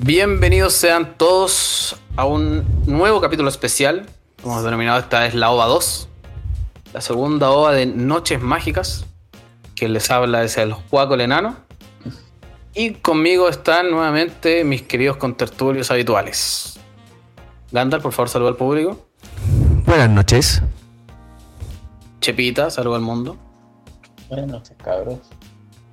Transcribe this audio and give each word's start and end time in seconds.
Bienvenidos 0.00 0.74
sean 0.74 1.18
todos 1.18 1.96
a 2.14 2.24
un 2.24 2.64
nuevo 2.86 3.20
capítulo 3.20 3.48
especial. 3.48 4.06
Hemos 4.44 4.62
denominado 4.62 5.00
esta 5.00 5.18
vez 5.18 5.34
la 5.34 5.50
OVA 5.50 5.66
2. 5.66 6.08
La 6.92 7.00
segunda 7.00 7.50
OVA 7.50 7.72
de 7.72 7.86
Noches 7.86 8.40
Mágicas. 8.40 9.06
Que 9.74 9.88
les 9.88 10.08
habla 10.12 10.44
es 10.44 10.56
el 10.56 10.72
Juaco 10.72 11.14
el 11.14 11.22
Enano. 11.22 11.56
Y 12.74 12.92
conmigo 12.94 13.48
están 13.48 13.90
nuevamente 13.90 14.62
mis 14.62 14.82
queridos 14.82 15.16
contertulios 15.16 15.90
habituales. 15.90 16.78
Gandalf, 17.72 18.04
por 18.04 18.12
favor, 18.12 18.28
saluda 18.28 18.50
al 18.50 18.56
público. 18.56 19.08
Buenas 19.84 20.10
noches. 20.10 20.62
Chepita, 22.20 22.70
saluda 22.70 22.98
al 22.98 23.02
mundo. 23.02 23.36
Buenas 24.28 24.46
noches, 24.46 24.76
cabros. 24.80 25.18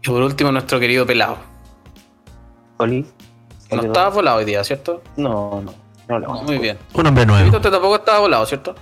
Y 0.03 0.07
por 0.07 0.21
último, 0.21 0.51
nuestro 0.51 0.79
querido 0.79 1.07
pelado. 1.07 1.39
Oli. 2.77 3.03
No 3.71 3.81
estaba 3.81 4.09
volado 4.09 4.37
hoy 4.37 4.45
día, 4.45 4.63
¿cierto? 4.63 5.01
No, 5.17 5.61
no. 5.61 5.73
No 6.07 6.19
lo 6.19 6.33
Muy 6.43 6.59
bien. 6.59 6.77
Un 6.93 7.07
hombre 7.07 7.25
nuevo. 7.25 7.55
usted 7.57 7.71
tampoco 7.71 7.95
estaba 7.95 8.19
volado, 8.19 8.45
¿cierto? 8.45 8.75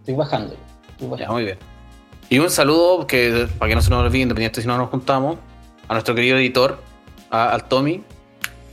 Estoy 0.00 0.14
bajando. 0.14 0.54
Estoy 0.90 1.06
Ya, 1.06 1.10
bajando. 1.10 1.32
muy 1.34 1.44
bien. 1.44 1.58
Y 2.28 2.38
un 2.40 2.50
saludo, 2.50 3.06
que 3.06 3.46
para 3.58 3.68
que 3.68 3.74
no 3.76 3.82
se 3.82 3.90
nos 3.90 4.04
olvide, 4.04 4.22
independiente 4.22 4.60
si 4.60 4.66
no 4.66 4.76
nos 4.76 4.90
juntamos, 4.90 5.36
a 5.88 5.92
nuestro 5.92 6.14
querido 6.14 6.36
editor, 6.38 6.78
a- 7.30 7.50
al 7.52 7.64
Tommy, 7.64 8.02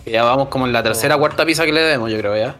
que 0.04 0.12
ya 0.12 0.24
vamos 0.24 0.48
como 0.48 0.66
en 0.66 0.74
la 0.74 0.82
tercera 0.82 1.16
o 1.18 1.20
cuarta 1.20 1.46
pizza 1.46 1.66
que 1.66 1.74
le 1.74 1.82
demos, 1.82 2.10
yo 2.12 2.18
creo, 2.18 2.36
ya. 2.38 2.56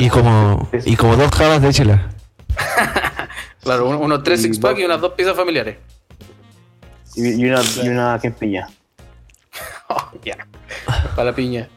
Y 0.00 0.08
como, 0.08 0.68
y 0.84 0.96
como 0.96 1.16
dos 1.16 1.30
jabas 1.30 1.62
de 1.62 1.72
chela. 1.72 2.08
Claro, 3.62 3.86
un- 3.88 3.96
unos 3.96 4.22
tres 4.22 4.40
six 4.40 4.58
pack 4.58 4.78
y 4.78 4.84
unas 4.84 4.98
dos 5.00 5.12
pizzas 5.12 5.36
familiares. 5.36 5.76
Y, 7.16 7.28
y 7.42 7.44
una, 7.50 7.60
y 7.82 7.88
una 7.88 8.18
quempilla. 8.20 8.68
Oh, 9.90 10.10
ya. 10.22 10.36
Para 11.14 11.30
la 11.30 11.34
piña. 11.34 11.68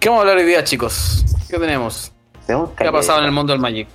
¿Qué 0.00 0.08
vamos 0.08 0.20
a 0.20 0.22
hablar 0.22 0.38
hoy 0.38 0.48
día, 0.48 0.62
chicos? 0.64 1.24
¿Qué 1.48 1.58
tenemos? 1.58 2.12
Tenemos 2.46 2.70
¿Qué 2.70 2.86
ha 2.86 2.92
pasado 2.92 3.20
en 3.20 3.24
el 3.26 3.32
mundo 3.32 3.52
del 3.52 3.60
Magic? 3.60 3.88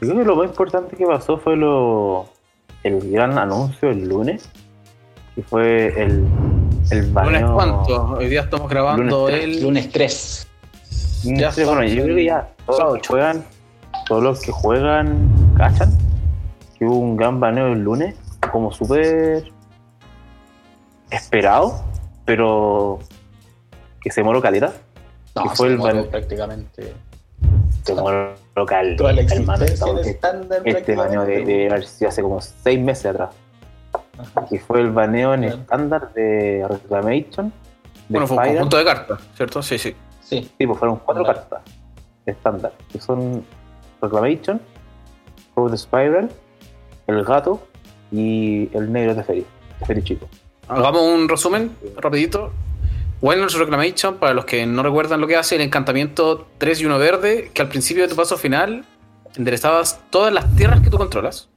Yo 0.00 0.08
creo 0.08 0.18
que 0.20 0.24
lo 0.24 0.36
más 0.36 0.46
importante 0.46 0.96
que 0.96 1.06
pasó 1.06 1.38
fue 1.38 1.56
lo 1.56 2.28
el 2.82 3.10
gran 3.10 3.38
anuncio 3.38 3.90
el 3.90 4.08
lunes. 4.08 4.48
Que 5.34 5.42
fue 5.42 5.88
el, 6.00 6.24
el 6.90 6.98
¿Lunes 6.98 7.12
baneo. 7.12 7.54
cuánto? 7.54 8.02
Hoy 8.18 8.28
día 8.28 8.42
estamos 8.42 8.68
grabando 8.70 9.28
Lunes 9.28 9.44
el... 9.44 9.62
Lunes 9.62 9.90
3. 9.90 10.48
No 11.24 11.38
Ya 11.40 11.52
sé, 11.52 11.64
bueno, 11.64 11.84
yo 11.84 12.04
creo 12.04 12.16
que 12.16 12.24
ya 12.24 12.48
todos 12.66 12.78
sábado 12.78 12.94
los 12.96 13.02
que 13.02 13.08
juegan, 13.08 13.44
todos 14.06 14.22
los 14.22 14.40
que 14.40 14.52
juegan, 14.52 15.54
cachan. 15.56 15.90
Que 16.78 16.84
hubo 16.84 16.98
un 16.98 17.16
gran 17.16 17.40
baneo 17.40 17.68
el 17.68 17.80
lunes, 17.80 18.14
como 18.52 18.72
súper 18.72 19.44
esperado, 21.10 21.84
pero 22.24 22.98
que 24.00 24.10
se 24.10 24.22
moró 24.22 24.40
caleta. 24.40 24.72
No, 25.34 25.42
Que 25.44 25.48
fue 25.50 25.76
se 25.76 25.88
el 25.88 26.08
prácticamente. 26.08 26.94
Se 27.84 27.94
moró 27.94 28.34
cal, 28.66 28.96
Toda 28.96 29.12
la 29.12 29.20
el 29.20 29.26
existencia 29.26 29.86
del 29.86 29.98
este- 29.98 30.10
estándar. 30.10 30.62
Este 30.64 30.94
baneo 30.96 31.24
de, 31.24 31.44
de 31.44 31.66
haber 31.68 31.84
sido 31.86 32.08
hace 32.08 32.22
como 32.22 32.40
seis 32.40 32.80
meses 32.80 33.06
atrás. 33.06 33.34
Que 34.48 34.58
fue 34.60 34.80
el 34.80 34.90
baneo 34.90 35.34
en 35.34 35.44
estándar 35.44 36.12
de 36.14 36.64
Reclamation. 36.68 37.48
De 38.08 38.18
Bueno, 38.18 38.26
fue 38.26 38.36
un 38.36 38.42
Spider. 38.42 38.56
conjunto 38.58 38.76
de 38.78 38.84
cartas, 38.84 39.20
¿cierto? 39.36 39.62
Sí, 39.62 39.78
sí. 39.78 39.94
Sí, 40.20 40.50
Sí, 40.58 40.66
pues 40.66 40.78
fueron 40.78 40.96
cuatro 41.04 41.24
Claro. 41.24 41.40
cartas 41.40 41.62
estándar. 42.26 42.72
Que 42.90 43.00
son 43.00 43.44
Reclamation, 44.00 44.60
de 45.56 45.76
Spiral, 45.78 46.30
el 47.06 47.24
gato 47.24 47.66
y 48.10 48.70
el 48.76 48.92
negro 48.92 49.14
de 49.14 49.22
Feri. 49.24 49.46
De 49.80 49.86
Feri 49.86 50.02
chico. 50.02 50.26
Hagamos 50.68 51.02
un 51.02 51.28
resumen 51.28 51.70
rapidito. 51.96 52.52
Wilderness 53.20 53.54
Reclamation, 53.54 54.16
para 54.16 54.34
los 54.34 54.44
que 54.44 54.66
no 54.66 54.82
recuerdan 54.82 55.20
lo 55.20 55.26
que 55.26 55.36
hace, 55.36 55.54
el 55.54 55.62
encantamiento 55.62 56.46
3 56.58 56.80
y 56.82 56.86
1 56.86 56.98
verde, 56.98 57.50
que 57.54 57.62
al 57.62 57.68
principio 57.68 58.02
de 58.02 58.08
tu 58.08 58.16
paso 58.16 58.36
final 58.36 58.84
enderezabas 59.36 60.00
todas 60.10 60.32
las 60.32 60.54
tierras 60.56 60.80
que 60.80 60.90
tú 60.90 60.98
controlas. 60.98 61.48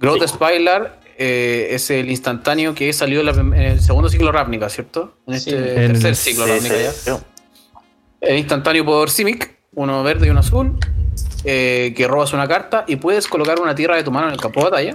Growth 0.00 0.22
Sí. 0.22 0.28
Spylar 0.28 1.00
eh, 1.18 1.68
es 1.72 1.90
el 1.90 2.08
instantáneo 2.10 2.74
que 2.74 2.92
salió 2.92 3.20
en, 3.20 3.26
la 3.26 3.32
prim- 3.32 3.52
en 3.52 3.62
el 3.62 3.80
segundo 3.80 4.08
ciclo 4.08 4.30
Ravnica, 4.32 4.68
¿cierto? 4.68 5.14
En 5.26 5.34
este 5.34 5.52
tercer 5.52 6.16
ciclo 6.16 6.44
Sí, 6.46 6.50
Ravnica 6.52 6.76
ya. 7.06 7.18
El 8.20 8.38
instantáneo 8.38 8.84
por 8.84 9.10
Simic, 9.10 9.54
uno 9.74 10.02
verde 10.02 10.28
y 10.28 10.30
uno 10.30 10.40
azul, 10.40 10.78
eh, 11.44 11.92
que 11.96 12.06
robas 12.08 12.32
una 12.32 12.46
carta 12.48 12.84
y 12.86 12.96
puedes 12.96 13.26
colocar 13.28 13.60
una 13.60 13.74
tierra 13.74 13.96
de 13.96 14.02
tu 14.04 14.10
mano 14.12 14.28
en 14.28 14.34
el 14.34 14.40
campo 14.40 14.60
de 14.60 14.70
batalla. 14.70 14.94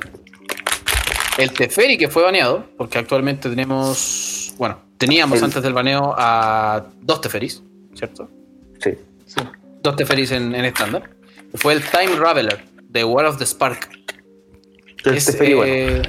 El 1.37 1.51
Teferi, 1.51 1.97
que 1.97 2.09
fue 2.09 2.23
baneado, 2.23 2.65
porque 2.77 2.97
actualmente 2.99 3.49
tenemos. 3.49 4.53
Bueno, 4.57 4.79
teníamos 4.97 5.39
El- 5.39 5.45
antes 5.45 5.63
del 5.63 5.73
baneo 5.73 6.13
a 6.17 6.85
dos 7.01 7.21
Teferis, 7.21 7.63
¿cierto? 7.95 8.29
Sí. 8.79 8.91
sí. 9.25 9.41
Dos 9.81 9.95
Teferis 9.95 10.31
en 10.31 10.53
en 10.53 10.65
estándar. 10.65 11.09
Fue 11.55 11.73
el 11.73 11.81
Time 11.83 12.15
Raveler, 12.17 12.63
de 12.83 13.03
War 13.03 13.25
of 13.25 13.37
the 13.37 13.45
Spark. 13.45 13.89
El 15.05 15.15
Es, 15.17 15.25
Teferi, 15.25 15.53
bueno. 15.55 15.73
eh, 15.73 16.01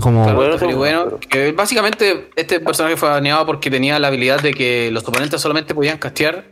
Como 0.00 0.22
Claro, 0.24 0.36
Bueno, 0.38 0.52
Teferi 0.54 0.72
bueno, 0.74 1.04
pero- 1.04 1.20
que 1.20 1.52
básicamente 1.52 2.30
este 2.36 2.60
personaje 2.60 2.96
fue 2.96 3.08
baneado 3.10 3.44
porque 3.44 3.70
tenía 3.70 3.98
la 3.98 4.08
habilidad 4.08 4.40
de 4.40 4.54
que 4.54 4.90
los 4.90 5.06
oponentes 5.06 5.40
solamente 5.40 5.74
podían 5.74 5.98
castear 5.98 6.46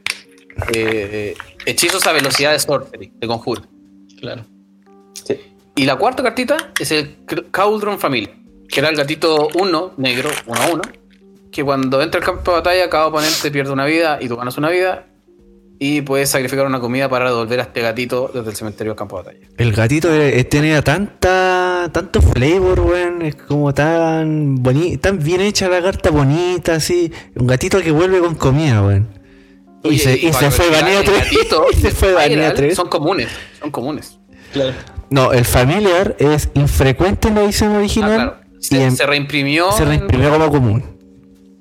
eh, 0.75 1.35
hechizos 1.65 2.07
a 2.07 2.13
velocidad 2.13 2.53
de 2.53 2.59
sorcery, 2.59 3.13
de 3.15 3.27
conjuro. 3.27 3.63
Claro. 4.21 4.45
Y 5.81 5.87
la 5.87 5.97
cuarta 5.97 6.23
cartita 6.23 6.73
es 6.79 6.93
el 6.93 7.17
Cauldron 7.51 7.99
Family, 7.99 8.29
que 8.69 8.81
era 8.81 8.91
el 8.91 8.97
gatito 8.97 9.49
1, 9.55 9.95
negro, 9.97 10.29
1 10.47 10.61
a 10.61 10.67
1, 10.73 10.83
que 11.51 11.65
cuando 11.65 12.03
entra 12.03 12.21
al 12.21 12.27
campo 12.27 12.51
de 12.51 12.59
batalla 12.59 12.91
cada 12.91 13.07
oponente 13.07 13.51
pierde 13.51 13.73
una 13.73 13.87
vida 13.87 14.19
y 14.21 14.29
tú 14.29 14.37
ganas 14.37 14.59
una 14.59 14.69
vida 14.69 15.07
y 15.79 16.03
puedes 16.03 16.29
sacrificar 16.29 16.67
una 16.67 16.81
comida 16.81 17.09
para 17.09 17.31
devolver 17.31 17.61
a 17.61 17.63
este 17.63 17.81
gatito 17.81 18.31
desde 18.35 18.51
el 18.51 18.57
cementerio 18.57 18.93
al 18.93 18.99
campo 18.99 19.17
de 19.17 19.23
batalla. 19.23 19.47
el 19.57 19.73
gatito 19.73 20.15
eh, 20.15 20.45
tenía 20.45 20.83
tanta, 20.83 21.89
tanto 21.91 22.21
flavor, 22.21 22.81
weón. 22.81 23.23
Es 23.23 23.37
como 23.37 23.73
tan 23.73 24.57
bonita, 24.57 25.09
tan 25.09 25.19
bien 25.19 25.41
hecha 25.41 25.67
la 25.71 25.81
carta, 25.81 26.11
bonita, 26.11 26.75
así. 26.75 27.11
Un 27.37 27.47
gatito 27.47 27.81
que 27.81 27.91
vuelve 27.91 28.21
con 28.21 28.35
comida, 28.35 28.83
weón. 28.83 29.09
Y 29.85 29.99
se, 29.99 30.13
y 30.27 30.31
se 30.31 30.51
fue 30.51 30.69
baneado 30.69 31.05
tres. 31.05 31.25
gatito 31.25 31.67
y 31.73 31.77
se 31.77 31.91
fue 31.91 32.13
baneado 32.13 32.53
tres. 32.53 32.77
Son 32.77 32.91
comunes, 32.91 33.29
son 33.59 33.71
comunes. 33.71 34.20
Claro. 34.53 34.73
No, 35.11 35.33
el 35.33 35.45
familiar 35.45 36.17
es 36.19 36.51
infrecuente 36.55 37.29
en 37.29 37.35
la 37.37 37.43
edición 37.45 37.73
Ah, 37.75 37.79
original. 37.79 38.15
claro. 38.15 38.37
y 38.59 38.63
Se, 38.65 38.85
en- 38.85 38.97
se 38.97 39.07
reimprimió. 39.07 39.73
se 39.73 39.83
en- 39.85 39.89
reimprimió 39.89 40.31
como 40.31 40.51
común. 40.51 40.85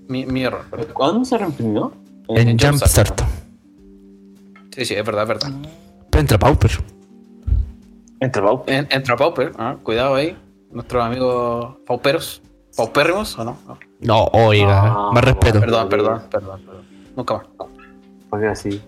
Mi, 0.08 0.26
mi 0.26 0.44
error. 0.44 0.66
perdón. 0.70 0.88
¿Cuándo 0.94 1.26
se 1.26 1.38
reimprimió? 1.38 1.92
En, 2.30 2.50
en 2.50 2.60
Jumpstart. 2.60 3.22
Sí, 4.76 4.86
sí, 4.86 4.94
es 4.96 5.06
verdad, 5.06 5.24
es 5.24 5.28
verdad. 5.30 5.52
Pero 6.10 6.22
entra 6.22 6.38
Pauper. 6.40 6.72
Entre 8.20 8.42
Pau. 8.42 8.64
En- 8.68 8.88
Entra 8.92 9.16
Pauper, 9.16 9.52
ah, 9.58 9.78
cuidado 9.82 10.16
ahí. 10.16 10.38
Nuestros 10.72 11.04
amigos 11.04 11.78
pauperos. 11.88 12.42
¿Paupérrimos 12.76 13.38
o 13.40 13.44
no? 13.46 13.58
No. 13.68 13.78
No, 14.02 14.24
oiga, 14.34 14.84
No, 14.88 15.12
más 15.14 15.24
respeto. 15.24 15.60
Perdón, 15.60 15.90
perdón, 15.90 16.22
perdón, 16.30 16.62
perdón. 16.66 16.82
Nunca 17.16 17.34
más. 17.36 17.44
Porque 18.30 18.48
así. 18.48 18.82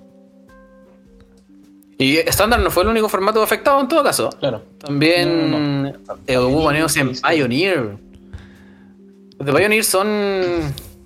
Y 2.01 2.17
estándar 2.17 2.59
no 2.59 2.71
fue 2.71 2.83
el 2.83 2.89
único 2.89 3.07
formato 3.09 3.43
afectado 3.43 3.79
en 3.79 3.87
todo 3.87 4.03
caso. 4.03 4.29
Claro. 4.39 4.63
También 4.79 5.93
eh, 6.27 6.37
hubo 6.37 6.63
baneos 6.63 6.95
en. 6.97 7.11
Pioneer. 7.13 7.97
Los 9.37 9.45
de 9.45 9.53
Pioneer 9.53 9.83
son. 9.83 10.07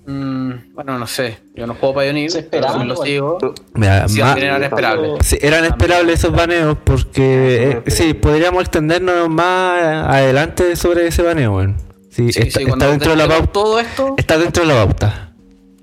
mm, 0.06 0.72
bueno, 0.74 0.98
no 0.98 1.06
sé. 1.06 1.38
Yo 1.54 1.66
no 1.66 1.74
juego 1.74 2.00
Pioneer. 2.00 2.30
Se 2.30 2.38
esperaba, 2.40 2.78
pero 2.78 2.82
sí 2.82 2.88
lo 2.88 3.06
igual. 3.06 3.38
sigo. 3.40 3.54
Mira, 3.74 4.08
Sí, 4.08 4.20
más- 4.20 4.36
eran 4.38 4.62
esperables. 4.64 5.26
Sí, 5.26 5.38
eran 5.40 5.64
esperables 5.66 6.18
esos 6.20 6.32
baneos 6.32 6.78
porque 6.82 7.82
eh, 7.86 7.90
sí, 7.90 8.14
podríamos 8.14 8.62
extendernos 8.62 9.28
más 9.28 10.06
adelante 10.06 10.76
sobre 10.76 11.06
ese 11.08 11.22
baneo, 11.22 11.56
weón. 11.56 11.76
Sí, 12.10 12.32
Sí, 12.32 12.40
está, 12.40 12.40
sí, 12.42 12.46
está 12.48 12.64
cuando 12.68 12.88
dentro 12.90 13.10
de 13.10 13.16
la 13.18 13.28
pauta. 13.28 13.52
todo 13.52 13.78
esto. 13.80 14.14
Está 14.16 14.38
dentro 14.38 14.66
de 14.66 14.72
la 14.74 14.82
pauta. 14.86 15.32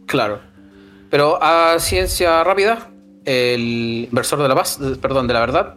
Claro. 0.07 0.39
Pero 1.11 1.37
a 1.43 1.77
ciencia 1.79 2.43
rápida, 2.43 2.89
el 3.25 4.05
inversor 4.09 4.41
de 4.41 4.47
la 4.47 4.55
paz, 4.55 4.79
de- 4.79 4.95
perdón, 4.97 5.27
de 5.27 5.33
la 5.33 5.39
verdad, 5.39 5.75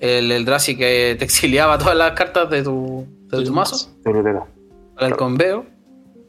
el 0.00 0.30
Eldrazi 0.30 0.76
que 0.76 1.16
te 1.18 1.24
exiliaba 1.24 1.78
todas 1.78 1.96
las 1.96 2.12
cartas 2.12 2.50
de 2.50 2.62
tu, 2.62 3.06
de 3.30 3.44
tu 3.44 3.52
mazo, 3.52 3.88
para 4.94 5.06
el 5.08 5.16
conveo. 5.16 5.66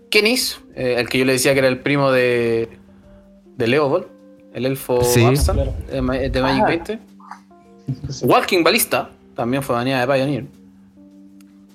Kenis, 0.10 0.60
eh, 0.76 0.96
el 0.98 1.10
que 1.10 1.18
yo 1.20 1.26
le 1.26 1.34
decía 1.34 1.54
que 1.54 1.60
era 1.60 1.68
el 1.68 1.80
primo 1.80 2.12
de, 2.12 2.70
de 3.58 3.68
Leovold, 3.68 4.06
el 4.54 4.66
elfo 4.66 5.04
Sí. 5.04 5.24
Abstan, 5.26 5.56
Claro. 5.56 5.74
de, 5.92 6.02
Ma- 6.02 6.14
de 6.18 6.42
Magic 6.42 6.64
Ah. 6.64 6.68
20. 6.68 7.00
Walking 8.24 8.64
Ballista, 8.64 9.10
también 9.36 9.62
fue 9.62 9.76
baneada 9.76 10.06
de 10.06 10.14
Pioneer. 10.14 10.46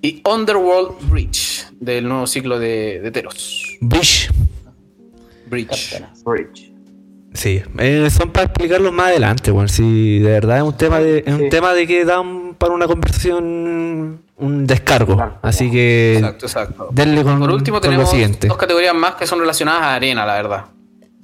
Y 0.03 0.23
Underworld 0.27 1.11
Breach, 1.11 1.67
del 1.79 2.09
nuevo 2.09 2.27
ciclo 2.27 2.59
de, 2.59 3.01
de 3.01 3.11
Teros. 3.11 3.77
Breach. 3.83 4.31
Carteras. 5.51 6.25
Bridge. 6.25 6.70
Sí, 7.33 7.63
eh, 7.79 8.09
son 8.11 8.31
para 8.31 8.47
explicarlo 8.47 8.91
más 8.93 9.09
adelante, 9.09 9.53
weón. 9.53 9.69
Sí, 9.69 10.19
de 10.19 10.31
verdad 10.31 10.59
es 10.59 10.63
un 10.65 10.77
tema 10.77 10.99
de, 10.99 11.23
es 11.25 11.33
un 11.35 11.49
tema 11.49 11.73
de 11.75 11.87
que 11.87 12.05
da 12.05 12.21
un 12.21 12.55
para 12.59 12.75
una 12.75 12.87
conversión, 12.87 14.21
un 14.37 14.67
descargo. 14.67 15.39
Así 15.41 15.71
que 15.71 16.15
Exacto, 16.17 16.47
exacto. 16.47 16.89
denle 16.93 17.23
con, 17.23 17.39
Por 17.39 17.51
último 17.53 17.77
con 17.81 17.87
lo 17.89 17.93
tenemos 17.93 18.11
siguiente. 18.11 18.49
dos 18.49 18.57
categorías 18.57 18.95
más 18.95 19.15
que 19.15 19.27
son 19.27 19.39
relacionadas 19.39 19.83
a 19.83 19.95
arena, 19.95 20.27
la 20.27 20.35
verdad. 20.35 20.65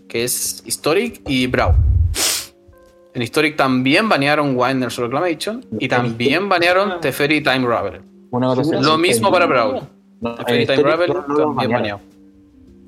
Que 0.08 0.24
es 0.24 0.62
Historic 0.64 1.20
y 1.28 1.46
Brawl. 1.48 1.74
En 3.12 3.22
Historic 3.22 3.56
también 3.56 4.08
banearon 4.08 4.54
Winders 4.56 4.96
Reclamation 4.98 5.64
y 5.80 5.88
también 5.88 6.48
banearon 6.48 7.00
Teferi 7.00 7.42
Time 7.42 7.66
Raveler. 7.66 8.02
Lo 8.80 8.96
mismo 8.98 9.32
para 9.32 9.46
Brawl. 9.46 9.80
No, 10.20 10.34
Teferi 10.36 10.66
Time 10.66 10.82
Raveler 10.82 11.16
no- 11.28 11.36
también 11.36 11.70
baneado. 11.72 12.00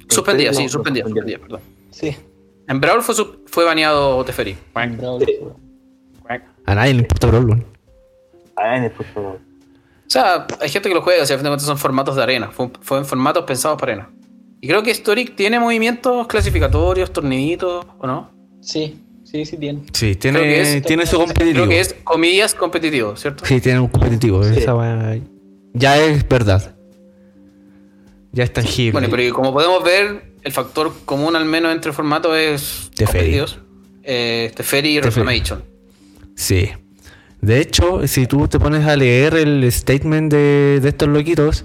Suspendía, 0.09 0.50
Historic 0.50 0.69
sí, 0.69 0.73
suspendía, 0.73 1.38
perdón. 1.38 1.61
Sí. 1.91 2.17
En 2.69 2.81
Brawl 2.81 3.03
fue, 3.03 3.15
su- 3.15 3.41
fue 3.47 3.65
baneado 3.65 4.23
Teferi. 4.25 4.56
A 6.67 6.75
nadie 6.75 6.94
le 6.94 7.00
importa 7.00 7.26
Brawl, 7.29 7.47
weón. 7.47 7.65
Ah, 8.56 8.76
en 8.76 8.85
el 8.85 8.91
puesto. 8.91 9.20
O 9.20 10.11
sea, 10.11 10.47
hay 10.61 10.69
gente 10.69 10.88
que 10.88 10.94
lo 10.94 11.03
juega, 11.03 11.23
o 11.23 11.26
sea, 11.26 11.35
al 11.35 11.41
fin 11.41 11.44
de 11.44 11.50
cuentas 11.50 11.67
son 11.67 11.79
formatos 11.79 12.17
de 12.17 12.23
arena. 12.23 12.50
Fue, 12.50 12.70
fue 12.81 12.99
en 12.99 13.05
formatos 13.06 13.44
pensados 13.44 13.79
para 13.81 13.93
arena. 13.93 14.11
Y 14.61 14.69
creo 14.69 14.82
que 14.82 14.91
Historic 14.91 15.35
tiene 15.37 15.61
movimientos 15.61 16.26
clasificatorios, 16.26 17.12
torniditos, 17.12 17.87
¿o 17.99 18.06
no? 18.06 18.31
Sí, 18.61 18.99
sí, 19.25 19.44
sí 19.44 19.56
tiene. 19.56 19.82
Sí, 19.93 20.17
tiene, 20.17 20.41
Creo 20.41 20.50
que 20.53 20.61
es- 20.79 20.82
tiene 20.82 21.06
su 21.06 21.17
competitivo. 21.19 21.53
Creo 21.55 21.69
que 21.69 21.81
es, 21.81 21.94
comillas, 22.05 22.55
competitivo, 22.55 23.17
¿cierto? 23.17 23.44
Sí, 23.47 23.61
tiene 23.61 23.81
un 23.81 23.88
competitivo. 23.88 24.43
Sí. 24.43 24.59
Esa 24.59 25.17
ya 25.75 25.97
es 25.99 26.29
verdad. 26.29 26.75
Ya 28.32 28.44
es 28.44 28.53
tangible. 28.53 28.93
Bueno, 28.93 29.09
pero 29.11 29.35
como 29.35 29.53
podemos 29.53 29.82
ver, 29.85 30.27
el 30.43 30.52
factor 30.52 30.93
común 31.05 31.37
al 31.37 31.44
menos 31.44 31.73
entre 31.73 31.93
formatos 31.93 32.37
es 32.37 32.90
Teferi. 32.94 33.43
Eh, 34.02 34.52
Teferi 34.55 34.99
y 34.99 35.00
Teferi. 35.00 35.26
Reclamation. 35.26 35.64
Sí. 36.35 36.70
De 37.40 37.61
hecho, 37.61 38.06
si 38.06 38.26
tú 38.26 38.49
te 38.49 38.58
pones 38.58 38.87
a 38.87 38.96
leer 38.96 39.35
el 39.35 39.70
statement 39.70 40.32
de, 40.32 40.81
de 40.81 40.88
estos 40.88 41.08
loquitos, 41.08 41.64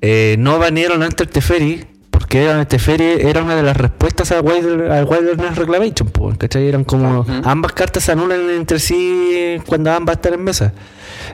eh, 0.00 0.36
no 0.38 0.58
banearon 0.58 1.02
antes 1.02 1.26
el 1.26 1.32
Teferi, 1.32 1.84
porque 2.10 2.42
era, 2.42 2.60
el 2.60 2.66
Teferi 2.66 3.04
era 3.20 3.42
una 3.42 3.56
de 3.56 3.62
las 3.62 3.76
respuestas 3.76 4.30
al 4.32 4.44
Wilderness 4.44 5.56
Reclamation, 5.56 6.10
¿cachai? 6.36 6.68
Eran 6.68 6.84
como 6.84 7.26
ambas 7.44 7.72
cartas 7.72 8.04
se 8.04 8.12
anulan 8.12 8.48
entre 8.50 8.78
sí 8.78 9.56
cuando 9.66 9.92
ambas 9.92 10.16
están 10.16 10.34
en 10.34 10.44
mesa. 10.44 10.72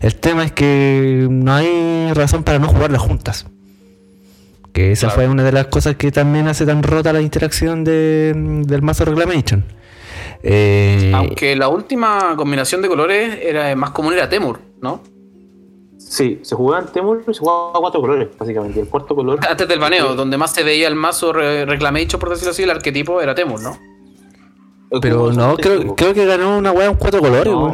El 0.01 0.15
tema 0.17 0.45
es 0.45 0.53
que 0.53 1.27
no 1.31 1.55
hay 1.55 2.13
razón 2.15 2.43
para 2.43 2.59
no 2.59 2.69
jugarlas 2.69 3.03
juntas. 3.03 3.47
Que 4.75 4.93
esa 4.93 5.06
Claro. 5.06 5.15
fue 5.23 5.29
una 5.29 5.44
de 5.44 5.53
las 5.53 5.69
cosas 5.69 5.97
que 5.97 6.11
también 6.12 6.49
hace 6.49 6.67
tan 6.67 6.82
rota 6.82 7.12
la 7.12 7.23
interacción 7.23 7.82
de, 7.85 8.35
del 8.67 8.82
mazo 8.82 9.06
Reclamation. 9.06 9.65
Eh, 10.43 11.11
Aunque 11.15 11.56
la 11.56 11.69
última 11.69 12.35
combinación 12.37 12.82
de 12.82 12.88
colores 12.88 13.38
era 13.43 13.75
más 13.76 13.91
común 13.91 14.12
era 14.12 14.29
Temur, 14.29 14.59
¿no? 14.82 15.00
Sí, 15.97 16.41
se 16.43 16.55
jugaba 16.55 16.82
en 16.85 16.93
Temur 16.93 17.25
y 17.26 17.32
se 17.32 17.41
jugaba 17.41 17.71
a 17.71 17.81
cuatro 17.81 18.00
colores, 18.00 18.29
básicamente. 18.38 18.81
El 18.81 18.88
cuarto 18.88 19.15
color. 19.15 19.38
Antes 19.49 19.67
del 19.69 19.79
baneo, 19.79 20.15
donde 20.15 20.37
más 20.37 20.53
se 20.53 20.62
veía 20.62 20.87
el 20.88 20.94
mazo 20.97 21.32
re- 21.32 21.65
Reclamation, 21.65 22.20
por 22.20 22.29
decirlo 22.31 22.50
así, 22.50 22.65
el 22.65 22.70
arquetipo 22.70 23.20
era 23.23 23.35
Temur, 23.35 23.61
¿no? 23.62 23.79
Pero 25.00 25.32
no, 25.32 25.56
creo, 25.56 25.97
creo 25.97 26.15
que 26.15 26.25
ganó 26.27 26.56
una 26.59 26.70
weá 26.73 26.87
en 26.91 26.94
cuatro 26.97 27.20
colores, 27.20 27.53
No, 27.53 27.65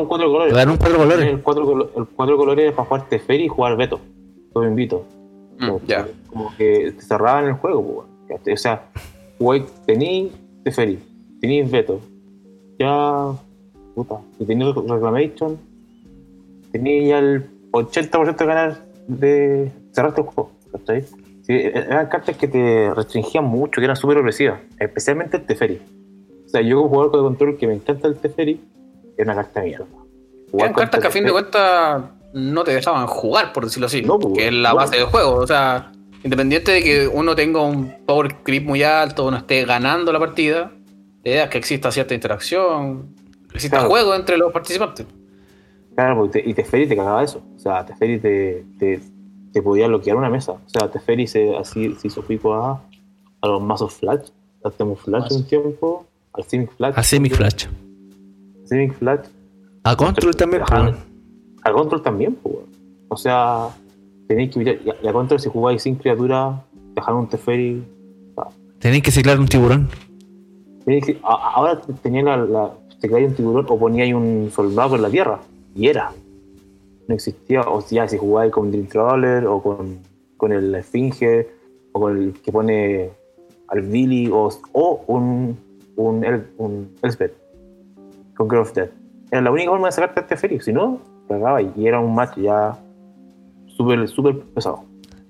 un 0.00 0.06
cuatro 0.06 0.26
colores. 0.30 0.54
Ganó 0.54 0.72
un 0.72 0.78
cuatro 0.78 0.96
colores. 0.98 1.28
El 1.28 1.40
cuatro, 1.40 1.64
colo- 1.64 1.90
el 1.96 2.06
cuatro 2.06 2.36
colores 2.36 2.68
es 2.70 2.72
para 2.74 2.88
jugar 2.88 3.08
Teferi 3.08 3.44
y 3.44 3.48
jugar 3.48 3.76
Beto. 3.76 4.00
Lo 4.54 4.64
invito. 4.64 5.04
Mm, 5.58 5.70
ya. 5.86 6.06
Como 6.36 6.56
que 6.56 6.92
te 6.92 7.02
cerraban 7.02 7.46
el 7.46 7.54
juego, 7.54 8.06
pues. 8.28 8.40
O 8.52 8.56
sea, 8.56 8.88
jugáis, 9.38 9.64
tenéis 9.86 10.32
Teferi, 10.64 10.98
tenéis 11.40 11.70
Beto. 11.70 12.00
Ya. 12.78 13.32
Puta. 13.94 14.16
Y 14.38 14.44
tenéis 14.44 14.74
Reclamation. 14.74 15.58
Tenéis 16.72 17.08
ya 17.08 17.18
el 17.18 17.46
80% 17.70 18.36
de 18.36 18.46
ganar 18.46 18.84
de 19.08 19.72
cerrarte 19.92 20.20
el 20.20 20.26
juego. 20.26 20.50
¿cachai? 20.72 21.02
Sí, 21.42 21.52
e- 21.52 21.72
eran 21.74 22.08
cartas 22.08 22.36
que 22.36 22.48
te 22.48 22.92
restringían 22.94 23.44
mucho, 23.44 23.80
que 23.80 23.84
eran 23.84 23.96
súper 23.96 24.18
opresivas. 24.18 24.60
Especialmente 24.78 25.38
el 25.38 25.46
Teferi. 25.46 25.80
O 26.44 26.48
sea, 26.48 26.60
yo 26.60 26.76
como 26.76 26.88
jugador 26.90 27.12
de 27.12 27.18
control 27.18 27.56
que 27.56 27.66
me 27.66 27.74
encanta 27.74 28.08
el 28.08 28.16
Teferi, 28.16 28.60
es 29.16 29.24
una 29.24 29.34
carta 29.34 29.60
de 29.60 29.66
mierda. 29.66 29.86
Eran 30.52 30.74
cartas 30.74 31.00
que 31.00 31.06
a 31.06 31.10
fin 31.10 31.24
de 31.24 31.32
cuentas 31.32 32.02
no 32.34 32.64
te 32.64 32.74
dejaban 32.74 33.06
jugar, 33.06 33.52
por 33.52 33.64
decirlo 33.64 33.86
así. 33.86 34.02
No, 34.02 34.18
que 34.18 34.48
es 34.48 34.52
la 34.52 34.70
no. 34.70 34.76
base 34.76 34.96
del 34.96 35.06
juego. 35.06 35.36
O 35.36 35.46
sea, 35.46 35.90
independiente 36.24 36.72
de 36.72 36.82
que 36.82 37.08
uno 37.08 37.34
tenga 37.34 37.62
un 37.62 37.94
power 38.06 38.36
creep 38.42 38.64
muy 38.64 38.82
alto, 38.82 39.26
uno 39.26 39.36
esté 39.38 39.64
ganando 39.64 40.12
la 40.12 40.18
partida, 40.18 40.72
la 41.24 41.30
idea 41.30 41.44
es 41.44 41.50
que 41.50 41.58
exista 41.58 41.90
cierta 41.90 42.14
interacción, 42.14 43.14
que 43.50 43.54
exista 43.56 43.76
Claro. 43.78 43.90
juego 43.90 44.14
entre 44.14 44.36
los 44.36 44.52
participantes. 44.52 45.06
Claro, 45.94 46.16
porque 46.16 46.42
te- 46.42 46.50
y 46.50 46.54
Teferi 46.54 46.86
te 46.86 46.96
cagaba 46.96 47.22
eso. 47.22 47.42
O 47.56 47.58
sea, 47.58 47.84
Teferi 47.86 48.18
te, 48.20 48.64
te, 48.78 49.00
te 49.52 49.62
podía 49.62 49.86
bloquear 49.88 50.16
una 50.16 50.28
mesa. 50.28 50.52
O 50.52 50.60
sea, 50.68 50.90
Teferi 50.90 51.26
se, 51.26 51.56
así, 51.56 51.94
se 51.94 52.08
hizo 52.08 52.22
pico 52.22 52.52
a, 52.54 52.82
a 53.40 53.46
los 53.46 53.62
mazos 53.62 53.94
Flash, 53.94 54.28
al 54.62 54.72
Temu 54.72 54.94
Flash 54.96 55.32
un 55.32 55.46
tiempo, 55.46 56.06
al 56.34 56.44
Simic 56.44 56.70
Flash. 56.76 56.94
A 56.96 57.02
Simic 57.02 57.34
Flash. 57.34 57.66
Simic 58.64 58.94
Flash. 58.98 59.26
A 59.84 59.96
Control 59.96 60.34
también, 60.36 60.62
weón. 60.70 60.96
A 61.62 61.72
Control 61.72 62.02
también, 62.02 62.34
pues. 62.34 62.56
O 63.08 63.16
sea, 63.16 63.68
tenéis 64.28 64.52
que 64.52 64.60
evitar. 64.60 64.86
Y 64.86 64.90
a, 64.90 64.94
y 65.02 65.08
a 65.08 65.12
Control, 65.12 65.40
si 65.40 65.48
jugáis 65.48 65.82
sin 65.82 65.96
criatura, 65.96 66.62
dejar 66.94 67.14
un 67.14 67.28
Teferi. 67.28 67.82
Tenéis 68.78 69.02
que 69.02 69.10
ciclar 69.10 69.38
un 69.40 69.46
tiburón. 69.48 69.88
tenéis 70.84 71.04
que- 71.06 71.18
a- 71.22 71.52
ahora 71.54 71.80
tenía 72.02 72.22
la, 72.22 72.36
la, 72.36 72.70
te 73.00 73.08
un 73.12 73.34
tiburón 73.34 73.66
o 73.68 73.78
poníais 73.78 74.14
un 74.14 74.50
soldado 74.52 74.96
en 74.96 75.02
la 75.02 75.10
tierra. 75.10 75.40
Y 75.74 75.88
era. 75.88 76.12
No 77.08 77.14
existía. 77.14 77.62
O 77.62 77.80
sea, 77.80 78.06
si 78.08 78.18
jugáis 78.18 78.52
con 78.52 78.70
Dream 78.70 78.86
Trawler 78.86 79.46
o 79.46 79.62
con, 79.62 79.98
con 80.36 80.52
el 80.52 80.74
Esfinge 80.74 81.48
o 81.92 82.00
con 82.00 82.16
el 82.18 82.32
que 82.34 82.52
pone 82.52 83.10
al 83.68 83.82
Billy 83.82 84.28
o, 84.32 84.48
o 84.72 85.04
un, 85.06 85.56
un, 85.96 86.24
El- 86.24 86.46
un 86.58 86.90
Elspeth 87.02 87.32
con 88.36 88.48
Grove 88.48 88.62
of 88.62 88.74
Death. 88.74 88.90
Era 89.30 89.40
la 89.40 89.50
única 89.50 89.70
forma 89.70 89.88
de 89.88 89.92
sacarte 89.92 90.20
a 90.20 90.22
este 90.22 90.36
Félix. 90.36 90.66
Si 90.66 90.72
no, 90.72 91.00
cagaba 91.28 91.60
y 91.62 91.72
y 91.76 91.86
era 91.86 91.98
un 92.00 92.14
match 92.14 92.36
ya 92.38 92.78
súper, 93.76 94.08
súper 94.08 94.38
pesado. 94.54 94.84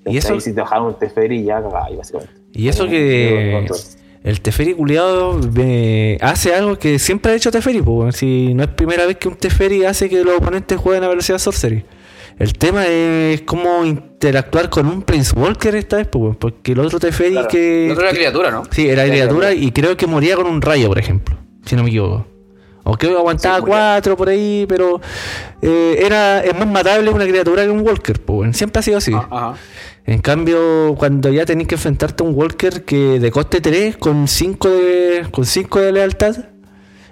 Y 0.06 0.16
eso- 0.18 0.34
Ahí 0.34 0.40
si 0.40 0.54
te 0.54 0.60
dejaron 0.60 0.86
un 0.88 0.94
Teferi 0.98 1.42
ya 1.44 1.56
cagaba, 1.62 1.88
básicamente. 1.96 2.32
Y 2.52 2.68
eso 2.68 2.86
que 2.86 3.66
el 4.22 4.40
Teferi 4.40 4.74
culiado 4.74 5.38
hace 6.20 6.54
algo 6.54 6.76
que 6.78 6.98
siempre 6.98 7.32
ha 7.32 7.34
hecho 7.34 7.50
Teferi, 7.50 7.82
po, 7.82 7.92
weón. 7.92 8.12
si 8.12 8.54
no 8.54 8.62
es 8.64 8.68
primera 8.70 9.06
vez 9.06 9.16
que 9.16 9.28
un 9.28 9.34
Teferi 9.36 9.84
hace 9.84 10.08
que 10.08 10.22
los 10.24 10.36
oponentes 10.38 10.78
jueguen 10.78 11.04
a 11.04 11.08
velocidad 11.08 11.38
Sorcery. 11.38 11.84
El 12.38 12.52
tema 12.52 12.86
es 12.86 13.40
cómo 13.42 13.84
interactuar 13.84 14.68
con 14.68 14.86
un 14.86 15.02
Prince 15.02 15.32
Walker 15.34 15.74
esta 15.74 15.96
vez, 15.96 16.06
po, 16.06 16.18
weón, 16.18 16.34
porque 16.36 16.72
el 16.72 16.80
otro 16.80 16.98
Teferi 17.00 17.32
Claro. 17.32 17.48
que... 17.48 17.86
La 17.88 17.94
otra 17.94 18.08
era 18.10 18.16
criatura, 18.16 18.50
¿no? 18.50 18.62
Sí, 18.70 18.88
era 18.88 19.04
Era 19.04 19.12
criatura 19.12 19.48
criatura. 19.48 19.66
y 19.68 19.72
creo 19.72 19.96
que 19.96 20.06
moría 20.06 20.36
con 20.36 20.46
un 20.46 20.60
rayo, 20.60 20.88
por 20.88 20.98
ejemplo, 20.98 21.36
si 21.64 21.76
no 21.76 21.82
me 21.82 21.88
equivoco. 21.88 22.26
O 22.88 22.96
creo 22.96 23.12
que 23.12 23.18
aguantaba 23.18 23.60
cuatro 23.60 24.16
por 24.16 24.28
ahí, 24.28 24.64
pero 24.68 25.00
eh, 25.60 26.02
era 26.04 26.40
es 26.44 26.56
más 26.56 26.68
matable 26.68 27.10
una 27.10 27.26
criatura 27.26 27.64
que 27.64 27.70
un 27.70 27.84
Walker, 27.86 28.20
weón. 28.28 28.54
siempre 28.54 28.80
ha 28.80 28.82
sido 28.82 28.98
así. 28.98 29.12
Ah, 29.12 29.28
Ajá. 29.30 29.54
En 30.06 30.20
cambio, 30.20 30.94
cuando 30.96 31.32
ya 31.32 31.44
tenés 31.44 31.66
que 31.66 31.74
enfrentarte 31.74 32.22
a 32.22 32.26
un 32.26 32.34
Walker 32.36 32.84
que 32.84 33.18
de 33.18 33.30
coste 33.32 33.60
3 33.60 33.96
con 33.96 34.28
5 34.28 34.68
de, 34.68 35.26
con 35.32 35.44
5 35.44 35.80
de 35.80 35.92
lealtad, 35.92 36.36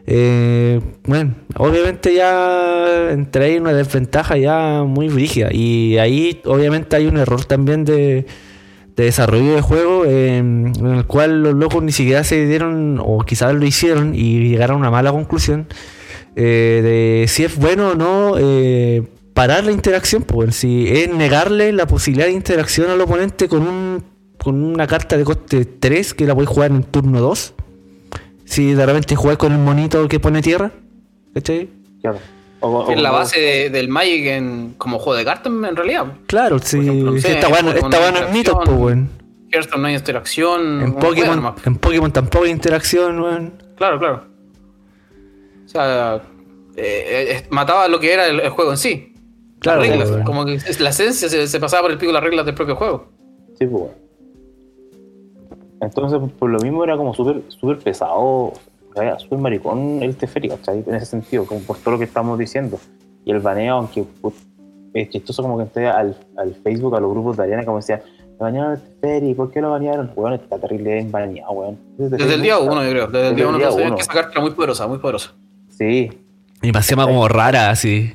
eh, 0.07 0.81
bueno, 1.05 1.35
obviamente 1.57 2.15
ya 2.15 3.11
entra 3.11 3.47
ahí 3.47 3.57
una 3.57 3.73
desventaja 3.73 4.37
ya 4.37 4.85
muy 4.85 5.09
brígida. 5.09 5.49
Y 5.53 5.99
ahí 5.99 6.41
obviamente 6.45 6.95
hay 6.95 7.07
un 7.07 7.17
error 7.17 7.45
también 7.47 7.85
de, 7.85 8.27
de 8.97 9.05
desarrollo 9.05 9.55
de 9.55 9.61
juego 9.61 10.05
eh, 10.05 10.39
en 10.39 10.73
el 10.87 11.05
cual 11.07 11.43
los 11.43 11.55
locos 11.55 11.83
ni 11.83 11.93
siquiera 11.93 12.25
se 12.25 12.47
dieron, 12.47 13.01
o 13.03 13.21
quizás 13.21 13.55
lo 13.55 13.65
hicieron 13.65 14.15
y 14.15 14.49
llegaron 14.49 14.77
a 14.77 14.81
una 14.81 14.91
mala 14.91 15.13
conclusión 15.13 15.67
eh, 16.37 16.81
de 16.83 17.29
si 17.29 17.45
es 17.45 17.57
bueno 17.57 17.91
o 17.91 17.95
no 17.95 18.35
eh, 18.39 19.03
parar 19.35 19.65
la 19.65 19.73
interacción, 19.73 20.23
pues 20.23 20.57
si 20.57 20.89
es 20.89 21.13
negarle 21.13 21.73
la 21.73 21.87
posibilidad 21.87 22.27
de 22.27 22.33
interacción 22.33 22.91
al 22.91 23.01
oponente 23.01 23.49
con 23.49 23.63
un 23.63 24.15
con 24.39 24.63
una 24.63 24.87
carta 24.87 25.17
de 25.17 25.25
coste 25.25 25.65
3 25.65 26.13
que 26.13 26.27
la 26.27 26.35
puedes 26.35 26.51
jugar 26.51 26.71
en 26.71 26.83
turno 26.83 27.19
2. 27.21 27.55
Si 28.45 28.75
de 28.75 28.85
repente 28.85 29.17
juegas 29.17 29.39
con 29.39 29.53
el 29.53 29.59
monito 29.59 30.07
que 30.07 30.21
pone 30.21 30.43
tierra, 30.43 30.71
¿cachai? 31.33 31.71
Claro. 32.03 32.19
O- 32.67 32.91
es 32.91 33.01
la 33.01 33.11
o- 33.13 33.15
base 33.17 33.41
de- 33.41 33.71
del 33.71 33.89
Magic 33.89 34.27
en, 34.27 34.75
como 34.79 34.99
juego 34.99 35.17
de 35.19 35.25
cartas, 35.25 35.53
en 35.53 35.77
realidad. 35.77 36.07
Claro, 36.27 36.59
si, 36.59 36.79
ejemplo, 36.79 37.11
no 37.11 37.17
si 37.17 37.21
sé, 37.23 37.33
esta 37.35 37.49
weá 37.49 37.63
no- 37.63 37.69
con 37.69 37.77
esta 37.77 37.87
una 37.89 37.99
weá 37.99 38.11
no 38.13 38.19
es 38.27 38.33
mitos, 38.33 38.55
pues 38.65 38.77
weón. 38.79 39.11
Hearthstone 39.53 39.83
no 39.83 39.89
hay 39.89 39.95
interacción. 39.95 40.81
En 40.83 40.95
Pokémon, 40.95 41.55
en 41.65 41.77
Pokémon 41.77 42.11
tampoco 42.13 42.45
hay 42.45 42.51
interacción, 42.51 43.21
weón. 43.21 43.53
Claro, 43.77 43.99
claro. 43.99 44.25
O 45.65 45.69
sea, 45.69 46.23
eh, 46.77 47.27
eh, 47.43 47.47
mataba 47.51 47.87
lo 47.89 48.01
que 48.01 48.13
era 48.13 48.27
el, 48.27 48.41
el 48.41 48.51
juego 48.51 48.71
en 48.73 48.77
sí. 48.79 49.15
Claro, 49.61 49.81
las 49.81 49.89
reglas, 49.91 50.11
weón. 50.11 50.25
como 50.25 50.45
que 50.45 50.55
es- 50.55 50.81
la 50.81 50.91
esencia 50.91 51.29
se, 51.29 51.47
se 51.47 51.61
pasaba 51.61 51.83
por 51.83 51.91
el 51.93 51.99
pico 51.99 52.09
de 52.09 52.15
las 52.15 52.23
reglas 52.25 52.47
del 52.47 52.55
propio 52.55 52.77
juego. 52.77 53.09
Sí, 53.59 53.67
pues, 53.67 53.71
bueno. 53.71 53.95
Entonces, 55.81 56.19
por 56.39 56.51
lo 56.51 56.59
mismo 56.61 56.83
era 56.85 56.97
como 56.97 57.15
súper 57.15 57.43
súper 57.49 57.79
pesado, 57.79 58.53
era 58.97 59.19
súper 59.19 59.39
maricón 59.39 60.03
el 60.03 60.17
Teferi, 60.17 60.49
¿cachai? 60.49 60.85
En 60.87 60.95
ese 60.95 61.07
sentido, 61.07 61.45
como 61.47 61.61
por 61.61 61.79
todo 61.79 61.93
lo 61.93 61.99
que 61.99 62.05
estamos 62.05 62.39
diciendo. 62.39 62.79
Y 63.25 63.31
el 63.33 63.41
baneo, 63.41 63.77
aunque 63.77 64.05
put- 64.23 64.35
es 64.93 65.09
chistoso 65.11 65.43
como 65.43 65.57
que 65.57 65.65
entré 65.65 65.89
al, 65.89 66.17
al 66.37 66.55
Facebook, 66.63 66.95
a 66.97 67.01
los 67.01 67.11
grupos 67.11 67.37
de 67.37 67.43
Ariana, 67.45 67.65
como 67.65 67.79
decían, 67.79 68.01
me 68.33 68.39
banearon 68.39 68.75
este 68.75 68.89
Teferi, 69.01 69.35
¿por 69.35 69.51
qué 69.51 69.61
lo 69.61 69.71
banearon? 69.71 70.11
Weón, 70.15 70.35
está 70.35 70.59
terrible 70.59 70.95
bien 70.95 71.11
baneado, 71.11 71.53
weón. 71.53 71.79
Desde 71.99 72.35
el 72.35 72.43
día 72.43 72.59
uno, 72.59 72.83
yo 72.85 72.91
creo. 72.91 73.07
Desde 73.09 73.29
el 73.29 73.37
día 73.37 73.49
uno, 73.49 73.59
día 73.59 73.71
uno. 73.71 73.97
que 73.97 74.03
esa 74.03 74.13
carta 74.13 74.33
era 74.33 74.41
muy 74.41 74.51
poderosa, 74.53 74.87
muy 74.87 74.99
poderosa. 74.99 75.33
Sí, 75.69 76.11
Y 76.63 76.71
me 76.73 76.79
hacía 76.79 76.97
más 76.97 77.07
como 77.07 77.27
rara, 77.29 77.71
así. 77.71 78.13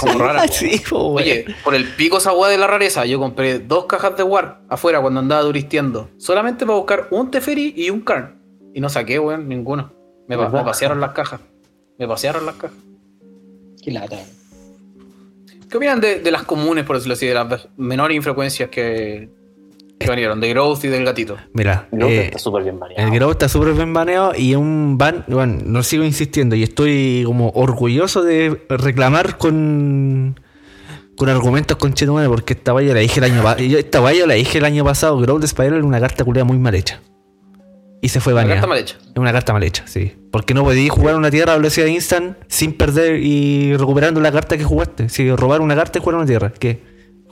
Como 0.00 0.18
rara. 0.18 0.42
po. 0.46 0.52
sí, 0.52 0.80
po, 0.88 1.08
weón. 1.12 1.18
Oye, 1.18 1.44
por 1.62 1.74
el 1.74 1.84
pico 1.94 2.16
esa 2.18 2.32
de 2.48 2.58
la 2.58 2.66
rareza, 2.66 3.04
yo 3.06 3.18
compré 3.20 3.58
dos 3.60 3.84
cajas 3.86 4.16
de 4.16 4.22
War 4.24 4.60
afuera 4.68 5.00
cuando 5.00 5.20
andaba 5.20 5.42
turisteando. 5.42 6.08
Solamente 6.16 6.64
para 6.66 6.78
buscar 6.78 7.08
un 7.10 7.30
Teferi 7.30 7.74
y 7.76 7.90
un 7.90 8.00
Karn. 8.00 8.40
Y 8.74 8.80
no 8.80 8.88
saqué, 8.88 9.18
weón, 9.18 9.48
ninguno. 9.48 9.92
Me, 10.28 10.36
me 10.36 10.46
pasearon 10.64 11.00
las 11.00 11.12
cajas. 11.12 11.40
Me 11.98 12.08
pasearon 12.08 12.44
las 12.44 12.56
cajas. 12.56 12.76
Qué 13.82 13.92
lata. 13.92 14.18
¿Qué 15.70 15.76
opinan 15.76 16.00
de, 16.00 16.20
de 16.20 16.30
las 16.30 16.42
comunes, 16.42 16.84
por 16.84 16.96
decirlo 16.96 17.14
así, 17.14 17.26
de 17.26 17.34
las 17.34 17.68
menores 17.76 18.16
infrecuencias 18.16 18.68
que, 18.70 19.28
que 19.98 20.10
vinieron? 20.10 20.40
De 20.40 20.48
Growth 20.48 20.84
y 20.84 20.88
del 20.88 21.04
gatito. 21.04 21.36
Mira, 21.52 21.88
Luego 21.92 22.10
eh, 22.10 22.24
está 22.26 22.38
súper 22.38 22.64
bien 22.64 22.78
baneado. 22.80 23.06
el 23.06 23.14
Grau 23.14 23.30
está 23.30 23.48
súper 23.48 23.74
bien 23.74 23.92
baneado 23.92 24.32
y 24.36 24.54
un 24.56 24.98
ban, 24.98 25.24
bueno, 25.28 25.60
no 25.64 25.82
sigo 25.82 26.02
insistiendo 26.04 26.56
y 26.56 26.62
estoy 26.64 27.22
como 27.26 27.50
orgulloso 27.50 28.22
de 28.24 28.60
reclamar 28.68 29.38
con 29.38 30.40
con 31.16 31.28
argumentos 31.28 31.76
con 31.76 31.94
porque 32.28 32.54
esta 32.54 32.72
valla 32.72 32.92
la 32.92 33.00
dije 33.00 33.20
el 33.20 33.24
año 33.24 33.42
pasado. 33.42 33.78
Esta 33.78 34.00
valla 34.00 34.26
la 34.26 34.34
dije 34.34 34.58
el 34.58 34.64
año 34.64 34.84
pasado. 34.84 35.16
Growl 35.18 35.40
de 35.40 35.46
Spiral 35.46 35.74
era 35.74 35.86
una 35.86 36.00
carta 36.00 36.24
culia 36.24 36.44
muy 36.44 36.58
mal 36.58 36.74
hecha. 36.74 37.00
Y 38.04 38.08
se 38.10 38.20
fue 38.20 38.34
baneada. 38.34 38.56
carta 38.56 38.66
mal 38.68 38.78
hecha. 38.78 38.96
Es 39.00 39.16
una 39.16 39.32
carta 39.32 39.52
mal 39.54 39.62
hecha, 39.62 39.86
sí. 39.86 40.12
Porque 40.30 40.52
no 40.52 40.62
podías 40.62 40.90
jugar 40.94 41.16
una 41.16 41.30
tierra 41.30 41.54
a 41.54 41.56
velocidad 41.56 41.86
instant 41.86 42.36
sin 42.48 42.74
perder 42.74 43.16
y 43.22 43.74
recuperando 43.78 44.20
la 44.20 44.30
carta 44.30 44.58
que 44.58 44.64
jugaste. 44.64 45.08
Si 45.08 45.34
robar 45.34 45.62
una 45.62 45.74
carta 45.74 45.98
y 45.98 46.02
jugar 46.02 46.16
una 46.16 46.26
tierra. 46.26 46.52
¿Qué? 46.52 46.82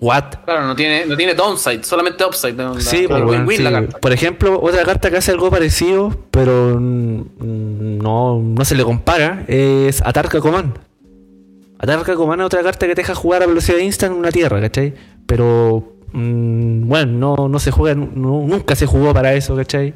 What? 0.00 0.25
Claro, 0.47 0.67
no 0.67 0.75
tiene, 0.75 1.05
no 1.05 1.14
tiene 1.17 1.35
downside, 1.35 1.85
solamente 1.85 2.25
upside. 2.25 2.55
no, 2.55 2.75
la- 2.75 2.81
Sí, 2.81 3.07
claro, 3.07 3.26
pues, 3.26 3.45
bueno, 3.45 3.50
sí. 3.59 3.62
la 3.62 3.71
carta. 3.71 3.99
Por 3.99 4.12
ejemplo, 4.12 4.61
otra 4.62 4.83
carta 4.85 5.11
que 5.11 5.19
hace 5.19 5.31
algo 5.31 5.50
parecido, 5.50 6.17
pero 6.31 6.81
no, 6.81 8.41
no 8.43 8.64
se 8.64 8.75
le 8.75 8.85
compara, 8.85 9.45
es 9.49 10.00
Atarca 10.02 10.41
Command. 10.41 10.73
Atarca 11.79 12.14
Command 12.14 12.41
es 12.41 12.47
otra 12.47 12.62
carta 12.62 12.87
que 12.87 12.95
te 12.95 13.02
deja 13.02 13.14
jugar 13.14 13.43
a 13.43 13.47
velocidad 13.47 13.79
instant 13.79 14.12
en 14.14 14.19
una 14.19 14.31
tierra, 14.31 14.61
¿cachai? 14.61 14.95
Pero, 15.26 15.97
mm, 16.12 16.88
bueno, 16.88 17.37
no, 17.37 17.49
no 17.49 17.59
se 17.59 17.71
juega, 17.71 17.95
no- 17.95 18.45
nunca 18.47 18.75
se 18.75 18.87
jugó 18.87 19.12
para 19.12 19.35
eso, 19.35 19.55
¿cachai? 19.57 19.95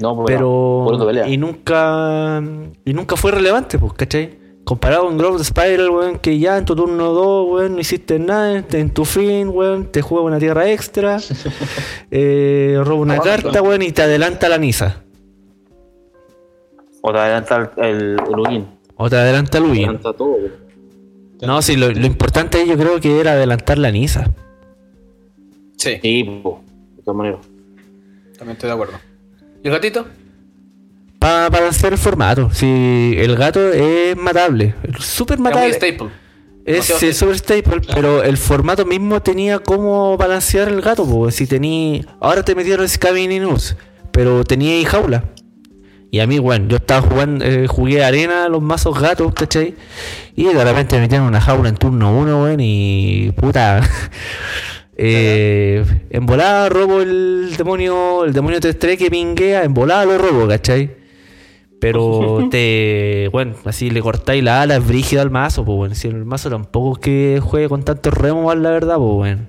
No, 0.00 0.16
pues, 0.16 0.26
pero 0.34 0.92
eso 0.94 1.06
pelea. 1.06 1.28
y 1.28 1.36
nunca 1.36 2.42
y 2.84 2.92
nunca 2.94 3.16
fue 3.16 3.30
relevante 3.32 3.78
pues 3.78 3.92
¿cachai? 3.92 4.38
comparado 4.64 5.04
con 5.06 5.18
Growth 5.18 5.42
Spiral 5.42 5.90
weón 5.90 6.18
que 6.18 6.38
ya 6.38 6.56
en 6.56 6.64
tu 6.64 6.74
turno 6.74 7.12
2 7.12 7.48
weón 7.50 7.74
no 7.74 7.80
hiciste 7.80 8.18
nada 8.18 8.58
en- 8.58 8.66
en 8.72 8.90
tu 8.90 9.04
fin 9.04 9.48
weón 9.48 9.86
te 9.92 10.00
juega 10.02 10.24
una 10.24 10.38
tierra 10.38 10.70
extra 10.70 11.18
eh, 12.10 12.80
roba 12.84 13.00
una 13.00 13.18
carta 13.18 13.60
weón 13.62 13.82
y 13.82 13.92
te 13.92 14.02
adelanta 14.02 14.48
la 14.48 14.58
Nisa 14.58 15.02
O 17.02 17.12
te 17.12 17.18
adelanta 17.18 17.70
el, 17.78 18.16
el, 18.50 18.66
o 18.96 19.08
te 19.10 19.16
adelanta 19.16 19.58
el 19.58 19.64
Te 19.64 19.70
Win 19.70 19.84
adelanta 19.84 20.12
todo, 20.12 20.28
weón. 20.32 20.52
no 21.42 21.62
sí 21.62 21.76
lo, 21.76 21.90
lo 21.90 22.06
importante 22.06 22.58
ahí 22.58 22.68
yo 22.68 22.76
creo 22.76 23.00
que 23.00 23.20
era 23.20 23.32
adelantar 23.32 23.78
la 23.78 23.90
Nisa 23.90 24.30
Sí, 25.76 25.98
Sí, 26.02 26.40
po, 26.42 26.62
de 26.96 27.02
todas 27.02 27.16
maneras. 27.16 27.40
también 28.36 28.52
estoy 28.56 28.68
de 28.68 28.74
acuerdo. 28.74 28.94
¿Y 29.62 29.68
el 29.68 29.72
gatito? 29.74 30.06
para 31.20 31.50
balancear 31.50 31.92
el 31.92 31.98
formato 31.98 32.48
si 32.50 33.14
el 33.18 33.36
gato 33.36 33.72
es 33.72 34.16
matable 34.16 34.74
súper 34.98 35.38
matable 35.38 35.74
staple. 35.74 36.08
Es 36.64 36.88
Demasiado 36.88 37.10
eh, 37.10 37.14
super 37.14 37.38
staple, 37.38 37.80
pero 37.94 38.22
el 38.22 38.36
formato 38.36 38.84
mismo 38.84 39.20
tenía 39.22 39.58
cómo 39.58 40.16
balancear 40.16 40.68
el 40.68 40.80
gato. 40.82 41.06
po. 41.06 41.30
Si 41.30 41.46
tenía. 41.46 42.04
Ahora 42.20 42.42
te 42.44 42.54
metieron 42.54 42.86
Scavenging 42.88 43.42
News, 43.42 43.76
pero 44.12 44.44
tenía 44.44 44.86
jaula. 44.86 45.24
Y 46.10 46.20
a 46.20 46.26
mí, 46.26 46.38
bueno, 46.38 46.68
yo 46.68 46.76
estaba 46.76 47.00
jugando, 47.00 47.44
eh, 47.44 47.66
jugué 47.66 48.04
arena, 48.04 48.48
los 48.48 48.60
mazos 48.60 49.00
gatos, 49.00 49.32
¿cachai? 49.32 49.74
Y 50.36 50.44
de 50.44 50.64
repente 50.64 50.96
me 50.96 51.02
metieron 51.02 51.26
una 51.26 51.40
jaula 51.40 51.70
en 51.70 51.76
turno 51.76 52.12
1, 52.16 52.42
weón, 52.42 52.60
y 52.60 53.32
puta. 53.32 53.80
eh, 55.02 55.84
en 56.10 56.26
volada 56.26 56.68
robo 56.68 57.00
el 57.00 57.54
demonio, 57.56 58.24
el 58.24 58.34
demonio 58.34 58.60
3-3 58.60 58.98
que 58.98 59.10
pinguea, 59.10 59.64
en 59.64 59.72
volada 59.72 60.04
lo 60.04 60.18
robo, 60.18 60.46
¿cachai? 60.46 60.94
Pero 61.80 62.48
te, 62.50 63.30
bueno, 63.32 63.54
así 63.64 63.88
le 63.88 64.02
cortáis 64.02 64.44
la 64.44 64.60
ala, 64.60 64.76
es 64.76 64.86
brígido 64.86 65.22
al 65.22 65.30
mazo, 65.30 65.64
pues 65.64 65.76
bueno. 65.76 65.94
Si 65.94 66.06
el 66.06 66.26
mazo 66.26 66.50
tampoco 66.50 66.92
es 66.94 66.98
que 66.98 67.40
juegue 67.42 67.70
con 67.70 67.82
tantos 67.82 68.12
remos, 68.12 68.54
la 68.58 68.70
verdad, 68.70 68.96
pues 68.96 69.14
bueno. 69.14 69.46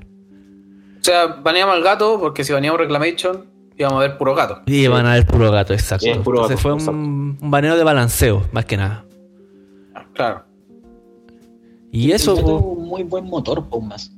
O 1.01 1.03
sea, 1.03 1.27
baneamos 1.27 1.75
al 1.75 1.83
gato 1.83 2.17
porque 2.17 2.45
si 2.45 2.53
baneamos 2.53 2.79
Reclamation 2.79 3.45
íbamos 3.77 3.97
a 3.97 4.07
ver 4.07 4.17
puro 4.17 4.33
gato. 4.33 4.61
Y 4.67 4.87
van 4.87 5.05
a 5.05 5.15
ver 5.15 5.25
puro 5.25 5.51
gato, 5.51 5.73
exacto. 5.73 6.05
Sí, 6.05 6.11
es 6.11 6.17
puro 6.19 6.43
Entonces 6.43 6.63
gato, 6.63 6.79
fue 6.79 6.93
un, 6.93 7.37
un 7.41 7.51
baneo 7.51 7.75
de 7.75 7.83
balanceo, 7.83 8.47
más 8.53 8.63
que 8.63 8.77
nada. 8.77 9.03
Claro. 10.13 10.45
Y 11.91 12.11
eso, 12.11 12.31
El 12.31 12.37
gato 12.37 12.47
po, 12.47 12.57
es 12.57 12.77
un 12.77 12.87
muy 12.87 13.03
buen 13.03 13.25
motor, 13.25 13.67
pues 13.67 14.11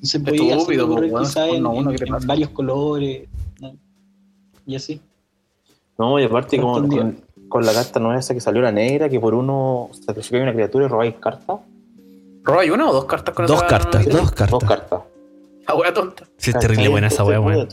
más. 0.00 0.10
Se 0.10 0.18
Estúpido, 0.18 0.88
podía 0.88 1.18
hacer 1.20 1.44
weón, 1.50 1.56
en, 1.56 1.60
uno 1.60 1.68
a 1.68 1.72
uno, 1.72 1.90
en- 1.90 1.96
¿qué 1.96 2.04
te 2.04 2.10
en 2.10 2.26
varios 2.26 2.50
colores. 2.50 3.28
¿no? 3.60 3.74
Y 4.66 4.74
así. 4.76 5.00
No, 5.98 6.18
y 6.20 6.24
aparte 6.24 6.60
con, 6.60 6.88
con, 6.88 7.20
con 7.48 7.64
la 7.66 7.72
carta 7.72 7.98
nueva 8.00 8.18
esa 8.18 8.34
que 8.34 8.40
salió 8.40 8.60
la 8.62 8.72
negra, 8.72 9.08
que 9.08 9.18
por 9.20 9.34
uno 9.34 9.88
sacrificáis 9.92 10.42
una 10.42 10.52
criatura 10.52 10.84
y 10.86 10.88
robáis 10.88 11.14
cartas. 11.20 11.58
¿Robáis 12.44 12.70
una 12.70 12.88
o 12.90 12.92
dos 12.92 13.04
cartas 13.06 13.34
con 13.34 13.46
dos 13.46 13.56
esa- 13.56 13.66
cartas, 13.66 14.04
dos 14.06 14.14
Dos 14.20 14.30
cartas. 14.32 14.64
cartas. 14.68 15.00
La 15.68 15.74
wea 15.74 15.92
tonta. 15.92 16.24
Sí, 16.36 16.50
es 16.50 16.58
terrible 16.58 16.88
buena 16.88 17.08
esa 17.08 17.24
wea, 17.24 17.40
weón. 17.40 17.68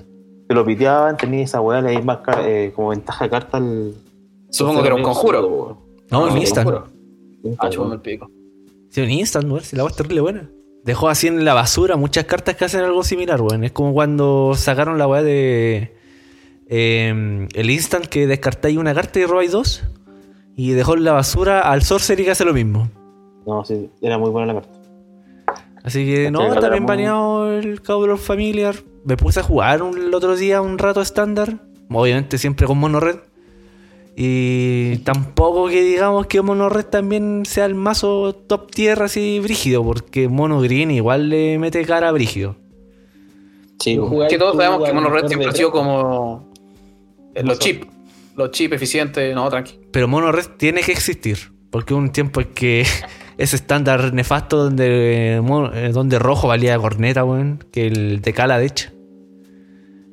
Te 0.47 0.53
lo 0.55 0.65
piteaban, 0.65 1.15
tenías 1.15 1.49
esa 1.51 1.61
weá, 1.61 1.79
le 1.81 1.93
dais 1.93 2.03
más 2.05 2.19
eh, 2.39 2.71
como 2.75 2.89
ventaja 2.89 3.23
de 3.25 3.29
carta 3.29 3.57
al. 3.57 3.93
Supongo 4.49 4.81
que 4.81 4.87
era 4.87 4.95
un 4.95 5.03
conjuro. 5.03 5.77
No, 6.09 6.25
Ah, 6.25 6.31
un 6.31 6.37
instant. 6.37 6.67
conjuro. 6.69 6.87
Ah, 7.59 7.69
chupame 7.69 7.95
el 7.95 8.01
pico. 8.01 8.29
Sí, 8.89 9.01
un 9.01 9.09
instant, 9.11 9.45
weón. 9.49 9.63
Si 9.63 9.75
la 9.75 9.83
wea 9.83 9.91
es 9.91 9.95
terrible 9.97 10.21
buena. 10.21 10.49
Dejó 10.83 11.07
así 11.09 11.27
en 11.27 11.45
la 11.45 11.53
basura 11.53 11.95
muchas 11.95 12.25
cartas 12.25 12.55
que 12.55 12.65
hacen 12.65 12.81
algo 12.81 13.03
similar, 13.03 13.39
weón. 13.41 13.63
Es 13.63 13.71
como 13.71 13.93
cuando 13.93 14.53
sacaron 14.55 14.97
la 14.97 15.07
weá 15.07 15.23
de. 15.23 15.95
eh, 16.67 17.47
el 17.53 17.69
instant 17.69 18.05
que 18.07 18.27
descartáis 18.27 18.77
una 18.77 18.93
carta 18.93 19.19
y 19.19 19.25
robáis 19.25 19.51
dos. 19.51 19.83
Y 20.55 20.71
dejó 20.71 20.95
en 20.95 21.03
la 21.05 21.13
basura 21.13 21.61
al 21.61 21.81
sorcery 21.83 22.25
que 22.25 22.31
hace 22.31 22.45
lo 22.45 22.53
mismo. 22.53 22.89
No, 23.45 23.63
sí, 23.65 23.89
era 24.01 24.17
muy 24.17 24.29
buena 24.29 24.53
la 24.53 24.61
carta. 24.61 24.79
Así 25.83 26.05
que 26.05 26.31
no, 26.31 26.39
bien 26.39 26.71
muy- 26.71 26.79
baneado 26.87 27.51
el 27.51 27.81
Cowboy 27.81 28.17
Familiar. 28.17 28.75
Me 29.03 29.17
puse 29.17 29.39
a 29.39 29.43
jugar 29.43 29.81
un- 29.81 29.97
el 29.97 30.13
otro 30.13 30.35
día 30.35 30.61
un 30.61 30.77
rato 30.77 31.01
estándar. 31.01 31.59
Obviamente 31.89 32.37
siempre 32.37 32.67
con 32.67 32.77
Mono 32.77 32.99
Red. 32.99 33.17
Y 34.15 34.97
tampoco 34.99 35.67
que 35.67 35.81
digamos 35.81 36.27
que 36.27 36.41
Mono 36.41 36.69
Red 36.69 36.85
también 36.85 37.43
sea 37.45 37.65
el 37.65 37.73
mazo 37.73 38.33
top 38.33 38.69
tier 38.71 39.01
así 39.01 39.39
brígido. 39.39 39.83
Porque 39.83 40.27
Mono 40.27 40.61
Green 40.61 40.91
igual 40.91 41.29
le 41.29 41.57
mete 41.57 41.83
cara 41.85 42.09
a 42.09 42.11
brígido. 42.11 42.55
Sí, 43.79 43.99
Que 44.29 44.37
todos 44.37 44.55
sabemos 44.55 44.87
que 44.87 44.93
Mono 44.93 45.09
Red 45.09 45.27
siempre 45.27 45.49
ha 45.49 45.51
sido 45.51 45.71
como. 45.71 46.51
Los 47.35 47.59
chip. 47.59 47.85
Los 48.35 48.51
chip 48.51 48.73
eficientes. 48.73 49.33
No, 49.33 49.49
tranqui. 49.49 49.79
Pero 49.91 50.07
Mono 50.07 50.31
Red 50.31 50.47
tiene 50.57 50.81
que 50.81 50.91
existir. 50.91 51.51
Porque 51.71 51.93
hubo 51.95 52.01
un 52.01 52.11
tiempo 52.11 52.39
en 52.41 52.53
que 52.53 52.85
ese 53.37 53.55
estándar 53.55 54.13
nefasto 54.13 54.57
donde, 54.57 55.37
eh, 55.37 55.41
eh, 55.73 55.89
donde 55.91 56.19
rojo 56.19 56.47
valía 56.47 56.77
corneta, 56.77 57.25
weón. 57.25 57.65
Que 57.71 57.87
el 57.87 58.21
de 58.21 58.33
Cala, 58.33 58.59
de 58.59 58.67
hecho. 58.67 58.91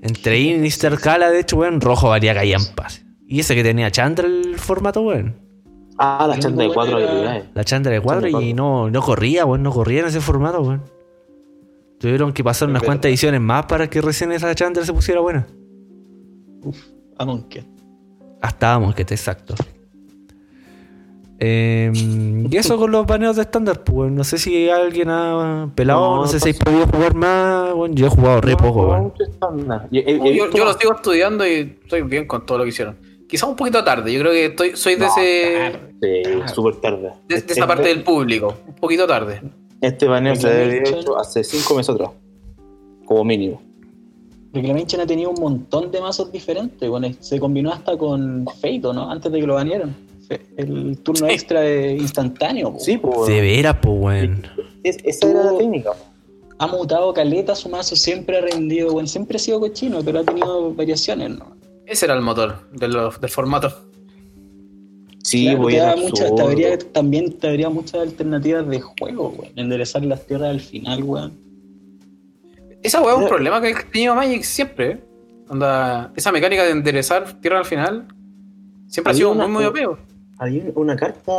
Entre 0.02 0.38
Inister 0.40 0.98
Cala, 0.98 1.30
de 1.30 1.40
hecho, 1.40 1.58
weón, 1.58 1.82
rojo 1.82 2.08
valía 2.08 2.34
callampas. 2.34 3.04
Y 3.30 3.38
ese 3.38 3.54
que 3.54 3.62
tenía 3.62 3.92
Chandra 3.92 4.26
el 4.26 4.58
formato, 4.58 5.02
weón. 5.02 5.36
Ah, 5.96 6.26
la 6.28 6.34
El 6.34 6.40
chanta 6.40 6.58
de 6.62 6.64
único 6.66 6.74
cuatro 6.74 6.94
bueno 6.94 7.06
era- 7.08 7.12
habilidades. 7.20 7.44
La 7.54 7.62
Chandra 7.64 7.92
de 7.92 8.00
cuadro 8.00 8.22
Chandra 8.22 8.40
de 8.40 8.46
y 8.46 8.54
no, 8.54 8.90
no 8.90 9.00
corría, 9.02 9.46
weón. 9.46 9.62
No 9.62 9.70
corría 9.70 10.00
en 10.00 10.06
ese 10.06 10.20
formato, 10.20 10.60
weón. 10.62 10.82
Tuvieron 12.00 12.32
que 12.32 12.42
pasar 12.42 12.68
unas 12.68 12.82
cuantas 12.82 13.08
ediciones 13.08 13.40
más 13.40 13.66
para 13.66 13.88
que 13.88 14.00
recién 14.00 14.32
esa 14.32 14.52
Chandra 14.56 14.84
se 14.84 14.92
pusiera 14.92 15.20
buena. 15.20 15.46
Amonkhet. 17.18 17.66
Hasta 18.42 18.70
vamos, 18.72 18.96
que 18.96 19.04
te 19.04 19.14
exacto. 19.14 19.54
Eh, 21.38 21.92
y 22.50 22.56
eso 22.56 22.76
con 22.78 22.90
los 22.90 23.06
baneos 23.06 23.36
de 23.36 23.42
estándar, 23.42 23.84
pues 23.84 24.10
no 24.10 24.24
sé 24.24 24.38
si 24.38 24.68
alguien 24.68 25.08
ha 25.08 25.70
pelado, 25.74 26.00
no, 26.00 26.16
No, 26.22 26.26
sé 26.26 26.38
si 26.40 26.48
habéis 26.50 26.58
podido 26.58 26.86
jugar 26.86 27.14
más, 27.14 27.72
bueno, 27.74 27.94
yo 27.94 28.06
he 28.08 28.10
jugado 28.10 28.40
re 28.40 28.52
No, 28.52 28.56
poco. 28.58 29.14
Yo, 29.90 30.00
Yo, 30.02 30.64
lo 30.64 30.72
sigo 30.74 30.94
estudiando 30.96 31.46
y 31.46 31.78
estoy 31.82 32.02
bien 32.02 32.26
con 32.26 32.44
todo 32.44 32.58
lo 32.58 32.64
que 32.64 32.70
hicieron. 32.70 32.96
Quizá 33.30 33.46
un 33.46 33.56
poquito 33.56 33.82
tarde. 33.84 34.12
Yo 34.12 34.20
creo 34.20 34.32
que 34.32 34.46
estoy, 34.46 34.76
soy 34.76 34.94
de, 34.96 35.00
No, 35.06 35.06
ese, 35.16 35.72
Sí, 36.02 36.52
súper 36.54 36.76
tarde. 36.76 37.10
de, 37.28 37.40
de 37.40 37.52
esa 37.52 37.66
parte 37.66 37.88
del 37.88 38.02
público. 38.02 38.54
Un 38.66 38.74
poquito 38.74 39.06
tarde. 39.06 39.40
Este 39.80 40.06
baneo 40.06 40.34
se 40.36 40.48
debe 40.48 40.88
hecho 40.88 41.16
hace 41.18 41.44
cinco 41.44 41.74
meses 41.76 41.94
atrás. 41.94 42.10
Como 43.04 43.24
mínimo. 43.24 43.62
Reclamation 44.52 45.00
ha 45.00 45.06
tenido 45.06 45.30
un 45.30 45.40
montón 45.40 45.90
de 45.92 46.00
mazos 46.00 46.32
diferentes. 46.32 46.88
Bueno, 46.88 47.08
se 47.20 47.38
combinó 47.38 47.72
hasta 47.72 47.96
con 47.96 48.44
Fate, 48.60 48.80
¿o 48.84 48.92
¿no? 48.92 49.08
Antes 49.10 49.30
de 49.30 49.40
que 49.40 49.46
lo 49.46 49.54
banearan. 49.54 49.94
el 50.56 50.96
turno 51.02 51.26
Sí. 51.26 51.32
extra 51.32 51.60
de 51.60 51.92
instantáneo. 51.94 52.72
po. 52.72 52.78
Sí, 52.78 52.98
pues. 52.98 53.26
De 53.28 53.40
veras, 53.40 53.76
pues, 53.82 53.94
weón. 53.98 54.46
Es- 54.84 54.98
esa 55.04 55.28
era 55.28 55.42
la 55.44 55.58
técnica. 55.58 55.90
Ha 56.58 56.66
mutado 56.68 57.12
caleta, 57.12 57.56
su 57.56 57.68
mazo 57.68 57.96
siempre 57.96 58.38
ha 58.38 58.40
rendido, 58.42 58.92
bueno, 58.92 59.08
siempre 59.08 59.36
ha 59.36 59.40
sido 59.40 59.58
cochino, 59.58 60.00
pero 60.04 60.20
ha 60.20 60.24
tenido 60.24 60.72
variaciones, 60.74 61.30
¿no? 61.30 61.56
Ese 61.90 62.04
era 62.06 62.14
el 62.14 62.22
motor 62.22 62.70
de 62.72 62.86
los- 62.88 63.20
del 63.20 63.30
formato. 63.30 63.68
Sí, 65.22 65.44
Claro, 65.46 65.66
te, 65.66 65.76
da 65.76 65.92
era 65.92 65.96
mucha- 65.96 66.22
absurdo. 66.22 66.34
te 66.36 66.42
habría- 66.42 66.78
también 66.78 67.38
te 67.38 67.46
daría 67.48 67.68
muchas 67.68 68.00
alternativas 68.00 68.66
de 68.68 68.80
juego, 68.80 69.28
weón. 69.36 69.52
Enderezar 69.56 70.04
las 70.04 70.24
tierras 70.26 70.50
al 70.50 70.60
final, 70.60 71.02
weón. 71.02 71.32
Esa 72.82 73.02
weá 73.02 73.12
es 73.12 73.18
un 73.18 73.24
Eh. 73.24 73.28
problema 73.28 73.60
que 73.60 73.68
ha 73.74 73.90
tenido 73.90 74.14
Magic 74.14 74.42
siempre. 74.42 74.90
¿eh? 74.92 75.00
Onda, 75.48 76.12
esa 76.16 76.30
mecánica 76.32 76.62
de 76.64 76.70
enderezar 76.70 77.40
tierra 77.40 77.58
al 77.58 77.64
final 77.64 78.06
siempre 78.86 79.10
ha 79.10 79.14
sido 79.14 79.32
una- 79.32 79.44
muy, 79.44 79.52
muy 79.54 79.64
apego. 79.64 79.98
Había 80.38 80.62
una 80.76 80.96
carta, 80.96 81.32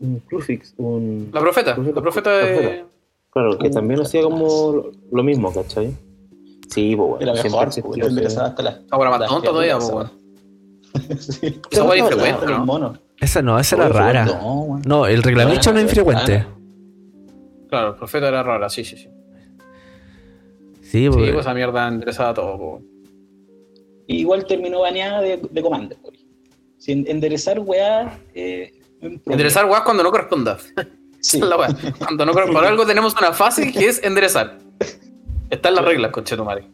un 0.00 0.20
Crufix, 0.28 0.74
un. 0.76 1.30
La 1.32 1.40
profeta, 1.40 1.76
la 1.78 2.02
profeta 2.02 2.30
de. 2.38 2.54
Profeta. 2.58 2.86
Claro, 3.30 3.58
que 3.58 3.70
también 3.70 4.00
hacía 4.00 4.22
como 4.22 4.72
lo- 4.72 4.92
lo 5.10 5.22
mismo, 5.22 5.52
¿cachai? 5.54 5.92
Sí, 6.70 6.94
pues 6.96 7.08
bueno. 7.08 7.22
Era 7.32 7.40
siempre 7.40 7.66
mejor, 7.66 7.98
ese- 7.98 8.08
Enderezar 8.08 8.44
hasta 8.46 8.62
las. 8.62 8.80
Ahora 8.90 9.10
más 9.10 9.28
tonta 9.28 9.50
todavía, 9.50 9.76
pues, 9.78 9.88
weón. 9.90 10.10
weón. 10.10 10.24
Sí. 11.18 11.60
Esa 11.70 11.84
weá 11.84 11.96
es 11.96 12.04
Pero 12.04 12.16
infrecuente, 12.16 12.46
¿no? 12.46 12.64
monos. 12.66 12.98
Esa 13.20 13.42
no, 13.42 13.58
esa 13.58 13.76
era 13.76 13.88
rara. 13.88 14.24
No, 14.26 14.60
weón. 14.62 14.82
No, 14.86 15.06
el 15.06 15.22
Reclamation 15.22 15.74
no 15.74 15.80
es 15.80 15.86
infrecuente. 15.86 16.46
Claro, 17.68 17.88
el 17.90 17.94
profeta 17.96 18.28
era 18.28 18.42
rara, 18.42 18.68
sí, 18.68 18.84
sí, 18.84 18.96
sí. 18.96 19.08
Sí, 20.82 20.88
Sí, 21.04 21.08
pues. 21.10 21.30
pues 21.32 21.40
esa 21.46 21.54
mierda 21.54 21.88
enderezaba 21.88 22.32
todo, 22.34 22.56
po. 22.58 22.82
Igual 24.06 24.46
terminó 24.46 24.80
baneada 24.80 25.20
de, 25.22 25.38
de 25.50 25.62
Commander, 25.62 25.98
por 25.98 26.14
ejemplo. 26.14 26.34
Si 26.78 26.92
en- 26.92 27.06
enderezar 27.08 27.58
weá. 27.60 28.18
Eh. 28.34 28.72
Enderezar 29.00 29.64
weá 29.70 29.82
cuando 29.82 30.02
no 30.02 30.10
corresponda. 30.10 30.58
Sí. 31.20 31.40
La. 31.40 31.56
Cuando 31.98 32.26
no 32.26 32.32
corresponde. 32.32 32.60
Por 32.60 32.64
algo 32.68 32.86
tenemos 32.86 33.14
una 33.16 33.32
fase 33.32 33.72
que 33.72 33.88
es 33.88 34.02
enderezar. 34.04 34.58
Están 35.50 35.74
las 35.74 35.84
reglas, 35.84 36.10
conchetumare. 36.10 36.64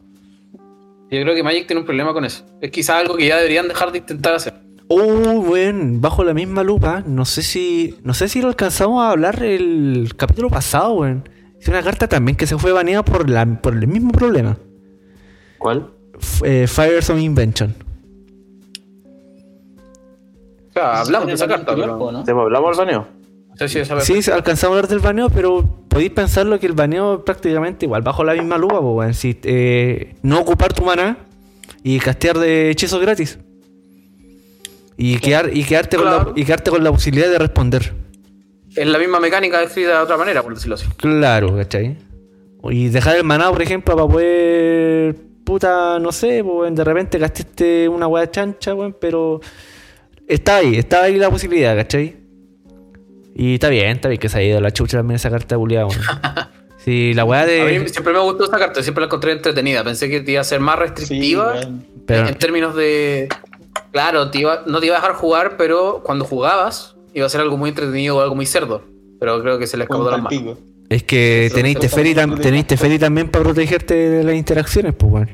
Yo 1.10 1.22
creo 1.22 1.34
que 1.34 1.42
Magic 1.42 1.66
tiene 1.66 1.80
un 1.80 1.86
problema 1.86 2.12
con 2.12 2.24
eso. 2.24 2.44
Es 2.60 2.70
quizá 2.70 2.98
algo 2.98 3.16
que 3.16 3.26
ya 3.26 3.36
deberían 3.36 3.66
dejar 3.68 3.90
de 3.92 3.98
intentar 3.98 4.34
hacer. 4.34 4.54
Oh, 4.88 4.98
weón, 5.40 6.00
bajo 6.00 6.24
la 6.24 6.34
misma 6.34 6.62
lupa, 6.62 7.02
no 7.06 7.24
sé 7.24 7.42
si 7.42 7.96
no 8.02 8.12
sé 8.14 8.28
si 8.28 8.40
lo 8.42 8.48
alcanzamos 8.48 9.02
a 9.02 9.10
hablar 9.10 9.42
el 9.42 10.12
capítulo 10.16 10.48
pasado, 10.50 10.92
weón. 10.94 11.28
Es 11.60 11.68
una 11.68 11.82
carta 11.82 12.08
también 12.08 12.36
que 12.36 12.46
se 12.46 12.56
fue 12.58 12.72
baneada 12.72 13.04
por 13.04 13.28
la 13.28 13.44
por 13.60 13.74
el 13.74 13.86
mismo 13.86 14.12
problema. 14.12 14.56
¿Cuál? 15.58 15.90
F- 16.18 16.62
eh, 16.62 16.66
Fires 16.66 17.10
of 17.10 17.18
Invention. 17.18 17.74
O 20.68 20.72
sea, 20.72 21.00
hablamos 21.00 21.26
de 21.28 21.34
esa 21.34 21.44
En 21.44 21.50
carta, 21.50 21.74
pero 21.74 22.12
¿no? 22.12 22.24
¿Te 22.24 22.30
hablamos 22.30 22.78
al 22.78 22.86
baneo? 22.86 23.06
Sí, 23.68 24.22
se- 24.22 24.32
alcanzamos 24.32 24.74
a 24.74 24.78
hablar 24.78 24.88
del 24.88 25.00
baneo, 25.00 25.28
pero 25.30 25.62
podéis 25.88 26.10
pensarlo 26.10 26.58
que 26.58 26.66
el 26.66 26.72
baneo 26.72 27.24
prácticamente 27.24 27.86
igual, 27.86 28.02
bajo 28.02 28.24
la 28.24 28.34
misma 28.34 28.56
lupa, 28.58 28.80
pues. 28.80 29.16
Si 29.16 29.38
eh, 29.44 30.14
no 30.22 30.40
ocupar 30.40 30.72
tu 30.72 30.82
maná 30.84 31.18
y 31.82 31.98
castear 31.98 32.38
de 32.38 32.70
hechizos 32.70 33.00
gratis. 33.00 33.38
Y, 34.96 35.18
quedar, 35.18 35.50
y, 35.56 35.64
quedarte 35.64 35.96
con 35.96 36.06
la, 36.06 36.32
y 36.36 36.44
quedarte 36.44 36.70
con 36.70 36.84
la 36.84 36.92
posibilidad 36.92 37.28
de 37.30 37.38
responder. 37.38 37.94
es 38.76 38.86
la 38.86 38.98
misma 38.98 39.18
mecánica 39.18 39.62
escrita 39.62 39.92
de 39.96 40.02
otra 40.04 40.16
manera, 40.18 40.42
por 40.42 40.54
decirlo 40.54 40.74
así. 40.74 40.86
Claro, 40.96 41.56
¿cachai? 41.56 41.96
Y 42.64 42.88
dejar 42.88 43.16
el 43.16 43.24
maná, 43.24 43.50
por 43.50 43.62
ejemplo, 43.62 43.96
para 43.96 44.06
poder. 44.08 45.16
Puta, 45.44 45.98
no 45.98 46.12
sé, 46.12 46.44
pues, 46.44 46.74
de 46.74 46.84
repente 46.84 47.18
gastaste 47.18 47.88
una 47.88 48.06
weá 48.06 48.30
chancha, 48.30 48.74
weón, 48.74 48.94
pero. 49.00 49.40
Está 50.28 50.56
ahí, 50.56 50.76
está 50.76 51.04
ahí 51.04 51.16
la 51.16 51.30
posibilidad, 51.30 51.74
¿cachai? 51.74 52.19
Y 53.34 53.54
está 53.54 53.68
bien, 53.68 53.96
está 53.96 54.08
bien 54.08 54.20
que 54.20 54.28
se 54.28 54.38
ha 54.38 54.42
ido 54.42 54.60
la 54.60 54.70
chucha 54.72 54.98
también 54.98 55.16
esa 55.16 55.30
carta 55.30 55.56
culiada, 55.56 55.86
weón. 55.88 56.00
Sí, 56.78 57.12
la 57.14 57.24
weá 57.24 57.42
A 57.42 57.46
mí 57.46 57.50
de. 57.78 57.88
siempre 57.88 58.12
me 58.12 58.20
gustó 58.20 58.44
esta 58.44 58.58
carta, 58.58 58.82
siempre 58.82 59.02
la 59.02 59.06
encontré 59.06 59.32
entretenida. 59.32 59.84
Pensé 59.84 60.08
que 60.08 60.20
te 60.20 60.32
iba 60.32 60.40
a 60.40 60.44
ser 60.44 60.60
más 60.60 60.78
restrictiva. 60.78 61.54
Pero, 62.06 62.26
en 62.28 62.34
términos 62.36 62.74
de. 62.74 63.28
Claro, 63.92 64.30
te 64.30 64.38
iba- 64.38 64.62
no 64.66 64.80
te 64.80 64.86
iba 64.86 64.96
a 64.96 65.00
dejar 65.00 65.14
jugar, 65.14 65.56
pero 65.58 66.02
cuando 66.04 66.24
jugabas 66.24 66.96
iba 67.12 67.26
a 67.26 67.28
ser 67.28 67.40
algo 67.42 67.56
muy 67.56 67.68
entretenido 67.70 68.16
o 68.16 68.20
algo 68.20 68.34
muy 68.34 68.46
cerdo. 68.46 68.82
Pero 69.20 69.40
creo 69.42 69.58
que 69.58 69.66
se 69.66 69.76
le 69.76 69.84
escapó 69.84 70.04
de 70.06 70.10
las 70.12 70.22
manos. 70.22 70.58
es 70.88 71.02
que 71.02 71.50
tenéis 71.54 71.78
Teferi, 71.78 72.14
tam- 72.14 72.40
tenéis 72.40 72.66
Teferi 72.66 72.98
también 72.98 73.28
para 73.28 73.44
protegerte 73.44 73.94
de 73.94 74.24
las 74.24 74.34
interacciones, 74.34 74.94
pues, 74.94 75.12
weón. 75.12 75.28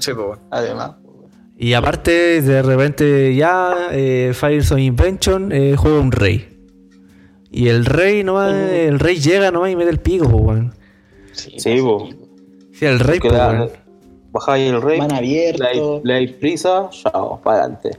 Sí, 0.00 0.12
pues 0.12 0.26
bueno. 0.26 0.42
Además, 0.50 0.92
weón. 1.02 1.30
Y 1.56 1.74
aparte, 1.74 2.42
de 2.42 2.62
repente 2.62 3.34
ya, 3.36 3.88
eh, 3.92 4.32
Fires 4.34 4.72
of 4.72 4.78
Invention 4.78 5.52
eh, 5.52 5.76
juega 5.78 6.00
un 6.00 6.10
rey. 6.12 6.55
Y 7.50 7.68
el 7.68 7.84
rey 7.86 8.24
nomás, 8.24 8.54
el 8.54 8.98
rey 8.98 9.18
llega 9.20 9.50
nomás 9.50 9.70
y 9.70 9.76
mete 9.76 9.90
el 9.90 10.00
pico, 10.00 10.26
weón. 10.26 10.74
Sí, 11.32 11.52
Sí, 11.58 11.80
po. 11.80 12.08
Sí, 12.72 12.84
el 12.86 12.98
rey, 13.00 13.18
weón. 13.22 13.70
Bajáis 14.32 14.70
el 14.70 14.82
rey, 14.82 14.98
Man 14.98 15.08
le 15.08 15.16
abierto. 15.16 16.00
le 16.04 16.12
dais 16.12 16.32
prisa, 16.32 16.88
chao, 16.90 17.40
para 17.42 17.60
adelante. 17.60 17.90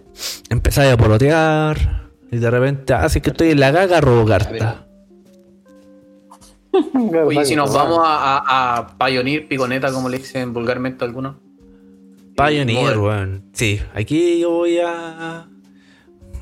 Empezáis 0.49 0.93
a 0.93 0.97
polotear. 0.97 2.09
Y 2.31 2.37
de 2.37 2.51
repente, 2.51 2.93
ah, 2.93 3.07
si 3.09 3.19
es 3.19 3.23
que 3.23 3.29
estoy 3.31 3.51
en 3.51 3.59
la 3.59 3.71
caga, 3.73 4.01
robo 4.01 4.25
carta. 4.25 4.85
Oye, 7.25 7.45
si 7.45 7.55
nos 7.55 7.73
vamos 7.73 7.99
a, 8.03 8.37
a, 8.37 8.77
a 8.77 8.97
Pioneer, 8.97 9.47
Piconeta, 9.47 9.91
como 9.91 10.09
le 10.09 10.17
dicen 10.17 10.53
vulgarmente 10.53 11.03
a 11.03 11.07
algunos. 11.07 11.37
Pioneer, 12.35 12.97
weón. 12.99 13.45
Sí, 13.53 13.79
aquí 13.95 14.39
yo 14.39 14.51
voy 14.51 14.77
a. 14.85 15.47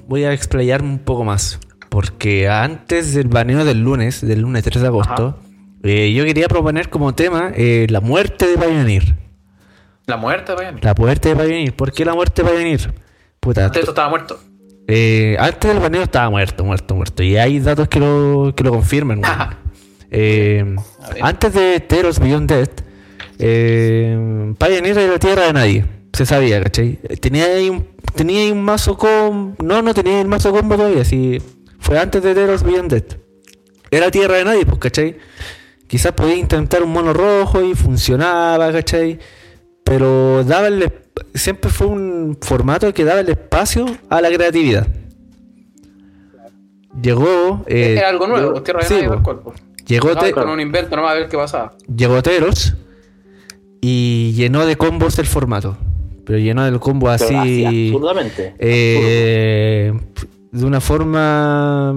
Voy 0.07 0.23
a 0.23 0.33
explayarme 0.33 0.89
un 0.89 0.99
poco 0.99 1.23
más. 1.23 1.59
Porque 1.95 2.49
antes 2.49 3.13
del 3.13 3.29
baneo 3.29 3.63
del 3.63 3.79
lunes, 3.79 4.19
del 4.19 4.41
lunes 4.41 4.65
3 4.65 4.81
de 4.81 4.87
agosto, 4.87 5.39
eh, 5.81 6.11
yo 6.11 6.25
quería 6.25 6.49
proponer 6.49 6.89
como 6.89 7.15
tema 7.15 7.53
eh, 7.55 7.87
la 7.89 8.01
muerte 8.01 8.47
de 8.47 8.57
Pioneer. 8.57 9.15
La 10.05 10.17
muerte 10.17 10.51
de 10.51 10.57
Pioneer. 10.57 10.83
La 10.83 10.93
muerte 10.93 11.29
de 11.29 11.35
Pioneer. 11.37 11.73
¿Por 11.73 11.93
qué 11.93 12.03
la 12.03 12.13
muerte 12.13 12.43
de 12.43 12.49
Pioneer? 12.49 12.93
Puta, 13.39 13.63
Antes 13.67 13.79
esto 13.79 13.91
estaba 13.91 14.09
muerto. 14.09 14.37
eh, 14.89 15.37
antes 15.39 15.71
del 15.73 15.79
baneo 15.79 16.01
estaba 16.03 16.29
muerto, 16.29 16.65
muerto, 16.65 16.95
muerto. 16.95 17.23
Y 17.23 17.37
hay 17.37 17.59
datos 17.61 17.87
que 17.87 18.01
lo, 18.01 18.51
que 18.53 18.65
lo 18.65 18.71
confirman. 18.71 19.21
ver. 20.11 20.75
antes 21.21 21.53
de 21.53 21.79
Teros 21.79 22.19
Beyond 22.19 22.51
Death, 22.51 22.81
Pioneer 23.37 24.97
era 24.97 25.17
tierra 25.17 25.43
de 25.43 25.53
nadie. 25.53 25.85
Se 26.11 26.25
sabía, 26.25 26.61
¿cachai? 26.61 26.99
Tenía 27.21 27.45
ahí 27.45 27.69
un, 27.69 27.87
tenía 28.15 28.41
ahí 28.41 28.51
un 28.51 28.61
mazo 28.61 28.97
combo. 28.97 29.55
No, 29.63 29.81
no 29.81 29.93
tenía 29.93 30.19
el 30.19 30.27
mazo 30.27 30.51
combo 30.51 30.75
todavía. 30.75 31.05
Sí, 31.05 31.41
fue 31.85 31.99
antes 31.99 32.23
de 32.23 32.33
Teros 32.33 32.63
Beyond 32.63 32.91
Death. 32.91 33.13
Era 33.91 34.09
tierra 34.11 34.35
de 34.37 34.45
nadie, 34.45 34.65
pues, 34.65 34.79
¿cachai? 34.79 35.17
Quizás 35.87 36.11
podía 36.13 36.35
intentar 36.35 36.81
un 36.83 36.91
mono 36.91 37.13
rojo 37.13 37.61
y 37.63 37.75
funcionaba, 37.75 38.71
¿cachai? 38.71 39.19
Pero 39.83 40.43
daba 40.43 40.67
el, 40.67 40.91
siempre 41.35 41.69
fue 41.69 41.87
un 41.87 42.37
formato 42.41 42.91
que 42.93 43.03
daba 43.05 43.19
el 43.19 43.29
espacio 43.29 43.85
a 44.09 44.19
la 44.21 44.29
creatividad. 44.31 44.87
Llegó. 47.01 47.63
eh, 47.67 47.95
Era 47.97 48.09
algo 48.09 48.27
nuevo, 48.27 48.47
llegó- 48.53 48.63
tierra 48.63 48.79
de 48.81 48.85
sí, 48.87 48.93
nadie 48.95 49.07
po. 49.07 49.13
del 49.13 49.23
cuerpo. 49.23 49.53
Llegó, 49.85 50.15
Te- 50.17 50.31
con 50.31 50.49
un 50.49 50.59
invento 50.59 50.95
nomás 50.95 51.11
a 51.11 51.15
ver 51.15 51.29
qué 51.29 51.37
pasaba. 51.37 51.73
llegó 51.93 52.23
Teros 52.23 52.73
y 53.81 54.33
llenó 54.35 54.65
de 54.65 54.75
combos 54.75 55.19
el 55.19 55.27
formato. 55.27 55.77
Pero 56.25 56.39
llenó 56.39 56.63
del 56.65 56.79
combo 56.79 57.05
Pero 57.05 57.13
así, 57.23 57.35
así. 57.35 57.87
absurdamente. 57.89 58.55
eh, 58.57 59.93
de 60.55 60.65
una 60.65 60.81
forma 60.81 61.95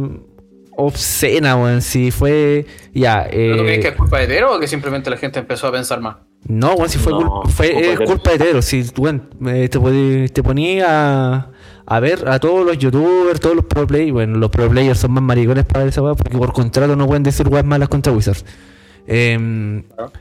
obscena, 0.76 1.56
weón. 1.56 1.82
Si 1.82 2.10
fue. 2.10 2.66
Ya. 2.94 3.26
¿Pero 3.30 3.56
tú 3.56 3.62
eh, 3.62 3.66
crees 3.66 3.80
que 3.80 3.88
es 3.88 3.94
culpa 3.94 4.18
de 4.20 4.26
Tero 4.26 4.56
o 4.56 4.60
que 4.60 4.68
simplemente 4.68 5.10
la 5.10 5.16
gente 5.16 5.38
empezó 5.40 5.66
a 5.66 5.72
pensar 5.72 6.00
más? 6.00 6.16
No, 6.46 6.74
weón, 6.74 6.88
si 6.88 6.98
fue, 6.98 7.12
No, 7.12 7.42
cul- 7.42 7.48
fue 7.50 7.68
culpa 7.72 7.80
de 7.80 7.90
es 7.92 7.98
Teros. 7.98 8.10
culpa 8.10 8.30
de 8.32 8.38
Teros. 8.38 8.64
Si, 8.64 8.84
weón, 8.96 9.28
eh, 9.46 9.68
te, 9.68 10.28
te 10.28 10.42
ponía 10.42 10.86
a, 11.34 11.50
a 11.86 12.00
ver 12.00 12.28
a 12.28 12.38
todos 12.38 12.64
los 12.64 12.78
youtubers, 12.78 13.40
todos 13.40 13.56
los 13.56 13.64
pro 13.64 13.86
players. 13.86 14.12
Bueno, 14.12 14.38
los 14.38 14.50
pro 14.50 14.68
players 14.68 14.98
son 15.00 15.12
más 15.12 15.22
maricones 15.22 15.64
para 15.64 15.84
esa 15.86 16.00
weá 16.02 16.14
porque 16.14 16.38
por 16.38 16.52
contrato 16.52 16.94
no 16.94 17.06
pueden 17.06 17.22
decir 17.24 17.48
weas 17.48 17.64
malas 17.64 17.88
contra 17.88 18.12
Wizards. 18.12 18.44
Em, 19.06 19.82
Claro. 19.82 20.12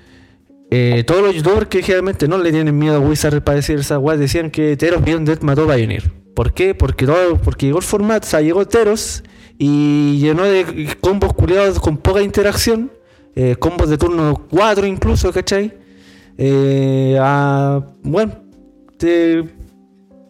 eh, 0.72 1.04
todos 1.06 1.22
los 1.22 1.36
youtubers 1.36 1.68
que 1.68 1.82
generalmente 1.84 2.28
no 2.28 2.38
le 2.40 2.52
tienen 2.52 2.78
miedo 2.78 2.96
a 2.96 3.00
Wizards 3.00 3.42
para 3.42 3.58
decir 3.58 3.80
esa 3.80 4.00
weá 4.00 4.18
decían 4.18 4.50
que 4.50 4.76
Teros 4.76 5.04
Beyond 5.04 5.28
Death 5.28 5.42
mató 5.44 5.70
a 5.72 5.76
Pioneer. 5.76 6.12
¿Por 6.38 6.54
qué? 6.54 6.76
Porque, 6.76 7.08
todo, 7.08 7.38
porque 7.42 7.66
llegó 7.66 7.80
el 7.80 7.84
formato, 7.84 8.28
o 8.28 8.30
sea, 8.30 8.42
llegó 8.42 8.64
Teros 8.68 9.24
y 9.58 10.20
llenó 10.20 10.44
de 10.44 10.96
combos 11.02 11.34
culiados 11.34 11.80
con 11.80 11.98
poca 11.98 12.22
interacción. 12.22 12.92
eh, 13.36 13.56
combos 13.58 13.90
de 13.90 13.98
turno 13.98 14.46
4 14.50 14.86
incluso, 14.86 15.32
¿cachai? 15.34 15.74
Eh, 16.38 17.18
bueno, 18.04 18.34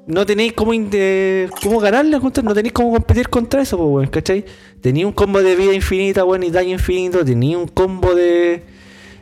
no 0.08 0.26
tenéis 0.26 0.54
cómo, 0.54 0.72
de- 0.72 1.50
cómo 1.62 1.80
ganarle 1.82 2.17
no 2.20 2.54
tenéis 2.54 2.72
cómo 2.74 2.91
competir 2.93 3.28
contra 3.28 3.62
eso, 3.62 3.76
pues, 3.78 3.89
weón, 3.89 4.08
¿cachai? 4.08 4.46
Tenía 4.80 5.06
un 5.08 5.12
combo 5.13 5.41
de 5.41 5.56
vida 5.58 5.74
infinita, 5.74 6.24
bueno, 6.24 6.46
y 6.46 6.52
daño 6.52 6.72
infinito, 6.72 7.26
tenía 7.26 7.58
un 7.58 7.67
combo 7.67 8.15
de. 8.15 8.63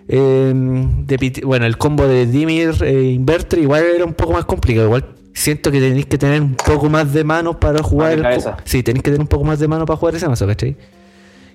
eh, 0.08 0.54
de 0.54 1.42
bueno, 1.46 1.66
el 1.66 1.78
combo 1.80 2.06
de 2.06 2.28
Dimir 2.28 2.76
eh, 2.84 3.10
Inverter 3.12 3.58
igual 3.60 3.84
era 3.86 4.06
un 4.06 4.14
poco 4.14 4.34
más 4.34 4.46
complicado. 4.46 4.86
Igual 4.86 5.16
siento 5.36 5.70
que 5.72 5.80
tenéis 5.80 6.06
que 6.08 6.18
tener 6.18 6.42
un 6.42 6.56
poco 6.56 6.90
más 6.90 7.14
de 7.14 7.24
mano 7.24 7.60
para 7.60 7.84
jugar. 7.84 8.14
el 8.14 8.22
cabeza. 8.24 8.58
sí, 8.64 8.82
tenéis 8.82 9.04
que 9.04 9.12
tener 9.12 9.22
un 9.22 9.28
poco 9.28 9.44
más 9.44 9.60
de 9.60 9.68
mano 9.68 9.86
para 9.86 9.98
jugar 9.98 10.16
ese 10.16 10.28
mazo, 10.28 10.48
¿cachai? 10.48 10.76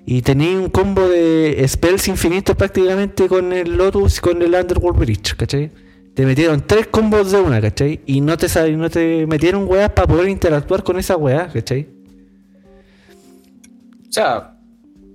Y 0.05 0.21
tenéis 0.21 0.57
un 0.57 0.69
combo 0.69 1.07
de 1.09 1.63
spells 1.67 2.07
infinitos 2.07 2.55
prácticamente 2.55 3.27
con 3.27 3.51
el 3.53 3.75
Lotus 3.77 4.17
y 4.19 4.21
con 4.21 4.41
el 4.41 4.53
Underworld 4.53 4.99
Breach, 4.99 5.35
¿cachai? 5.35 5.69
Te 6.13 6.25
metieron 6.25 6.61
tres 6.65 6.87
combos 6.87 7.31
de 7.31 7.39
una, 7.39 7.59
¿cachai? 7.61 8.01
Y 8.05 8.21
no 8.21 8.37
te, 8.37 8.47
sal- 8.49 8.77
no 8.77 8.89
te 8.89 9.25
metieron 9.27 9.65
weas 9.67 9.89
para 9.91 10.07
poder 10.07 10.27
interactuar 10.29 10.83
con 10.83 10.97
esa 10.99 11.15
wea, 11.17 11.47
¿cachai? 11.51 11.87
O 14.07 14.11
sea, 14.11 14.57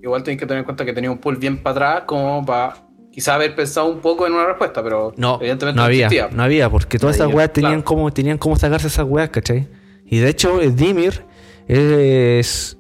igual 0.03 0.23
tenéis 0.23 0.41
que 0.41 0.47
tener 0.47 0.61
en 0.61 0.65
cuenta 0.65 0.85
que 0.85 0.93
tenía 0.93 1.11
un 1.11 1.19
pool 1.19 1.37
bien 1.37 1.63
para 1.63 1.73
atrás 1.89 2.03
como 2.07 2.45
para 2.47 2.77
quizá 3.17 3.35
haber 3.35 3.55
pensado 3.55 3.87
un 3.87 4.01
poco 4.01 4.27
en 4.27 4.35
una 4.35 4.45
respuesta, 4.45 4.83
pero 4.83 5.15
No, 5.17 5.39
evidentemente 5.41 5.79
no 5.79 5.85
había, 5.85 6.05
existía. 6.05 6.29
no 6.31 6.43
había, 6.43 6.69
porque 6.69 6.99
todas 6.99 7.17
No 7.17 7.25
esas 7.25 7.35
weas 7.35 7.51
tenían 7.51 7.73
claro. 7.77 7.85
como, 7.87 8.13
tenían 8.13 8.37
como 8.37 8.57
sacarse 8.57 8.89
esas 8.89 9.07
weas, 9.09 9.31
¿cachai? 9.31 9.67
Y 10.05 10.19
de 10.19 10.29
hecho, 10.29 10.61
el 10.61 10.77
Dimir 10.77 11.25
es 11.67 12.77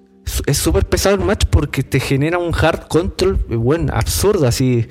es 0.46 0.58
súper 0.58 0.84
pesado 0.84 1.14
el 1.14 1.22
match 1.22 1.46
porque 1.48 1.82
te 1.82 2.00
genera 2.00 2.36
un 2.36 2.52
hard 2.54 2.88
control, 2.88 3.38
eh, 3.48 3.56
bueno, 3.56 3.94
absurdo, 3.94 4.46
así. 4.46 4.86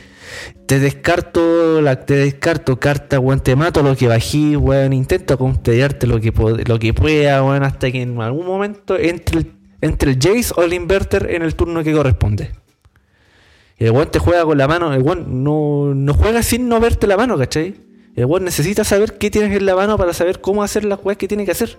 Te 0.65 0.79
descarto, 0.79 1.79
la, 1.79 2.05
te 2.05 2.15
descarto 2.15 2.79
carta, 2.79 3.19
weón, 3.19 3.39
te 3.41 3.55
mato 3.55 3.83
lo 3.83 3.95
que 3.95 4.07
bají, 4.07 4.55
weón, 4.55 4.93
intento 4.93 5.37
constellarte 5.37 6.07
lo 6.07 6.19
que, 6.19 6.33
lo 6.65 6.79
que 6.79 6.91
pueda, 6.95 7.43
weón, 7.43 7.61
hasta 7.61 7.91
que 7.91 8.01
en 8.01 8.19
algún 8.19 8.47
momento 8.47 8.97
entre 8.97 9.39
el, 9.41 9.51
entre 9.81 10.11
el 10.13 10.17
Jace 10.19 10.53
o 10.55 10.63
el 10.63 10.73
Inverter 10.73 11.27
en 11.29 11.43
el 11.43 11.53
turno 11.53 11.83
que 11.83 11.93
corresponde. 11.93 12.49
Y 13.77 13.85
el 13.85 13.91
weón 13.91 14.09
te 14.09 14.19
juega 14.19 14.43
con 14.45 14.57
la 14.57 14.67
mano, 14.67 14.93
el 14.93 15.01
weón 15.01 15.43
no, 15.43 15.93
no 15.93 16.13
juega 16.13 16.41
sin 16.43 16.69
no 16.69 16.79
verte 16.79 17.07
la 17.07 17.17
mano, 17.17 17.37
¿cachai? 17.37 17.75
El 18.15 18.25
weón 18.25 18.45
necesita 18.45 18.83
saber 18.83 19.17
qué 19.17 19.29
tienes 19.29 19.55
en 19.57 19.65
la 19.65 19.75
mano 19.75 19.97
para 19.97 20.13
saber 20.13 20.39
cómo 20.39 20.63
hacer 20.63 20.85
las 20.85 20.99
weas 21.03 21.17
que 21.17 21.27
tiene 21.27 21.43
que 21.45 21.51
hacer. 21.51 21.77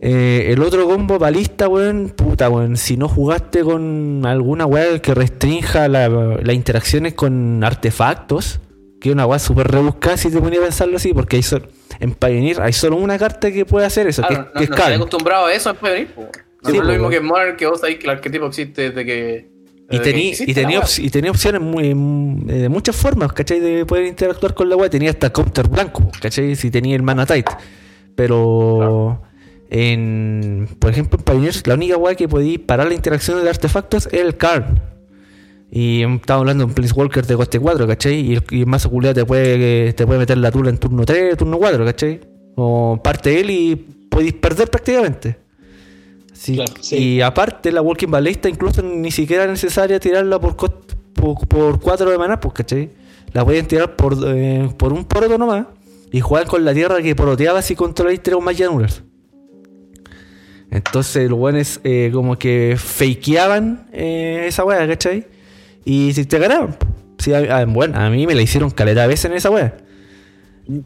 Eh, 0.00 0.52
el 0.52 0.62
otro 0.62 0.86
combo 0.86 1.18
balista, 1.18 1.66
weón, 1.68 2.10
puta, 2.10 2.50
weón, 2.50 2.76
si 2.76 2.96
no 2.98 3.08
jugaste 3.08 3.62
con 3.62 4.22
alguna 4.26 4.66
wea 4.66 4.98
que 5.00 5.14
restrinja 5.14 5.88
la- 5.88 6.08
las 6.10 6.54
interacciones 6.54 7.14
con 7.14 7.64
artefactos, 7.64 8.60
que 9.00 9.08
es 9.08 9.14
una 9.14 9.24
wea 9.24 9.38
súper 9.38 9.68
rebuscada 9.68 10.18
si 10.18 10.30
te 10.30 10.40
ponía 10.40 10.58
a 10.60 10.64
pensarlo 10.64 10.96
así, 10.98 11.14
porque 11.14 11.36
hay 11.36 11.42
sol- 11.42 11.68
en 12.00 12.12
Pioneer 12.12 12.60
hay 12.60 12.72
solo 12.74 12.96
una 12.96 13.16
carta 13.18 13.50
que 13.50 13.64
puede 13.64 13.86
hacer 13.86 14.06
eso, 14.08 14.20
Claro, 14.22 14.44
que, 14.44 14.50
no, 14.52 14.58
que 14.58 14.64
es 14.64 14.70
no 14.70 14.76
Karn. 14.76 14.92
acostumbrado 14.94 15.46
a 15.46 15.52
eso 15.54 15.70
en 15.70 15.76
Pioneer. 15.76 16.06
po. 16.14 16.22
No 16.64 16.70
Sí, 16.70 16.76
es 16.78 16.82
lo 16.82 16.92
mismo 16.92 17.08
que 17.10 17.16
en 17.16 17.24
Modern, 17.26 17.56
que 17.56 17.66
vos 17.66 17.80
sabés 17.80 17.96
que 17.96 18.04
el 18.04 18.10
arquetipo 18.10 18.46
existe 18.46 18.90
desde 18.90 19.04
que. 19.04 19.53
Y, 19.90 19.98
existe 20.30 20.50
y, 20.50 20.54
tenía 20.54 20.78
wea. 20.78 20.86
op- 20.86 20.98
y 20.98 21.10
tenía 21.10 21.30
opciones 21.30 21.60
muy, 21.60 21.94
mm, 21.94 22.50
eh, 22.50 22.52
de 22.54 22.68
muchas 22.68 22.96
formas, 22.96 23.32
¿cachai? 23.32 23.60
De 23.60 23.84
poder 23.84 24.06
interactuar 24.06 24.54
con 24.54 24.68
la 24.68 24.76
web. 24.76 24.90
Tenía 24.90 25.10
hasta 25.10 25.30
counter 25.30 25.68
blanco, 25.68 26.10
¿cachai? 26.20 26.56
Si 26.56 26.70
tenía 26.70 26.96
el 26.96 27.02
mana 27.02 27.26
tight. 27.26 27.48
Pero, 28.14 29.22
en, 29.70 30.68
por 30.78 30.90
ejemplo, 30.90 31.18
en 31.18 31.24
Pioneer, 31.24 31.54
la 31.66 31.74
única 31.74 31.96
web 31.96 32.16
que 32.16 32.28
podía 32.28 32.58
parar 32.64 32.88
la 32.88 32.94
interacción 32.94 33.42
de 33.42 33.48
artefactos 33.50 34.06
es 34.12 34.20
el 34.20 34.36
Karn. 34.36 34.80
Y 35.70 36.02
estamos 36.02 36.40
hablando 36.42 36.64
de 36.64 36.68
un 36.68 36.74
Planeswalker 36.74 37.26
de 37.26 37.34
coste 37.36 37.58
4, 37.58 37.86
¿cachai? 37.86 38.20
Y 38.20 38.34
el, 38.34 38.44
y 38.50 38.60
el 38.60 38.66
mazo 38.66 38.90
te 39.12 39.24
puede, 39.24 39.92
te 39.92 40.06
puede 40.06 40.20
meter 40.20 40.38
la 40.38 40.50
tula 40.52 40.70
en 40.70 40.78
turno 40.78 41.04
3, 41.04 41.36
turno 41.36 41.58
4, 41.58 41.84
¿cachai? 41.84 42.20
O 42.54 43.00
parte 43.02 43.40
él 43.40 43.50
y 43.50 43.74
podéis 44.08 44.34
perder 44.34 44.70
prácticamente. 44.70 45.43
Sí. 46.34 46.56
Claro, 46.56 46.72
sí. 46.80 46.96
Y 46.96 47.20
aparte, 47.22 47.72
la 47.72 47.80
Walking 47.80 48.08
Ballista 48.10 48.48
incluso 48.50 48.82
ni 48.82 49.10
siquiera 49.10 49.44
es 49.44 49.50
necesaria 49.50 49.98
tirarla 49.98 50.38
por, 50.38 50.54
cost- 50.56 50.94
por, 51.14 51.48
por 51.48 51.80
4 51.80 52.10
de 52.10 52.18
maná, 52.18 52.38
pues, 52.38 52.52
¿cachai? 52.54 52.90
La 53.32 53.44
pueden 53.44 53.66
tirar 53.66 53.96
por, 53.96 54.14
eh, 54.26 54.68
por 54.76 54.92
un 54.92 55.04
poroto 55.06 55.38
nomás 55.38 55.66
y 56.12 56.20
jugar 56.20 56.46
con 56.46 56.64
la 56.64 56.74
tierra 56.74 57.00
que 57.02 57.16
poroteaba 57.16 57.62
si 57.62 57.74
controláis 57.74 58.22
tres 58.22 58.36
o 58.36 58.40
más 58.40 58.56
llanuras. 58.58 59.02
Entonces 60.70 61.28
los 61.30 61.38
buenos 61.38 61.80
eh, 61.84 62.10
como 62.12 62.36
que 62.36 62.74
fakeaban 62.78 63.88
eh, 63.92 64.44
esa 64.48 64.64
wea, 64.64 64.86
¿cachai? 64.88 65.26
Y 65.84 66.12
si 66.14 66.24
te 66.26 66.38
ganaban. 66.38 66.76
Sí, 67.18 67.32
a- 67.32 67.58
a- 67.58 67.64
bueno, 67.64 67.98
a 67.98 68.10
mí 68.10 68.26
me 68.26 68.34
la 68.34 68.42
hicieron 68.42 68.70
caleta 68.70 69.02
de 69.02 69.08
veces 69.08 69.26
en 69.26 69.34
esa 69.34 69.50
wea. 69.50 69.76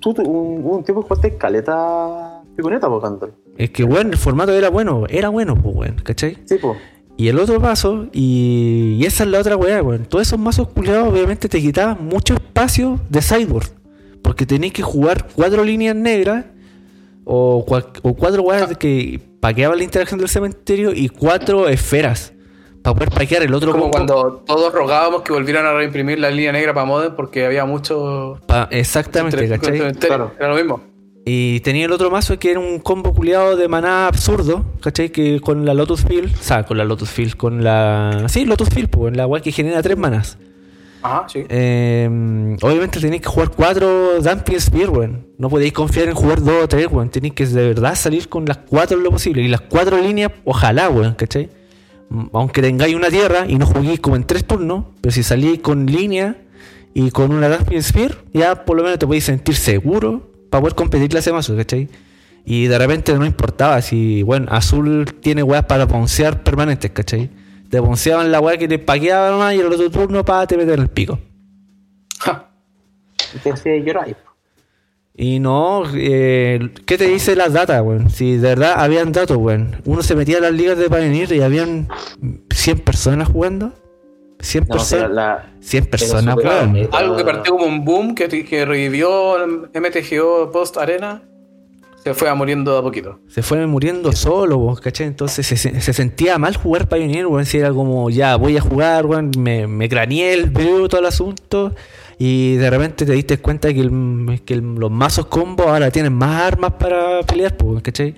Tú 0.01 0.11
un, 0.19 0.65
un 0.65 0.85
tiempo 0.85 1.03
jugaste 1.03 1.37
caleta 1.37 2.43
piconeta, 2.57 2.89
por 2.89 3.01
cantar. 3.01 3.31
Es 3.59 3.71
que, 3.71 3.83
bueno, 3.85 4.11
el 4.12 4.16
formato 4.16 4.53
era 4.53 4.71
bueno, 4.71 5.05
era 5.11 5.29
bueno, 5.29 5.55
pues, 5.61 5.75
weón, 5.77 5.97
¿cachai? 6.03 6.38
Sí, 6.47 6.57
pues. 6.61 6.79
Y 7.16 7.27
el 7.29 7.38
otro 7.40 7.61
paso, 7.61 8.07
y, 8.12 8.97
y 9.01 9.05
esa 9.05 9.25
es 9.25 9.31
la 9.31 9.40
otra 9.40 9.57
weá, 9.57 9.83
weón. 9.83 10.05
Todos 10.07 10.29
esos 10.29 10.38
mazos 10.38 10.68
culiados 10.68 11.09
obviamente 11.09 11.49
te 11.49 11.61
quitaban 11.61 12.07
mucho 12.07 12.35
espacio 12.35 13.01
de 13.11 13.21
sideboard. 13.21 13.66
Porque 14.23 14.47
tenías 14.47 14.73
que 14.73 14.83
jugar 14.83 15.27
cuatro 15.35 15.64
líneas 15.64 15.97
negras 15.97 16.44
o, 17.25 17.64
cua- 17.66 17.87
o 18.03 18.14
cuatro 18.14 18.42
weas 18.42 18.77
que 18.77 19.21
paqueaban 19.40 19.77
la 19.79 19.85
interacción 19.85 20.18
del 20.21 20.29
cementerio 20.29 20.92
y 20.94 21.09
cuatro 21.09 21.68
esferas. 21.68 22.33
Para 22.83 22.94
poder 22.94 23.11
paquear 23.11 23.42
el 23.42 23.53
otro 23.53 23.73
Como 23.73 23.90
combo. 23.90 23.92
cuando 23.97 24.42
todos 24.47 24.73
rogábamos 24.73 25.23
que 25.23 25.33
volvieran 25.33 25.66
a 25.66 25.73
reimprimir 25.75 26.21
la 26.21 26.31
línea 26.31 26.53
negra 26.53 26.73
para 26.73 26.87
Modern 26.87 27.16
porque 27.16 27.44
había 27.44 27.64
mucho. 27.64 28.38
Pa- 28.47 28.68
exactamente, 28.71 29.53
entre- 29.53 29.59
¿cachai? 29.59 29.94
Claro. 29.94 30.33
Era 30.38 30.49
lo 30.51 30.55
mismo. 30.55 30.81
Y 31.31 31.61
tenía 31.61 31.85
el 31.85 31.93
otro 31.93 32.11
mazo 32.11 32.38
que 32.38 32.51
era 32.53 32.59
un 32.61 32.79
combo 32.79 33.12
culiado 33.12 33.55
de 33.55 33.69
maná 33.69 34.07
absurdo, 34.07 34.64
¿cachai? 34.81 35.11
Que 35.11 35.41
con 35.41 35.67
la 35.67 35.75
Lotus 35.75 36.05
Field, 36.05 36.33
o 36.35 36.43
sea, 36.43 36.62
con 36.64 36.79
la 36.79 36.85
Lotus 36.85 37.11
Field, 37.11 37.37
con 37.37 37.62
la. 37.62 38.25
Sí, 38.29 38.47
Lotus 38.47 38.71
Field, 38.71 38.88
pues, 38.88 39.14
la 39.14 39.27
weá 39.27 39.43
que 39.43 39.53
genera 39.53 39.83
tres 39.83 39.99
manas. 39.99 40.38
Ajá, 41.03 41.27
sí. 41.29 41.45
Eh, 41.49 42.57
obviamente 42.62 42.99
tenéis 42.99 43.21
que 43.23 43.29
jugar 43.29 43.51
cuatro 43.51 44.21
Dumping 44.23 44.59
Spear, 44.61 44.91
weón. 44.91 45.27
No 45.37 45.51
podéis 45.51 45.73
confiar 45.75 46.09
en 46.09 46.14
jugar 46.14 46.43
dos 46.43 46.64
o 46.64 46.69
tres, 46.69 46.88
weón. 46.91 47.11
Tenéis 47.11 47.35
que 47.35 47.47
de 47.47 47.69
verdad 47.69 47.95
salir 47.95 48.29
con 48.31 48.47
las 48.47 48.59
cuatro 48.59 48.97
lo 48.99 49.11
posible. 49.11 49.43
Y 49.43 49.49
las 49.49 49.61
cuatro 49.61 49.99
líneas, 50.01 50.33
ojalá, 50.45 50.88
weón, 50.88 51.12
¿cachai? 51.14 51.51
M- 52.11 52.31
Aunque 52.33 52.62
tengáis 52.62 52.95
una 52.97 53.11
tierra 53.11 53.45
y 53.47 53.57
no 53.57 53.67
juguéis 53.67 54.01
como 54.01 54.17
en 54.17 54.25
tres 54.25 54.45
turnos, 54.47 54.87
pero 55.03 55.12
si 55.12 55.23
salís 55.23 55.61
con 55.61 55.85
línea 55.87 56.37
y 56.95 57.11
con 57.11 57.33
una 57.33 57.49
Dumping 57.51 57.83
Spear, 57.83 58.17
ya 58.33 58.64
por 58.64 58.79
lo 58.79 58.83
menos 58.83 58.99
te 58.99 59.07
podéis 59.07 59.25
sentir 59.25 59.55
seguro 59.57 60.31
para 60.51 60.63
poder 60.63 60.75
competirle 60.75 61.19
a 61.19 61.21
ese 61.21 61.33
mazo, 61.33 61.57
¿cachai? 61.57 61.89
Y 62.45 62.67
de 62.67 62.79
repente 62.79 63.13
no 63.15 63.27
importaba 63.27 63.83
si, 63.83 64.23
bueno, 64.23 64.47
azul 64.51 65.05
tiene 65.21 65.43
weas 65.43 65.65
para 65.65 65.87
poncear 65.87 66.43
permanentes, 66.43 66.91
¿cachai? 66.91 67.31
Te 67.69 67.81
ponceaban 67.83 68.33
la 68.33 68.41
wea 68.41 68.57
que 68.57 68.67
te 68.67 68.79
paqueaba 68.79 69.31
nomás 69.31 69.55
y 69.55 69.61
el 69.61 69.67
otro 69.67 69.91
turno 69.91 70.25
para 70.25 70.47
te 70.47 70.57
meter 70.57 70.79
el 70.79 70.89
pico. 70.89 71.19
Ja. 72.21 72.49
Y 73.35 73.39
te 73.39 73.53
hacía 73.53 73.77
llorar. 73.77 74.17
Y 75.21 75.41
no, 75.41 75.83
eh, 75.95 76.71
¿qué 76.87 76.97
te 76.97 77.09
dice 77.09 77.35
las 77.35 77.53
datas, 77.53 77.83
weón? 77.83 78.09
Si 78.09 78.37
de 78.37 78.49
verdad 78.51 78.75
habían 78.77 79.11
datos, 79.11 79.37
weón. 79.37 79.83
Uno 79.85 80.03
se 80.03 80.15
metía 80.15 80.39
a 80.39 80.41
las 80.41 80.53
ligas 80.53 80.79
de 80.79 80.89
Pioneer 80.89 81.33
y 81.33 81.43
habían 81.43 81.89
100 82.51 82.79
personas 82.79 83.29
jugando. 83.29 83.75
100 84.40 84.66
No, 84.68 84.77
o 84.77 84.79
sea, 84.79 84.98
personas. 85.01 85.14
la, 85.16 85.53
100 85.61 85.87
personas, 85.87 86.35
súper 86.35 86.46
weón. 86.48 86.72
bonito. 86.72 86.96
Algo 86.96 87.16
que 87.16 87.24
partió 87.24 87.53
como 87.53 87.66
un 87.66 87.85
boom 87.85 88.14
que, 88.14 88.29
que 88.44 88.64
revivió 88.64 89.37
MTGO 89.74 90.51
post 90.53 90.77
arena 90.77 91.22
se 92.05 92.14
fue 92.14 92.29
a 92.29 92.35
muriendo 92.35 92.72
de 92.72 92.79
a 92.79 92.83
poquito. 92.83 93.18
Se 93.29 93.42
fueron 93.42 93.68
muriendo 93.70 94.12
solo, 94.12 94.74
¿cachai? 94.83 95.09
Entonces 95.09 95.44
se, 95.46 95.57
se- 95.57 95.81
se 95.81 95.92
sentía 95.92 96.38
mal 96.38 96.57
jugar 96.57 96.88
Pioneer, 96.88 97.27
weón. 97.27 97.44
Si 97.44 97.59
era 97.59 97.70
como, 97.72 98.09
ya, 98.09 98.37
voy 98.37 98.57
a 98.57 98.61
jugar, 98.61 99.05
weón. 99.07 99.31
Me, 99.38 99.66
me 99.66 99.88
craneé 99.88 100.33
el 100.35 100.48
veo 100.51 100.88
todo 100.88 101.01
el 101.01 101.07
asunto. 101.07 101.74
Y 102.16 102.55
de 102.57 102.70
repente 102.70 103.05
te 103.05 103.12
diste 103.12 103.38
cuenta 103.38 103.72
que, 103.74 103.81
el- 103.81 104.40
que 104.44 104.55
el- 104.55 104.74
los 104.77 104.90
mazos 104.90 105.27
combo 105.27 105.64
ahora 105.64 105.90
tienen 105.90 106.12
más 106.14 106.40
armas 106.42 106.72
para 106.79 107.20
pelear, 107.24 107.57
pues, 107.57 107.83
¿cachai? 107.83 108.14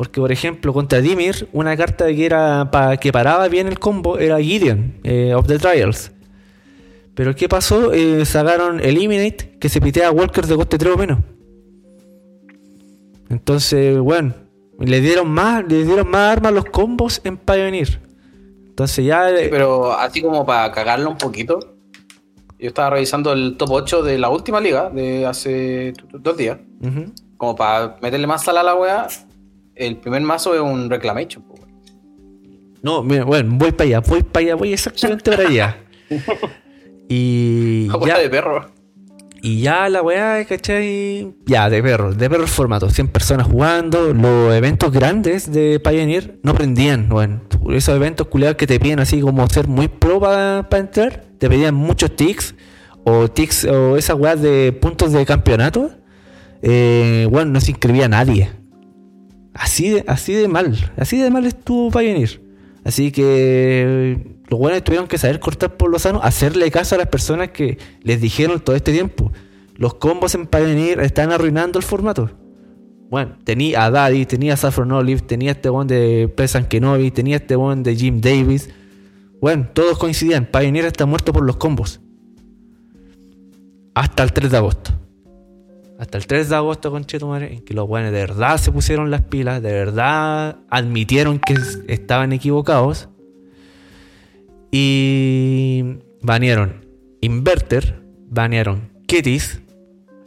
Porque, 0.00 0.18
por 0.18 0.32
ejemplo, 0.32 0.72
contra 0.72 1.02
Dimir, 1.02 1.46
una 1.52 1.76
carta 1.76 2.06
que 2.06 2.24
era 2.24 2.70
para 2.70 2.96
que 2.96 3.12
paraba 3.12 3.46
bien 3.48 3.66
el 3.66 3.78
combo 3.78 4.18
era 4.18 4.40
Gideon 4.40 4.94
eh, 5.04 5.34
of 5.34 5.46
the 5.46 5.58
Trials. 5.58 6.10
Pero 7.12 7.36
¿qué 7.36 7.50
pasó? 7.50 7.92
Eh, 7.92 8.24
sacaron 8.24 8.80
Eliminate, 8.80 9.58
que 9.60 9.68
se 9.68 9.78
pitea 9.78 10.08
a 10.08 10.10
Walker 10.10 10.46
de 10.46 10.56
coste 10.56 10.78
3 10.78 10.94
o 10.94 10.96
menos. 10.96 11.18
Entonces, 13.28 13.98
bueno, 13.98 14.32
le 14.78 15.02
dieron 15.02 15.28
más, 15.28 15.64
le 15.68 15.84
dieron 15.84 16.08
más 16.08 16.32
armas 16.32 16.54
los 16.54 16.64
combos 16.64 17.20
en 17.24 17.36
Pioneer. 17.36 18.00
Entonces 18.70 19.04
ya. 19.04 19.28
Pero 19.50 19.92
así 19.92 20.22
como 20.22 20.46
para 20.46 20.72
cagarlo 20.72 21.10
un 21.10 21.18
poquito, 21.18 21.58
yo 22.58 22.68
estaba 22.68 22.88
revisando 22.88 23.34
el 23.34 23.58
top 23.58 23.70
8 23.70 24.02
de 24.02 24.16
la 24.16 24.30
última 24.30 24.62
liga 24.62 24.88
de 24.88 25.26
hace 25.26 25.92
dos 26.10 26.38
días. 26.38 26.56
Como 27.36 27.54
para 27.54 27.98
meterle 28.00 28.26
más 28.26 28.42
sal 28.44 28.56
a 28.56 28.62
la 28.62 28.74
wea, 28.74 29.06
el 29.86 29.96
primer 29.96 30.22
mazo 30.22 30.54
es 30.54 30.60
un 30.60 30.88
Reclamation. 30.90 31.44
wea. 31.48 31.66
No, 32.82 33.02
mira, 33.02 33.24
bueno, 33.24 33.50
voy 33.56 33.72
para 33.72 33.88
allá, 33.88 34.00
voy 34.00 34.22
para 34.22 34.44
allá, 34.46 34.54
voy 34.54 34.72
exactamente 34.72 35.30
para 35.30 35.48
allá. 35.48 35.76
Y 37.08 37.86
Una 37.88 37.96
wea 37.96 38.14
ya, 38.16 38.22
de 38.22 38.30
perro. 38.30 38.70
y 39.42 39.60
ya 39.62 39.88
la 39.88 40.00
weá, 40.02 40.44
¿cachai? 40.44 41.34
Ya, 41.46 41.68
de 41.68 41.82
perro, 41.82 42.14
de 42.14 42.30
perro 42.30 42.42
el 42.44 42.48
formato. 42.48 42.88
100 42.88 43.08
personas 43.08 43.46
jugando. 43.48 44.14
Los 44.14 44.54
eventos 44.54 44.92
grandes 44.92 45.50
de 45.50 45.80
Pioneer 45.80 46.38
no 46.44 46.54
prendían, 46.54 47.08
bueno. 47.08 47.40
Esos 47.70 47.96
eventos 47.96 48.28
culiados 48.28 48.56
que 48.56 48.66
te 48.68 48.78
piden 48.78 49.00
así 49.00 49.20
como 49.20 49.48
ser 49.48 49.66
muy 49.66 49.88
pro 49.88 50.20
para 50.20 50.66
entrar, 50.78 51.24
te 51.38 51.48
pedían 51.48 51.74
muchos 51.74 52.14
tics 52.14 52.54
o 53.04 53.28
tics 53.28 53.64
o 53.64 53.96
esas 53.96 54.16
weas 54.16 54.40
de 54.40 54.72
puntos 54.72 55.12
de 55.12 55.26
campeonato. 55.26 55.90
eh, 56.62 57.26
bueno, 57.30 57.50
no 57.52 57.60
se 57.60 57.72
inscribía 57.72 58.06
nadie. 58.08 58.50
Así 59.54 59.90
de, 59.90 60.04
así 60.06 60.32
de 60.32 60.48
mal, 60.48 60.92
así 60.96 61.18
de 61.18 61.30
mal 61.30 61.46
estuvo 61.46 61.90
Pioneer. 61.90 62.40
Así 62.84 63.10
que 63.10 64.38
los 64.48 64.58
buenos 64.58 64.82
tuvieron 64.82 65.06
que 65.06 65.18
saber 65.18 65.40
cortar 65.40 65.76
por 65.76 65.90
lo 65.90 65.98
sano, 65.98 66.20
hacerle 66.22 66.70
caso 66.70 66.94
a 66.94 66.98
las 66.98 67.08
personas 67.08 67.50
que 67.50 67.78
les 68.02 68.20
dijeron 68.20 68.60
todo 68.60 68.76
este 68.76 68.92
tiempo. 68.92 69.32
Los 69.74 69.94
combos 69.94 70.34
en 70.34 70.46
Pioneer 70.46 71.00
están 71.00 71.32
arruinando 71.32 71.78
el 71.78 71.84
formato. 71.84 72.30
Bueno, 73.10 73.36
tenía 73.44 73.84
a 73.84 73.90
Daddy, 73.90 74.24
tenía 74.24 74.54
a 74.54 74.56
Saffron 74.56 74.92
Olive, 74.92 75.20
tenía 75.22 75.52
este 75.52 75.68
one 75.68 75.92
de 75.92 76.28
Pesan 76.28 76.66
Kenobi, 76.66 77.10
tenía 77.10 77.36
este 77.36 77.56
one 77.56 77.82
de 77.82 77.96
Jim 77.96 78.20
Davis. 78.20 78.70
Bueno, 79.40 79.68
todos 79.72 79.98
coincidían. 79.98 80.46
Pioneer 80.46 80.84
está 80.84 81.06
muerto 81.06 81.32
por 81.32 81.44
los 81.44 81.56
combos. 81.56 82.00
Hasta 83.94 84.22
el 84.22 84.32
3 84.32 84.50
de 84.52 84.56
agosto. 84.56 84.99
Hasta 86.00 86.16
el 86.16 86.26
3 86.26 86.48
de 86.48 86.56
agosto, 86.56 86.90
con 86.90 87.04
Chetumare, 87.04 87.52
en 87.52 87.60
que 87.60 87.74
los 87.74 87.86
buenos 87.86 88.10
de 88.10 88.20
verdad 88.20 88.56
se 88.56 88.72
pusieron 88.72 89.10
las 89.10 89.20
pilas, 89.20 89.60
de 89.60 89.70
verdad 89.70 90.56
admitieron 90.70 91.38
que 91.38 91.54
estaban 91.88 92.32
equivocados. 92.32 93.10
Y 94.70 95.98
banearon 96.22 96.86
Inverter, 97.20 98.02
banearon 98.30 98.88
Ketis. 99.06 99.60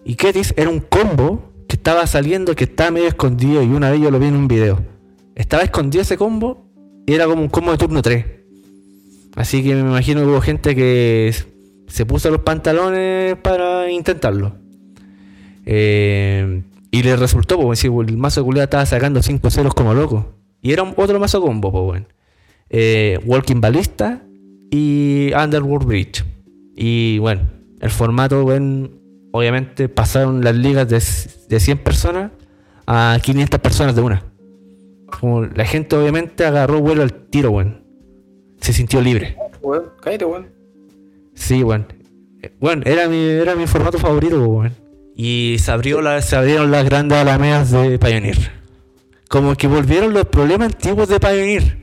Y 0.05 0.13
Ketis 0.13 0.53
era 0.57 0.69
un 0.69 0.79
combo 0.79 1.51
que 1.67 1.75
estaba 1.75 2.05
saliendo, 2.05 2.55
que 2.55 2.65
estaba 2.65 2.91
medio 2.91 3.07
escondido. 3.07 3.63
Y 3.63 3.69
una 3.69 3.89
vez 3.89 3.99
yo 3.99 4.11
lo 4.11 4.19
vi 4.19 4.27
en 4.27 4.35
un 4.35 4.47
video. 4.47 4.79
Estaba 5.33 5.63
escondido 5.63 6.03
ese 6.03 6.17
combo 6.17 6.67
y 7.07 7.15
era 7.15 7.25
como 7.25 7.41
un 7.41 7.49
combo 7.49 7.71
de 7.71 7.79
turno 7.79 8.03
3. 8.03 8.23
Así 9.37 9.63
que 9.63 9.73
me 9.73 9.81
imagino 9.81 10.21
que 10.21 10.27
hubo 10.27 10.41
gente 10.41 10.75
que 10.75 11.33
se 11.87 12.05
puso 12.05 12.29
los 12.29 12.41
pantalones 12.41 13.37
para 13.37 13.89
intentarlo. 13.89 14.62
Eh, 15.65 16.63
y 16.91 17.03
le 17.03 17.15
resultó, 17.15 17.59
pues, 17.59 17.83
el 17.83 18.17
mazo 18.17 18.41
de 18.41 18.45
culiada 18.45 18.65
estaba 18.65 18.85
sacando 18.85 19.21
5 19.21 19.49
ceros 19.49 19.73
como 19.73 19.93
loco. 19.93 20.33
Y 20.61 20.71
era 20.71 20.83
un- 20.83 20.93
otro 20.95 21.19
mazo 21.19 21.41
combo, 21.41 21.71
pues, 21.71 21.83
bueno. 21.83 22.05
Eh, 22.69 23.19
Walking 23.25 23.61
Ballista 23.61 24.21
y 24.71 25.31
Underworld 25.33 25.87
Bridge. 25.87 26.23
Y 26.75 27.17
bueno, 27.19 27.41
el 27.79 27.89
formato, 27.89 28.43
bueno, 28.43 28.89
obviamente 29.31 29.89
pasaron 29.89 30.43
las 30.43 30.55
ligas 30.55 30.87
de, 30.89 31.01
de 31.49 31.59
100 31.59 31.77
personas 31.79 32.31
a 32.87 33.17
500 33.21 33.59
personas 33.59 33.95
de 33.95 34.01
una. 34.01 34.23
Como 35.19 35.43
la 35.45 35.65
gente 35.65 35.95
obviamente 35.95 36.45
agarró 36.45 36.79
vuelo 36.79 37.03
al 37.03 37.13
tiro, 37.13 37.51
bueno. 37.51 37.75
Se 38.61 38.73
sintió 38.73 39.01
libre. 39.01 39.35
Weón, 39.61 39.85
cállate, 40.01 40.25
weón. 40.25 40.47
Sí, 41.35 41.61
bueno. 41.63 41.85
Bueno, 42.59 42.83
era 42.85 43.07
mi, 43.07 43.17
era 43.23 43.55
mi 43.55 43.67
formato 43.67 43.97
favorito, 43.99 44.43
weón. 44.43 44.71
Y 45.15 45.57
se, 45.59 45.71
abrió 45.71 45.99
se 46.21 46.35
abrieron 46.35 46.71
las 46.71 46.85
grandes 46.85 47.17
alamedas 47.17 47.71
de 47.71 47.99
Pioneer. 47.99 48.51
Como 49.27 49.55
que 49.55 49.67
volvieron 49.67 50.13
los 50.13 50.25
problemas 50.25 50.73
antiguos 50.73 51.09
de 51.09 51.19
Pioneer. 51.19 51.77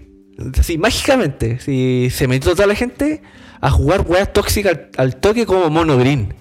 Así, 0.58 0.78
mágicamente. 0.78 1.58
Sí, 1.60 2.08
se 2.10 2.26
metió 2.26 2.52
toda 2.52 2.66
la 2.66 2.74
gente 2.74 3.22
a 3.60 3.70
jugar 3.70 4.04
weas 4.06 4.32
tóxicas 4.32 4.78
al, 4.96 5.16
toque 5.16 5.46
como 5.46 5.70
Mono 5.70 5.96
Green. 5.96 6.34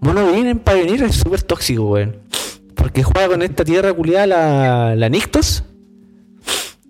Mono 0.00 0.26
Green 0.32 0.48
en 0.48 0.58
Pioneer 0.58 1.04
es 1.04 1.16
súper 1.16 1.42
tóxico, 1.42 1.90
weón. 1.90 2.16
Porque 2.74 3.02
juega 3.02 3.28
con 3.28 3.42
esta 3.42 3.64
tierra 3.64 3.92
culiada, 3.92 4.26
la, 4.26 4.96
la 4.96 5.08
Nictos. 5.08 5.64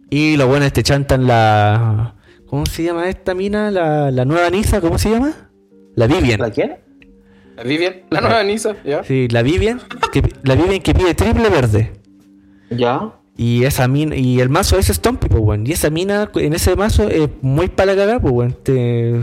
Y 0.08 0.36
los 0.36 0.46
buenos 0.46 0.72
te 0.72 0.82
chantan 0.82 1.26
la. 1.26 2.14
¿Cómo 2.46 2.66
se 2.66 2.82
llama 2.82 3.08
esta 3.08 3.34
mina? 3.34 3.70
La, 3.70 4.24
nueva 4.26 4.50
Nisa, 4.50 4.80
¿cómo 4.82 4.98
se 4.98 5.10
llama? 5.10 5.50
La 5.94 6.06
Vivian. 6.06 6.38
¿La 6.38 6.50
quién? 6.50 6.76
La 7.62 7.68
Vivian, 7.68 7.94
la 8.11 8.20
nueva 8.20 8.42
Nisa, 8.44 8.77
¿ya? 8.85 9.05
Sí, 9.05 9.29
la 9.29 9.42
Vivian, 9.42 9.81
que, 10.12 10.22
la 10.42 10.55
Vivian 10.57 10.81
que 10.83 10.94
pide 10.94 11.14
triple 11.14 11.48
verde. 11.48 11.92
Ya. 12.70 13.12
Y 13.37 13.64
esa 13.64 13.87
mina, 13.88 14.16
y 14.16 14.40
el 14.40 14.48
mazo 14.48 14.79
es 14.79 14.88
Stompy, 14.88 15.29
pues 15.29 15.40
weón. 15.42 15.66
Y 15.66 15.72
esa 15.72 15.88
mina 15.90 16.31
en 16.35 16.53
ese 16.55 16.75
mazo 16.77 17.09
es 17.09 17.29
muy 17.40 17.68
para 17.68 17.94
cagar, 17.96 18.20
pues 18.20 18.33
weón. 18.35 18.57
Te- 18.62 19.20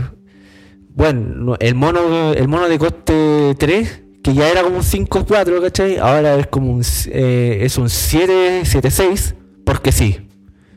Bueno, 0.94 1.20
no, 1.36 1.56
el 1.60 1.74
mono, 1.74 2.32
el 2.32 2.48
mono 2.48 2.68
de 2.68 2.78
coste 2.78 3.54
3, 3.58 4.02
que 4.22 4.34
ya 4.34 4.48
era 4.50 4.62
como 4.62 4.76
un 4.76 4.82
5-4, 4.82 5.60
¿cachai? 5.62 5.98
Ahora 5.98 6.34
es 6.36 6.46
como 6.48 6.72
un 6.72 6.82
eh, 7.12 7.58
es 7.62 7.78
un 7.78 7.88
7-7-6, 7.88 9.34
porque 9.64 9.92
sí. 9.92 10.28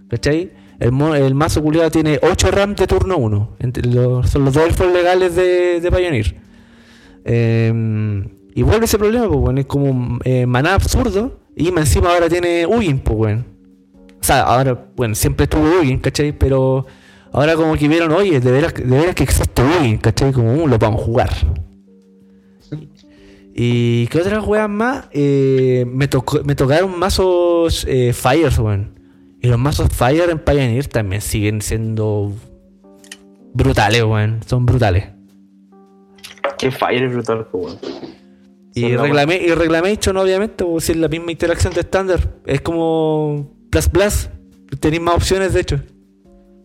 ¿Cachai? 0.10 0.52
El, 0.80 0.92
el 1.16 1.36
mazo 1.36 1.62
culiado 1.64 1.90
tiene 1.92 2.20
8 2.22 2.52
RAM 2.52 2.76
de 2.76 2.88
turno 2.88 3.18
1. 3.18 3.56
Entre 3.60 3.88
los- 3.90 4.30
son 4.30 4.46
los 4.46 4.54
dos 4.54 4.64
elfos 4.66 4.92
legales 4.94 5.36
de, 5.36 5.80
de 5.82 5.92
Pioneer. 5.92 6.36
Y 7.26 8.62
vuelve 8.62 8.86
ese 8.86 8.98
problema, 8.98 9.28
pues, 9.28 9.40
bueno, 9.40 9.60
es 9.60 9.66
como 9.66 10.20
eh, 10.24 10.46
maná 10.46 10.76
absurdo. 10.76 11.40
Y 11.56 11.68
encima 11.68 12.14
ahora 12.14 12.30
tiene 12.30 12.66
Ugin, 12.66 13.00
pues, 13.00 13.18
bueno. 13.18 13.46
O 14.22 14.24
sea, 14.24 14.42
ahora, 14.44 14.88
bueno, 14.96 15.16
siempre 15.16 15.46
estuvo 15.46 15.64
Ugin, 15.80 16.00
¿cachai? 16.00 16.38
Pero 16.38 16.86
ahora 17.32 17.56
como 17.56 17.76
que 17.76 17.88
vieron, 17.88 18.12
oye, 18.12 18.40
de 18.40 18.52
veras, 18.52 18.74
de 18.74 18.84
veras 18.84 19.16
que 19.16 19.24
existe 19.24 19.62
Ugin, 19.62 19.98
¿cachai? 19.98 20.32
Como, 20.32 20.54
uh, 20.54 20.68
lo 20.68 20.78
vamos 20.78 21.02
a 21.02 21.06
jugar. 21.06 21.30
¿Y 23.56 24.08
qué 24.08 24.20
otras 24.20 24.46
weas 24.46 24.70
más? 24.70 25.06
Eh, 25.12 25.86
me, 25.88 26.08
tocó, 26.08 26.42
me 26.44 26.56
tocaron 26.56 26.98
mazos 26.98 27.86
eh, 27.88 28.14
Fires, 28.14 28.58
weón. 28.58 29.00
Y 29.42 29.48
los 29.48 29.60
mazos 29.60 29.90
Fire 29.92 30.30
en 30.30 30.40
Pioneer 30.40 30.88
también 30.88 31.22
siguen 31.22 31.62
siendo 31.62 32.34
brutales, 33.54 34.04
weón. 34.04 34.40
Son 34.48 34.66
brutales. 34.66 35.13
Qué 36.58 36.72
fire 36.72 37.10
brutal, 37.10 37.48
weón. 37.52 37.78
Y, 38.76 38.86
Reclame- 38.96 39.42
y 39.42 39.54
Reclamation, 39.54 40.18
obviamente, 40.18 40.64
pues, 40.66 40.86
si 40.86 40.92
es 40.94 40.98
la 40.98 41.08
misma 41.08 41.32
interacción 41.32 41.74
de 41.74 41.82
estándar. 41.82 42.20
Es 42.46 42.62
como 42.62 43.52
Plus 43.70 43.88
Plus. 43.90 44.30
Tenéis 44.80 45.02
más 45.02 45.16
opciones, 45.16 45.54
de 45.54 45.60
hecho. 45.62 45.78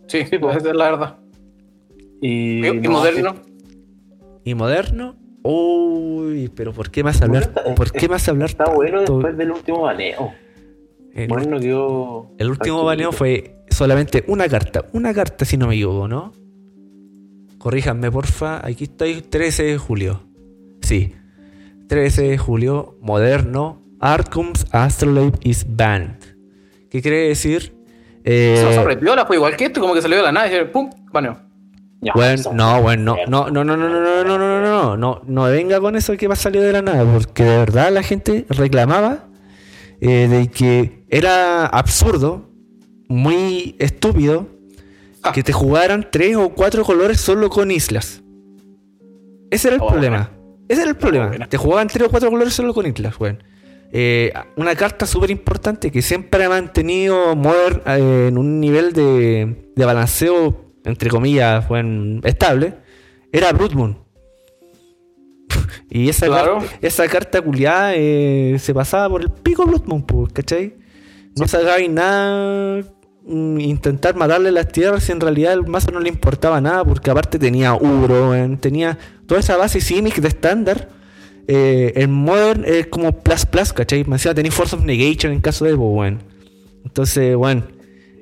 Sí, 0.06 0.24
Sí, 0.24 0.38
pues. 0.38 0.56
esa 0.56 0.70
es 0.70 0.76
la 0.76 0.90
verdad. 0.90 1.16
Y, 2.20 2.64
¿Y, 2.64 2.68
y 2.68 2.72
no, 2.80 2.90
moderno? 2.92 3.34
Y 4.44 4.54
moderno. 4.54 5.16
Uy, 5.42 6.50
pero 6.54 6.72
¿por 6.72 6.90
qué 6.90 7.04
más 7.04 7.20
hablar? 7.22 7.52
Bueno, 7.54 7.74
¿Por 7.74 7.92
qué 7.92 8.08
más 8.08 8.26
hablar? 8.28 8.48
Está 8.48 8.70
bueno 8.70 9.00
después 9.00 9.36
del 9.36 9.50
último 9.52 9.82
baneo. 9.82 10.32
El, 11.14 11.28
Bueno, 11.28 11.60
quedó. 11.60 12.30
el 12.38 12.50
último 12.50 12.84
baneo 12.84 13.12
fue 13.12 13.56
solamente 13.70 14.24
una 14.28 14.48
carta. 14.48 14.86
Una 14.92 15.12
carta, 15.14 15.44
si 15.44 15.56
no 15.56 15.66
me 15.68 15.74
equivoco, 15.74 16.08
¿no? 16.08 16.32
Corríjanme, 17.58 18.10
porfa. 18.10 18.64
Aquí 18.66 18.84
estoy, 18.84 19.22
13 19.22 19.62
de 19.64 19.78
julio. 19.78 20.22
Sí. 20.82 21.14
13 21.88 22.22
de 22.22 22.38
julio, 22.38 22.96
moderno. 23.00 23.82
Arkham's 24.00 24.66
Astrolabe 24.72 25.32
is 25.42 25.66
banned. 25.68 26.18
¿Qué 26.90 27.02
quiere 27.02 27.28
decir? 27.28 27.74
Eh, 28.24 28.64
Se 28.68 28.74
sobrepiola, 28.74 29.26
pues 29.26 29.38
igual 29.38 29.56
que 29.56 29.64
esto, 29.66 29.80
como 29.80 29.94
que 29.94 30.02
salió 30.02 30.18
de 30.18 30.22
la 30.22 30.32
nada 30.32 30.46
y 30.46 30.64
pum. 30.66 30.90
Ya, 32.00 32.12
Bueno, 32.14 32.34
eso- 32.34 32.52
no, 32.52 32.80
bueno, 32.80 33.16
no, 33.28 33.50
no, 33.50 33.64
no, 33.64 33.76
no, 33.76 33.88
no, 33.88 33.88
no, 33.88 34.24
no, 34.24 34.38
no, 34.38 34.38
no, 34.38 34.60
no, 34.60 34.96
no, 34.96 35.22
no 35.26 35.42
venga 35.44 35.80
con 35.80 35.96
eso 35.96 36.16
que 36.16 36.28
va 36.28 36.34
a 36.34 36.36
salir 36.36 36.62
de 36.62 36.72
la 36.72 36.80
nada, 36.82 37.04
porque 37.12 37.42
de 37.42 37.56
verdad 37.58 37.90
la 37.92 38.04
gente 38.04 38.46
reclamaba 38.50 39.24
eh, 40.00 40.28
de 40.28 40.46
que 40.48 41.04
era 41.08 41.66
absurdo, 41.66 42.48
muy 43.08 43.74
estúpido, 43.80 44.46
Ah. 44.48 44.57
que 45.34 45.42
te 45.42 45.52
jugaran 45.52 46.08
tres 46.10 46.36
o 46.36 46.50
cuatro 46.50 46.84
colores 46.84 47.20
solo 47.20 47.48
con 47.50 47.70
islas. 47.70 48.22
Ese 49.50 49.68
era 49.68 49.76
el 49.76 49.82
Oh, 49.82 49.88
problema. 49.88 50.30
Ese 50.68 50.82
era 50.82 50.90
el 50.90 50.96
problema. 50.96 51.30
Te 51.48 51.56
jugaban 51.56 51.88
tres 51.88 52.06
o 52.08 52.10
cuatro 52.10 52.30
colores 52.30 52.52
solo 52.52 52.74
con 52.74 52.86
islas, 52.86 53.18
weón. 53.18 53.42
Eh, 53.90 54.32
una 54.56 54.74
carta 54.74 55.06
súper 55.06 55.30
importante 55.30 55.90
que 55.90 56.02
siempre 56.02 56.44
ha 56.44 56.48
mantenido 56.50 57.34
Modern 57.34 57.80
eh, 57.86 58.26
en 58.28 58.36
un 58.36 58.60
nivel 58.60 58.92
de, 58.92 59.70
de 59.74 59.84
balanceo, 59.86 60.72
entre 60.84 61.08
comillas, 61.08 61.64
weón, 61.70 62.20
estable, 62.24 62.74
era 63.32 63.50
Blood 63.52 63.72
Moon. 63.72 63.98
y 65.90 66.10
esa, 66.10 66.26
Claro. 66.26 66.58
carta, 66.58 66.76
esa 66.82 67.08
carta 67.08 67.40
culiada 67.40 67.94
eh, 67.94 68.56
se 68.58 68.74
pasaba 68.74 69.08
por 69.08 69.22
el 69.22 69.30
pico 69.30 69.64
Blood 69.64 69.84
Moon, 69.86 70.04
¿cachai? 70.34 70.76
No 71.36 71.48
sacabais 71.48 71.88
nada 71.88 72.82
intentar 73.28 74.14
matarle 74.16 74.50
las 74.50 74.68
tierras 74.68 75.04
si 75.04 75.12
en 75.12 75.20
realidad 75.20 75.52
el 75.52 75.66
mazo 75.66 75.90
no 75.90 76.00
le 76.00 76.08
importaba 76.08 76.60
nada 76.60 76.84
porque 76.84 77.10
aparte 77.10 77.38
tenía 77.38 77.74
Uro, 77.74 78.32
tenía 78.58 78.96
toda 79.26 79.40
esa 79.40 79.56
base 79.56 79.80
Simic 79.80 80.16
de 80.20 80.28
estándar. 80.28 80.88
Eh, 81.46 81.92
en 81.96 82.12
Modern 82.12 82.64
es 82.66 82.86
como 82.88 83.12
plus 83.12 83.46
plus, 83.46 83.72
¿cachai? 83.72 84.04
Me 84.04 84.16
decía 84.16 84.34
tenéis 84.34 84.54
Force 84.54 84.76
of 84.76 84.84
Negation 84.84 85.32
en 85.32 85.40
caso 85.40 85.64
de 85.64 85.72
Evo, 85.72 85.94
weón. 85.94 86.18
Entonces, 86.84 87.36
bueno, 87.36 87.64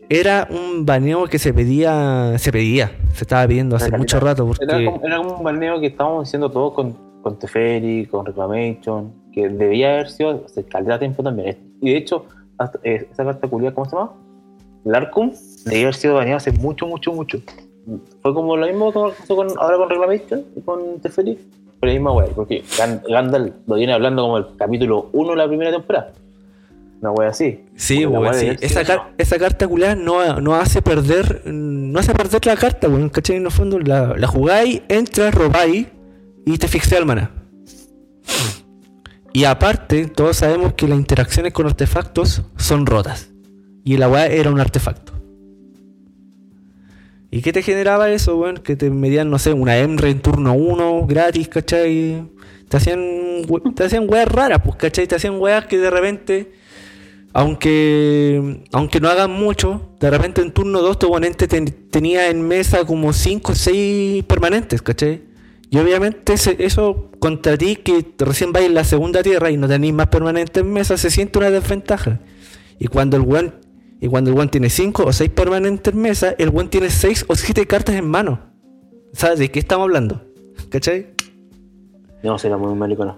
era 0.08 0.46
un 0.50 0.86
baneo 0.86 1.26
que 1.26 1.38
se 1.38 1.52
pedía, 1.52 2.34
se 2.38 2.52
pedía, 2.52 2.92
se 3.14 3.24
estaba 3.24 3.46
pidiendo 3.46 3.76
hace 3.76 3.88
Era 3.88 3.98
mucho 3.98 4.20
rato 4.20 4.46
porque... 4.46 4.64
Era 4.64 4.84
como, 4.84 5.04
era 5.04 5.16
como 5.18 5.38
un 5.38 5.44
balneo 5.44 5.80
que 5.80 5.86
estábamos 5.88 6.28
haciendo 6.28 6.50
todos 6.50 6.74
con, 6.74 6.96
con 7.22 7.38
Teferi, 7.38 8.06
con 8.06 8.26
Reclamation, 8.26 9.12
que 9.32 9.48
debía 9.48 9.94
haber 9.94 10.08
sido 10.10 10.44
hace 10.46 10.64
calidad 10.64 10.94
de 10.94 10.98
tiempo 11.00 11.22
también. 11.24 11.58
Y 11.80 11.90
de 11.90 11.96
hecho, 11.96 12.26
hasta- 12.58 12.78
eh, 12.84 13.08
esa 13.12 13.24
carta 13.24 13.48
culiada, 13.48 13.74
¿cómo 13.74 13.90
se 13.90 13.96
llama? 13.96 14.12
El 14.86 14.94
Arcum, 14.94 15.32
debía 15.64 15.82
haber 15.82 15.94
sido 15.94 16.14
baneado 16.14 16.36
hace 16.38 16.52
mucho, 16.52 16.86
mucho, 16.86 17.12
mucho. 17.12 17.40
Fue 18.22 18.32
como 18.32 18.56
lo 18.56 18.66
mismo 18.66 18.92
que 18.92 19.14
pasó 19.18 19.36
con, 19.36 19.48
ahora 19.58 19.76
con 19.76 19.90
Reclamation 19.90 20.44
y 20.56 20.60
con 20.62 21.00
Teferi, 21.00 21.38
por 21.78 21.88
la 21.88 21.92
misma 21.92 22.12
wea, 22.12 22.28
porque 22.34 22.62
Gan- 22.78 23.02
Gandalf 23.08 23.52
lo 23.66 23.74
viene 23.74 23.92
hablando 23.92 24.22
como 24.22 24.38
el 24.38 24.46
capítulo 24.56 25.10
1 25.12 25.30
de 25.30 25.36
la 25.36 25.46
primera 25.48 25.70
temporada. 25.72 26.12
Una 27.00 27.10
wea 27.10 27.28
así. 27.28 27.60
Sí, 27.76 28.06
wea 28.06 28.32
sí. 28.32 28.50
Esa, 28.60 28.84
car- 28.84 29.12
esa 29.18 29.38
carta 29.38 29.68
culiada 29.68 29.94
no, 29.94 30.40
no 30.40 30.54
hace 30.54 30.80
perder 30.82 31.42
no 31.44 31.98
hace 31.98 32.14
perder 32.14 32.46
la 32.46 32.56
carta, 32.56 32.88
weón, 32.88 33.08
¿cachai? 33.10 33.36
En 33.36 33.44
el 33.44 33.50
fondo 33.52 33.78
la, 33.78 34.16
la 34.16 34.26
jugáis, 34.26 34.82
entras, 34.88 35.34
robáis 35.34 35.86
y 36.46 36.56
te 36.58 36.68
fixé 36.68 36.96
al 36.96 37.06
maná. 37.06 37.30
Y 39.32 39.44
aparte, 39.44 40.06
todos 40.06 40.38
sabemos 40.38 40.72
que 40.74 40.88
las 40.88 40.98
interacciones 40.98 41.52
con 41.52 41.66
artefactos 41.66 42.42
son 42.56 42.86
rotas. 42.86 43.30
Y 43.86 43.96
la 43.96 44.08
weá 44.10 44.26
era 44.26 44.50
un 44.50 44.60
artefacto. 44.60 45.12
¿Y 47.30 47.40
qué 47.40 47.52
te 47.52 47.62
generaba 47.62 48.10
eso, 48.10 48.36
weón? 48.36 48.56
Que 48.58 48.76
te 48.76 48.90
medían, 48.90 49.30
no 49.30 49.38
sé, 49.38 49.52
una 49.52 49.78
Emre 49.78 50.10
en 50.10 50.20
turno 50.20 50.54
1, 50.54 51.06
gratis, 51.06 51.48
¿cachai? 51.48 52.24
Te 52.68 52.76
hacían, 52.76 53.00
te 53.74 53.84
hacían 53.84 54.06
weas 54.10 54.26
raras, 54.28 54.60
pues, 54.64 54.76
¿cachai? 54.76 55.06
Te 55.06 55.14
hacían 55.14 55.38
weas 55.40 55.66
que 55.66 55.78
de 55.78 55.88
repente, 55.90 56.52
aunque 57.32 58.64
aunque 58.72 59.00
no 59.00 59.08
hagan 59.08 59.30
mucho, 59.30 59.90
de 60.00 60.10
repente 60.10 60.40
en 60.42 60.52
turno 60.52 60.80
2 60.82 60.98
tu 60.98 61.06
oponente 61.06 61.46
ten- 61.46 61.88
tenía 61.90 62.28
en 62.28 62.42
mesa 62.42 62.84
como 62.84 63.12
5 63.12 63.52
o 63.52 63.54
6 63.54 64.24
permanentes, 64.24 64.82
¿cachai? 64.82 65.22
Y 65.70 65.78
obviamente 65.78 66.34
eso 66.58 67.10
contra 67.18 67.56
ti 67.58 67.76
que 67.76 68.04
recién 68.18 68.52
vais 68.52 68.66
en 68.66 68.74
la 68.74 68.84
segunda 68.84 69.22
tierra 69.22 69.50
y 69.50 69.56
no 69.56 69.68
tenéis 69.68 69.92
más 69.94 70.06
permanentes 70.08 70.62
en 70.62 70.72
mesa, 70.72 70.96
se 70.96 71.10
siente 71.10 71.38
una 71.38 71.50
desventaja. 71.50 72.20
Y 72.78 72.86
cuando 72.86 73.16
el 73.16 73.22
weón, 73.22 73.54
y 74.00 74.08
cuando 74.08 74.30
el 74.30 74.36
weón 74.36 74.48
tiene 74.50 74.68
5 74.70 75.04
o 75.04 75.12
6 75.12 75.30
permanentes 75.30 75.92
en 75.94 76.00
mesa, 76.00 76.34
el 76.38 76.48
weón 76.50 76.68
tiene 76.68 76.90
6 76.90 77.24
o 77.28 77.34
7 77.36 77.66
cartas 77.66 77.94
en 77.96 78.06
mano. 78.08 78.40
¿Sabes 79.12 79.38
de 79.38 79.50
qué 79.50 79.58
estamos 79.58 79.84
hablando? 79.84 80.22
¿Cachai? 80.70 81.08
No, 82.22 82.38
será 82.38 82.56
muy 82.56 82.74
maricona. 82.74 83.16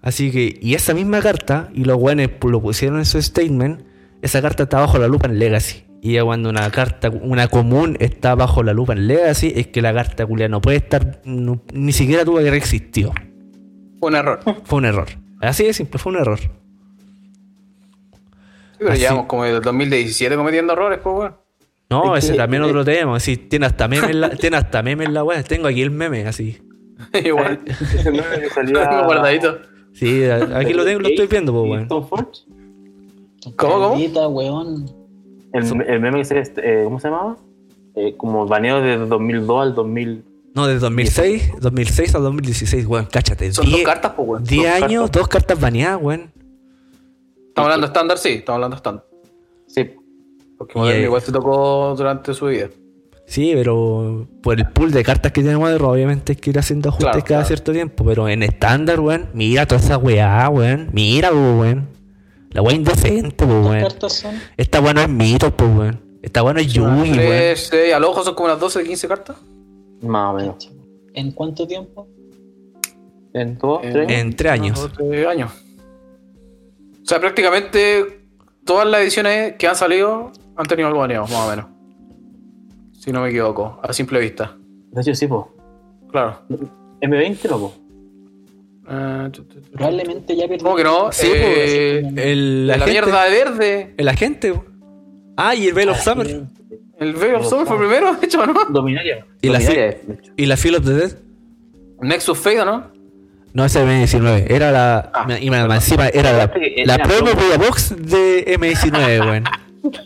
Así 0.00 0.30
que, 0.30 0.58
y 0.60 0.74
esa 0.74 0.94
misma 0.94 1.20
carta, 1.20 1.70
y 1.74 1.84
los 1.84 1.96
weones 1.96 2.30
lo 2.42 2.60
pusieron 2.60 2.98
en 2.98 3.04
su 3.04 3.20
statement, 3.22 3.82
esa 4.20 4.42
carta 4.42 4.64
está 4.64 4.80
bajo 4.80 4.98
la 4.98 5.08
lupa 5.08 5.26
en 5.28 5.38
Legacy. 5.38 5.84
Y 6.00 6.14
ya 6.14 6.24
cuando 6.24 6.50
una 6.50 6.68
carta, 6.72 7.10
una 7.10 7.46
común 7.46 7.96
está 8.00 8.34
bajo 8.34 8.64
la 8.64 8.72
lupa 8.72 8.92
en 8.94 9.06
Legacy, 9.06 9.52
es 9.54 9.68
que 9.68 9.80
la 9.80 9.94
carta 9.94 10.26
culia 10.26 10.48
no 10.48 10.60
puede 10.60 10.78
estar, 10.78 11.20
no- 11.24 11.62
ni 11.72 11.92
siquiera 11.92 12.24
tuvo 12.24 12.36
que 12.36 12.42
haber 12.42 12.54
existido. 12.54 13.12
Un 14.00 14.16
error. 14.16 14.40
Fue 14.64 14.78
un 14.78 14.84
error. 14.86 15.06
Así 15.40 15.64
de 15.64 15.72
simple, 15.72 15.98
fue 16.00 16.12
un 16.12 16.18
error. 16.18 16.40
Pero 18.82 18.92
Así- 18.92 19.00
llevamos 19.02 19.26
como 19.26 19.44
desde 19.44 19.56
el 19.58 19.62
2017 19.62 20.36
cometiendo 20.36 20.72
errores, 20.72 20.98
pues, 21.02 21.14
weón. 21.16 21.34
No, 21.90 22.16
Es 22.16 22.24
ese 22.24 22.34
también 22.34 22.62
otro 22.62 22.84
tema. 22.84 23.16
Así, 23.16 23.36
tiene 23.36 23.66
hasta 23.66 23.86
meme 23.86 24.10
en 24.10 24.20
la, 24.22 24.30
tiene 24.36 24.56
hasta 24.56 24.82
meme 24.82 25.04
en 25.04 25.12
la 25.14 25.24
web. 25.24 25.44
Tengo 25.44 25.68
aquí 25.68 25.82
el 25.82 25.90
meme, 25.90 26.26
así. 26.26 26.58
Igual. 27.24 27.60
Guardadito. 29.04 29.58
Sí, 29.92 30.24
aquí 30.24 30.72
lo 30.72 30.84
tengo, 30.84 31.00
lo 31.00 31.08
estoy 31.08 31.26
viendo, 31.26 31.52
pues, 31.52 31.70
weón. 31.70 31.88
¿Cómo, 31.88 32.08
cómo? 33.56 33.88
Maldita, 33.90 34.28
weón. 34.28 34.90
El, 35.52 35.82
el 35.86 36.00
meme 36.00 36.18
que 36.18 36.24
se 36.24 36.38
eh, 36.56 36.82
¿cómo 36.84 36.98
se 36.98 37.08
llamaba? 37.08 37.36
Eh, 37.94 38.14
como 38.16 38.46
baneo 38.46 38.80
de 38.80 38.96
2002 38.96 39.62
al 39.62 39.74
2000. 39.74 40.24
No, 40.54 40.66
de 40.66 40.78
2006, 40.78 41.52
2006 41.60 42.14
a 42.14 42.18
2016, 42.20 42.86
weón, 42.86 43.06
cáchate. 43.10 43.52
Son 43.52 43.66
dos 43.66 43.74
Die- 43.74 43.84
cartas, 43.84 44.12
pues, 44.16 44.28
weón. 44.28 44.44
10 44.44 44.62
dos 44.62 44.82
años, 44.82 45.02
cartas. 45.02 45.20
dos 45.20 45.28
cartas 45.28 45.60
baneadas, 45.60 46.00
weón. 46.00 46.30
Estamos 47.52 47.66
hablando 47.66 47.86
estándar, 47.86 48.16
sí, 48.18 48.28
estamos 48.30 48.56
hablando 48.56 48.76
estándar. 48.76 49.04
Sí. 49.66 49.90
Porque 50.56 50.78
Modern 50.78 51.02
igual 51.02 51.20
se 51.20 51.32
tocó 51.32 51.94
durante 51.94 52.32
su 52.32 52.46
vida. 52.46 52.70
Sí, 53.26 53.52
pero 53.54 54.26
por 54.42 54.58
el 54.58 54.68
pool 54.70 54.90
de 54.90 55.04
cartas 55.04 55.32
que 55.32 55.42
tenemos 55.42 55.68
de 55.70 55.76
robo, 55.76 55.92
obviamente 55.92 56.32
hay 56.32 56.36
que 56.36 56.50
ir 56.50 56.58
haciendo 56.58 56.88
ajustes 56.88 57.04
Claro, 57.10 57.18
cada 57.20 57.26
claro. 57.40 57.46
cierto 57.46 57.72
tiempo. 57.72 58.04
Pero 58.06 58.28
en 58.28 58.42
estándar, 58.42 59.00
weón, 59.00 59.28
mira 59.34 59.66
toda 59.66 59.80
esa 59.82 59.98
weá, 59.98 60.48
weón. 60.48 60.88
Mira, 60.92 61.30
weón. 61.30 61.88
La 62.50 62.62
weá 62.62 62.74
indecente, 62.74 63.44
po, 63.44 63.46
¿Cuántas 63.46 63.70
weón. 63.70 63.82
cartas 63.82 64.12
son? 64.14 64.34
Esta 64.56 64.80
weá 64.80 64.94
no 64.94 65.00
es 65.02 65.08
mito, 65.10 65.54
po, 65.54 65.64
weón. 65.66 66.00
Esta 66.22 66.42
weá 66.42 66.54
no 66.54 66.60
es 66.60 66.72
Yugi, 66.72 66.86
weón. 66.88 67.12
Tres, 67.12 67.66
seis, 67.70 67.92
al 67.94 68.04
ojo 68.04 68.22
son 68.24 68.34
como 68.34 68.46
unas 68.46 68.60
12, 68.60 68.82
15 68.84 69.08
cartas. 69.08 69.36
Más 70.00 70.32
o 70.32 70.36
menos. 70.38 70.70
¿En 71.14 71.32
cuánto 71.32 71.66
tiempo? 71.66 72.08
En 73.34 73.56
dos, 73.58 73.80
Eh, 73.82 73.90
tres. 73.92 74.10
En 74.10 74.36
tres 74.36 74.52
años. 74.52 74.78
Unos 74.78 74.96
12 74.96 75.26
años. 75.26 75.50
O 77.02 77.06
sea, 77.06 77.20
prácticamente 77.20 78.24
todas 78.64 78.86
las 78.86 79.00
ediciones 79.02 79.54
que 79.58 79.66
han 79.66 79.74
salido 79.76 80.30
han 80.56 80.66
tenido 80.66 80.88
algo 80.88 81.00
baneado, 81.00 81.24
más 81.24 81.46
o 81.46 81.50
menos. 81.50 81.66
Si 82.98 83.10
no 83.12 83.22
me 83.22 83.30
equivoco, 83.30 83.80
a 83.82 83.92
simple 83.92 84.20
vista. 84.20 84.56
De 84.92 85.00
hecho, 85.00 85.14
sí, 85.14 85.26
po. 85.26 85.54
Claro. 86.10 86.42
M20, 87.00 87.48
loco. 87.48 87.74
Eh, 88.88 89.28
tu, 89.32 89.44
tu, 89.44 89.60
tu. 89.60 89.70
Probablemente 89.72 90.36
ya 90.36 90.46
perdí. 90.46 90.62
¿Cómo 90.62 90.76
que 90.76 90.84
no? 90.84 91.10
Sí, 91.12 91.26
Eh, 91.32 92.00
pues, 92.04 92.26
el, 92.26 92.66
la, 92.68 92.74
agente- 92.76 92.90
mierda 92.90 93.24
de 93.24 93.30
verde. 93.30 93.94
El 93.96 94.08
agente, 94.08 94.52
po. 94.52 94.64
Ah, 95.36 95.54
y 95.54 95.66
el 95.68 95.74
Veil 95.74 95.88
of 95.88 96.00
Summer. 96.00 96.44
El 96.98 97.12
Veil 97.14 97.34
of 97.36 97.48
Summer 97.48 97.66
fue 97.66 97.78
primero, 97.78 98.14
de 98.20 98.26
hecho, 98.26 98.46
¿no? 98.46 98.54
Dominaria. 98.70 99.26
¿Y 99.40 99.48
la 99.48 99.58
Dominaria, 99.58 99.86
de 100.06 100.14
hecho. 100.14 100.32
Y 100.36 100.46
la 100.46 100.56
Field 100.56 100.76
of 100.78 100.84
the 100.84 100.92
Dead. 100.94 101.12
Nexus 102.02 102.38
Fade, 102.38 102.64
¿no? 102.64 102.91
No, 103.54 103.64
esa 103.64 103.80
es 103.82 104.14
M19. 104.14 104.46
Era 104.50 104.70
la. 104.72 105.10
Ah, 105.14 105.26
y 105.38 105.50
más 105.50 105.68
encima 105.74 106.08
era 106.08 106.32
la, 106.32 106.50
la 106.86 106.98
promo 106.98 107.32
Media 107.34 107.58
Box 107.58 107.94
de 107.98 108.56
M19, 108.58 109.20
weón. 109.28 109.44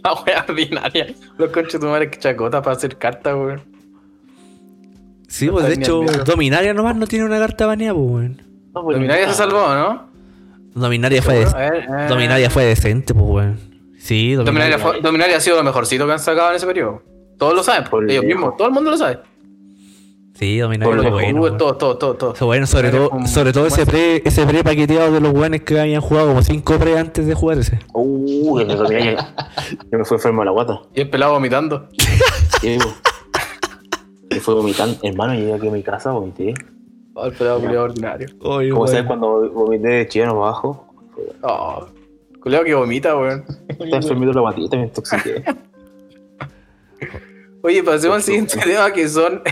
La 0.02 0.14
wea 0.14 0.44
ordinaria. 0.48 1.06
Los 1.38 1.50
conchos 1.50 1.80
de 1.80 1.86
madre 1.86 2.10
que 2.10 2.18
chacota 2.18 2.60
para 2.62 2.76
hacer 2.76 2.96
cartas, 2.96 3.34
weón. 3.34 3.62
Sí, 5.28 5.48
pues 5.48 5.66
de 5.66 5.74
hecho. 5.74 6.02
Dominaria 6.24 6.72
nomás 6.74 6.96
no 6.96 7.06
tiene 7.06 7.24
una 7.24 7.38
carta 7.38 7.66
baneada, 7.66 7.94
pues, 7.94 8.10
weón. 8.10 8.42
No, 8.74 8.82
pues, 8.82 8.96
Dominaria 8.96 9.28
se 9.28 9.34
salvó, 9.34 9.74
¿no? 9.74 10.06
Dominaria 10.74 11.22
fue, 11.22 11.34
de- 11.36 11.44
ver, 11.46 11.74
eh. 11.88 12.06
Dominaria 12.08 12.50
fue 12.50 12.64
decente, 12.64 13.14
pues, 13.14 13.26
weón. 13.26 13.60
Sí, 13.98 14.34
Dominaria. 14.34 14.76
Dominaria, 14.76 14.78
fue- 14.78 15.00
Dominaria 15.00 15.36
ha 15.36 15.40
sido 15.40 15.56
lo 15.56 15.64
mejorcito 15.64 16.06
que 16.06 16.12
han 16.12 16.18
sacado 16.20 16.50
en 16.50 16.56
ese 16.56 16.66
periodo. 16.66 17.02
Todos 17.38 17.54
lo 17.54 17.62
saben, 17.62 17.84
Por 17.84 18.10
ellos 18.10 18.24
mismos, 18.24 18.56
todo 18.56 18.68
el 18.68 18.74
mundo 18.74 18.90
lo 18.90 18.96
sabe. 18.96 19.18
Sí, 20.38 20.58
Dominaria 20.58 20.96
los 20.96 21.12
bueno. 21.12 21.56
Todo, 21.56 21.76
todo, 21.76 21.96
todo, 21.96 22.14
todo. 22.14 22.46
Bueno, 22.46 22.66
sobre 22.66 22.90
todo, 22.90 23.10
sobre 23.26 23.54
todo 23.54 23.66
ese 23.66 23.86
pre, 23.86 24.20
ese 24.22 24.46
pre 24.46 24.62
paqueteado 24.62 25.10
de 25.10 25.20
los 25.20 25.32
weones 25.32 25.62
que 25.62 25.80
habían 25.80 26.02
jugado 26.02 26.28
como 26.28 26.42
5 26.42 26.78
pre 26.78 26.98
antes 26.98 27.26
de 27.26 27.34
jugar 27.34 27.56
ese. 27.56 27.78
Uh, 27.94 28.58
el 28.58 28.68
de 28.68 28.74
Dominaria. 28.76 29.34
Yo 29.90 29.98
me 29.98 30.04
fui 30.04 30.14
enfermo 30.18 30.42
a 30.42 30.44
la 30.44 30.50
guata. 30.50 30.82
Y 30.94 31.00
el 31.00 31.10
pelado 31.10 31.32
vomitando. 31.32 31.88
Sí. 32.60 32.78
Me 34.30 34.40
fue 34.40 34.54
vomitando. 34.54 34.96
Hermano, 35.02 35.34
llegué 35.34 35.52
aquí 35.52 35.68
a 35.68 35.70
mi 35.70 35.82
casa, 35.82 36.10
vomité. 36.10 36.54
Oh, 37.12 37.26
el 37.26 37.32
pelado 37.32 37.60
culiado 37.60 37.84
ordinario. 37.84 38.28
Como 38.38 38.56
weón. 38.56 38.88
sabes 38.88 39.04
cuando 39.04 39.50
vomité 39.50 39.88
de 39.88 40.08
chileno 40.08 40.32
para 40.32 40.46
abajo. 40.46 40.86
Oh, 41.42 41.86
culiado 42.40 42.64
que 42.64 42.74
vomita, 42.74 43.16
weón. 43.16 43.44
Está 43.68 43.96
enfermito 43.96 44.32
la 44.32 44.40
guatita, 44.40 44.76
me 44.76 44.84
intoxiqué. 44.84 45.44
Oye, 47.66 47.82
pasemos 47.82 48.16
al 48.18 48.22
siguiente 48.22 48.58
tema 48.64 48.92
que 48.92 49.08
son. 49.08 49.42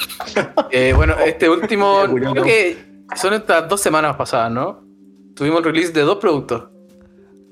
eh, 0.70 0.94
bueno, 0.96 1.14
este 1.24 1.50
último. 1.50 2.04
Creo 2.14 2.42
que 2.42 2.78
son 3.14 3.34
estas 3.34 3.68
dos 3.68 3.78
semanas 3.82 4.16
pasadas, 4.16 4.50
¿no? 4.50 4.82
Tuvimos 5.34 5.58
el 5.58 5.64
release 5.66 5.92
de 5.92 6.00
dos 6.00 6.16
productos. 6.16 6.64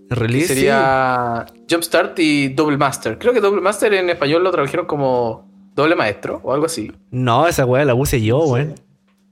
Release 0.08 0.54
sería 0.54 1.44
Jumpstart 1.68 2.18
y 2.18 2.48
Double 2.48 2.78
Master. 2.78 3.18
Creo 3.18 3.34
que 3.34 3.40
Double 3.42 3.60
Master 3.60 3.92
en 3.92 4.08
español 4.08 4.42
lo 4.42 4.50
tradujeron 4.50 4.86
como 4.86 5.50
doble 5.74 5.94
maestro 5.96 6.40
o 6.42 6.54
algo 6.54 6.64
así. 6.64 6.86
sí. 6.86 6.92
No, 7.10 7.46
esa 7.46 7.66
weá 7.66 7.84
la 7.84 7.94
puse 7.94 8.22
yo, 8.22 8.38
weón. 8.38 8.74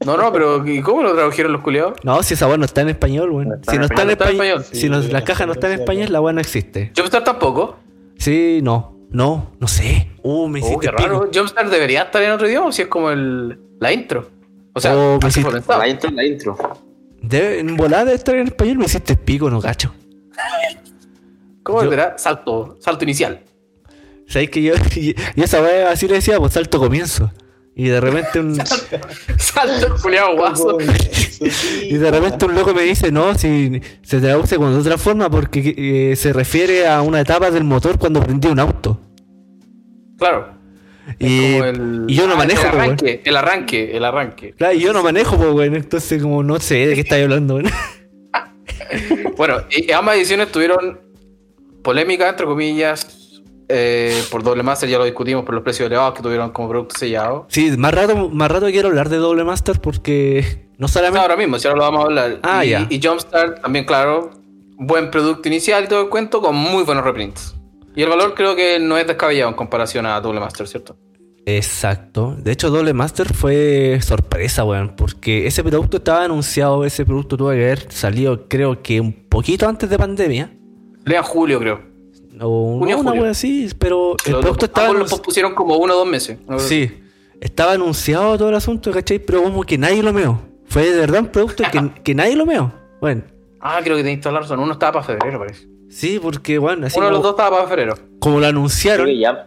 No, 0.04 0.18
no, 0.18 0.30
pero 0.34 0.66
¿y 0.68 0.82
cómo 0.82 1.02
lo 1.02 1.14
tradujeron 1.14 1.52
los 1.52 1.62
culiados? 1.62 1.94
No, 2.02 2.22
si 2.22 2.34
esa 2.34 2.46
weá 2.46 2.58
no 2.58 2.66
está 2.66 2.82
en 2.82 2.90
español, 2.90 3.30
weón. 3.30 3.58
Si 3.70 3.78
no 3.78 3.86
está 3.86 4.02
en 4.02 4.10
español. 4.10 4.62
Si 4.70 4.90
no- 4.90 5.00
Sí, 5.00 5.10
la 5.10 5.20
sí, 5.20 5.24
caja 5.24 5.46
no 5.46 5.54
sí, 5.54 5.58
está 5.58 5.70
en 5.70 5.76
sí, 5.78 5.80
español, 5.82 6.06
sí. 6.08 6.12
la 6.12 6.20
weá 6.20 6.32
no 6.34 6.40
existe. 6.42 6.92
Jumpstart 6.94 7.24
tampoco. 7.24 7.76
Sí, 8.18 8.60
no, 8.62 8.93
no, 9.14 9.52
no 9.58 9.66
sé. 9.68 10.10
Uh, 10.22 10.46
me 10.48 10.60
Oh, 10.60 10.66
hiciste 10.66 10.86
qué 10.86 10.90
raro. 10.92 11.30
Jumpstart 11.32 11.70
debería 11.70 12.02
estar 12.02 12.22
en 12.22 12.32
otro 12.32 12.46
idioma 12.48 12.70
si 12.72 12.82
es 12.82 12.88
como 12.88 13.10
el, 13.10 13.58
la 13.80 13.92
intro. 13.92 14.28
O 14.74 14.80
sea, 14.80 14.94
Oh, 14.96 15.18
me 15.22 15.28
hiciste-. 15.28 15.62
La 15.78 15.88
intro, 15.88 16.10
la 16.10 16.24
intro. 16.24 16.58
Debe, 17.22 17.60
en 17.60 17.76
volada 17.76 18.04
de 18.06 18.14
estar 18.14 18.34
en 18.34 18.48
español 18.48 18.76
me 18.78 18.84
hiciste 18.84 19.16
pico, 19.16 19.48
no 19.48 19.60
cacho. 19.62 19.94
¿Cómo 21.62 21.82
Yo- 21.84 21.90
será? 21.90 22.18
Salto, 22.18 22.76
salto 22.80 23.04
inicial. 23.04 23.40
¿Sabes 24.26 24.50
que 24.50 24.62
yo, 24.62 24.74
y, 24.96 25.14
y 25.36 25.42
esa 25.42 25.62
weá 25.62 25.90
así 25.90 26.06
le 26.08 26.14
decía, 26.14 26.38
pues 26.38 26.52
salto 26.52 26.78
comienzo. 26.78 27.30
Y 27.76 27.88
de 27.88 28.00
repente 28.00 28.38
un, 28.40 28.56
Salto 29.38 29.96
culiado 30.00 30.36
guaso. 30.36 30.78
y 31.82 31.94
de 31.94 32.10
repente 32.10 32.44
un 32.44 32.54
loco 32.54 32.72
me 32.72 32.82
dice, 32.82 33.10
no, 33.10 33.36
si 33.36 33.80
se 34.02 34.20
traduce 34.20 34.56
con 34.56 34.72
otra 34.78 34.96
forma 34.96 35.28
porque 35.28 35.74
eh, 36.12 36.16
se 36.16 36.32
refiere 36.32 36.86
a 36.86 37.02
una 37.02 37.20
etapa 37.20 37.50
del 37.50 37.64
motor 37.64 37.98
cuando 37.98 38.20
prendí 38.22 38.46
un 38.48 38.60
auto. 38.60 39.00
Claro. 40.18 40.54
Y, 41.18 41.54
el- 41.56 42.04
yo 42.06 42.26
no 42.26 42.34
Ah, 42.34 42.36
manejo, 42.38 42.62
El 42.62 42.68
arranque, 42.68 43.20
el 43.24 43.36
arranque, 43.36 43.96
el 43.96 44.04
arranque. 44.04 44.52
Claro, 44.56 44.74
y 44.74 44.80
yo 44.80 44.92
no 44.92 45.02
manejo, 45.02 45.36
pues, 45.36 45.50
weón. 45.52 45.74
Entonces, 45.74 46.22
como 46.22 46.42
no 46.42 46.58
sé 46.60 46.86
de 46.86 46.94
qué 46.94 47.00
estáis 47.00 47.24
hablando, 47.24 47.56
weón. 47.56 47.70
Bueno, 49.36 49.56
y 49.70 49.90
ambas 49.92 50.16
ediciones 50.16 50.52
tuvieron 50.52 51.00
polémica, 51.82 52.28
entre 52.28 52.46
comillas, 52.46 53.23
eh, 53.68 54.22
por 54.30 54.42
doble 54.42 54.62
master, 54.62 54.88
ya 54.88 54.98
lo 54.98 55.04
discutimos 55.04 55.44
por 55.44 55.54
los 55.54 55.64
precios 55.64 55.86
elevados 55.86 56.14
que 56.14 56.22
tuvieron 56.22 56.50
como 56.50 56.68
producto 56.68 56.98
sellado. 56.98 57.46
Sí, 57.48 57.70
más 57.76 57.94
rato, 57.94 58.28
más 58.30 58.50
rato 58.50 58.66
quiero 58.66 58.88
hablar 58.88 59.08
de 59.08 59.16
Doble 59.16 59.44
Master 59.44 59.80
porque 59.80 60.66
No 60.78 60.88
solamente. 60.88 61.20
Ahora 61.20 61.36
mismo, 61.36 61.58
si 61.58 61.66
ahora 61.66 61.78
lo 61.78 61.84
vamos 61.84 62.00
a 62.00 62.04
hablar. 62.04 62.40
Ah, 62.42 62.64
y, 62.64 62.70
ya. 62.70 62.86
y 62.90 63.00
Jumpstart 63.02 63.62
también, 63.62 63.84
claro, 63.84 64.30
buen 64.76 65.10
producto 65.10 65.48
inicial 65.48 65.84
y 65.84 65.88
todo 65.88 66.02
el 66.02 66.08
cuento 66.08 66.40
con 66.40 66.54
muy 66.56 66.84
buenos 66.84 67.04
reprints. 67.04 67.54
Y 67.96 68.02
el 68.02 68.08
valor 68.08 68.34
creo 68.34 68.56
que 68.56 68.80
no 68.80 68.98
es 68.98 69.06
descabellado 69.06 69.50
en 69.50 69.56
comparación 69.56 70.04
a 70.06 70.20
Double 70.20 70.40
Master, 70.40 70.66
¿cierto? 70.66 70.96
Exacto. 71.46 72.34
De 72.38 72.52
hecho, 72.52 72.70
Doble 72.70 72.92
Master 72.92 73.32
fue 73.32 73.98
sorpresa, 74.02 74.64
weón. 74.64 74.96
Porque 74.96 75.46
ese 75.46 75.62
producto 75.62 75.98
estaba 75.98 76.24
anunciado, 76.24 76.84
ese 76.84 77.04
producto 77.04 77.36
tuvo 77.36 77.50
que 77.50 77.56
haber 77.56 77.92
salido, 77.92 78.48
creo 78.48 78.82
que 78.82 79.00
un 79.00 79.12
poquito 79.12 79.68
antes 79.68 79.88
de 79.88 79.98
pandemia. 79.98 80.50
Lea 81.04 81.22
julio, 81.22 81.60
creo. 81.60 81.93
O 82.40 82.78
Junio, 82.80 82.98
una 82.98 83.12
wea 83.12 83.30
así, 83.30 83.68
pero 83.78 84.16
el 84.26 84.32
Lo- 84.32 84.40
producto 84.40 84.66
lo- 84.66 84.72
estaba. 84.72 84.92
lo 84.92 85.06
pospusieron 85.06 85.54
como 85.54 85.76
uno 85.76 85.94
o 85.94 85.98
dos 85.98 86.06
meses. 86.06 86.38
Sí, 86.58 86.90
estaba 87.40 87.72
anunciado 87.72 88.36
todo 88.38 88.48
el 88.48 88.54
asunto, 88.56 88.90
¿cachai? 88.90 89.18
Pero 89.20 89.42
como 89.44 89.62
que 89.62 89.78
nadie 89.78 90.02
lo 90.02 90.12
meó. 90.12 90.40
Fue 90.66 90.90
de 90.90 90.98
verdad 90.98 91.20
un 91.20 91.28
producto 91.28 91.62
que, 91.70 91.78
que 92.04 92.14
nadie 92.14 92.34
lo 92.36 92.46
meó. 92.46 92.72
Bueno, 93.00 93.22
Ah, 93.60 93.80
creo 93.82 93.96
que 93.96 94.02
tenéis 94.02 94.20
toda 94.20 94.34
la 94.34 94.40
razón. 94.40 94.58
Uno 94.60 94.72
estaba 94.72 94.92
para 94.92 95.04
febrero, 95.06 95.38
parece. 95.38 95.66
sí, 95.88 96.18
porque, 96.20 96.58
bueno, 96.58 96.86
así 96.86 96.98
Uno 96.98 97.06
de 97.06 97.12
los 97.12 97.22
dos 97.22 97.30
estaba 97.32 97.56
para 97.56 97.68
febrero. 97.68 97.94
como 98.18 98.34
lo 98.36 98.40
Creo 98.40 98.50
anunciaron, 98.50 99.06
que 99.06 99.18
ya- 99.18 99.46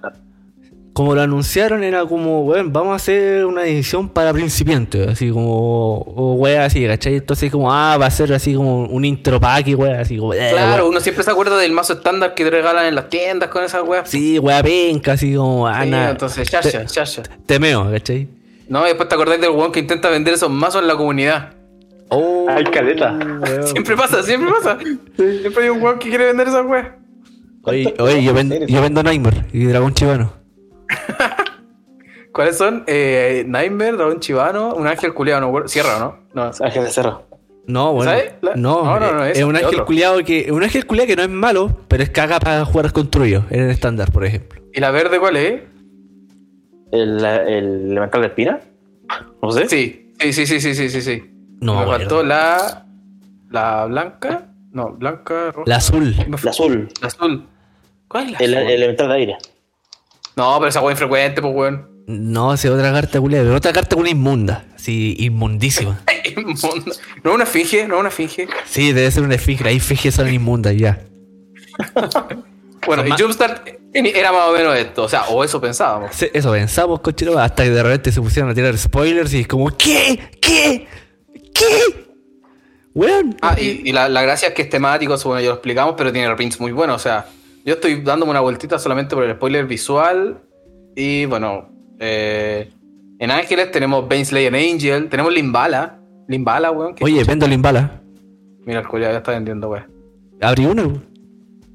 como 0.97 1.13
lo 1.13 1.21
anunciaron, 1.21 1.83
era 1.83 2.03
como, 2.07 2.41
bueno, 2.41 2.69
vamos 2.71 2.93
a 2.93 2.95
hacer 2.95 3.45
una 3.45 3.63
edición 3.67 4.09
para 4.09 4.33
principiantes, 4.33 5.07
así 5.07 5.29
como, 5.29 5.99
o 5.99 6.33
wea 6.33 6.65
así, 6.65 6.87
¿cachai? 6.87 7.17
Entonces, 7.17 7.51
como, 7.51 7.71
ah, 7.71 7.97
va 7.97 8.07
a 8.07 8.09
ser 8.09 8.33
así 8.33 8.55
como 8.55 8.85
un 8.85 9.05
intro 9.05 9.39
pack 9.39 9.67
y 9.67 9.75
wea, 9.75 10.01
así 10.01 10.17
como, 10.17 10.33
eh, 10.33 10.49
Claro, 10.51 10.83
wea. 10.83 10.89
uno 10.89 10.99
siempre 10.99 11.23
se 11.23 11.29
acuerda 11.29 11.55
del 11.57 11.71
mazo 11.71 11.93
estándar 11.93 12.33
que 12.33 12.43
te 12.43 12.49
regalan 12.49 12.87
en 12.87 12.95
las 12.95 13.09
tiendas 13.09 13.49
con 13.49 13.63
esas 13.63 13.83
weas. 13.87 14.09
Sí, 14.09 14.39
wea 14.39 14.63
penca, 14.63 15.11
así 15.11 15.35
como, 15.35 15.67
ah, 15.67 15.83
Sí, 15.83 15.91
entonces, 15.93 16.49
chacha, 16.49 16.85
chacha. 16.87 17.21
te 17.45 17.59
meo, 17.59 17.91
¿cachai? 17.91 18.27
No, 18.67 18.83
y 18.83 18.87
después 18.87 19.07
te 19.07 19.13
acordás 19.13 19.39
del 19.39 19.51
weón 19.51 19.71
que 19.71 19.79
intenta 19.81 20.09
vender 20.09 20.33
esos 20.33 20.49
mazos 20.49 20.81
en 20.81 20.87
la 20.87 20.95
comunidad. 20.95 21.53
Oh, 22.09 22.47
Ay, 22.49 22.63
caleta. 22.63 23.11
weón. 23.13 23.67
Siempre 23.67 23.95
pasa, 23.95 24.23
siempre 24.23 24.49
pasa. 24.51 24.79
Siempre 25.15 25.63
hay 25.63 25.69
un 25.69 25.79
weón 25.79 25.99
que 25.99 26.09
quiere 26.09 26.25
vender 26.25 26.47
esas 26.47 26.65
weas. 26.65 26.87
Oye, 27.63 27.93
oye, 27.99 28.23
yo, 28.23 28.33
ven- 28.33 28.65
yo 28.65 28.81
vendo 28.81 29.03
Nightmare 29.03 29.45
y 29.53 29.65
Dragón 29.65 29.93
Chivano. 29.93 30.33
¿Cuáles 32.37 32.55
son? 32.57 32.83
Eh, 32.85 33.43
Nightmare, 33.47 33.93
Dragón 33.93 34.19
Chivano, 34.19 34.75
un 34.75 34.85
ángel 34.87 35.11
culiado, 35.13 35.41
no. 35.41 35.67
Cierra, 35.67 35.97
¿no? 35.99 36.19
No, 36.33 36.51
Ángel 36.61 36.83
de 36.83 36.89
Cerro. 36.91 37.23
No, 37.65 37.93
bueno. 37.93 38.11
¿Sabes? 38.11 38.33
La- 38.41 38.55
No, 38.55 38.83
no, 38.85 38.99
no, 38.99 39.11
no, 39.11 39.25
es, 39.25 39.39
es 39.39 39.43
un 39.43 39.55
ángel 39.57 39.83
culiado 39.85 40.23
que. 40.23 40.51
Un 40.51 40.61
ángel 40.63 40.85
culiado 40.85 41.07
que 41.07 41.15
no 41.15 41.23
es 41.23 41.29
malo, 41.29 41.75
pero 41.87 42.03
es 42.03 42.11
caga 42.11 42.39
para 42.39 42.63
jugar 42.63 42.93
construido 42.93 43.43
en 43.49 43.63
el 43.63 43.71
estándar, 43.71 44.11
por 44.11 44.23
ejemplo. 44.23 44.61
¿Y 44.71 44.79
la 44.79 44.91
verde 44.91 45.19
cuál 45.19 45.35
es? 45.35 45.61
¿El, 46.91 47.25
el 47.25 47.91
elemental 47.91 48.21
de 48.21 48.27
espina? 48.27 48.59
No 49.41 49.51
sé. 49.51 49.67
Sí, 49.67 50.13
sí, 50.19 50.31
sí, 50.31 50.45
sí, 50.45 50.61
sí, 50.61 50.75
sí, 50.75 50.89
sí. 50.89 51.01
sí. 51.01 51.23
No, 51.59 51.79
Me 51.79 51.85
bueno. 51.87 52.23
la. 52.23 52.85
La 53.49 53.85
blanca. 53.85 54.45
No, 54.71 54.91
blanca, 54.91 55.51
roja. 55.51 55.63
La 55.65 55.77
azul. 55.77 56.13
Fue- 56.37 56.49
azul. 56.51 56.87
La 57.01 57.07
azul. 57.07 57.47
¿Cuál 58.07 58.25
es 58.25 58.31
la 58.33 58.37
El, 58.45 58.53
azul? 58.57 58.67
el 58.69 58.75
elemental 58.75 59.07
de 59.09 59.13
aire. 59.15 59.37
No, 60.35 60.55
pero 60.59 60.69
esa 60.69 60.81
wea 60.81 60.91
infrecuente, 60.91 61.41
pues 61.41 61.53
weón. 61.55 61.96
No, 62.07 62.53
es 62.53 62.63
otra 62.65 62.93
carta 62.93 63.19
pero 63.21 63.55
otra 63.55 63.73
carta 63.73 63.95
culiada 63.95 64.17
inmunda. 64.17 64.65
Así, 64.75 65.15
inmundísima. 65.19 66.01
Inmunda. 66.37 66.93
No 67.23 67.31
es 67.31 67.35
una 67.35 67.45
finge, 67.45 67.85
no 67.87 67.95
es 67.95 67.99
una 67.99 68.11
finge. 68.11 68.47
Sí, 68.65 68.93
debe 68.93 69.11
ser 69.11 69.23
una 69.23 69.35
esfinge. 69.35 69.67
Ahí 69.67 69.77
esfinges 69.77 70.15
son 70.15 70.33
inmundas 70.33 70.75
ya. 70.75 70.99
Bueno, 72.85 73.05
y 73.05 73.11
Jumpstart 73.21 73.67
era 73.91 74.31
más 74.31 74.47
o 74.47 74.53
menos 74.53 74.77
esto. 74.77 75.03
O 75.03 75.09
sea, 75.09 75.23
o 75.25 75.43
eso 75.43 75.59
pensábamos. 75.59 76.11
Sí, 76.15 76.27
Eso 76.33 76.53
pensamos, 76.53 77.01
cochero, 77.01 77.37
hasta 77.37 77.63
que 77.63 77.71
de 77.71 77.83
repente 77.83 78.13
se 78.13 78.21
pusieron 78.21 78.49
a 78.49 78.53
tirar 78.53 78.77
spoilers 78.77 79.33
y 79.33 79.41
es 79.41 79.47
como, 79.47 79.67
¿qué? 79.75 80.29
¿Qué? 80.39 80.87
¿Qué? 81.53 82.07
Weón. 82.93 83.35
Ah, 83.41 83.57
y, 83.59 83.81
y 83.83 83.91
la, 83.91 84.07
la 84.07 84.21
gracia 84.21 84.49
es 84.49 84.53
que 84.53 84.61
es 84.61 84.69
temático, 84.69 85.17
bueno, 85.25 85.41
ya 85.41 85.49
lo 85.49 85.55
explicamos, 85.55 85.95
pero 85.97 86.13
tiene 86.13 86.29
reprints 86.29 86.61
muy 86.61 86.71
buenos. 86.71 86.95
O 86.95 86.99
sea, 86.99 87.25
yo 87.65 87.73
estoy 87.73 88.01
dándome 88.01 88.31
una 88.31 88.39
vueltita 88.39 88.79
solamente 88.79 89.15
por 89.15 89.25
el 89.25 89.35
spoiler 89.35 89.65
visual. 89.65 90.39
Y 90.95 91.25
bueno, 91.25 91.69
eh, 91.99 92.69
en 93.19 93.31
Ángeles 93.31 93.71
tenemos 93.71 94.07
Baneslayer 94.07 94.53
Angel, 94.53 95.09
tenemos 95.09 95.33
Limbala. 95.33 95.99
Limbala, 96.27 96.71
weón. 96.71 96.95
Oye, 97.01 97.23
vendo 97.23 97.47
Limbala. 97.47 98.01
Mira, 98.65 98.81
el 98.81 98.87
culiao 98.87 99.11
ya 99.11 99.17
está 99.19 99.31
vendiendo, 99.31 99.69
weón. 99.69 99.85
Abrí 100.41 100.65
una. 100.65 100.83
weón. 100.83 101.05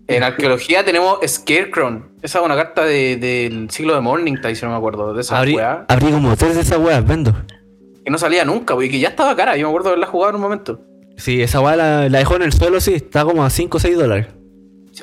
En 0.08 0.22
arqueología 0.24 0.84
tenemos 0.84 1.18
Scarecrow. 1.26 2.02
Esa 2.22 2.38
es 2.40 2.44
una 2.44 2.54
carta 2.56 2.84
de- 2.84 3.16
del 3.16 3.70
siglo 3.70 3.94
de 3.94 4.00
Morningtide, 4.00 4.54
si 4.54 4.64
no 4.64 4.72
me 4.72 4.76
acuerdo. 4.76 5.14
De 5.14 5.22
esa 5.22 5.38
Abrí, 5.38 5.54
weá. 5.56 5.84
abrí 5.88 6.10
como 6.10 6.36
tres 6.36 6.54
de 6.54 6.60
esas 6.62 6.78
weas, 6.78 7.06
vendo. 7.06 7.32
Que 8.04 8.10
no 8.10 8.18
salía 8.18 8.44
nunca, 8.44 8.74
weón. 8.74 8.90
Que 8.90 8.98
ya 9.00 9.08
estaba 9.08 9.34
cara. 9.36 9.56
Yo 9.56 9.66
me 9.66 9.70
acuerdo 9.70 9.88
de 9.88 9.92
haberla 9.94 10.06
jugado 10.08 10.30
en 10.30 10.36
un 10.36 10.42
momento. 10.42 10.80
Sí, 11.16 11.40
esa 11.40 11.60
weá 11.60 11.76
la, 11.76 12.08
la 12.08 12.18
dejó 12.18 12.36
en 12.36 12.42
el 12.42 12.52
suelo, 12.52 12.80
sí, 12.80 12.94
está 12.94 13.24
como 13.24 13.44
a 13.44 13.50
5 13.50 13.76
o 13.76 13.80
6 13.80 13.96
dólares. 13.96 14.26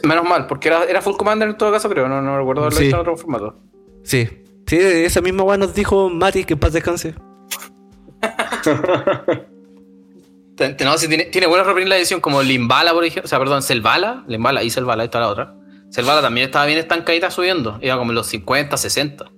Menos 0.04 0.24
mal, 0.28 0.48
porque 0.48 0.68
era, 0.68 0.84
era 0.84 1.02
Full 1.02 1.16
Commander 1.16 1.50
en 1.50 1.58
todo 1.58 1.72
caso, 1.72 1.90
creo. 1.90 2.08
No, 2.08 2.22
no 2.22 2.38
recuerdo 2.38 2.62
haberlo 2.64 2.78
Sí. 2.78 2.84
visto 2.86 2.98
en 2.98 3.02
otro 3.02 3.18
formato. 3.18 3.58
Sí. 4.04 4.28
Sí, 4.70 4.78
esa 4.78 5.20
misma 5.22 5.42
weá 5.44 5.58
nos 5.58 5.74
dijo 5.74 6.10
Mati 6.10 6.44
que 6.44 6.54
en 6.54 6.60
paz 6.60 6.74
descanse. 6.74 7.16
No, 10.84 10.98
sí, 10.98 11.08
tiene, 11.08 11.26
tiene 11.26 11.48
buenos 11.48 11.66
reprints 11.66 11.90
la 11.90 11.98
edición, 11.98 12.20
como 12.20 12.44
Limbala, 12.44 12.94
por 12.94 13.04
ejemplo. 13.04 13.26
O 13.26 13.28
sea, 13.28 13.40
perdón, 13.40 13.64
Selvala. 13.64 14.26
Limbala 14.28 14.62
y 14.62 14.70
Selvala, 14.70 15.06
esta 15.06 15.20
es 15.20 15.22
la 15.22 15.30
otra. 15.30 15.56
Selvala 15.90 16.22
también 16.22 16.48
estaba 16.48 16.66
bien 16.66 16.78
estancadita 16.78 17.32
subiendo. 17.32 17.80
Iba 17.82 17.98
como 17.98 18.12
en 18.12 18.16
los 18.16 18.28
50, 18.28 18.76
60. 18.78 19.32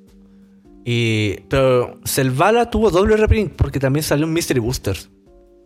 Y, 0.83 1.35
pero 1.47 1.99
Selvala 2.03 2.69
tuvo 2.69 2.89
doble 2.89 3.15
reprint 3.17 3.53
porque 3.53 3.79
también 3.79 4.03
salió 4.03 4.25
un 4.25 4.33
Mystery 4.33 4.59
Booster. 4.59 4.97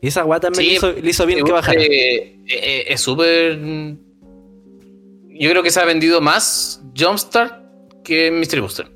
Y 0.01 0.09
esa 0.09 0.25
weá 0.25 0.39
también 0.41 0.63
Sí, 0.63 0.69
le, 0.69 0.75
hizo, 0.75 0.91
le 0.91 1.09
hizo 1.09 1.25
bien 1.25 1.39
eh, 1.39 1.43
que 1.43 1.51
bajara. 1.53 1.81
eh, 1.81 2.39
eh, 2.47 2.83
es 2.89 3.01
súper. 3.01 3.57
Yo 5.29 5.49
creo 5.49 5.63
que 5.63 5.71
se 5.71 5.79
ha 5.79 5.85
vendido 5.85 6.19
más 6.21 6.83
Jumpstart 6.97 7.63
que 8.03 8.29
Mystery 8.29 8.61
Booster. 8.61 8.94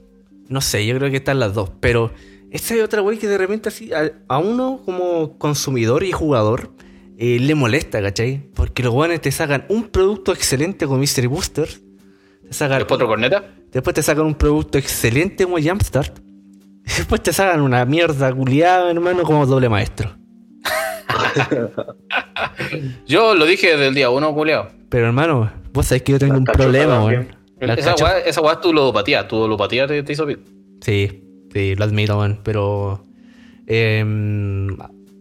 No 0.49 0.61
sé, 0.61 0.85
yo 0.85 0.97
creo 0.97 1.09
que 1.09 1.17
están 1.17 1.39
las 1.39 1.53
dos. 1.53 1.71
Pero 1.79 2.11
esa 2.51 2.75
es 2.75 2.83
otra 2.83 3.01
wey 3.01 3.17
que 3.17 3.27
de 3.27 3.37
repente 3.37 3.69
así 3.69 3.93
a, 3.93 4.11
a 4.27 4.37
uno 4.39 4.81
como 4.83 5.37
consumidor 5.37 6.03
y 6.03 6.11
jugador 6.11 6.71
eh, 7.17 7.37
le 7.39 7.53
molesta, 7.55 8.01
¿cachai? 8.01 8.49
Porque 8.55 8.81
los 8.81 8.93
weones 8.93 9.21
te 9.21 9.31
sacan 9.31 9.65
un 9.69 9.89
producto 9.89 10.31
excelente 10.33 10.87
con 10.87 10.99
Mystery 10.99 11.27
Booster. 11.27 11.67
Te 11.67 12.53
sacan, 12.53 12.79
Después 12.79 12.95
otro 12.95 13.07
corneta. 13.07 13.43
después 13.71 13.93
te 13.93 14.01
sacan 14.01 14.25
un 14.25 14.35
producto 14.35 14.77
excelente 14.77 15.43
como 15.43 15.57
Jumpstart. 15.59 16.19
Y 16.19 16.91
después 16.97 17.21
te 17.21 17.31
sacan 17.33 17.61
una 17.61 17.85
mierda 17.85 18.33
culiada, 18.33 18.89
hermano, 18.89 19.23
como 19.23 19.45
doble 19.45 19.69
maestro. 19.69 20.15
Yo 23.07 23.35
lo 23.35 23.45
dije 23.45 23.67
desde 23.71 23.87
el 23.87 23.95
día 23.95 24.09
uno, 24.09 24.33
culeado. 24.33 24.69
Pero 24.89 25.07
hermano, 25.07 25.51
vos 25.73 25.87
sabés 25.87 26.03
que 26.03 26.13
yo 26.13 26.19
tengo 26.19 26.37
un 26.37 26.45
problema, 26.45 27.03
weón. 27.05 27.27
Esa 27.59 27.95
weá 27.95 28.19
esa 28.19 28.41
weá 28.41 28.53
es 28.53 28.61
tu 28.61 28.73
ludopatía. 28.73 29.27
Tu 29.27 29.35
ludopatía 29.35 29.87
te, 29.87 30.01
te 30.03 30.13
hizo 30.13 30.25
bien. 30.25 30.43
Sí, 30.81 31.23
sí, 31.53 31.75
lo 31.75 31.83
admito, 31.83 32.17
weón. 32.17 32.39
Pero. 32.43 33.03
em, 33.67 34.77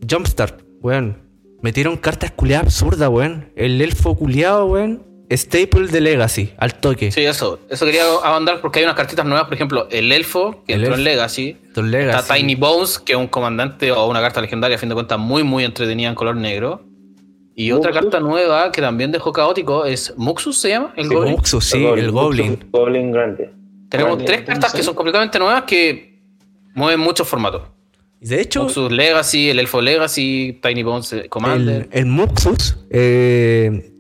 Jumpstart, 0.09 0.63
weón. 0.81 1.19
Metieron 1.61 1.97
cartas 1.97 2.31
culiadas 2.31 2.67
absurdas, 2.67 3.09
weón. 3.09 3.51
El 3.57 3.81
elfo 3.81 4.15
culiado, 4.17 4.67
weón. 4.67 5.05
Staple 5.31 5.89
de 5.89 6.01
Legacy, 6.01 6.55
al 6.57 6.75
toque. 6.77 7.13
Sí, 7.13 7.23
eso. 7.25 7.61
Eso 7.69 7.85
quería 7.85 8.03
abandar 8.25 8.63
porque 8.63 8.79
hay 8.79 8.87
unas 8.87 8.97
cartitas 8.97 9.27
nuevas. 9.27 9.45
Por 9.45 9.55
ejemplo, 9.55 9.87
el 9.91 10.11
Elfo, 10.11 10.65
que 10.67 10.73
El 10.75 10.81
entró 10.81 10.95
en. 10.97 11.05
Legacy. 11.05 11.57
Legacy. 11.77 12.19
Está 12.19 12.35
Tiny 12.35 12.55
Bones, 12.55 12.99
que 12.99 13.13
es 13.13 13.19
un 13.19 13.27
comandante 13.27 13.93
o 13.93 14.07
una 14.09 14.21
carta 14.21 14.41
legendaria, 14.41 14.77
a 14.77 14.81
fin 14.81 14.89
de 14.89 14.95
cuentas, 14.95 15.19
muy, 15.19 15.43
muy 15.43 15.65
entretenida 15.65 16.09
en 16.09 16.15
color 16.15 16.37
negro. 16.37 16.83
Y 17.61 17.73
otra 17.73 17.91
Muxus. 17.91 18.03
carta 18.11 18.21
nueva 18.21 18.71
que 18.71 18.81
también 18.81 19.11
dejó 19.11 19.33
caótico 19.33 19.85
es 19.85 20.15
Muxus, 20.17 20.59
¿se 20.59 20.69
llama? 20.69 20.93
El 20.97 21.09
Sí, 21.09 21.15
Goblin. 21.15 21.33
Muxus, 21.33 21.65
sí, 21.65 21.85
el 21.85 22.11
Goblin. 22.13 22.59
Goblin 22.71 23.11
grande. 23.13 23.51
Tenemos 23.89 24.25
tres 24.25 24.43
cartas 24.43 24.71
que 24.73 24.79
¿sí? 24.79 24.85
son 24.85 24.95
completamente 24.95 25.39
nuevas 25.39 25.65
que 25.65 26.21
mueven 26.75 27.01
muchos 27.01 27.27
formatos. 27.27 27.63
De 28.21 28.41
hecho, 28.41 28.65
Muxus 28.65 28.93
Legacy, 28.93 29.51
el 29.51 29.59
Elfo 29.59 29.81
Legacy, 29.81 30.59
Tiny 30.63 30.83
Bones 30.83 31.13
eh, 31.13 31.29
Commander. 31.29 31.89
el, 31.91 31.99
el 32.01 32.07
Muxus 32.07 32.77
eh, 32.91 33.93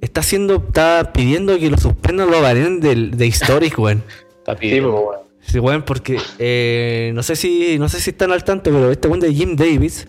está 0.00 0.20
haciendo, 0.20 0.56
está 0.56 1.10
pidiendo 1.12 1.58
que 1.58 1.70
lo 1.70 1.76
suspendan 1.78 2.30
los 2.30 2.42
banen 2.42 2.80
del, 2.80 3.12
de 3.12 3.26
Historic, 3.26 3.78
weón. 3.78 4.02
Está 4.38 4.52
Sí, 4.54 4.60
pidiendo. 4.60 4.90
pues, 4.92 5.04
bueno. 5.04 5.20
Sí, 5.40 5.58
weón, 5.58 5.82
porque 5.82 6.18
eh, 6.38 7.12
no 7.14 7.22
sé 7.22 7.36
si 7.36 7.78
no 7.78 7.88
sé 7.88 8.00
si 8.00 8.10
están 8.10 8.30
al 8.32 8.44
tanto, 8.44 8.70
pero 8.70 8.90
este 8.90 9.08
weón 9.08 9.20
de 9.20 9.32
Jim 9.32 9.56
Davis, 9.56 10.06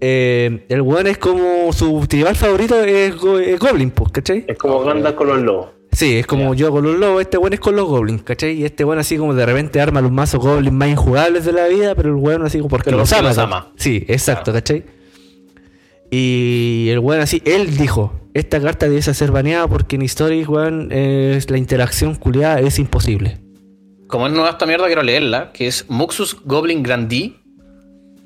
eh, 0.00 0.64
el 0.68 0.80
weón 0.82 1.06
es 1.06 1.18
como 1.18 1.72
su 1.72 2.06
tribal 2.08 2.36
favorito 2.36 2.82
es, 2.82 3.16
Go- 3.16 3.38
es 3.38 3.58
Goblin, 3.58 3.90
pues, 3.90 4.10
¿cachai? 4.12 4.44
Es 4.48 4.56
como 4.58 4.80
Gandalf 4.84 5.16
con 5.16 5.28
los 5.28 5.38
lobos. 5.40 5.68
Sí, 5.92 6.18
es 6.18 6.26
como 6.26 6.54
yo 6.54 6.70
con 6.70 6.84
los 6.84 6.96
lobos, 6.98 7.20
este 7.20 7.36
weón 7.36 7.52
es 7.52 7.58
con 7.60 7.74
los 7.74 7.86
goblins, 7.86 8.22
¿cachai? 8.22 8.52
Y 8.52 8.64
este 8.64 8.84
weón 8.84 9.00
así 9.00 9.16
como 9.16 9.34
de 9.34 9.44
repente 9.44 9.80
arma 9.80 10.00
los 10.00 10.12
mazos 10.12 10.40
goblins 10.40 10.72
más 10.72 10.88
injugables 10.88 11.44
de 11.44 11.52
la 11.52 11.66
vida, 11.66 11.94
pero 11.96 12.10
el 12.10 12.14
weón 12.14 12.42
así 12.46 12.58
como 12.58 12.68
porque 12.70 12.86
Pero 12.86 12.98
los 12.98 13.12
ama. 13.12 13.28
los 13.28 13.36
¿no? 13.36 13.42
ama. 13.42 13.72
Sí, 13.76 14.04
exacto, 14.08 14.52
¿cachai? 14.52 14.84
Y 16.10 16.88
el 16.90 16.98
weón 17.00 17.20
así, 17.20 17.42
él 17.44 17.76
dijo, 17.76 18.12
esta 18.34 18.60
carta 18.60 18.88
debe 18.88 19.02
ser 19.02 19.30
baneada 19.30 19.68
porque 19.68 19.96
en 19.96 20.02
Historic, 20.02 20.48
weón, 20.48 20.90
es, 20.92 21.50
la 21.50 21.58
interacción 21.58 22.14
culiada 22.14 22.60
es 22.60 22.78
imposible. 22.78 23.38
Como 24.06 24.26
es 24.26 24.32
nueva 24.32 24.50
esta 24.50 24.66
mierda, 24.66 24.86
quiero 24.86 25.02
leerla, 25.02 25.52
que 25.52 25.68
es 25.68 25.86
Muxus 25.88 26.36
Goblin 26.44 26.82
Grandee, 26.82 27.39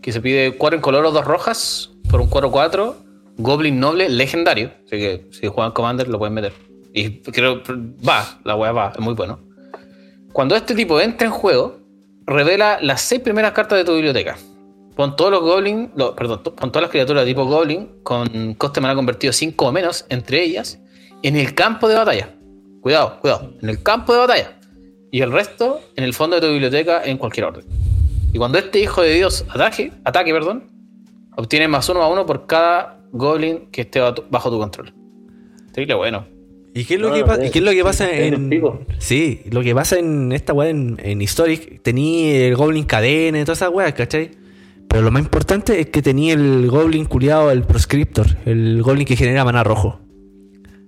que 0.04 0.12
se 0.12 0.20
pide 0.20 0.52
4 0.58 0.76
en 0.76 0.82
color 0.82 1.06
o 1.06 1.10
2 1.12 1.24
rojas 1.24 1.90
por 2.10 2.20
un 2.20 2.28
4-4 2.28 2.94
Goblin 3.38 3.80
Noble 3.80 4.10
legendario. 4.10 4.70
Así 4.84 4.98
que 4.98 5.26
si 5.32 5.46
juegan 5.46 5.72
Commander 5.72 6.08
lo 6.08 6.18
pueden 6.18 6.34
meter. 6.34 6.52
Y 6.92 7.22
creo 7.22 7.62
va, 8.06 8.38
la 8.44 8.54
weá 8.54 8.70
va, 8.72 8.92
es 8.94 9.00
muy 9.00 9.14
bueno. 9.14 9.40
Cuando 10.34 10.56
este 10.56 10.74
tipo 10.74 11.00
entra 11.00 11.26
en 11.26 11.32
juego, 11.32 11.78
revela 12.26 12.78
las 12.82 13.00
6 13.00 13.22
primeras 13.22 13.52
cartas 13.52 13.78
de 13.78 13.84
tu 13.84 13.94
biblioteca. 13.94 14.36
Pon 14.94 15.16
todos 15.16 15.30
los 15.30 15.40
Goblin, 15.40 15.90
lo- 15.96 16.14
perdón, 16.14 16.42
pon 16.42 16.70
todas 16.70 16.82
las 16.82 16.90
criaturas 16.90 17.24
de 17.24 17.30
tipo 17.30 17.46
Goblin 17.46 17.88
con 18.02 18.54
coste 18.54 18.80
mana 18.82 18.94
convertido 18.94 19.32
5 19.32 19.66
o 19.66 19.72
menos, 19.72 20.04
entre 20.10 20.42
ellas, 20.44 20.78
en 21.22 21.36
el 21.36 21.54
campo 21.54 21.88
de 21.88 21.94
batalla. 21.96 22.28
Cuidado, 22.82 23.18
cuidado, 23.22 23.54
en 23.62 23.70
el 23.70 23.82
campo 23.82 24.12
de 24.12 24.18
batalla. 24.18 24.58
Y 25.10 25.22
el 25.22 25.32
resto 25.32 25.80
en 25.96 26.04
el 26.04 26.12
fondo 26.12 26.36
de 26.36 26.42
tu 26.46 26.52
biblioteca 26.52 27.02
en 27.04 27.16
cualquier 27.16 27.46
orden. 27.46 27.64
Y 28.34 28.38
cuando 28.38 28.58
este 28.58 28.80
hijo 28.80 29.00
de 29.00 29.14
Dios 29.14 29.46
ataque, 29.48 29.92
ataque, 30.02 30.32
perdón, 30.32 30.64
obtiene 31.36 31.68
más 31.68 31.88
uno 31.88 32.02
a 32.02 32.08
uno 32.08 32.26
por 32.26 32.48
cada 32.48 32.98
goblin 33.12 33.68
que 33.70 33.82
esté 33.82 34.00
bajo 34.28 34.50
tu 34.50 34.58
control. 34.58 34.92
Terrible 35.72 35.94
bueno. 35.94 36.26
¿Y 36.74 36.84
qué 36.84 36.94
es 36.94 37.00
lo, 37.00 37.10
No, 37.10 37.14
que, 37.14 37.22
no, 37.22 37.44
y 37.44 37.50
qué 37.50 37.60
es 37.60 37.64
lo 37.64 37.70
que 37.70 37.84
pasa 37.84 38.10
en. 38.10 38.50
Sí, 38.98 39.42
lo 39.52 39.62
que 39.62 39.72
pasa 39.72 40.00
en 40.00 40.32
esta 40.32 40.52
weá 40.52 40.68
en, 40.68 40.98
en 41.00 41.22
Historic, 41.22 41.80
tenía 41.82 42.48
el 42.48 42.56
Goblin 42.56 42.82
cadena 42.82 43.38
y 43.38 43.44
todas 43.44 43.58
esas 43.58 43.70
weas, 43.70 43.94
¿cachai? 43.94 44.32
Pero 44.88 45.02
lo 45.02 45.12
más 45.12 45.22
importante 45.22 45.78
es 45.78 45.86
que 45.90 46.02
tenía 46.02 46.34
el 46.34 46.68
Goblin 46.68 47.04
culiado, 47.04 47.52
el 47.52 47.62
Proscriptor, 47.62 48.26
el 48.46 48.82
Goblin 48.82 49.06
que 49.06 49.14
genera 49.14 49.44
mana 49.44 49.62
rojo. 49.62 50.00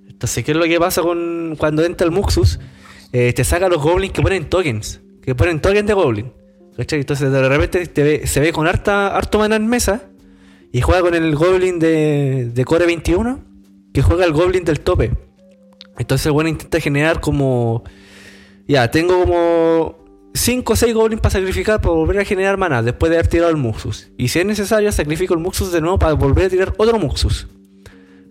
Entonces, 0.08 0.44
¿qué 0.44 0.50
es 0.50 0.56
lo 0.56 0.64
que 0.64 0.80
pasa 0.80 1.00
con 1.00 1.54
cuando 1.56 1.84
entra 1.84 2.04
el 2.04 2.10
Muxus? 2.10 2.58
Eh, 3.12 3.32
te 3.32 3.44
saca 3.44 3.68
los 3.68 3.80
Goblins 3.80 4.12
que 4.12 4.20
ponen 4.20 4.50
tokens, 4.50 5.00
que 5.22 5.36
ponen 5.36 5.60
tokens 5.60 5.86
de 5.86 5.94
Goblin. 5.94 6.32
¿Cachai? 6.76 7.00
Entonces, 7.00 7.32
de 7.32 7.48
repente 7.48 8.26
se 8.26 8.40
ve 8.40 8.52
con 8.52 8.66
harta, 8.66 9.16
harto 9.16 9.38
mana 9.38 9.56
en 9.56 9.66
mesa 9.66 10.02
y 10.72 10.82
juega 10.82 11.00
con 11.00 11.14
el 11.14 11.34
Goblin 11.34 11.78
de, 11.78 12.50
de 12.52 12.64
Core 12.64 12.86
21, 12.86 13.40
que 13.94 14.02
juega 14.02 14.24
el 14.24 14.32
Goblin 14.32 14.64
del 14.64 14.80
tope. 14.80 15.12
Entonces, 15.98 16.30
bueno, 16.32 16.50
intenta 16.50 16.80
generar 16.80 17.20
como. 17.20 17.84
Ya, 18.68 18.90
tengo 18.90 19.20
como 19.20 20.04
5 20.34 20.72
o 20.72 20.76
6 20.76 20.94
goblins 20.94 21.20
para 21.22 21.32
sacrificar 21.32 21.80
para 21.80 21.94
volver 21.94 22.18
a 22.18 22.24
generar 22.24 22.56
mana 22.56 22.82
después 22.82 23.10
de 23.10 23.16
haber 23.16 23.28
tirado 23.28 23.50
el 23.50 23.56
Muxus. 23.56 24.10
Y 24.18 24.28
si 24.28 24.40
es 24.40 24.46
necesario, 24.46 24.90
sacrifico 24.92 25.34
el 25.34 25.40
Muxus 25.40 25.72
de 25.72 25.80
nuevo 25.80 25.98
para 25.98 26.12
volver 26.14 26.46
a 26.46 26.48
tirar 26.50 26.74
otro 26.76 26.98
Muxus. 26.98 27.46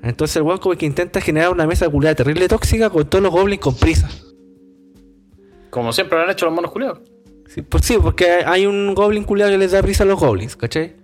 Entonces, 0.03 0.35
el 0.35 0.43
weón 0.43 0.59
como 0.59 0.75
que 0.75 0.85
intenta 0.85 1.19
generar 1.19 1.49
una 1.49 1.65
mesa 1.65 1.89
culiada 1.89 2.15
terrible 2.15 2.47
tóxica 2.47 2.89
con 2.89 3.09
todos 3.09 3.23
los 3.23 3.31
goblins 3.31 3.61
con 3.61 3.75
prisa. 3.75 4.09
Como 5.71 5.91
siempre 5.93 6.17
lo 6.17 6.25
han 6.25 6.29
hecho 6.29 6.45
los 6.45 6.53
monos 6.53 6.71
culiados. 6.71 7.14
Sí, 7.47 7.61
pues 7.61 7.85
sí, 7.85 7.97
porque 8.01 8.43
hay 8.45 8.65
un 8.65 8.93
goblin 8.93 9.23
culiado 9.23 9.51
que 9.51 9.57
les 9.57 9.71
da 9.71 9.81
prisa 9.81 10.03
a 10.03 10.07
los 10.07 10.19
goblins, 10.19 10.55
¿cachai? 10.55 10.95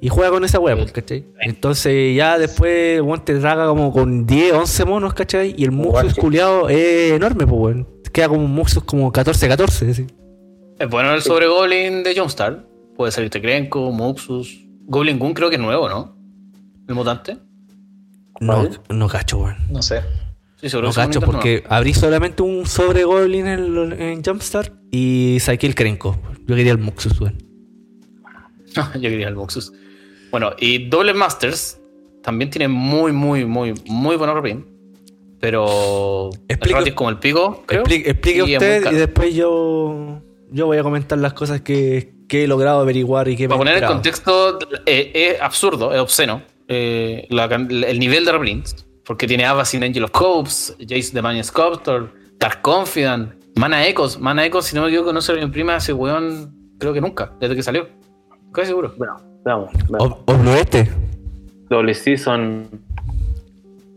Y 0.00 0.08
juega 0.08 0.30
con 0.30 0.44
esa 0.44 0.58
weá, 0.60 0.76
pues, 0.76 0.92
¿cachai? 0.92 1.24
Entonces 1.40 2.14
ya 2.14 2.38
después, 2.38 3.00
weón, 3.00 3.24
te 3.24 3.38
traga 3.38 3.66
como 3.66 3.92
con 3.92 4.26
10, 4.26 4.52
11 4.52 4.84
monos, 4.84 5.14
¿cachai? 5.14 5.54
Y 5.56 5.64
el 5.64 5.72
Muxus 5.72 6.14
culiado 6.14 6.68
es 6.68 7.12
enorme, 7.12 7.46
pues, 7.46 7.60
weón. 7.60 7.88
Queda 8.12 8.28
como 8.28 8.44
un 8.44 8.54
Muxus 8.54 8.84
como 8.84 9.12
14-14, 9.12 9.90
así. 9.90 10.06
Es 10.78 10.90
bueno 10.90 11.14
el 11.14 11.22
sobre 11.22 11.46
Goblin 11.46 12.02
de 12.02 12.14
Jumpstart. 12.16 12.66
Puede 12.94 13.12
salirte 13.12 13.40
Krenko, 13.40 13.90
Muxus. 13.90 14.66
Goblin 14.84 15.18
Goon 15.18 15.34
creo 15.34 15.48
que 15.48 15.56
es 15.56 15.60
nuevo, 15.62 15.88
¿no? 15.88 16.16
El 16.88 16.94
mutante. 16.94 17.38
No, 18.40 18.68
no 18.90 19.08
cacho, 19.08 19.38
weón. 19.38 19.56
No 19.70 19.82
sé. 19.82 20.02
Sí, 20.56 20.68
seguro 20.70 20.88
No 20.88 20.94
cacho, 20.94 21.20
porque 21.20 21.64
abrí 21.68 21.92
solamente 21.94 22.42
un 22.42 22.66
sobre 22.66 23.04
Goblin 23.04 23.46
en, 23.46 24.00
en 24.00 24.24
Jumpstart 24.24 24.72
y 24.96 25.40
saqué 25.40 25.66
el 25.66 25.74
Krenko. 25.74 26.18
Yo 26.46 26.56
quería 26.56 26.72
el 26.72 26.78
Muxus, 26.78 27.20
weón. 27.20 27.36
Yo 28.94 29.00
quería 29.00 29.28
el 29.28 29.34
Muxus. 29.34 29.72
Bueno, 30.30 30.52
y 30.58 30.88
Double 30.88 31.12
Masters 31.12 31.78
también 32.22 32.50
tiene 32.50 32.68
muy, 32.68 33.12
muy, 33.12 33.44
muy, 33.44 33.74
muy 33.86 34.16
buenos 34.16 34.34
reprint. 34.34 34.66
Pero 35.38 36.30
el 36.48 36.86
es 36.86 36.94
como 36.94 37.10
el 37.10 37.18
pico. 37.18 37.62
creo, 37.66 37.82
Explique, 37.82 38.10
explique 38.10 38.38
y 38.38 38.54
usted 38.54 38.90
y 38.90 38.94
después 38.94 39.34
yo, 39.34 40.22
yo 40.50 40.66
voy 40.66 40.78
a 40.78 40.82
comentar 40.82 41.18
las 41.18 41.34
cosas 41.34 41.60
que, 41.60 42.14
que 42.26 42.44
he 42.44 42.46
logrado 42.48 42.80
averiguar 42.80 43.28
y 43.28 43.36
que 43.36 43.44
me 43.44 43.48
Para 43.48 43.56
he 43.56 43.64
poner 43.64 43.82
en 43.82 43.88
contexto, 43.88 44.58
eh, 44.86 45.12
es 45.14 45.42
absurdo, 45.42 45.92
es 45.92 46.00
obsceno 46.00 46.42
eh, 46.68 47.26
la 47.28 47.44
el 47.44 47.98
nivel 47.98 48.24
de 48.24 48.32
reprints. 48.32 48.86
Porque 49.04 49.26
tiene 49.28 49.44
Avacyn 49.44 49.84
Angel 49.84 50.04
of 50.04 50.10
Copes, 50.10 50.74
Jace 50.80 51.10
the 51.12 51.22
Maniac 51.22 51.44
Sculptor, 51.44 52.12
Dark 52.40 52.62
Confidant, 52.62 53.45
Mana 53.56 53.86
Echoes. 53.86 54.18
Mana 54.18 54.44
Echoes, 54.44 54.66
si 54.66 54.76
no 54.76 54.82
me 54.82 54.88
equivoco, 54.88 55.12
no 55.12 55.20
se 55.20 55.32
lo 55.34 55.42
imprime 55.42 55.72
a 55.72 55.76
ese 55.76 55.92
weón, 55.92 56.54
creo 56.78 56.92
que 56.92 57.00
nunca, 57.00 57.32
desde 57.40 57.54
que 57.56 57.62
salió. 57.62 57.88
Casi 58.52 58.68
seguro. 58.68 58.94
Bueno, 58.96 59.16
veamos. 59.44 59.70
veamos. 59.88 60.10
Ob- 60.10 60.22
Obluete. 60.26 60.90
Doble 61.68 61.94
Season. 61.94 62.68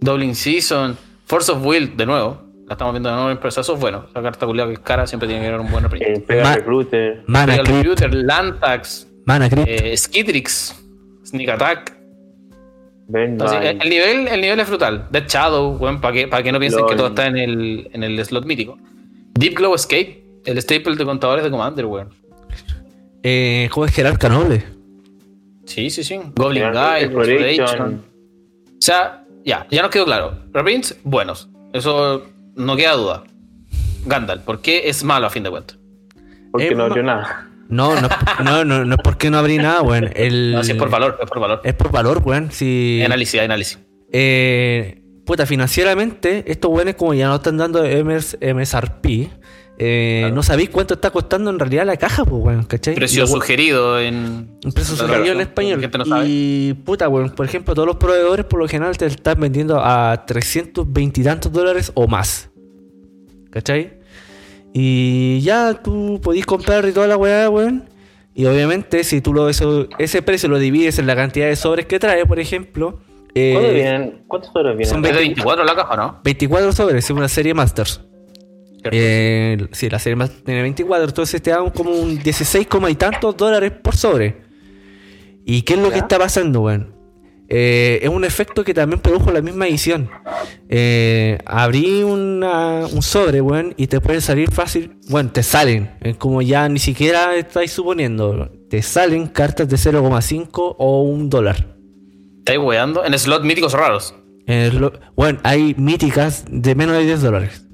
Doubling 0.01 0.33
Season, 0.33 0.97
Force 1.25 1.51
of 1.51 1.63
Will, 1.65 1.95
de 1.97 2.05
nuevo. 2.05 2.41
La 2.67 2.73
estamos 2.73 2.93
viendo 2.93 3.09
de 3.09 3.15
nuevo, 3.15 3.35
pero 3.35 3.49
eso 3.49 3.61
es 3.73 3.79
bueno. 3.79 4.05
Esa 4.09 4.21
carta 4.21 4.45
culiada 4.45 4.69
que 4.69 4.73
es 4.75 4.79
cara 4.79 5.05
siempre 5.07 5.27
tiene 5.27 5.41
que 5.43 5.47
haber 5.49 5.59
un 5.59 5.69
buen 5.71 5.83
reprint. 5.83 6.05
Eh, 6.05 6.23
Pega 6.25 6.43
Ma- 6.43 6.55
Recruiter. 6.55 7.23
Mana 7.27 7.55
Crypt. 7.57 7.67
Recruiter, 7.69 8.13
Lantax, 8.13 9.07
Mana 9.25 9.49
eh, 9.67 9.95
Skidrix, 9.97 10.81
Sneak 11.25 11.49
Attack. 11.49 11.97
Entonces, 13.13 13.59
el, 13.61 13.81
el 13.81 13.89
nivel, 13.89 14.27
el 14.27 14.39
nivel 14.41 14.59
es 14.59 14.69
brutal. 14.69 15.07
Dead 15.11 15.25
Shadow, 15.27 15.77
bueno, 15.77 15.99
para 15.99 16.13
que, 16.13 16.27
para 16.27 16.43
que 16.43 16.51
no 16.51 16.59
piensen 16.59 16.81
Lol. 16.81 16.89
que 16.91 16.95
todo 16.95 17.07
está 17.07 17.25
en 17.27 17.37
el, 17.37 17.89
en 17.91 18.03
el 18.03 18.23
slot 18.23 18.45
mítico. 18.45 18.77
Deep 19.39 19.55
Glow 19.55 19.73
Escape, 19.73 20.21
el 20.45 20.57
staple 20.61 20.95
de 20.97 21.05
contadores 21.05 21.43
de 21.45 21.49
Commander, 21.51 21.85
weón. 21.85 22.09
Eh, 23.23 23.69
juego 23.71 23.85
de 23.85 23.91
jerarca 23.93 24.27
noble. 24.29 24.63
Sí, 25.65 25.89
sí, 25.89 26.03
sí. 26.03 26.19
Goblin 26.35 26.71
Guide, 26.71 27.03
Exploration. 27.05 28.03
O 28.67 28.81
sea, 28.81 29.23
ya, 29.45 29.65
ya 29.71 29.81
nos 29.81 29.91
quedó 29.91 30.05
claro. 30.05 30.39
Reprints, 30.53 30.97
buenos. 31.03 31.49
Eso 31.73 32.25
no 32.55 32.75
queda 32.75 32.93
duda. 32.93 33.23
Gandalf, 34.05 34.43
¿por 34.43 34.61
qué 34.61 34.89
es 34.89 35.03
malo 35.03 35.27
a 35.27 35.29
fin 35.29 35.43
de 35.43 35.49
cuentas? 35.51 35.77
Porque 36.51 36.67
Eh, 36.69 36.75
no 36.75 36.83
abrió 36.85 37.03
nada. 37.03 37.45
No, 37.69 37.93
no, 38.01 38.09
no, 38.43 38.65
no, 38.65 38.83
no 38.85 38.95
es 38.95 39.01
porque 39.03 39.29
no 39.29 39.37
abrí 39.37 39.57
nada, 39.57 39.81
weón. 39.83 40.09
El, 40.15 40.53
No, 40.53 40.63
si 40.63 40.71
es 40.71 40.77
por 40.77 40.89
valor, 40.89 41.17
es 41.21 41.29
por 41.29 41.39
valor. 41.39 41.61
Es 41.63 41.73
por 41.75 41.91
valor, 41.91 42.21
weón. 42.25 42.51
Si, 42.51 43.01
Análisis, 43.05 43.39
análisis. 43.39 43.79
eh, 44.11 44.98
puta, 45.29 45.45
financieramente, 45.45 46.43
estos 46.47 46.71
weones 46.71 46.95
como 46.95 47.13
ya 47.13 47.27
no 47.27 47.35
están 47.35 47.55
dando 47.55 47.83
MS, 47.83 48.39
MSRP, 48.41 49.29
eh, 49.77 50.31
no 50.33 50.41
sabéis 50.41 50.71
cuánto 50.71 50.95
está 50.95 51.11
costando 51.11 51.51
en 51.51 51.59
realidad 51.59 51.85
la 51.85 51.97
caja, 51.97 52.25
pues, 52.25 52.43
weón, 52.43 52.63
¿cachai? 52.63 52.95
Precio 52.95 53.27
sugerido 53.27 53.99
en. 53.99 54.57
Un 54.65 54.71
precio 54.71 54.95
Claro, 54.95 55.13
sugerido 55.13 55.35
en 55.35 55.41
español. 55.41 55.81
gente 55.81 55.99
no 55.99 56.05
sabe. 56.05 56.25
y 56.27 56.73
puta, 56.83 57.07
weón, 57.07 57.29
por 57.29 57.45
ejemplo, 57.45 57.75
todos 57.75 57.85
los 57.85 57.97
proveedores 57.97 58.43
por 58.47 58.59
lo 58.59 58.67
general 58.67 58.97
te 58.97 59.05
están 59.05 59.39
vendiendo 59.39 59.79
a 59.79 60.25
320 60.25 61.21
y 61.21 61.23
tantos 61.23 61.51
dólares 61.51 61.91
o 61.93 62.07
más. 62.07 62.49
¿Cachai? 63.51 63.99
Y 64.73 65.41
ya 65.41 65.75
tú 65.75 66.19
podís 66.23 66.47
comprar 66.47 66.87
y 66.87 66.91
toda 66.91 67.05
la 67.05 67.17
weá, 67.17 67.51
weón. 67.51 67.87
Y 68.33 68.45
obviamente, 68.45 69.03
si 69.03 69.21
tú 69.21 69.31
lo, 69.35 69.47
eso, 69.47 69.87
ese 69.99 70.23
precio 70.23 70.49
lo 70.49 70.57
divides 70.57 70.97
en 70.97 71.05
la 71.05 71.15
cantidad 71.15 71.45
de 71.45 71.55
sobres 71.55 71.85
que 71.85 71.99
trae, 71.99 72.25
por 72.25 72.39
ejemplo. 72.39 73.01
Eh, 73.35 73.51
¿Cuándo 73.53 73.73
vienen? 73.73 74.23
¿Cuántos 74.27 74.55
horas 74.55 74.75
vienen? 74.77 74.89
son 74.93 75.05
Es 75.05 75.11
de 75.11 75.17
20 75.17 75.27
24 75.35 75.63
la 75.63 75.75
caja, 75.75 75.95
¿no? 75.95 76.19
24 76.23 76.71
sobres, 76.71 77.05
es 77.05 77.11
una 77.11 77.27
serie 77.27 77.53
Masters. 77.53 78.01
Eh, 78.91 79.67
sí, 79.71 79.89
la 79.89 79.99
serie 79.99 80.15
Masters 80.15 80.43
tiene 80.43 80.61
24, 80.61 81.05
entonces 81.09 81.41
te 81.41 81.51
dan 81.51 81.69
como 81.71 81.91
un 81.91 82.17
16, 82.21 82.67
coma 82.67 82.89
y 82.89 82.95
tantos 82.95 83.35
dólares 83.35 83.71
por 83.71 83.95
sobre. 83.95 84.37
¿Y 85.45 85.63
qué 85.63 85.73
es 85.73 85.79
lo 85.79 85.89
que 85.91 85.99
está 85.99 86.17
pasando, 86.19 86.61
weón? 86.61 86.95
Eh, 87.51 87.99
es 88.03 88.09
un 88.09 88.23
efecto 88.23 88.63
que 88.63 88.75
también 88.75 88.99
produjo 89.01 89.31
la 89.31 89.41
misma 89.41 89.67
edición. 89.67 90.07
Eh, 90.69 91.39
abrí 91.45 92.03
una- 92.03 92.85
un 92.85 93.01
sobre, 93.01 93.41
weón, 93.41 93.73
y 93.75 93.87
te 93.87 93.99
pueden 93.99 94.21
salir 94.21 94.51
fácil. 94.51 94.95
Bueno, 95.09 95.31
te 95.31 95.41
salen, 95.41 95.91
es 96.01 96.15
como 96.17 96.41
ya 96.43 96.69
ni 96.69 96.77
siquiera 96.79 97.35
estáis 97.35 97.71
suponiendo. 97.71 98.51
Te 98.69 98.81
salen 98.83 99.25
cartas 99.27 99.67
de 99.67 99.77
0,5 99.77 100.75
o 100.77 101.01
un 101.01 101.29
dólar. 101.29 101.78
¿Estáis 102.49 102.65
weando? 102.65 103.05
En 103.05 103.17
slot 103.17 103.43
míticos 103.43 103.73
raros. 103.73 104.15
Bueno, 105.15 105.39
hay 105.43 105.75
míticas 105.77 106.45
de 106.49 106.73
menos 106.73 106.97
de 106.97 107.05
10 107.05 107.21
dólares. 107.21 107.67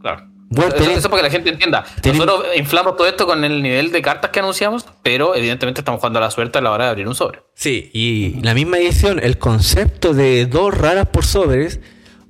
Claro. 0.00 0.24
Bueno, 0.50 0.74
eso, 0.74 0.90
eso 0.90 1.08
para 1.08 1.22
que 1.22 1.28
la 1.28 1.30
gente 1.30 1.50
entienda. 1.50 1.84
Nosotros 2.04 2.46
inflamos 2.56 2.96
todo 2.96 3.06
esto 3.06 3.24
con 3.24 3.44
el 3.44 3.62
nivel 3.62 3.92
de 3.92 4.02
cartas 4.02 4.32
que 4.32 4.40
anunciamos, 4.40 4.84
pero 5.04 5.36
evidentemente 5.36 5.80
estamos 5.80 6.00
jugando 6.00 6.18
a 6.18 6.22
la 6.22 6.32
suerte 6.32 6.58
a 6.58 6.60
la 6.60 6.72
hora 6.72 6.86
de 6.86 6.90
abrir 6.90 7.06
un 7.06 7.14
sobre. 7.14 7.42
Sí, 7.54 7.88
y 7.92 8.40
la 8.42 8.52
misma 8.52 8.78
edición, 8.78 9.20
el 9.22 9.38
concepto 9.38 10.12
de 10.12 10.46
dos 10.46 10.76
raras 10.76 11.06
por 11.10 11.24
sobres, 11.24 11.78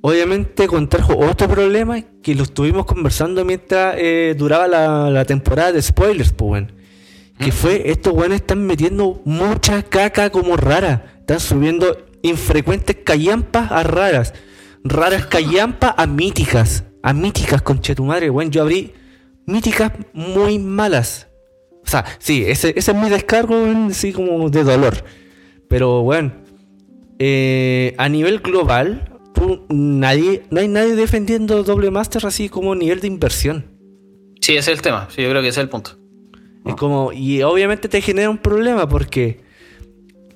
obviamente 0.01 0.67
contrajo 0.67 1.17
otro 1.17 1.47
problema 1.47 1.99
que 2.21 2.35
lo 2.35 2.43
estuvimos 2.43 2.85
conversando 2.85 3.43
mientras 3.43 3.95
eh, 3.97 4.35
duraba 4.37 4.67
la, 4.67 5.09
la 5.09 5.25
temporada 5.25 5.71
de 5.71 5.81
spoilers, 5.81 6.31
pues, 6.31 6.51
weón. 6.51 6.79
Que 7.39 7.53
fue, 7.53 7.89
estos 7.89 8.11
weones 8.11 8.41
están 8.41 8.67
metiendo 8.67 9.21
mucha 9.23 9.81
caca 9.83 10.29
como 10.29 10.57
rara. 10.57 11.18
Están 11.29 11.41
subiendo 11.41 11.95
infrecuentes 12.23 12.97
callampas 13.03 13.71
a 13.71 13.83
raras. 13.83 14.33
Raras 14.83 15.27
callampas 15.27 15.93
a 15.95 16.07
míticas. 16.07 16.85
A 17.03 17.13
míticas, 17.13 17.61
conche 17.61 17.93
tu 17.93 18.03
madre, 18.03 18.31
weón. 18.31 18.49
Yo 18.49 18.63
abrí 18.63 18.93
míticas 19.45 19.91
muy 20.11 20.57
malas. 20.57 21.27
O 21.85 21.87
sea, 21.87 22.03
sí, 22.17 22.43
ese, 22.47 22.73
ese 22.75 22.91
es 22.93 22.97
mi 22.97 23.11
descargo, 23.11 23.53
weón, 23.61 23.91
así 23.91 24.11
como 24.11 24.49
de 24.49 24.63
dolor. 24.63 25.03
Pero, 25.67 26.01
bueno, 26.01 26.31
eh, 27.19 27.93
a 27.99 28.09
nivel 28.09 28.39
global, 28.39 29.19
tú, 29.35 29.67
nadie, 29.69 30.45
no 30.49 30.61
hay 30.61 30.67
nadie 30.67 30.95
defendiendo 30.95 31.61
Doble 31.61 31.91
Master 31.91 32.25
así 32.25 32.49
como 32.49 32.73
nivel 32.73 33.01
de 33.01 33.07
inversión. 33.07 33.65
Sí, 34.41 34.53
ese 34.57 34.71
es 34.71 34.77
el 34.79 34.81
tema. 34.81 35.07
Sí, 35.11 35.21
yo 35.21 35.29
creo 35.29 35.43
que 35.43 35.49
ese 35.49 35.59
es 35.59 35.63
el 35.65 35.69
punto. 35.69 35.91
Es 36.65 36.73
como, 36.73 37.13
y 37.13 37.43
obviamente 37.43 37.87
te 37.87 38.01
genera 38.01 38.31
un 38.31 38.39
problema 38.39 38.89
porque 38.89 39.47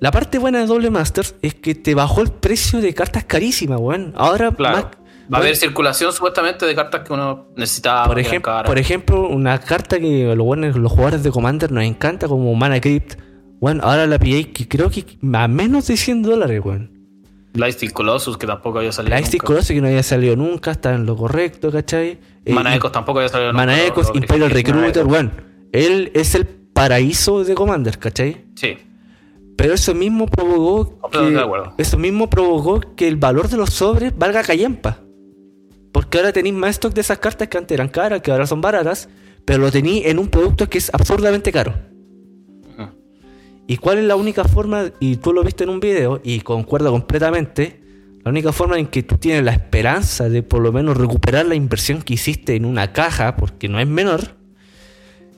la 0.04 0.12
parte 0.12 0.38
buena 0.38 0.60
de 0.60 0.66
Doble 0.66 0.90
Masters 0.90 1.36
es 1.42 1.56
que 1.56 1.76
te 1.76 1.96
bajó 1.96 2.22
el 2.22 2.30
precio 2.30 2.82
de 2.82 2.94
cartas 2.94 3.24
carísimas, 3.24 3.80
weón. 3.80 4.12
Ahora, 4.18 4.52
Claro. 4.52 4.76
más- 4.76 4.86
Va 5.32 5.38
a 5.38 5.40
haber 5.40 5.52
weón, 5.52 5.56
circulación 5.56 6.12
supuestamente 6.12 6.66
de 6.66 6.76
cartas 6.76 7.08
que 7.08 7.14
uno 7.14 7.48
necesitaba. 7.56 8.08
por, 8.08 8.66
por 8.66 8.78
ejemplo, 8.80 9.30
una 9.30 9.58
carta 9.60 9.98
que 9.98 10.36
los, 10.36 10.76
los 10.76 10.92
jugadores 10.92 11.24
de 11.24 11.32
Commander 11.32 11.72
nos 11.72 11.86
encanta, 11.86 12.28
como 12.28 12.54
Mana 12.54 12.82
Crypt. 12.82 13.14
Bueno, 13.62 13.82
ahora 13.86 14.06
la 14.06 14.20
pillé 14.20 14.52
que 14.52 14.68
creo 14.68 14.90
que 14.90 15.06
a 15.34 15.48
menos 15.48 15.88
de 15.88 15.96
100 15.96 16.22
dólares, 16.22 16.60
weón. 16.66 16.92
Lightsteel 17.54 17.94
Colossus, 17.94 18.38
que 18.38 18.46
tampoco 18.46 18.80
había 18.80 18.92
salido. 18.92 19.16
Nunca. 19.18 19.38
Colossus 19.46 19.68
que 19.70 19.80
no 19.80 19.88
había 19.88 20.04
salido 20.04 20.36
nunca, 20.36 20.72
está 20.72 20.94
en 20.96 21.06
lo 21.06 21.16
correcto, 21.16 21.72
¿cachai? 21.72 22.20
Eh, 22.44 22.52
Mana 22.54 22.76
Ecos 22.76 22.92
tampoco 22.92 23.20
había 23.20 23.30
salido 23.30 23.54
nunca. 23.54 23.66
Mana 23.66 23.82
Ecos, 23.86 24.12
Imperial. 24.14 24.50
Recruiter, 24.50 25.06
bueno. 25.06 25.32
Él 25.72 26.12
es 26.14 26.36
el 26.36 26.46
paraíso 26.46 27.46
de 27.46 27.56
Commander, 27.56 27.98
¿cachai? 28.00 28.44
Sí. 28.56 28.76
Pero 29.56 29.74
eso 29.74 29.94
mismo 29.94 30.26
provocó 30.28 31.10
que, 31.10 31.46
eso 31.78 31.98
mismo 31.98 32.30
provocó 32.30 32.82
que 32.96 33.08
el 33.08 33.18
valor 33.18 33.50
de 33.50 33.58
los 33.58 33.70
sobres 33.70 34.18
valga 34.18 34.44
callampa. 34.44 35.00
Porque 35.92 36.18
ahora 36.18 36.34
tenéis 36.34 36.56
más 36.56 36.72
stock 36.72 36.94
de 36.94 37.02
esas 37.02 37.20
cartas 37.20 37.48
que 37.48 37.58
antes 37.58 37.76
eran 37.76 37.88
caras, 37.88 38.22
que 38.22 38.32
ahora 38.32 38.48
son 38.48 38.62
baratas, 38.62 39.10
pero 39.46 39.60
lo 39.60 39.72
tenéis 39.72 40.06
en 40.08 40.18
un 40.18 40.28
producto 40.28 40.68
que 40.68 40.80
es 40.80 40.94
absurdamente 40.94 41.52
caro. 41.52 41.74
¿Y 43.66 43.78
cuál 43.78 44.00
es 44.00 44.06
la 44.06 44.16
única 44.16 44.44
forma? 44.44 44.92
Y 45.00 45.18
tú 45.18 45.32
lo 45.32 45.44
viste 45.44 45.64
en 45.64 45.70
un 45.70 45.80
video 45.80 46.20
y 46.24 46.42
concuerdo 46.42 46.92
completamente. 46.92 47.82
La 48.24 48.32
única 48.32 48.52
forma 48.52 48.78
en 48.78 48.88
que 48.88 49.04
tú 49.04 49.18
tienes 49.18 49.44
la 49.44 49.52
esperanza 49.52 50.30
de 50.30 50.44
por 50.44 50.62
lo 50.62 50.72
menos 50.72 50.98
recuperar 50.98 51.46
la 51.46 51.56
inversión 51.56 52.02
que 52.02 52.14
hiciste 52.16 52.56
en 52.56 52.66
una 52.66 52.94
caja, 52.94 53.36
porque 53.36 53.70
no 53.70 53.80
es 53.80 53.88
menor, 53.88 54.38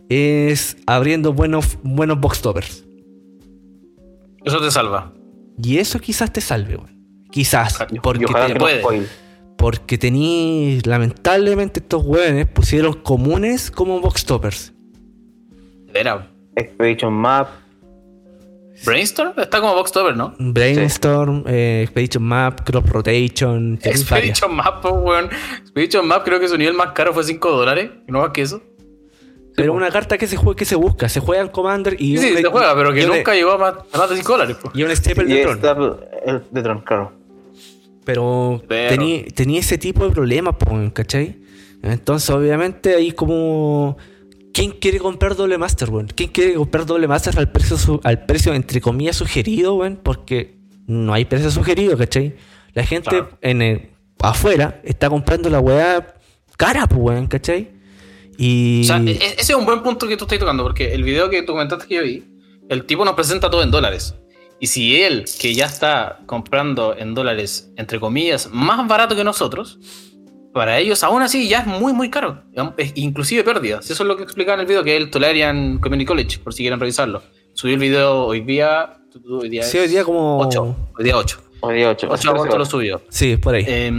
es 0.09 0.78
abriendo 0.86 1.34
buenos, 1.34 1.78
buenos 1.84 2.20
box 2.20 2.41
toppers. 2.41 2.84
Eso 4.45 4.59
te 4.61 4.71
salva. 4.71 5.11
Y 5.61 5.77
eso 5.77 5.99
quizás 5.99 6.31
te 6.31 6.41
salve, 6.41 6.75
weón. 6.77 6.95
Quizás. 7.31 7.75
Ojalá- 7.75 8.01
Porque, 8.01 8.25
te- 8.25 8.53
que 8.53 8.55
puede. 8.59 9.07
porque 9.57 9.97
tení, 9.97 10.79
lamentablemente 10.85 11.79
estos 11.79 12.03
hueones 12.03 12.47
pusieron 12.47 12.93
comunes 12.93 13.71
como 13.71 13.99
box 13.99 14.25
toppers. 14.25 14.73
Era. 15.93 16.29
Expedition 16.55 17.13
Map. 17.13 17.49
Brainstorm 18.85 19.33
está 19.39 19.61
como 19.61 19.73
Box 19.73 19.91
Topper, 19.93 20.17
¿no? 20.17 20.35
Brainstorm, 20.37 21.45
eh, 21.47 21.81
Expedition 21.83 22.23
Map, 22.23 22.59
Crop 22.65 22.85
Rotation, 22.89 23.77
tenéis 23.77 24.07
varias. 24.09 24.29
Expedition 24.41 24.55
Map, 24.55 24.81
pues, 24.81 24.93
weón. 24.97 25.29
Expedition 25.61 26.05
Map 26.05 26.23
creo 26.25 26.39
que 26.41 26.47
su 26.49 26.57
nivel 26.57 26.73
más 26.73 26.91
caro 26.91 27.13
fue 27.13 27.23
5 27.23 27.51
dólares. 27.51 27.89
No 28.07 28.19
más 28.19 28.31
que 28.31 28.41
eso. 28.41 28.61
Pero 29.56 29.74
una 29.74 29.89
carta 29.89 30.18
que 30.18 30.28
se 30.28 30.36
juega, 30.36 30.58
que 30.58 30.66
se 30.66 30.76
busca, 30.76 31.08
se 31.08 31.20
juega 31.22 31.41
en 31.41 31.47
Commander 31.49 31.95
y 31.99 32.18
Sí, 32.18 32.28
sí, 32.28 32.32
un- 32.32 32.38
se 32.41 32.43
juega, 32.49 32.76
pero 32.76 32.91
y 32.95 32.99
que 32.99 33.06
un- 33.10 33.16
nunca 33.18 33.34
llegó 33.34 33.51
a 33.51 33.58
más, 33.58 33.74
a 33.93 33.97
más 33.97 34.10
de 34.10 34.16
5 34.18 34.32
dólares. 34.34 34.58
pues. 34.62 34.76
y 34.76 34.84
un 34.84 34.91
staple 34.95 35.24
Y 35.26 35.34
de 35.34 35.41
Tron. 35.43 35.97
el 36.26 36.43
de 36.51 36.62
Tron, 36.62 36.82
claro. 36.82 37.12
Pero 38.03 38.62
Pero- 38.68 38.89
tenía, 38.89 39.24
tenía 39.34 39.60
ese 39.60 39.78
tipo 39.78 40.06
de 40.06 40.12
problemas, 40.14 40.56
pues, 40.60 40.91
¿cachai? 40.93 41.38
Entonces, 41.82 42.30
obviamente, 42.30 42.95
ahí 42.95 43.12
como... 43.12 43.97
¿Quién 44.53 44.72
quiere 44.72 44.99
comprar 44.99 45.36
doble 45.36 45.58
master, 45.58 45.89
weón? 45.89 46.08
¿Quién 46.16 46.30
quiere 46.30 46.53
comprar 46.53 46.86
doble 46.86 47.08
master 47.10 47.38
al 47.38 47.51
precio, 47.51 47.78
su- 47.78 47.99
al 48.03 48.26
precio 48.26 48.53
entre 48.53 48.80
comillas, 48.80 49.18
sugerido, 49.18 49.76
weón? 49.76 49.99
Porque 50.01 50.56
no 50.88 51.14
hay 51.14 51.26
precio 51.26 51.51
sugerido, 51.51 51.97
¿cachai? 51.97 52.36
La 52.74 52.84
gente 52.86 53.10
Claro. 53.10 53.30
en 53.41 53.62
el- 53.62 53.89
afuera 54.22 54.80
está 54.84 55.10
comprando 55.10 55.49
la 55.49 55.60
weá 55.60 56.16
cara, 56.58 56.88
pues, 56.88 57.01
weón, 57.01 57.28
¿cachai? 57.28 57.70
Y... 58.38 58.81
O 58.81 58.83
sea, 58.86 58.97
e- 58.97 59.11
e- 59.11 59.36
ese 59.38 59.53
es 59.53 59.55
un 59.55 59.65
buen 59.65 59.81
punto 59.83 60.07
que 60.07 60.17
tú 60.17 60.25
estás 60.25 60.39
tocando, 60.39 60.63
porque 60.63 60.93
el 60.93 61.03
video 61.03 61.29
que 61.29 61.41
tú 61.43 61.53
comentaste 61.53 61.88
que 61.88 61.95
yo 61.95 62.03
vi, 62.03 62.23
el 62.69 62.86
tipo 62.86 63.05
nos 63.05 63.13
presenta 63.15 63.49
todo 63.49 63.63
en 63.63 63.71
dólares. 63.71 64.15
Y 64.59 64.67
si 64.67 65.01
él, 65.01 65.25
que 65.39 65.53
ya 65.53 65.65
está 65.65 66.19
comprando 66.25 66.95
en 66.97 67.13
dólares, 67.13 67.71
entre 67.75 67.99
comillas, 67.99 68.49
más 68.51 68.88
barato 68.88 69.15
que 69.15 69.23
nosotros, 69.23 69.79
para 70.53 70.79
ellos 70.79 71.03
aún 71.03 71.21
así 71.21 71.49
ya 71.49 71.59
es 71.59 71.67
muy, 71.67 71.91
muy 71.91 72.09
caro. 72.09 72.41
Es 72.77 72.93
inclusive 72.95 73.43
pérdidas. 73.43 73.89
Eso 73.89 74.03
es 74.03 74.07
lo 74.07 74.15
que 74.15 74.23
explicaba 74.23 74.55
en 74.55 74.61
el 74.61 74.65
video, 74.67 74.83
que 74.83 74.95
es 74.95 75.01
el 75.03 75.09
Tolarian 75.09 75.79
Community 75.79 76.05
College, 76.05 76.39
por 76.39 76.53
si 76.53 76.63
quieren 76.63 76.79
revisarlo. 76.79 77.21
Subí 77.53 77.73
el 77.73 77.79
video 77.79 78.25
hoy 78.25 78.41
día... 78.41 78.97
Hoy 79.29 79.49
día 79.49 79.63
Sí, 79.63 79.77
hoy 79.77 79.88
día 79.88 80.03
como- 80.03 80.39
8. 80.39 80.75
Hoy 80.97 81.03
día 81.03 81.17
8. 81.17 81.39
Hoy 81.61 81.75
día 81.75 81.89
8. 81.89 82.07
8 82.11 82.21
de 82.29 82.33
agosto 82.36 82.57
lo 82.57 82.65
subió. 82.65 83.01
Sí, 83.09 83.38
por 83.38 83.55
ahí. 83.55 83.63
Eh, 83.67 83.91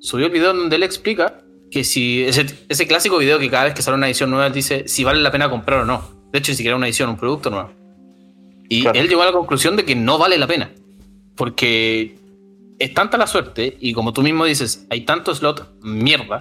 subió 0.00 0.26
el 0.26 0.32
video 0.32 0.52
donde 0.54 0.74
él 0.76 0.82
explica 0.82 1.38
que 1.70 1.84
si 1.84 2.24
ese, 2.24 2.46
ese 2.68 2.86
clásico 2.86 3.18
video 3.18 3.38
que 3.38 3.48
cada 3.50 3.64
vez 3.64 3.74
que 3.74 3.82
sale 3.82 3.96
una 3.96 4.06
edición 4.06 4.30
nueva 4.30 4.50
dice 4.50 4.84
si 4.88 5.04
vale 5.04 5.20
la 5.20 5.30
pena 5.30 5.48
comprar 5.48 5.80
o 5.80 5.84
no. 5.84 6.02
De 6.32 6.38
hecho, 6.38 6.52
ni 6.52 6.56
siquiera 6.56 6.76
una 6.76 6.86
edición, 6.86 7.10
un 7.10 7.16
producto 7.16 7.50
nuevo. 7.50 7.70
Y 8.68 8.82
Claro. 8.82 8.98
él 9.00 9.08
llegó 9.08 9.22
a 9.22 9.26
la 9.26 9.32
conclusión 9.32 9.76
de 9.76 9.84
que 9.84 9.94
no 9.96 10.18
vale 10.18 10.38
la 10.38 10.46
pena. 10.46 10.70
Porque 11.36 12.16
es 12.78 12.94
tanta 12.94 13.16
la 13.18 13.26
suerte, 13.26 13.76
y 13.80 13.92
como 13.92 14.12
tú 14.12 14.22
mismo 14.22 14.44
dices, 14.44 14.86
hay 14.90 15.02
tanto 15.02 15.34
slot 15.34 15.80
mierda, 15.82 16.40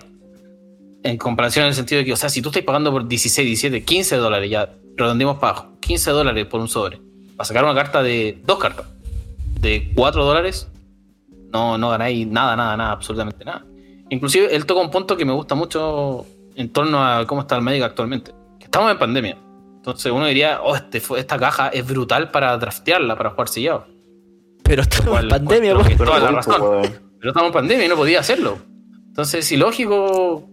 en 1.04 1.18
comparación 1.18 1.64
en 1.64 1.70
el 1.70 1.76
sentido 1.76 2.00
de 2.00 2.06
que, 2.06 2.14
o 2.14 2.18
sea, 2.18 2.30
si 2.30 2.42
tú 2.42 2.50
estás 2.50 2.64
pagando 2.64 2.92
por 2.92 3.08
16, 3.08 3.46
17, 3.46 3.84
15 3.84 4.18
dólares, 4.18 4.50
ya 4.50 4.70
redondemos 4.98 5.38
para 5.38 5.54
abajo, 5.54 5.78
15 5.80 6.12
dólares 6.12 6.46
por 6.46 6.60
un 6.60 6.68
sobre, 6.68 7.00
para 7.36 7.46
sacar 7.46 7.64
una 7.64 7.74
carta 7.74 8.04
de 8.04 8.38
dos 8.46 8.60
cartas, 8.60 8.86
de 9.62 9.92
4 9.96 10.24
dólares, 10.24 10.68
no, 11.52 11.78
no 11.78 11.90
ganáis 11.90 12.28
nada, 12.28 12.56
nada, 12.56 12.76
nada, 12.78 12.92
absolutamente 12.92 13.44
nada. 13.46 13.66
Inclusive 14.10 14.56
él 14.56 14.66
toca 14.66 14.82
un 14.82 14.90
punto 14.92 15.16
que 15.18 15.26
me 15.26 15.34
gusta 15.34 15.56
mucho 15.56 16.26
en 16.56 16.70
torno 16.72 17.04
a 17.04 17.26
cómo 17.26 17.42
está 17.42 17.56
el 17.56 17.62
médico 17.62 17.86
actualmente. 17.86 18.32
Que 18.60 18.66
estamos 18.66 18.92
en 18.92 18.98
pandemia. 18.98 19.38
Entonces 19.78 20.12
uno 20.12 20.26
diría, 20.26 20.62
oh, 20.62 20.76
este, 20.76 21.02
esta 21.18 21.38
caja 21.38 21.70
es 21.70 21.88
brutal 21.88 22.32
para 22.32 22.58
draftearla, 22.58 23.16
para 23.16 23.30
jugar 23.32 23.48
sellado. 23.48 23.88
Pero 24.64 24.82
estamos 24.82 25.06
en 25.06 25.12
cual 25.12 25.28
pandemia, 25.30 25.74
toda 25.74 26.20
la 26.20 26.26
Pero, 26.26 26.32
razón. 26.36 26.62
weón. 26.62 26.82
Pero 27.20 27.32
estamos 27.32 27.48
en 27.48 27.54
pandemia 27.54 27.86
y 27.86 27.90
no 27.90 27.96
podía 27.96 28.20
hacerlo. 28.20 28.58
Entonces 29.08 29.46
es 29.46 29.52
ilógico 29.52 30.48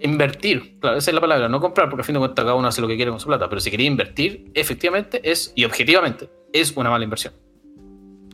invertir. 0.00 0.78
Claro, 0.80 0.96
esa 0.96 1.10
es 1.10 1.14
la 1.14 1.20
palabra, 1.20 1.48
no 1.48 1.60
comprar, 1.60 1.88
porque 1.88 2.02
a 2.02 2.04
fin 2.04 2.14
de 2.14 2.18
cuentas 2.18 2.44
cada 2.44 2.54
uno 2.54 2.68
hace 2.68 2.80
lo 2.80 2.88
que 2.88 2.96
quiere 2.96 3.10
con 3.10 3.20
su 3.20 3.26
plata. 3.26 3.48
Pero 3.48 3.60
si 3.60 3.70
quería 3.70 3.86
invertir, 3.86 4.50
efectivamente 4.54 5.20
es, 5.22 5.52
y 5.54 5.64
objetivamente, 5.64 6.28
es 6.52 6.76
una 6.76 6.90
mala 6.90 7.04
inversión. 7.04 7.34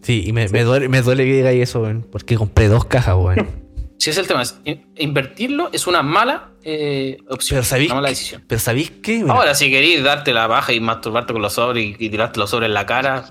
Sí, 0.03 0.25
y 0.27 0.33
me, 0.33 0.49
me 0.49 0.65
duele, 0.65 0.89
me 0.89 1.03
duele 1.03 1.25
que 1.25 1.35
digáis 1.35 1.63
eso, 1.63 1.83
weón. 1.83 2.07
Porque 2.11 2.37
compré 2.37 2.69
dos 2.69 2.85
cajas, 2.85 3.17
weón. 3.17 3.49
Si 4.03 4.11
es 4.11 4.19
el 4.19 4.27
tema, 4.27 4.43
es, 4.43 4.59
in- 4.65 4.85
invertirlo 4.97 5.71
es 5.73 5.87
una 5.87 6.03
mala 6.03 6.49
eh, 6.65 7.19
opción, 7.29 7.59
Pero 7.59 7.65
sabéis 7.65 7.91
una 7.91 7.95
mala 8.01 8.09
que- 8.09 8.15
decisión. 8.15 8.43
Pero 8.49 8.59
¿sabéis 8.61 8.91
qué? 9.01 9.19
Mira, 9.21 9.33
Ahora, 9.35 9.55
si 9.55 9.71
queréis 9.71 10.03
darte 10.03 10.33
la 10.33 10.49
baja 10.49 10.73
y 10.73 10.81
masturbarte 10.81 11.33
con 11.33 11.41
los 11.41 11.53
sobres 11.53 11.85
y, 11.85 11.97
y 12.05 12.11
tirarte 12.11 12.41
los 12.41 12.51
sobres 12.51 12.67
en 12.67 12.75
la 12.75 12.85
cara, 12.85 13.27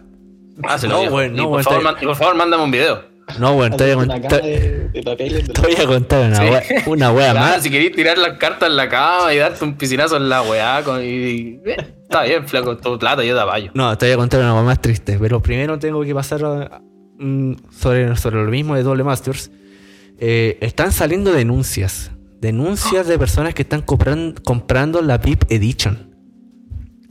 hazlo. 0.63 1.03
No, 1.03 1.09
bueno, 1.11 1.33
y, 1.33 1.37
no, 1.37 1.43
por 1.49 1.63
bueno, 1.63 1.81
favor, 1.81 1.97
y 2.01 2.05
por 2.05 2.15
favor, 2.15 2.35
mándame 2.35 2.63
un 2.63 2.71
video. 2.71 3.03
no, 3.37 3.51
weón, 3.53 3.75
te 3.75 3.83
voy 3.83 3.91
a 3.91 3.97
Una 3.97 4.13
contar, 4.21 4.41
te 4.41 5.61
voy 5.61 5.75
a 5.77 5.85
contar 5.85 6.27
una 6.27 6.35
Sí. 6.37 6.43
wea, 6.43 6.63
una 6.87 7.11
wea 7.11 7.31
Claro, 7.31 7.47
más. 7.51 7.63
si 7.63 7.69
queréis 7.69 7.91
tirar 7.93 8.17
las 8.17 8.37
cartas 8.37 8.69
en 8.69 8.77
la 8.77 8.87
cama 8.87 9.33
y 9.33 9.37
darte 9.39 9.63
un 9.65 9.75
piscinazo 9.75 10.15
en 10.17 10.29
la 10.29 10.41
weá, 10.41 10.81
con, 10.85 11.03
y, 11.03 11.07
y- 11.07 11.59
eh, 11.65 11.77
está 12.03 12.23
bien, 12.23 12.47
flaco, 12.47 12.77
tu 12.77 12.97
plata, 12.97 13.23
yo 13.25 13.35
te 13.35 13.41
apoyo. 13.41 13.71
No, 13.73 13.97
te 13.97 14.05
voy 14.05 14.13
a 14.13 14.17
contar 14.17 14.39
una 14.39 14.53
wea 14.53 14.63
más 14.63 14.81
triste. 14.81 15.17
Pero 15.19 15.41
primero 15.41 15.77
tengo 15.79 16.01
que 16.03 16.13
pasar 16.15 16.45
a- 16.45 16.81
mm, 17.19 17.53
sobre, 17.77 18.15
sobre 18.15 18.43
lo 18.43 18.49
mismo 18.51 18.75
de 18.75 18.83
Double 18.83 19.03
Masters. 19.03 19.51
Eh, 20.23 20.57
están 20.61 20.91
saliendo 20.91 21.31
denuncias. 21.33 22.11
Denuncias 22.39 23.07
de 23.07 23.17
personas 23.17 23.53
que 23.55 23.63
están 23.63 23.83
compran- 23.85 24.39
comprando 24.43 25.01
la 25.01 25.17
VIP 25.17 25.43
Edition. 25.51 26.15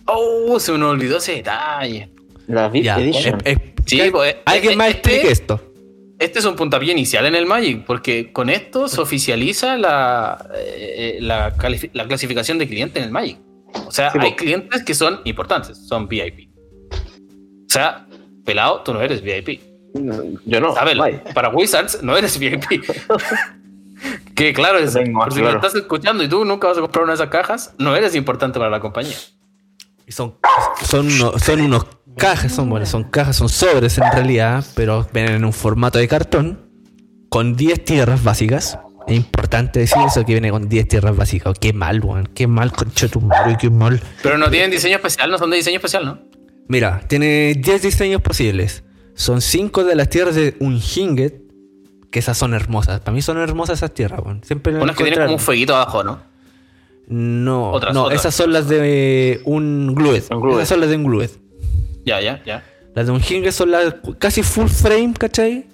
Oh, 0.06 0.58
se 0.60 0.72
me 0.72 0.84
olvidó 0.84 1.18
ese 1.18 1.32
detalle. 1.32 2.12
La 2.46 2.68
VIP 2.68 2.84
Ya, 2.84 2.98
Edition. 3.00 3.40
eh, 3.44 3.56
eh, 3.58 3.74
Sí, 3.84 4.00
pues, 4.12 4.36
alguien 4.44 4.74
eh, 4.74 4.76
más 4.76 4.88
este- 4.90 4.98
explique 5.16 5.32
esto. 5.32 5.60
Este 6.20 6.38
es 6.38 6.44
un 6.44 6.54
puntapié 6.54 6.92
inicial 6.92 7.26
en 7.26 7.34
el 7.34 7.46
Magic, 7.46 7.84
porque 7.84 8.30
con 8.32 8.48
esto 8.50 8.86
se 8.88 9.00
oficializa 9.00 9.76
la, 9.76 10.48
eh, 10.54 11.18
la, 11.20 11.56
califi- 11.56 11.90
la 11.94 12.06
clasificación 12.06 12.58
de 12.58 12.68
cliente 12.68 12.98
en 13.00 13.06
el 13.06 13.10
Magic. 13.10 13.38
O 13.86 13.90
sea, 13.90 14.12
Sí, 14.12 14.18
hay 14.20 14.34
clientes 14.36 14.84
que 14.84 14.94
son 14.94 15.20
importantes, 15.24 15.78
son 15.78 16.06
VIP. 16.08 16.50
O 16.92 17.68
sea, 17.72 18.06
pelado, 18.44 18.82
tú 18.82 18.92
no 18.92 19.00
eres 19.00 19.22
VIP. 19.22 19.60
Yo 20.46 20.60
no. 20.60 20.74
Sabelo, 20.74 21.04
para 21.34 21.48
Wizards 21.50 22.02
no 22.02 22.16
eres 22.16 22.38
VIP. 22.38 22.64
que 24.34 24.52
claro, 24.52 24.78
es, 24.78 24.92
Tengo 24.94 25.20
por 25.20 25.32
si 25.32 25.40
claro. 25.40 25.60
me 25.60 25.66
estás 25.66 25.80
escuchando 25.80 26.22
y 26.22 26.28
tú 26.28 26.44
nunca 26.44 26.68
vas 26.68 26.78
a 26.78 26.80
comprar 26.80 27.04
una 27.04 27.12
de 27.12 27.16
esas 27.16 27.28
cajas, 27.28 27.74
no 27.78 27.94
eres 27.96 28.14
importante 28.14 28.58
para 28.58 28.70
la 28.70 28.80
compañía. 28.80 29.16
Y 30.06 30.12
son, 30.12 30.36
son, 30.82 31.06
uno- 31.06 31.38
son 31.38 31.60
unos 31.60 31.86
cajas, 32.16 32.52
son, 32.52 32.68
bueno, 32.70 32.86
son 32.86 33.04
cajas, 33.04 33.36
son 33.36 33.48
sobres 33.48 33.98
en 33.98 34.10
realidad, 34.12 34.64
pero 34.74 35.06
vienen 35.12 35.34
en 35.36 35.44
un 35.44 35.52
formato 35.52 35.98
de 35.98 36.08
cartón 36.08 36.68
con 37.28 37.54
10 37.54 37.84
tierras 37.84 38.24
básicas. 38.24 38.78
Es 39.06 39.16
importante 39.16 39.80
decir 39.80 39.98
eso 40.06 40.24
que 40.24 40.32
viene 40.32 40.50
con 40.50 40.68
10 40.68 40.88
tierras 40.88 41.16
básicas. 41.16 41.58
Qué 41.58 41.72
mal, 41.72 42.00
weón. 42.00 42.28
Qué 42.34 42.46
mal, 42.46 42.72
concha 42.72 43.08
tu 43.08 43.20
madre, 43.20 43.56
qué 43.60 43.70
mal. 43.70 44.00
Pero 44.22 44.38
no 44.38 44.50
tienen 44.50 44.70
diseño 44.70 44.96
especial, 44.96 45.30
no 45.30 45.38
son 45.38 45.50
de 45.50 45.56
diseño 45.56 45.76
especial, 45.76 46.04
¿no? 46.06 46.18
Mira, 46.68 47.00
tiene 47.08 47.54
10 47.56 47.82
diseños 47.82 48.20
posibles. 48.22 48.84
Son 49.20 49.42
5 49.42 49.84
de 49.84 49.94
las 49.96 50.08
tierras 50.08 50.34
de 50.34 50.56
Unhinget, 50.60 51.42
que 52.10 52.18
esas 52.20 52.38
son 52.38 52.54
hermosas. 52.54 53.00
Para 53.00 53.12
mí 53.14 53.20
son 53.20 53.36
hermosas 53.36 53.78
esas 53.80 53.92
tierras, 53.92 54.20
weón. 54.24 54.42
Siempre 54.44 54.72
las 54.72 54.82
Unas 54.82 54.96
que 54.96 55.04
tienen 55.04 55.20
como 55.20 55.34
un 55.34 55.38
fueguito 55.38 55.76
abajo, 55.76 56.02
¿no? 56.02 56.20
No, 57.06 57.70
Otras, 57.72 57.92
no, 57.92 58.04
otras. 58.04 58.20
esas 58.20 58.34
son 58.34 58.50
las 58.50 58.66
de 58.66 59.42
un 59.44 59.94
Glued. 59.94 60.22
Un. 60.30 60.50
Esas 60.52 60.68
son 60.68 60.80
las 60.80 60.88
de 60.88 60.96
un 60.96 61.04
Glued. 61.04 61.28
Ya, 62.06 62.18
ya, 62.22 62.42
ya. 62.46 62.64
Las 62.94 63.06
de 63.08 63.12
un 63.12 63.20
Hinge 63.20 63.52
son 63.52 63.72
las 63.72 63.94
casi 64.18 64.42
full 64.42 64.68
frame, 64.68 65.12
¿cachai? 65.18 65.66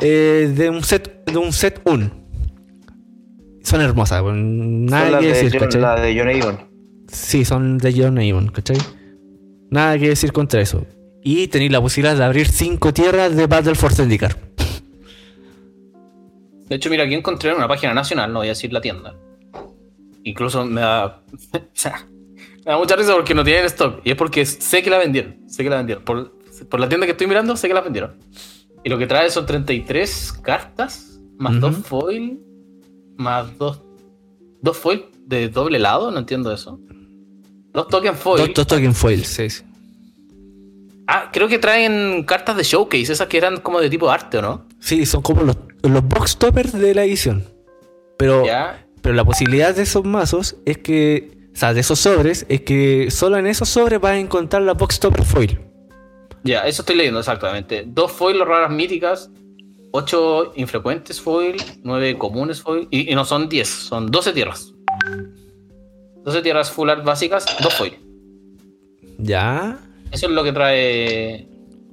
Eh, 0.00 0.52
de 0.56 0.70
un 0.70 0.84
set 0.84 1.24
de 1.28 1.38
un 1.38 1.52
set 1.52 1.80
1. 1.86 2.08
Son 3.64 3.80
hermosas, 3.80 4.22
weón. 4.22 4.86
nada 4.86 5.02
Son 5.06 5.12
las 5.12 5.20
que 5.22 5.26
de 5.26 5.32
decir, 5.32 5.50
John- 5.54 5.60
¿cachai? 5.60 5.80
la 5.80 6.00
de 6.00 6.16
John 6.20 6.28
Avon. 6.28 6.60
Sí, 7.08 7.44
son 7.44 7.78
de 7.78 7.92
John 8.00 8.18
Avon, 8.20 8.46
¿cachai? 8.48 8.78
Nada 9.70 9.98
que 9.98 10.10
decir 10.10 10.32
contra 10.32 10.60
eso. 10.60 10.86
Y 11.28 11.48
tenéis 11.48 11.72
la 11.72 11.80
posibilidad 11.80 12.16
de 12.16 12.22
abrir 12.22 12.46
5 12.46 12.94
tierras 12.94 13.34
de 13.34 13.48
Battle 13.48 13.74
for 13.74 13.92
Zendikar. 13.92 14.36
De 16.68 16.76
hecho, 16.76 16.88
mira, 16.88 17.02
aquí 17.02 17.14
encontré 17.14 17.50
en 17.50 17.56
una 17.56 17.66
página 17.66 17.92
nacional, 17.92 18.32
no 18.32 18.38
voy 18.38 18.46
a 18.46 18.50
decir 18.50 18.72
la 18.72 18.80
tienda. 18.80 19.16
Incluso 20.22 20.64
me 20.64 20.82
da. 20.82 21.24
o 21.52 21.58
sea, 21.72 22.06
me 22.64 22.70
da 22.70 22.78
mucha 22.78 22.94
risa 22.94 23.12
porque 23.12 23.34
no 23.34 23.42
tienen 23.42 23.64
stock. 23.64 24.02
Y 24.04 24.10
es 24.12 24.16
porque 24.16 24.46
sé 24.46 24.84
que 24.84 24.90
la 24.90 24.98
vendieron. 24.98 25.36
Sé 25.48 25.64
que 25.64 25.70
la 25.70 25.78
vendieron. 25.78 26.04
Por, 26.04 26.32
por 26.70 26.78
la 26.78 26.88
tienda 26.88 27.06
que 27.06 27.12
estoy 27.12 27.26
mirando, 27.26 27.56
sé 27.56 27.66
que 27.66 27.74
la 27.74 27.80
vendieron. 27.80 28.14
Y 28.84 28.88
lo 28.88 28.96
que 28.96 29.08
trae 29.08 29.28
son 29.28 29.46
33 29.46 30.32
cartas, 30.44 31.18
más 31.38 31.54
Ujú. 31.54 31.60
dos 31.60 31.76
foil, 31.78 32.38
más 33.16 33.58
dos. 33.58 33.82
Dos 34.62 34.76
foil 34.76 35.06
de 35.24 35.48
doble 35.48 35.80
lado, 35.80 36.12
no 36.12 36.20
entiendo 36.20 36.52
eso. 36.52 36.78
Dos 37.72 37.88
token 37.88 38.14
foil. 38.14 38.46
Dos, 38.46 38.54
dos 38.54 38.66
token 38.68 38.94
foils, 38.94 39.26
sí, 39.26 39.50
sí. 39.50 39.64
Ah, 41.08 41.30
creo 41.32 41.46
que 41.48 41.58
traen 41.58 42.24
cartas 42.24 42.56
de 42.56 42.62
showcase, 42.64 43.12
esas 43.12 43.28
que 43.28 43.36
eran 43.38 43.58
como 43.60 43.80
de 43.80 43.88
tipo 43.88 44.10
arte, 44.10 44.38
¿o 44.38 44.42
no? 44.42 44.66
Sí, 44.80 45.06
son 45.06 45.22
como 45.22 45.42
los, 45.42 45.56
los 45.82 46.02
box 46.04 46.36
toppers 46.36 46.72
de 46.72 46.94
la 46.94 47.04
edición. 47.04 47.44
Pero, 48.18 48.44
Ya. 48.44 48.86
pero 49.02 49.14
la 49.14 49.24
posibilidad 49.24 49.74
de 49.74 49.82
esos 49.82 50.04
mazos 50.04 50.56
es 50.64 50.78
que. 50.78 51.30
O 51.54 51.58
sea, 51.58 51.72
de 51.72 51.80
esos 51.80 51.98
sobres, 52.00 52.44
es 52.50 52.60
que 52.62 53.10
solo 53.10 53.38
en 53.38 53.46
esos 53.46 53.68
sobres 53.70 53.98
vas 54.00 54.12
a 54.12 54.18
encontrar 54.18 54.60
la 54.62 54.74
box 54.74 55.00
topper 55.00 55.24
foil. 55.24 55.58
Ya, 56.44 56.66
eso 56.66 56.82
estoy 56.82 56.96
leyendo 56.96 57.20
exactamente. 57.20 57.84
Dos 57.86 58.12
foil 58.12 58.44
raras 58.44 58.70
míticas, 58.70 59.30
ocho 59.90 60.52
infrecuentes 60.56 61.18
foil, 61.20 61.56
nueve 61.82 62.18
comunes 62.18 62.60
foil, 62.60 62.88
y, 62.90 63.10
y 63.10 63.14
no 63.14 63.24
son 63.24 63.48
10, 63.48 63.68
son 63.68 64.10
12 64.10 64.32
tierras. 64.34 64.74
12 66.24 66.42
tierras 66.42 66.70
full 66.70 66.90
art 66.90 67.04
básicas, 67.04 67.46
dos 67.62 67.72
foil. 67.74 67.96
Ya. 69.18 69.78
Eso 70.12 70.26
es 70.26 70.32
lo 70.32 70.44
que 70.44 70.52
trae 70.52 71.46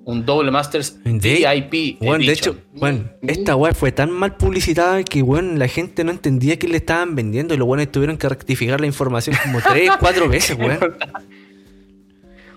un 0.06 0.26
Double 0.26 0.52
Masters 0.52 1.00
De- 1.04 1.46
VIP. 1.72 1.98
Bueno, 2.02 2.26
de 2.26 2.32
hecho, 2.34 2.58
bueno, 2.74 3.10
esta 3.22 3.56
weá 3.56 3.74
fue 3.74 3.92
tan 3.92 4.12
mal 4.12 4.36
publicitada 4.38 5.02
que 5.04 5.22
bueno, 5.22 5.54
la 5.58 5.68
gente 5.68 6.04
no 6.04 6.12
entendía 6.12 6.58
que 6.58 6.68
le 6.68 6.78
estaban 6.78 7.16
vendiendo 7.16 7.54
y 7.54 7.58
los 7.58 7.66
buenos 7.68 7.90
tuvieron 7.92 8.18
que 8.18 8.28
rectificar 8.30 8.80
la 8.82 8.88
información 8.88 9.36
como 9.44 9.60
tres, 9.72 9.90
cuatro 10.00 10.28
veces, 10.28 10.58
weón. 10.58 10.80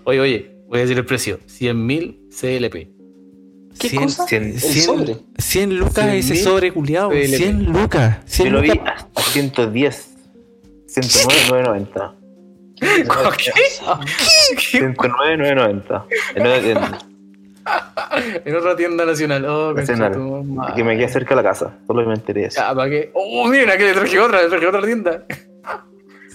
Oye, 0.03 0.19
oye, 0.19 0.51
voy 0.67 0.79
a 0.79 0.81
decir 0.81 0.97
el 0.97 1.05
precio: 1.05 1.39
100.000 1.47 2.29
CLP. 2.29 2.97
¿Qué 3.79 3.89
100, 3.89 4.03
cosa? 4.03 4.25
100, 4.27 4.43
El 4.43 4.59
sobre. 4.59 5.15
100 5.37 5.77
lucas 5.77 6.05
100.000 6.07 6.13
ese 6.15 6.35
sobre 6.37 6.71
culiado. 6.73 7.09
PLP. 7.09 7.37
100 7.37 7.63
lucas. 7.65 8.17
100 8.25 8.47
Yo 8.47 8.53
lo 8.53 8.61
vi 8.61 8.69
lucas. 8.69 9.05
a 9.15 9.21
110. 9.21 10.09
109, 10.87 11.87
990. 12.81 13.37
¿Qué? 13.37 13.51
109, 14.59 15.37
990. 15.37 16.05
En, 16.35 16.45
en, 16.45 16.77
En 18.45 18.55
otra 18.55 18.75
tienda 18.75 19.05
nacional. 19.05 19.45
Oh, 19.45 19.73
nacional. 19.73 20.13
que 20.75 20.83
me 20.83 20.97
queda 20.97 21.09
cerca 21.09 21.35
de 21.35 21.43
la 21.43 21.49
casa. 21.49 21.77
Solo 21.85 22.05
me 22.05 22.13
enteré 22.13 22.41
de 22.41 22.47
eso. 22.47 22.61
Ya, 22.61 22.73
¿para 22.73 22.89
qué? 22.89 23.11
Oh, 23.13 23.47
miren, 23.47 23.69
aquí 23.69 23.83
le 23.83 23.93
traje 23.93 24.19
otra, 24.19 24.41
le 24.41 24.49
traje 24.49 24.67
otra 24.67 24.81
tienda. 24.81 25.23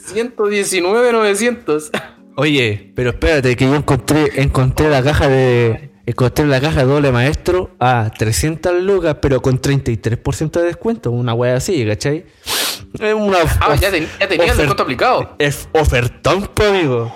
119,900. 0.04 1.90
Oye, 2.36 2.92
pero 2.94 3.10
espérate 3.10 3.56
que 3.56 3.64
yo 3.64 3.74
encontré, 3.74 4.40
encontré 4.42 4.88
la 4.88 5.02
caja 5.02 5.28
de. 5.28 5.91
Encontré 6.12 6.44
la 6.46 6.60
caja 6.60 6.84
doble 6.84 7.10
maestro 7.10 7.70
a 7.80 8.10
300 8.18 8.82
lucas, 8.82 9.16
pero 9.22 9.40
con 9.40 9.58
33% 9.58 10.60
de 10.60 10.66
descuento. 10.66 11.10
Una 11.10 11.32
wea 11.32 11.56
así, 11.56 11.86
¿cachai? 11.86 12.26
Es 13.00 13.14
una. 13.14 13.38
Ah, 13.60 13.74
ya, 13.76 13.90
ten- 13.90 14.06
ya 14.20 14.28
tenía 14.28 14.50
el 14.52 14.56
descuento 14.58 14.82
aplicado. 14.82 15.34
Es 15.38 15.70
ofertón, 15.72 16.48
po, 16.52 16.64
amigo. 16.64 17.14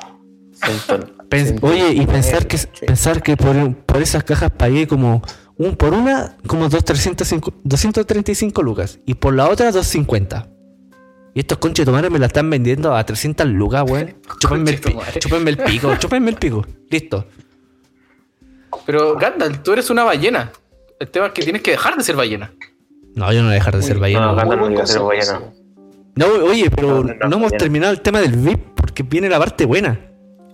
Pens- 1.29 1.45
ciento- 1.49 1.67
oye, 1.67 1.93
y 1.93 2.07
pensar 2.07 2.47
que 2.47 2.57
Sí. 2.57 2.67
pensar 2.87 3.23
que 3.23 3.37
por, 3.37 3.75
por 3.85 4.01
esas 4.01 4.25
cajas 4.25 4.51
pagué 4.57 4.87
como 4.87 5.21
un 5.59 5.77
por 5.77 5.93
una 5.93 6.39
como 6.47 6.71
dos, 6.71 6.83
305 6.83 7.53
235 7.65 8.63
lucas 8.63 8.99
y 9.05 9.13
por 9.13 9.35
la 9.35 9.51
otra 9.51 9.67
250. 9.73 10.49
Y 11.35 11.41
estos 11.41 11.59
conches 11.59 11.85
de 11.85 11.93
tomar 11.93 12.11
me 12.11 12.19
la 12.19 12.29
están 12.29 12.49
vendiendo 12.49 12.97
a 12.97 13.05
300 13.05 13.47
lucas, 13.47 13.85
weón. 13.87 14.15
Chúpenme 14.41 14.71
el, 14.71 14.81
chúpenme 15.21 15.51
el 15.51 15.59
pico, 15.59 15.95
chúpenme 15.97 16.31
el 16.31 16.37
pico. 16.37 16.65
Listo. 16.89 17.27
Pero, 18.85 19.15
Gandalf, 19.17 19.63
tú 19.63 19.73
eres 19.73 19.89
una 19.91 20.05
ballena. 20.05 20.53
El 20.99 21.09
tema 21.09 21.27
es 21.27 21.33
que 21.33 21.43
tienes 21.43 21.63
que 21.63 21.73
dejar 21.73 21.97
de 21.97 22.03
ser 22.05 22.17
ballena. 22.17 22.53
No, 23.15 23.33
yo 23.33 23.39
no 23.41 23.47
voy 23.47 23.53
a 23.53 23.55
dejar 23.55 23.77
de 23.77 23.83
ser 23.83 23.99
ballena. 23.99 24.27
No. 24.27 24.35
Gandalf 24.37 24.61
no 24.61 24.71
iba 24.71 24.83
a 24.83 24.87
ser 24.87 25.01
ballena. 25.01 25.41
No, 26.15 26.27
oye, 26.45 26.71
pero 26.71 26.89
No, 26.89 26.95
no, 26.95 27.03
no, 27.03 27.15
no, 27.15 27.27
hemos 27.27 27.41
ballena. 27.43 27.59
terminado 27.59 27.93
el 27.93 28.01
tema 28.01 28.21
del 28.21 28.33
VIP 28.37 28.75
porque 28.75 29.03
viene 29.03 29.29
la 29.29 29.39
parte 29.39 29.65
buena. 29.67 30.01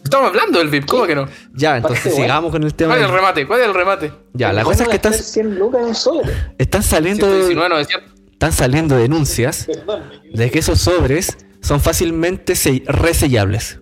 Estamos 0.03 0.29
hablando 0.31 0.59
del 0.59 0.69
VIP, 0.69 0.87
¿cómo 0.87 1.07
que 1.07 1.15
no? 1.15 1.29
Ya, 1.55 1.77
entonces 1.77 2.13
sigamos 2.15 2.51
con 2.51 2.63
el 2.65 2.75
tema. 2.75 2.95
¿Cuál 2.95 3.03
es 3.05 3.09
el 3.09 3.15
remate? 3.15 3.47
¿Cuál 3.47 3.61
es 3.61 3.67
el 3.69 3.75
remate? 3.75 4.13
Ya, 4.33 4.53
la 4.53 4.63
¿Cómo 4.65 4.73
cosa 4.73 4.83
es 4.85 4.89
que 4.89 4.97
están, 4.97 5.13
gastar 5.13 5.29
100 5.33 5.59
lucas 5.61 5.81
en 5.83 5.87
un 5.89 5.95
sobre. 5.95 6.33
están 6.59 6.83
saliendo 6.83 7.27
119,900. 7.27 8.13
están 8.33 8.53
saliendo 8.53 8.97
denuncias 8.97 9.67
Perdón. 9.67 10.03
de 10.35 10.51
que 10.51 10.59
esos 10.59 10.81
sobres 10.81 11.37
son 11.61 11.81
fácilmente 11.81 12.57
se- 12.57 12.83
resellables. 12.87 13.79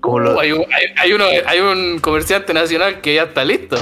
Como 0.00 0.20
lo- 0.20 0.36
Uh, 0.36 0.40
hay, 0.40 0.52
un, 0.52 0.60
hay, 0.60 0.84
hay 0.96 1.12
uno, 1.12 1.24
hay 1.46 1.60
un 1.60 1.98
comerciante 1.98 2.52
nacional 2.54 3.00
que 3.00 3.14
ya 3.14 3.24
está 3.24 3.44
listo. 3.44 3.76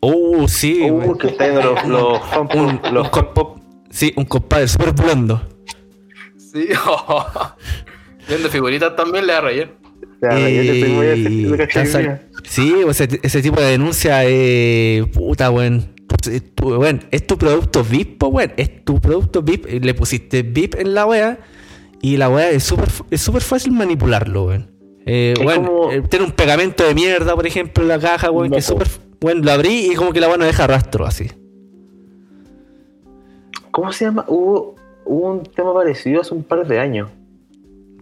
Oh, 0.00 0.46
sí, 0.48 0.80
Uh, 0.90 1.16
que 1.18 1.28
está 1.28 1.48
los, 1.48 1.84
los, 1.88 2.20
Un- 2.38 2.48
pop- 2.48 2.92
los 2.92 3.04
un 3.04 3.10
co- 3.10 3.20
fan 3.20 3.34
pop. 3.34 3.58
sí, 3.90 4.12
un 4.16 4.24
compadre 4.24 4.68
súper 4.68 4.92
blondo. 4.92 5.42
Sí. 6.36 6.68
Viendo 8.28 8.48
figuritas 8.48 8.96
también 8.96 9.26
le 9.26 9.32
da 9.32 9.40
rayar. 9.40 9.70
¿cachai? 11.58 11.86
sal- 11.86 12.28
sí, 12.44 12.72
o 12.72 12.90
ese, 12.90 13.08
ese 13.22 13.42
tipo 13.42 13.60
de 13.60 13.66
denuncia, 13.70 14.20
eh, 14.24 15.04
puta, 15.12 15.50
weón. 15.50 15.94
Es 16.30 16.54
tu- 16.54 16.74
weón, 16.76 17.04
Es 17.10 17.26
tu 17.26 17.36
producto 17.38 17.84
VIP, 17.84 18.18
po, 18.18 18.28
weón. 18.28 18.52
Es 18.56 18.84
tu 18.84 19.00
producto 19.00 19.42
VIP. 19.42 19.66
Le 19.84 19.94
pusiste 19.94 20.42
VIP 20.42 20.74
en 20.76 20.94
la 20.94 21.06
wea. 21.06 21.38
Y 22.02 22.16
la 22.16 22.28
wea 22.28 22.50
es 22.50 22.64
súper 22.64 22.88
es 23.10 23.20
súper 23.20 23.42
fácil 23.42 23.72
manipularlo, 23.72 24.44
weón. 24.44 24.70
Eh, 25.06 25.34
weón, 25.44 25.64
como- 25.64 25.90
eh, 25.92 26.02
tiene 26.02 26.24
un 26.26 26.32
pegamento 26.32 26.84
de 26.84 26.94
mierda, 26.94 27.34
por 27.34 27.46
ejemplo, 27.46 27.82
en 27.84 27.88
la 27.88 27.98
caja, 28.00 28.30
weón, 28.30 28.50
que 28.50 28.58
es 28.58 28.64
súper. 28.66 28.88
Bueno, 29.20 29.42
lo 29.44 29.52
abrí 29.52 29.90
y 29.92 29.94
como 29.94 30.12
que 30.12 30.20
la 30.20 30.26
weá 30.28 30.36
no 30.36 30.44
deja 30.44 30.66
rastro 30.66 31.06
así. 31.06 31.30
¿Cómo 33.70 33.92
se 33.92 34.06
llama? 34.06 34.24
Hubo, 34.28 34.74
hubo 35.04 35.30
un 35.32 35.42
tema 35.44 35.72
parecido 35.74 36.20
hace 36.20 36.34
un 36.34 36.42
par 36.42 36.66
de 36.66 36.78
años. 36.80 37.10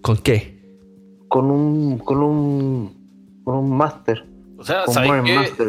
¿Con 0.03 0.17
qué? 0.19 0.59
Con 1.29 1.51
un. 1.51 1.99
con 1.99 2.19
un. 2.23 3.41
con 3.45 3.57
un 3.57 3.77
máster. 3.77 4.25
O 4.57 4.65
sea, 4.65 4.85
uno 4.87 5.23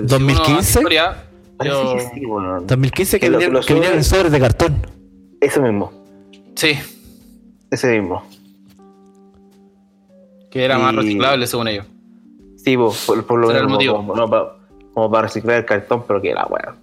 2015? 0.04 0.52
hace 0.54 0.80
historia, 0.80 1.24
Parece 1.58 1.76
yo- 1.76 1.96
que 1.96 2.02
sí, 2.20 2.26
weón. 2.26 2.68
2015 2.68 3.20
que, 3.20 3.26
Que 3.30 3.50
los 3.50 3.66
que 3.66 3.74
venían 3.74 3.94
en 3.94 4.00
sobres- 4.04 4.08
sobres 4.08 4.32
de 4.32 4.40
cartón. 4.40 4.76
Ese 5.42 5.60
mismo. 5.60 5.92
Sí, 6.56 6.74
Ese 7.72 8.00
mismo. 8.00 8.24
Que 10.56 10.64
era 10.64 10.78
más 10.80 10.96
reciclable 10.96 11.46
según 11.48 11.68
ellos. 11.68 11.86
Sí, 12.56 12.78
po, 12.78 12.96
por, 13.06 13.26
por 13.26 13.40
lo 13.42 13.48
menos 13.50 13.86
como, 13.94 14.16
no, 14.16 14.30
pa- 14.30 14.56
como 14.94 15.12
para 15.12 15.24
reciclar 15.28 15.58
el 15.58 15.66
cartón, 15.66 16.06
pero 16.08 16.22
que 16.22 16.34
la 16.34 16.46
weá. 16.46 16.76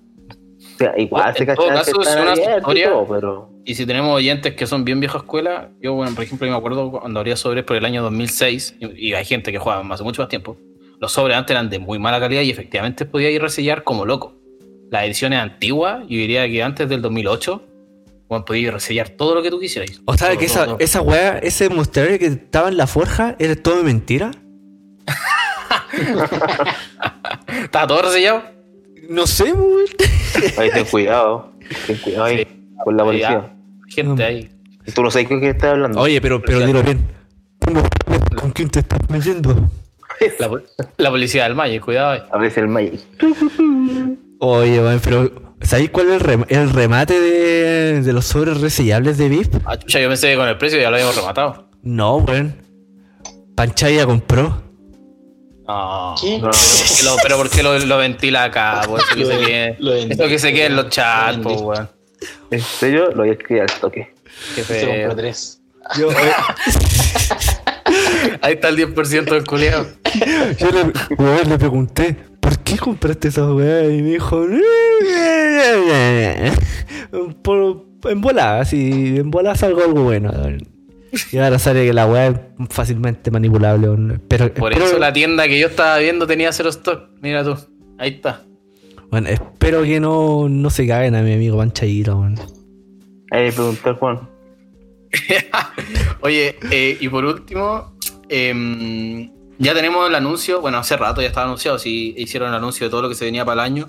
O 0.74 0.76
sea, 0.76 0.92
igual 0.98 1.34
se 1.34 1.46
que 1.46 1.52
están 1.52 1.64
una 1.70 1.80
abiertos 1.80 2.54
historia- 2.58 2.90
todo, 2.90 3.06
pero. 3.08 3.48
Y 3.64 3.74
si 3.74 3.86
tenemos 3.86 4.14
oyentes 4.14 4.54
que 4.54 4.66
son 4.66 4.84
bien 4.84 5.00
vieja 5.00 5.16
escuela, 5.16 5.70
yo, 5.80 5.94
bueno, 5.94 6.14
por 6.14 6.22
ejemplo, 6.22 6.46
yo 6.46 6.52
me 6.52 6.58
acuerdo 6.58 6.90
cuando 6.90 7.18
habría 7.18 7.36
sobres 7.36 7.64
por 7.64 7.76
el 7.76 7.84
año 7.86 8.02
2006, 8.02 8.76
y, 8.78 9.08
y 9.08 9.14
hay 9.14 9.24
gente 9.24 9.52
que 9.52 9.58
juega 9.58 9.80
hace 9.90 10.04
mucho 10.04 10.20
más 10.20 10.28
tiempo, 10.28 10.58
los 11.00 11.10
sobres 11.12 11.34
antes 11.38 11.52
eran 11.52 11.70
de 11.70 11.78
muy 11.78 11.98
mala 11.98 12.20
calidad 12.20 12.42
y 12.42 12.50
efectivamente 12.50 13.06
podía 13.06 13.30
ir 13.30 13.40
a 13.40 13.44
resellar 13.44 13.84
como 13.84 14.04
loco. 14.04 14.34
Las 14.90 15.04
ediciones 15.06 15.38
antiguas, 15.38 16.00
yo 16.02 16.08
diría 16.18 16.46
que 16.46 16.62
antes 16.62 16.86
del 16.90 17.00
2008, 17.00 17.62
bueno, 18.32 18.44
podía 18.44 18.62
ir 18.62 18.68
a 18.70 18.72
resellar 18.72 19.10
todo 19.10 19.34
lo 19.34 19.42
que 19.42 19.50
tú 19.50 19.60
quisieras. 19.60 20.00
O 20.06 20.16
sea, 20.16 20.28
Todo, 20.28 20.38
que 20.38 20.46
todo, 20.46 20.54
esa, 20.56 20.64
todo. 20.66 20.76
esa 20.80 21.00
weá, 21.02 21.38
ese 21.38 21.68
monster 21.68 22.18
que 22.18 22.26
estaba 22.26 22.68
en 22.68 22.76
la 22.76 22.86
forja, 22.86 23.36
¿era 23.38 23.54
todo 23.56 23.82
mentira? 23.84 24.30
¿Estaba 27.62 27.86
todo 27.86 28.02
resellado? 28.02 28.42
No 29.08 29.26
sé, 29.26 29.52
weón. 29.52 29.84
Ahí 30.58 30.70
ten 30.70 30.84
cuidado. 30.86 31.52
Ten 31.86 31.96
cuidado 31.98 32.24
ahí 32.24 32.38
Sí. 32.38 32.46
con 32.84 32.96
la 32.96 33.04
policía. 33.04 33.54
gente 33.88 34.24
ahí. 34.24 34.50
Tú 34.94 35.02
no 35.02 35.10
sabes 35.10 35.28
con 35.28 35.40
qué 35.40 35.50
estás 35.50 35.70
hablando. 35.72 36.00
Oye, 36.00 36.20
pero, 36.20 36.40
pero 36.42 36.60
dilo 36.66 36.82
bien. 36.82 37.06
¿Cómo- 37.64 37.82
¿Con 38.40 38.50
quién 38.52 38.68
te 38.70 38.80
estás 38.80 38.98
metiendo? 39.10 39.70
La, 40.38 40.48
pol- 40.48 40.64
la 40.96 41.10
policía 41.10 41.44
del 41.44 41.54
Magic, 41.54 41.82
cuidado 41.84 42.10
ahí. 42.12 42.22
A 42.32 42.38
veces 42.38 42.58
el 42.58 42.68
Magic. 42.68 43.00
Oye, 44.38 44.80
weón, 44.80 45.00
pero 45.04 45.51
¿sabéis 45.64 45.90
cuál 45.90 46.08
es 46.10 46.14
el, 46.14 46.20
rem- 46.26 46.46
el 46.48 46.70
remate 46.70 47.20
de, 47.20 48.02
de 48.02 48.12
los 48.12 48.26
sobres 48.26 48.60
resellables 48.60 49.18
de 49.18 49.28
VIP? 49.28 49.54
Ah, 49.64 49.78
chucha, 49.78 50.00
yo 50.00 50.08
pensé 50.08 50.30
que 50.30 50.36
con 50.36 50.48
el 50.48 50.58
precio 50.58 50.80
ya 50.80 50.90
lo 50.90 50.96
habíamos 50.96 51.16
rematado. 51.16 51.68
No, 51.82 52.16
weón. 52.16 52.54
Panchaya 53.54 54.06
compró. 54.06 54.62
No. 55.66 56.14
Pero 57.22 57.36
¿por 57.36 57.50
qué 57.50 57.62
lo, 57.62 57.78
lo 57.78 57.98
ventila 57.98 58.44
acá? 58.44 58.82
po? 58.86 58.98
Eso 58.98 59.06
que 59.16 59.24
se 59.26 59.38
quede, 59.38 59.76
lo 59.78 59.94
eso 59.94 60.28
que 60.28 60.38
se 60.38 60.52
quede 60.52 60.66
en 60.66 60.76
los 60.76 60.88
chats, 60.90 61.36
Lo 61.38 61.42
po, 61.42 61.48
vendí. 61.50 61.64
weón. 61.64 61.90
¿En 62.50 62.60
serio? 62.60 63.08
Lo 63.10 63.16
voy 63.18 63.30
a 63.30 63.32
escribir 63.32 63.62
al 63.62 63.72
toque. 63.80 64.14
Qué 64.54 64.62
Se 64.64 64.80
compró 64.80 64.92
feo. 64.94 65.16
tres. 65.16 65.60
Yo, 65.98 66.08
Ahí 68.40 68.54
está 68.54 68.68
el 68.68 68.76
10% 68.94 69.24
del 69.24 69.44
culiao. 69.44 69.84
yo 70.58 71.44
le 71.44 71.58
pregunté, 71.58 72.16
¿por 72.42 72.58
qué 72.58 72.76
compraste 72.76 73.28
esa 73.28 73.50
weá? 73.54 73.86
Y 73.86 74.02
me 74.02 74.10
dijo, 74.10 74.44
por, 77.42 77.86
en 78.04 78.20
volada, 78.20 78.60
así, 78.60 79.16
en 79.16 79.30
volada 79.30 79.54
salgo 79.54 79.82
algo 79.82 80.02
bueno. 80.02 80.30
Y 81.30 81.38
ahora 81.38 81.58
sale 81.58 81.86
que 81.86 81.92
la 81.92 82.06
weá 82.06 82.28
es 82.28 82.36
fácilmente 82.70 83.30
manipulable. 83.30 84.18
Pero, 84.28 84.52
Por 84.52 84.72
espero, 84.72 84.86
eso 84.90 84.98
la 84.98 85.12
tienda 85.12 85.46
que 85.46 85.58
yo 85.58 85.68
estaba 85.68 85.98
viendo 85.98 86.26
tenía 86.26 86.52
cero 86.52 86.70
stock. 86.70 87.10
Mira 87.20 87.44
tú. 87.44 87.56
Ahí 87.98 88.14
está. 88.14 88.42
weón, 89.10 89.26
espero 89.26 89.82
que 89.82 90.00
no, 90.00 90.48
no 90.48 90.70
se 90.70 90.86
caguen 90.86 91.14
a 91.14 91.22
mi 91.22 91.34
amigo 91.34 91.58
Panchayita, 91.58 92.14
weón. 92.14 92.38
Ahí 93.30 93.46
le 93.46 93.52
pregunté 93.52 93.92
Juan. 93.92 94.20
Oye, 96.22 96.56
eh, 96.70 96.96
y 96.98 97.08
por 97.08 97.24
último, 97.24 97.92
em, 98.28 99.30
ya 99.62 99.74
tenemos 99.74 100.08
el 100.08 100.14
anuncio. 100.14 100.60
Bueno, 100.60 100.78
hace 100.78 100.96
rato 100.96 101.20
ya 101.20 101.28
estaba 101.28 101.46
anunciado. 101.46 101.78
Sí, 101.78 102.14
hicieron 102.16 102.48
el 102.48 102.56
anuncio 102.56 102.86
de 102.86 102.90
todo 102.90 103.02
lo 103.02 103.08
que 103.08 103.14
se 103.14 103.24
venía 103.24 103.44
para 103.44 103.62
el 103.62 103.72
año. 103.72 103.86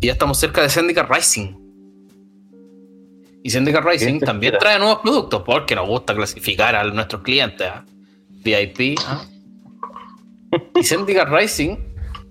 Y 0.00 0.06
ya 0.06 0.12
estamos 0.12 0.38
cerca 0.38 0.62
de 0.62 0.68
Syndicate 0.68 1.12
Rising. 1.12 1.56
Y 3.42 3.50
Syndicate 3.50 3.88
Rising 3.88 4.20
también 4.20 4.54
trae 4.58 4.78
nuevos 4.78 5.00
productos 5.00 5.42
porque 5.44 5.74
nos 5.74 5.88
gusta 5.88 6.14
clasificar 6.14 6.76
a 6.76 6.84
nuestros 6.84 7.22
clientes. 7.22 7.66
¿ah? 7.68 7.84
VIP. 8.44 8.96
¿ah? 9.06 9.24
Y 10.76 10.84
Syndicate 10.84 11.36
Rising 11.36 11.76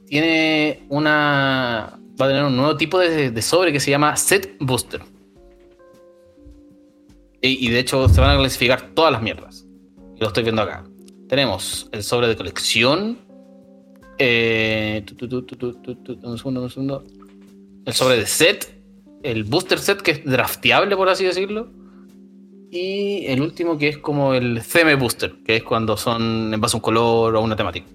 tiene 0.08 0.86
una. 0.88 2.00
Va 2.20 2.26
a 2.26 2.30
tener 2.30 2.46
un 2.46 2.56
nuevo 2.56 2.78
tipo 2.78 2.98
de, 3.00 3.32
de 3.32 3.42
sobre 3.42 3.74
que 3.74 3.82
se 3.82 3.92
llama 3.92 4.16
Set 4.16 4.56
Booster. 4.62 5.02
Y, 7.42 7.68
y 7.68 7.70
de 7.70 7.80
hecho 7.80 8.08
se 8.08 8.22
van 8.22 8.30
a 8.30 8.38
clasificar 8.38 8.94
todas 8.94 9.12
las 9.12 9.22
mierdas. 9.22 9.66
Y 10.16 10.22
lo 10.22 10.28
estoy 10.28 10.44
viendo 10.44 10.62
acá. 10.62 10.86
Tenemos 11.28 11.90
el 11.92 12.04
sobre 12.04 12.28
de 12.28 12.36
colección. 12.36 13.18
eh, 14.18 15.04
tu, 15.06 15.16
tu, 15.16 15.42
tu, 15.44 16.20
un 16.24 16.38
segundo, 16.38 16.62
un 16.64 16.70
segundo. 16.70 17.04
El 17.86 17.94
sobre 17.94 18.18
de 18.18 18.26
set. 18.26 18.74
El 19.24 19.44
booster 19.44 19.80
set 19.80 20.02
que 20.02 20.12
es 20.12 20.26
drafteable, 20.26 20.96
por 20.96 21.10
así 21.10 21.24
decirlo. 21.26 21.70
Y 22.72 23.26
el 23.28 23.42
último 23.42 23.78
que 23.78 23.88
es 23.90 23.98
como 23.98 24.34
el 24.34 24.62
CM 24.62 24.96
Booster, 24.96 25.34
que 25.46 25.56
es 25.58 25.64
cuando 25.64 25.98
son 25.98 26.54
en 26.54 26.60
base 26.62 26.76
a 26.76 26.78
un 26.78 26.82
color 26.82 27.36
o 27.36 27.40
a 27.40 27.42
una 27.42 27.56
temática. 27.56 27.88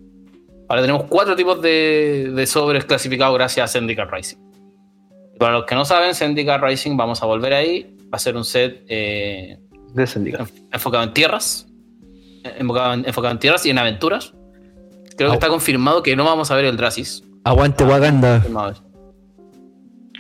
Ahora 0.69 0.83
tenemos 0.83 1.05
cuatro 1.05 1.37
tipos 1.37 1.61
de, 1.61 2.31
de 2.35 2.47
sobres 2.47 2.85
clasificados 2.85 3.35
gracias 3.37 3.65
a 3.75 3.79
Syndicate 3.79 4.11
Rising. 4.11 4.39
Para 5.39 5.53
los 5.55 5.65
que 5.67 5.75
no 5.75 5.85
saben, 5.85 6.15
Syndicate 6.15 6.65
Rising, 6.67 6.97
vamos 6.97 7.23
a 7.23 7.27
volver 7.27 7.53
ahí. 7.53 7.97
Va 8.13 8.17
a 8.17 8.19
ser 8.19 8.37
un 8.37 8.45
set 8.45 8.85
eh, 8.89 9.59
De 9.95 10.07
Syndicate. 10.07 10.45
enf- 10.45 10.63
enfocado 10.73 11.05
en 11.05 11.13
tierras. 11.15 11.67
Enfocado 12.45 12.95
en, 12.95 13.05
enfocado 13.07 13.33
en 13.33 13.39
tierras 13.39 13.67
y 13.67 13.71
en 13.71 13.79
aventuras. 13.79 14.35
Creo 15.17 15.31
que 15.31 15.35
está 15.35 15.49
confirmado 15.49 16.03
que 16.03 16.17
no 16.17 16.25
vamos 16.25 16.51
a 16.51 16.57
ver 16.57 16.65
el 16.65 16.77
Dracis. 16.77 17.23
Aguante 17.45 17.85
Wakanda. 17.85 18.35
Confirmado 18.37 18.71
eso. 18.71 18.83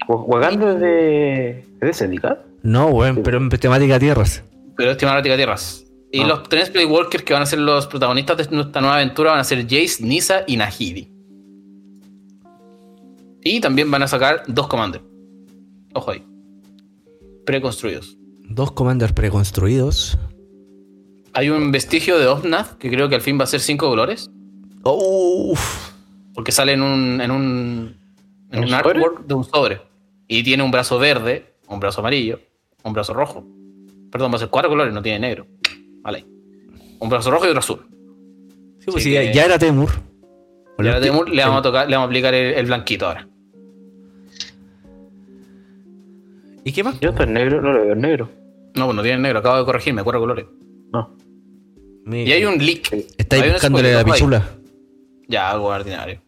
Wa- 0.08 0.22
Wakanda 0.24 0.74
es 0.74 0.80
de. 0.80 1.50
¿Es 1.60 1.80
de 1.80 1.92
Syndicate? 1.94 2.40
No, 2.62 2.88
weón, 2.88 3.22
pero 3.22 3.38
en 3.38 3.48
temática 3.48 3.98
tierras. 3.98 4.44
Pero 4.76 4.90
es 4.90 4.96
temática 4.98 5.36
tierras. 5.36 5.86
Y 6.12 6.20
Ah. 6.22 6.26
los 6.26 6.42
tres 6.48 6.68
Playwalkers 6.70 7.22
que 7.24 7.32
van 7.32 7.42
a 7.42 7.46
ser 7.46 7.60
los 7.60 7.86
protagonistas 7.86 8.36
de 8.36 8.54
nuestra 8.56 8.80
nueva 8.80 8.96
aventura 8.96 9.30
van 9.30 9.40
a 9.40 9.44
ser 9.44 9.62
Jace, 9.62 10.02
Nisa 10.02 10.42
y 10.46 10.56
Nahidi. 10.56 11.10
Y 13.42 13.60
también 13.60 13.90
van 13.90 14.02
a 14.02 14.08
sacar 14.08 14.42
dos 14.48 14.66
Commanders. 14.68 15.04
Ojo 15.94 16.10
ahí. 16.10 16.24
Preconstruidos. 17.46 18.16
Dos 18.48 18.72
commanders 18.72 19.12
preconstruidos. 19.12 20.18
Hay 21.32 21.48
un 21.50 21.70
vestigio 21.70 22.18
de 22.18 22.26
Omnath 22.26 22.76
que 22.78 22.90
creo 22.90 23.08
que 23.08 23.14
al 23.14 23.20
fin 23.20 23.38
va 23.38 23.44
a 23.44 23.46
ser 23.46 23.60
cinco 23.60 23.88
colores. 23.88 24.30
Uff. 24.82 25.90
Porque 26.34 26.52
sale 26.52 26.72
en 26.72 26.82
un, 26.82 27.20
en 27.20 27.30
un, 27.30 27.96
en 28.50 28.64
¿Un 28.64 28.74
artwork 28.74 29.26
de 29.26 29.34
un 29.34 29.44
sobre. 29.44 29.80
Y 30.26 30.42
tiene 30.42 30.62
un 30.62 30.70
brazo 30.70 30.98
verde, 30.98 31.54
un 31.68 31.80
brazo 31.80 32.00
amarillo, 32.00 32.40
un 32.82 32.92
brazo 32.92 33.14
rojo. 33.14 33.44
Perdón, 34.10 34.32
va 34.32 34.36
a 34.36 34.38
ser 34.38 34.48
cuatro 34.48 34.70
colores, 34.70 34.92
no 34.92 35.02
tiene 35.02 35.20
negro. 35.20 35.46
Vale. 36.02 36.24
Un 36.98 37.08
brazo 37.08 37.30
rojo 37.30 37.46
y 37.46 37.48
otro 37.48 37.60
azul. 37.60 37.86
Sí, 38.78 38.86
pues 38.90 39.04
Sí 39.04 39.12
ya, 39.12 39.22
ya 39.30 39.44
era 39.44 39.58
Temur. 39.58 39.90
Y 40.78 40.86
ahora 40.86 41.00
Temur 41.00 41.28
le 41.28 41.42
vamos 41.42 41.58
a 41.58 41.62
tocar, 41.62 41.88
le 41.88 41.96
vamos 41.96 42.06
a 42.06 42.08
aplicar 42.08 42.34
el, 42.34 42.54
el 42.54 42.66
blanquito 42.66 43.06
ahora. 43.06 43.28
¿Y 46.64 46.72
qué 46.72 46.84
más? 46.84 46.98
Yo 47.00 47.10
estoy 47.10 47.26
negro, 47.26 47.60
no 47.60 47.72
lo 47.72 47.82
veo 47.82 47.92
en 47.92 48.00
negro. 48.00 48.30
No, 48.76 48.86
pues 48.86 48.96
no 48.96 49.02
tiene 49.02 49.18
negro, 49.18 49.40
acabo 49.40 49.58
de 49.58 49.64
corregirme, 49.64 50.02
cuatro 50.02 50.20
colores. 50.20 50.46
No. 50.92 51.16
Y 52.06 52.32
hay 52.32 52.44
un 52.44 52.58
leak. 52.58 52.92
Estáis 53.18 53.42
Hay 53.42 53.52
buscándole 53.52 53.92
la 53.92 53.98
ahí. 54.00 54.04
pichula. 54.04 54.48
Ya, 55.28 55.50
algo 55.50 55.66
ordinario. 55.66 56.20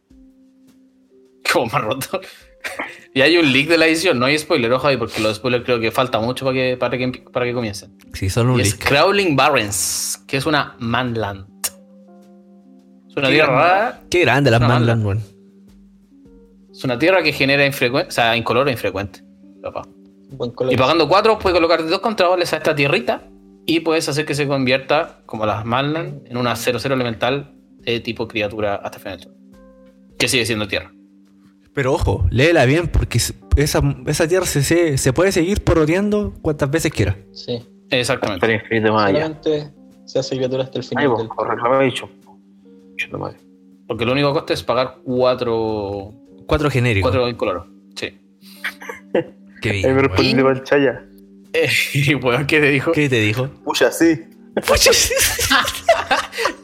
Como 1.53 1.67
más 1.67 1.83
roto. 1.83 2.21
y 3.15 3.21
hay 3.21 3.37
un 3.37 3.51
leak 3.53 3.69
de 3.69 3.79
la 3.79 3.87
edición, 3.87 4.19
no 4.19 4.27
hay 4.27 4.39
spoiler, 4.39 4.73
ojo 4.73 4.87
ahí, 4.87 4.97
porque 4.97 5.21
los 5.21 5.37
spoilers 5.37 5.65
creo 5.65 5.81
que 5.81 5.91
falta 5.91 6.21
mucho 6.21 6.45
para 6.45 6.55
que, 6.55 6.77
para 6.77 6.97
que, 6.97 7.09
para 7.33 7.47
que 7.47 7.53
comiencen. 7.53 7.97
Sí, 8.13 8.31
solo 8.31 8.53
un 8.55 8.61
Y 8.61 8.63
es 8.63 8.77
leak. 8.79 8.89
Crawling 8.89 9.35
Barrens, 9.37 10.23
que 10.27 10.37
es 10.37 10.47
una 10.47 10.77
manland. 10.79 11.47
Es 13.09 13.17
una 13.17 13.29
Qué 13.29 13.35
tierra 13.35 13.53
grande. 13.53 13.69
rara, 13.75 14.03
Qué 14.09 14.21
grande 14.21 14.51
las 14.51 14.61
Manland, 14.61 15.05
weón. 15.05 15.23
es 16.71 16.85
una 16.85 16.99
tierra 16.99 17.23
que 17.23 17.33
genera 17.33 17.67
infrecuente, 17.67 18.09
o 18.09 18.13
sea, 18.13 18.37
incoloro 18.37 18.69
e 18.71 18.73
infrecuente. 18.73 19.23
Papá. 19.63 19.83
Buen 20.31 20.53
color. 20.53 20.73
Y 20.73 20.77
pagando 20.77 21.07
cuatro, 21.09 21.39
puedes 21.39 21.55
colocar 21.55 21.87
dos 21.87 22.01
contraboles 22.01 22.53
a 22.55 22.57
esta 22.57 22.75
tierrita 22.75 23.29
y 23.67 23.81
puedes 23.81 24.09
hacer 24.09 24.25
que 24.27 24.35
se 24.35 24.47
convierta, 24.47 25.23
como 25.27 25.47
las 25.47 25.65
Manland, 25.65 26.27
en 26.27 26.37
una 26.37 26.55
0-0 26.55 26.85
elemental 26.93 27.55
de 27.81 28.01
tipo 28.01 28.29
criatura 28.29 28.77
hasta 28.77 28.97
el 28.99 29.03
final 29.03 29.19
del 29.19 29.27
turno. 29.29 29.59
Que 30.19 30.29
sigue 30.29 30.47
siendo 30.47 30.69
tierra. 30.69 30.93
Pero 31.75 31.95
ojo, 31.95 32.27
léela 32.31 32.65
bien 32.67 32.89
porque 32.89 33.19
esa, 33.57 33.97
esa 34.07 34.29
tierra 34.29 34.45
se, 34.47 34.63
se, 34.63 34.99
se 34.99 35.13
puede 35.13 35.33
seguir 35.33 35.63
poroteando 35.65 36.35
cuantas 36.43 36.71
veces 36.71 36.93
quiera. 36.93 37.17
Sí. 37.33 37.63
Exactamente. 37.91 38.37
Estaría 38.47 38.57
escrito 38.57 38.93
más 38.93 39.07
allá. 39.09 39.39
Se 40.07 40.19
hace 40.19 40.37
criatura 40.37 40.65
hasta 40.65 40.79
el 40.79 40.85
Ahí 40.85 40.89
final 40.89 41.09
vos, 41.09 41.19
del 41.21 41.29
madre. 43.19 43.37
Porque 43.87 44.05
lo 44.05 44.13
único 44.13 44.29
que 44.33 44.39
costa 44.39 44.55
es 44.55 44.63
pagar 44.63 44.99
cuatro, 45.05 46.13
Cuatro 46.47 46.71
genéricos. 46.71 47.11
cuatro 47.11 47.29
incoloros. 47.29 47.67
Sí. 47.97 48.19
Qué 49.61 49.71
Ahí 49.71 49.77
bien, 49.83 49.95
me 49.95 50.01
weón. 50.01 50.09
respondió 50.09 50.45
Panchaya. 50.45 51.05
Eh, 51.53 51.69
y 51.95 52.15
bueno, 52.15 52.47
¿qué 52.47 52.61
te 52.61 52.71
dijo? 52.71 52.93
¿Qué 52.93 53.09
te 53.09 53.21
dijo? 53.21 53.49
Pucha, 53.65 53.91
sí. 53.91 54.21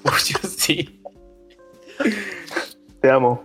Uy, 0.05 0.49
sí. 0.57 1.01
Te 3.01 3.11
amo. 3.11 3.45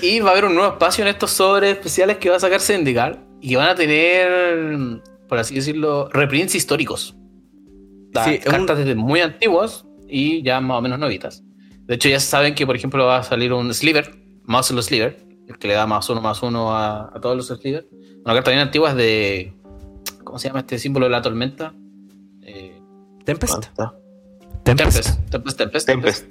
Y 0.00 0.20
va 0.20 0.30
a 0.30 0.32
haber 0.32 0.46
un 0.46 0.54
nuevo 0.54 0.72
espacio 0.72 1.02
en 1.02 1.08
estos 1.08 1.32
sobres 1.32 1.72
especiales 1.72 2.16
que 2.16 2.30
va 2.30 2.36
a 2.36 2.40
sacar 2.40 2.60
Syndical 2.60 3.26
y 3.40 3.50
que 3.50 3.56
van 3.56 3.68
a 3.68 3.74
tener, 3.74 5.02
por 5.28 5.38
así 5.38 5.54
decirlo, 5.54 6.08
reprints 6.12 6.54
históricos. 6.54 7.14
Sí, 8.24 8.38
cartas 8.38 8.78
desde 8.78 8.94
muy 8.94 9.20
antiguas 9.20 9.84
y 10.08 10.42
ya 10.42 10.60
más 10.60 10.78
o 10.78 10.80
menos 10.80 10.98
novitas. 10.98 11.42
De 11.80 11.96
hecho, 11.96 12.08
ya 12.08 12.18
saben 12.18 12.54
que, 12.54 12.64
por 12.64 12.74
ejemplo, 12.74 13.04
va 13.04 13.18
a 13.18 13.22
salir 13.22 13.52
un 13.52 13.72
Sliver, 13.74 14.16
Muscle 14.44 14.82
Sliver, 14.82 15.18
el 15.46 15.58
que 15.58 15.68
le 15.68 15.74
da 15.74 15.86
más 15.86 16.08
uno 16.08 16.22
más 16.22 16.42
uno 16.42 16.72
a, 16.74 17.14
a 17.14 17.20
todos 17.20 17.36
los 17.36 17.46
Sliver. 17.46 17.86
Una 18.24 18.34
carta 18.34 18.50
bien 18.50 18.62
antigua 18.62 18.90
es 18.90 18.96
de. 18.96 19.52
¿Cómo 20.26 20.38
se 20.40 20.48
llama 20.48 20.60
este 20.60 20.78
símbolo 20.78 21.06
de 21.06 21.10
la 21.12 21.22
tormenta? 21.22 21.72
Eh, 22.42 22.78
Tempest. 23.24 23.66
Tempest. 24.64 25.06
Tempest. 25.30 25.30
Tempest, 25.30 25.58
Tempest. 25.58 25.86
Tempest. 25.86 26.26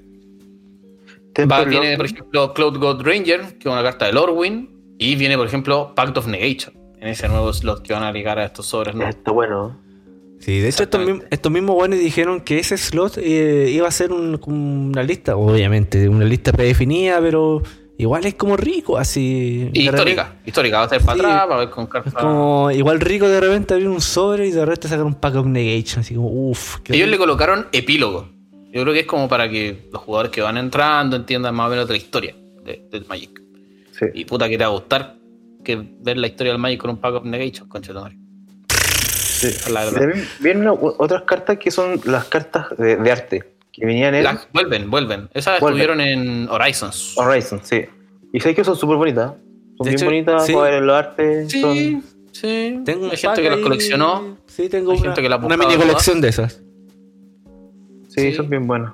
Va, 1.51 1.63
viene, 1.63 1.95
por 1.97 2.05
ejemplo, 2.05 2.53
Cloud 2.53 2.77
God 2.79 3.01
Ranger, 3.03 3.57
que 3.57 3.69
es 3.69 3.73
una 3.73 3.81
carta 3.83 4.05
de 4.05 4.13
Lorwyn. 4.13 4.69
Y 4.97 5.15
viene, 5.15 5.37
por 5.37 5.47
ejemplo, 5.47 5.93
Pact 5.95 6.17
of 6.17 6.27
Negation, 6.27 6.73
en 6.99 7.07
ese 7.07 7.27
nuevo 7.29 7.51
slot 7.53 7.81
que 7.81 7.93
van 7.93 8.03
a 8.03 8.09
agregar 8.09 8.37
a 8.37 8.45
estos 8.45 8.65
sobres. 8.67 8.95
¿no? 8.95 9.07
Está 9.07 9.31
bueno. 9.31 9.77
Sí, 10.39 10.59
de 10.59 10.67
hecho 10.69 10.83
estos, 10.83 11.01
mismos- 11.01 11.25
estos 11.31 11.51
mismos 11.51 11.75
buenos 11.75 11.97
dijeron 11.99 12.41
que 12.41 12.59
ese 12.59 12.77
slot 12.77 13.17
eh, 13.17 13.69
iba 13.71 13.87
a 13.87 13.91
ser 13.91 14.11
un- 14.11 14.39
una 14.45 15.03
lista, 15.03 15.37
obviamente, 15.37 16.07
una 16.09 16.25
lista 16.25 16.51
predefinida, 16.51 17.19
pero 17.21 17.61
igual 17.97 18.25
es 18.25 18.35
como 18.35 18.57
rico, 18.57 18.97
así. 18.97 19.69
Y 19.73 19.83
histórica, 19.89 20.23
repente- 20.23 20.49
histórica. 20.49 20.77
Va 20.79 20.83
a 20.85 20.89
ser 20.89 21.01
para 21.01 21.13
Sí. 21.17 21.19
atrás, 21.25 21.49
va 21.49 21.55
a 21.55 21.59
ver 21.59 21.69
con 21.69 21.87
cartas. 21.87 22.13
como 22.13 22.71
igual 22.71 22.99
rico 22.99 23.27
de 23.27 23.39
repente 23.39 23.73
abrir 23.73 23.89
un 23.89 24.01
sobre 24.01 24.47
y 24.47 24.51
de 24.51 24.63
repente 24.65 24.87
sacar 24.87 25.05
un 25.05 25.15
pack 25.15 25.35
of 25.35 25.45
negation, 25.45 26.01
así 26.01 26.13
como, 26.15 26.29
uff. 26.29 26.77
Ellos 26.89 27.09
le 27.09 27.17
colocaron 27.17 27.67
epílogo. 27.71 28.29
Yo 28.71 28.81
creo 28.81 28.93
que 28.93 28.99
es 29.01 29.05
como 29.05 29.29
para 29.29 29.49
que 29.49 29.87
los 29.91 30.01
jugadores 30.01 30.31
que 30.31 30.41
van 30.41 30.57
entrando 30.57 31.15
entiendan 31.15 31.55
más 31.55 31.67
o 31.67 31.69
menos 31.69 31.87
de 31.87 31.93
la 31.93 31.97
historia 31.97 32.35
de- 32.65 32.87
del 32.91 33.05
Magic. 33.05 33.41
Sí. 33.91 34.05
Y 34.13 34.25
puta 34.25 34.49
que 34.49 34.57
te 34.57 34.63
va 34.65 34.69
a 34.69 34.73
gustar 34.73 35.15
que 35.63 35.77
ver 36.01 36.17
la 36.17 36.27
historia 36.27 36.51
del 36.51 36.61
Magic 36.61 36.81
con 36.81 36.89
un 36.91 36.97
pack 36.97 37.15
of 37.15 37.23
negation, 37.23 37.67
concha 37.69 37.93
de 37.93 37.99
tu 37.99 38.03
madre. 38.03 38.17
Sí. 38.69 39.47
También 39.73 40.27
vienen 40.39 40.67
otras 40.69 41.23
cartas 41.23 41.57
que 41.57 41.71
son 41.71 41.99
las 42.05 42.25
cartas 42.25 42.67
de, 42.77 42.95
de 42.97 43.11
arte, 43.11 43.54
que 43.76 43.86
venían 43.86 44.15
en 44.15 44.23
Las- 44.23 44.47
vuelven, 44.53 44.89
vuelven. 44.89 45.30
Esas 45.34 45.59
Vuelven. 45.59 45.82
estuvieron 45.82 46.01
en 46.01 46.49
Horizons. 46.49 47.13
Horizon, 47.17 47.59
sí. 47.63 47.82
Y 48.34 48.39
sé 48.39 48.55
que 48.55 48.63
son 48.63 48.76
súper 48.76 48.97
bonitas. 48.97 49.34
Son 49.78 49.84
De 49.86 49.89
bien 49.91 49.95
hecho, 49.95 50.05
bonitas 50.05 50.45
sí. 50.45 50.53
los 50.53 50.95
artes. 50.95 51.51
Sí, 51.51 51.61
Son... 51.61 52.03
sí. 52.32 52.80
Tengo 52.86 53.09
Hay 53.11 53.17
gente 53.17 53.41
que 53.41 53.49
las 53.49 53.59
coleccionó. 53.59 54.38
Sí, 54.47 54.69
tengo 54.69 54.91
Hay 54.91 54.97
una, 54.99 55.05
gente 55.07 55.21
que 55.21 55.30
la 55.30 55.38
una 55.38 55.57
mini 55.57 55.76
colección 55.76 56.21
de 56.21 56.30
esas. 56.30 56.61
Sí, 58.09 58.21
Sí. 58.32 58.34
son 58.34 58.49
bien 58.49 58.65
buenas. 58.65 58.93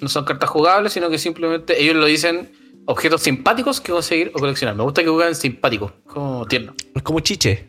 No 0.00 0.08
son 0.08 0.24
cartas 0.24 0.48
jugables, 0.50 0.92
sino 0.92 1.08
que 1.10 1.18
simplemente 1.18 1.82
ellos 1.82 1.96
lo 1.96 2.04
dicen 2.04 2.50
objetos 2.84 3.22
simpáticos 3.22 3.80
que 3.80 3.90
conseguir 3.92 4.30
o 4.34 4.38
coleccionar. 4.38 4.76
Me 4.76 4.82
gusta 4.84 5.02
que 5.02 5.08
jueguen 5.08 5.34
simpáticos, 5.34 5.92
como 6.06 6.46
tierno. 6.46 6.74
Es 6.94 7.02
como 7.02 7.18
chiche. 7.20 7.64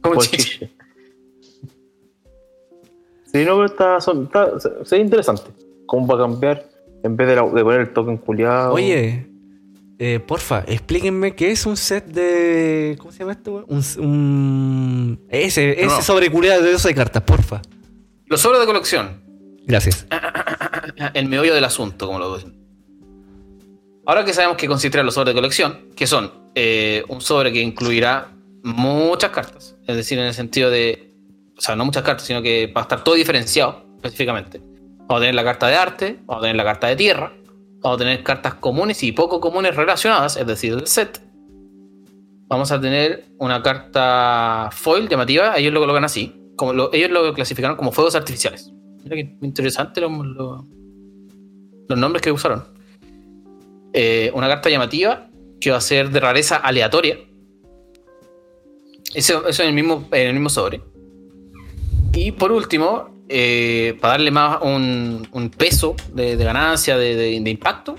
Como 0.00 0.20
chiche. 0.22 0.70
Sí, 3.32 3.44
no, 3.44 3.54
pero 3.56 3.66
está, 3.66 4.00
son, 4.00 4.24
está, 4.24 4.48
ve 4.90 4.98
interesante. 4.98 5.50
¿Cómo 5.86 6.06
va 6.06 6.16
a 6.16 6.28
cambiar? 6.28 6.66
En 7.02 7.16
vez 7.16 7.28
de, 7.28 7.36
la- 7.36 7.42
de 7.48 7.62
poner 7.62 7.80
el 7.80 7.92
token 7.92 8.16
culiado. 8.18 8.74
Oye, 8.74 9.26
eh, 9.98 10.18
porfa, 10.20 10.64
explíquenme 10.66 11.34
qué 11.34 11.50
es 11.50 11.64
un 11.66 11.76
set 11.76 12.06
de. 12.06 12.96
¿Cómo 12.98 13.12
se 13.12 13.20
llama 13.20 13.32
esto? 13.32 13.52
weón? 13.52 13.64
Un, 13.68 14.04
un- 14.04 15.20
ese, 15.28 15.72
ese 15.72 15.86
No. 15.86 16.02
sobre 16.02 16.30
culiado 16.30 16.62
de 16.62 16.72
12 16.72 16.94
cartas, 16.94 17.22
porfa. 17.22 17.62
Los 18.26 18.40
sobres 18.40 18.60
de 18.60 18.66
colección. 18.66 19.22
Gracias. 19.66 20.06
El 21.14 21.28
meollo 21.28 21.54
del 21.54 21.64
asunto, 21.64 22.06
como 22.06 22.18
lo 22.18 22.36
dicen. 22.36 22.56
Ahora 24.06 24.24
que 24.24 24.32
sabemos 24.32 24.56
que 24.56 24.66
consistirán 24.66 25.06
los 25.06 25.14
sobres 25.14 25.34
de 25.34 25.38
colección, 25.40 25.88
que 25.94 26.06
son 26.06 26.32
eh, 26.54 27.04
un 27.08 27.20
sobre 27.20 27.52
que 27.52 27.60
incluirá 27.60 28.32
muchas 28.62 29.30
cartas, 29.30 29.76
es 29.86 29.96
decir, 29.96 30.18
en 30.18 30.24
el 30.26 30.34
sentido 30.34 30.70
de, 30.70 31.09
o 31.60 31.62
sea, 31.62 31.76
no 31.76 31.84
muchas 31.84 32.02
cartas, 32.02 32.26
sino 32.26 32.40
que 32.40 32.68
va 32.74 32.80
a 32.80 32.84
estar 32.84 33.04
todo 33.04 33.14
diferenciado 33.16 33.84
específicamente. 33.96 34.62
Vamos 35.00 35.16
a 35.16 35.20
tener 35.20 35.34
la 35.34 35.44
carta 35.44 35.66
de 35.66 35.74
arte, 35.76 36.18
vamos 36.24 36.42
a 36.42 36.46
tener 36.46 36.56
la 36.56 36.64
carta 36.64 36.86
de 36.86 36.96
tierra, 36.96 37.32
vamos 37.82 37.96
a 37.96 37.98
tener 37.98 38.22
cartas 38.22 38.54
comunes 38.54 39.02
y 39.02 39.12
poco 39.12 39.40
comunes 39.40 39.76
relacionadas, 39.76 40.38
es 40.38 40.46
decir, 40.46 40.72
el 40.72 40.86
set. 40.86 41.20
Vamos 42.48 42.72
a 42.72 42.80
tener 42.80 43.26
una 43.38 43.62
carta 43.62 44.70
foil 44.72 45.06
llamativa, 45.06 45.58
ellos 45.58 45.74
lo 45.74 45.80
colocan 45.80 46.04
así, 46.04 46.34
como 46.56 46.72
lo- 46.72 46.90
ellos 46.94 47.10
lo 47.10 47.34
clasificaron 47.34 47.76
como 47.76 47.92
fuegos 47.92 48.14
artificiales. 48.16 48.72
Mira 49.04 49.16
qué 49.16 49.36
interesante 49.42 50.00
lo- 50.00 50.08
lo- 50.24 50.66
los 51.88 51.98
nombres 51.98 52.22
que 52.22 52.32
usaron. 52.32 52.64
Eh, 53.92 54.30
una 54.34 54.48
carta 54.48 54.70
llamativa 54.70 55.28
que 55.60 55.70
va 55.70 55.76
a 55.76 55.80
ser 55.82 56.08
de 56.10 56.20
rareza 56.20 56.56
aleatoria. 56.56 57.18
Eso, 59.14 59.42
en, 59.48 59.68
el 59.68 59.74
mismo, 59.74 60.08
en 60.12 60.26
el 60.28 60.32
mismo 60.32 60.48
sobre. 60.48 60.80
Y 62.12 62.32
por 62.32 62.52
último, 62.52 63.24
eh, 63.28 63.96
para 64.00 64.14
darle 64.14 64.30
más 64.30 64.58
un, 64.62 65.26
un 65.32 65.50
peso 65.50 65.94
de, 66.12 66.36
de 66.36 66.44
ganancia, 66.44 66.96
de, 66.96 67.14
de- 67.14 67.40
de 67.40 67.50
impacto, 67.50 67.96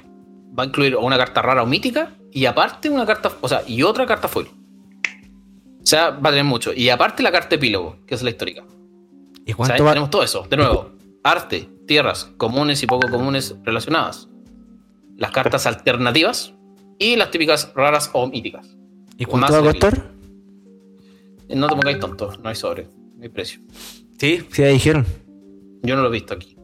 va 0.58 0.64
a 0.64 0.66
incluir 0.68 0.96
una 0.98 1.18
carta 1.18 1.42
rara 1.42 1.64
o 1.64 1.66
mítica 1.66 2.14
y 2.32 2.46
aparte 2.46 2.90
una 2.90 3.06
carta, 3.06 3.32
o 3.42 3.48
sea, 3.48 3.64
y 3.68 3.84
otra 3.84 4.06
carta 4.06 4.28
foil. 4.28 4.48
O 4.48 5.86
sea, 5.86 6.12
va 6.12 6.30
a 6.30 6.32
tener 6.32 6.44
mucho. 6.46 6.74
Y 6.74 6.90
aparte 6.90 7.24
la 7.24 7.32
carta 7.32 7.56
epílogo, 7.56 7.98
que 8.06 8.16
es 8.16 8.22
la 8.22 8.30
histórica. 8.30 8.64
¿Y 9.46 9.54
O 9.54 9.56
sea, 9.56 9.56
cuánto 9.56 9.84
va? 9.84 9.92
tenemos 9.92 10.10
todo 10.10 10.24
eso. 10.24 10.46
De 10.50 10.58
nuevo, 10.58 10.92
arte, 11.24 11.68
tierras, 11.88 12.26
comunes 12.38 12.84
y 12.84 12.88
poco 12.88 13.10
comunes 13.10 13.56
relacionadas. 13.64 14.30
Las 15.18 15.32
cartas 15.32 15.66
alternativas 15.66 16.54
y 17.00 17.16
las 17.16 17.32
típicas 17.32 17.72
raras 17.76 18.10
o 18.14 18.28
míticas. 18.28 18.78
¿Y 19.18 19.26
cuánto 19.26 19.54
va 19.54 19.60
a 19.60 19.64
costar? 19.64 20.12
No 21.50 21.68
te 21.68 21.76
pongáis 21.76 22.00
tonto, 22.00 22.32
no 22.42 22.50
hay 22.50 22.56
sobre, 22.56 22.84
no 23.16 23.24
hay 23.24 23.30
precio. 23.30 23.62
Sí, 24.22 24.44
sí, 24.52 24.62
ya 24.62 24.68
dijeron. 24.68 25.04
Yo 25.82 25.96
no 25.96 26.04
lo 26.04 26.10
he 26.10 26.12
visto 26.12 26.36
aquí. 26.36 26.56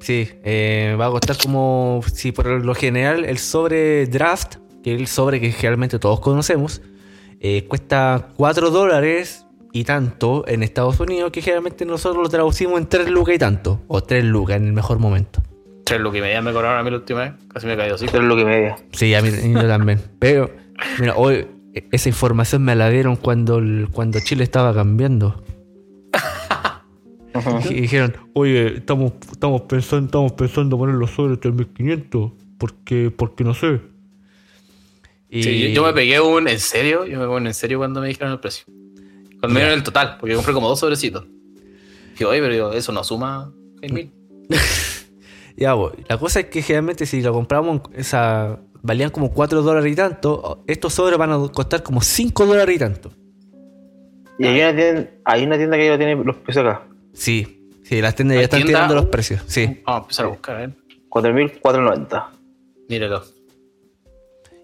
Sí, 0.00 0.28
eh, 0.42 0.96
va 1.00 1.06
a 1.06 1.10
costar 1.10 1.36
como 1.40 2.00
si 2.12 2.32
por 2.32 2.46
lo 2.46 2.74
general 2.74 3.24
el 3.24 3.38
sobre 3.38 4.06
draft, 4.08 4.56
que 4.82 4.94
es 4.96 5.00
el 5.00 5.06
sobre 5.06 5.40
que 5.40 5.52
generalmente 5.52 6.00
todos 6.00 6.18
conocemos, 6.18 6.82
eh, 7.38 7.66
cuesta 7.68 8.30
4 8.36 8.70
dólares 8.70 9.46
y 9.72 9.84
tanto 9.84 10.44
en 10.48 10.64
Estados 10.64 10.98
Unidos, 10.98 11.30
que 11.30 11.40
generalmente 11.40 11.86
nosotros 11.86 12.20
lo 12.20 12.28
traducimos 12.28 12.80
en 12.80 12.88
3 12.88 13.08
lucas 13.08 13.36
y 13.36 13.38
tanto, 13.38 13.80
o 13.86 14.02
3 14.02 14.24
lucas 14.24 14.56
en 14.56 14.66
el 14.66 14.72
mejor 14.72 14.98
momento. 14.98 15.40
Tres 15.84 16.00
lo 16.00 16.10
que 16.10 16.20
media 16.20 16.42
me 16.42 16.52
cobraron 16.52 16.80
a 16.80 16.82
mí 16.82 16.90
la 16.90 16.96
última 16.96 17.20
vez, 17.20 17.32
casi 17.46 17.68
me 17.68 17.74
he 17.74 17.76
caído 17.76 17.94
así. 17.94 18.06
Eso 18.06 18.16
es 18.16 18.24
lo 18.24 18.34
que 18.34 18.44
media. 18.44 18.74
Sí, 18.90 19.14
a 19.14 19.22
mí, 19.22 19.30
yo 19.52 19.68
también. 19.68 20.00
Pero, 20.18 20.50
mira, 20.98 21.14
hoy 21.14 21.46
eh, 21.74 21.86
esa 21.92 22.08
información 22.08 22.64
me 22.64 22.74
la 22.74 22.90
dieron 22.90 23.14
cuando, 23.14 23.58
el- 23.58 23.86
cuando 23.92 24.18
Chile 24.18 24.42
estaba 24.42 24.74
cambiando. 24.74 25.44
Y 27.70 27.80
dijeron, 27.82 28.16
oye, 28.32 28.76
estamos, 28.76 29.12
estamos, 29.32 29.62
pensando, 29.62 30.06
estamos 30.06 30.32
pensando 30.32 30.78
poner 30.78 30.94
los 30.94 31.10
sobres 31.10 31.40
3500, 31.40 32.32
porque, 32.58 33.10
porque 33.10 33.42
no 33.42 33.54
sé. 33.54 33.80
Y 35.28 35.42
Sí, 35.42 35.60
yo, 35.60 35.68
yo 35.68 35.84
me 35.84 35.92
pegué 35.92 36.20
un 36.20 36.46
en 36.46 36.60
serio, 36.60 37.04
yo 37.06 37.18
me 37.18 37.24
pegué 37.24 37.36
un 37.36 37.46
en 37.48 37.54
serio 37.54 37.78
cuando 37.78 38.00
me 38.00 38.06
dijeron 38.06 38.32
el 38.32 38.40
precio. 38.40 38.66
Cuando 39.40 39.48
me 39.48 39.60
dieron 39.60 39.76
el 39.76 39.82
total, 39.82 40.16
porque 40.20 40.36
compré 40.36 40.54
como 40.54 40.68
dos 40.68 40.78
sobrecitos. 40.78 41.26
Dije, 42.12 42.24
oye, 42.24 42.40
pero 42.40 42.72
eso 42.72 42.92
no 42.92 43.02
suma 43.02 43.52
6.000. 43.80 44.10
Ya, 45.56 45.72
la 46.08 46.18
cosa 46.18 46.40
es 46.40 46.46
que 46.46 46.62
generalmente 46.62 47.06
si 47.06 47.22
lo 47.22 47.32
compramos, 47.32 47.82
esa, 47.94 48.58
valían 48.82 49.10
como 49.10 49.32
4 49.32 49.62
dólares 49.62 49.92
y 49.92 49.94
tanto, 49.94 50.64
estos 50.66 50.94
sobres 50.94 51.16
van 51.16 51.30
a 51.30 51.38
costar 51.48 51.84
como 51.84 52.00
5 52.00 52.44
dólares 52.44 52.74
y 52.74 52.78
tanto. 52.80 53.12
Y 54.36 54.46
hay 54.46 54.60
una, 54.60 54.74
tienda, 54.74 55.10
hay 55.24 55.44
una 55.44 55.56
tienda 55.56 55.76
que 55.76 55.86
ya 55.86 55.96
tiene 55.96 56.16
los 56.16 56.36
precios 56.38 56.66
acá. 56.66 56.88
Sí, 57.14 57.70
sí, 57.82 58.02
las 58.02 58.14
tiendas 58.14 58.34
ya 58.34 58.40
¿Hay 58.40 58.44
están 58.44 58.58
tienda? 58.60 58.80
tirando 58.80 58.94
los 58.96 59.06
precios. 59.06 59.42
Sí. 59.46 59.80
Vamos 59.86 60.00
a 60.00 60.02
empezar 60.02 60.26
a 60.26 60.28
buscar, 60.28 60.56
ver. 60.58 60.70
4.490. 61.08 62.26
Míralo. 62.88 63.24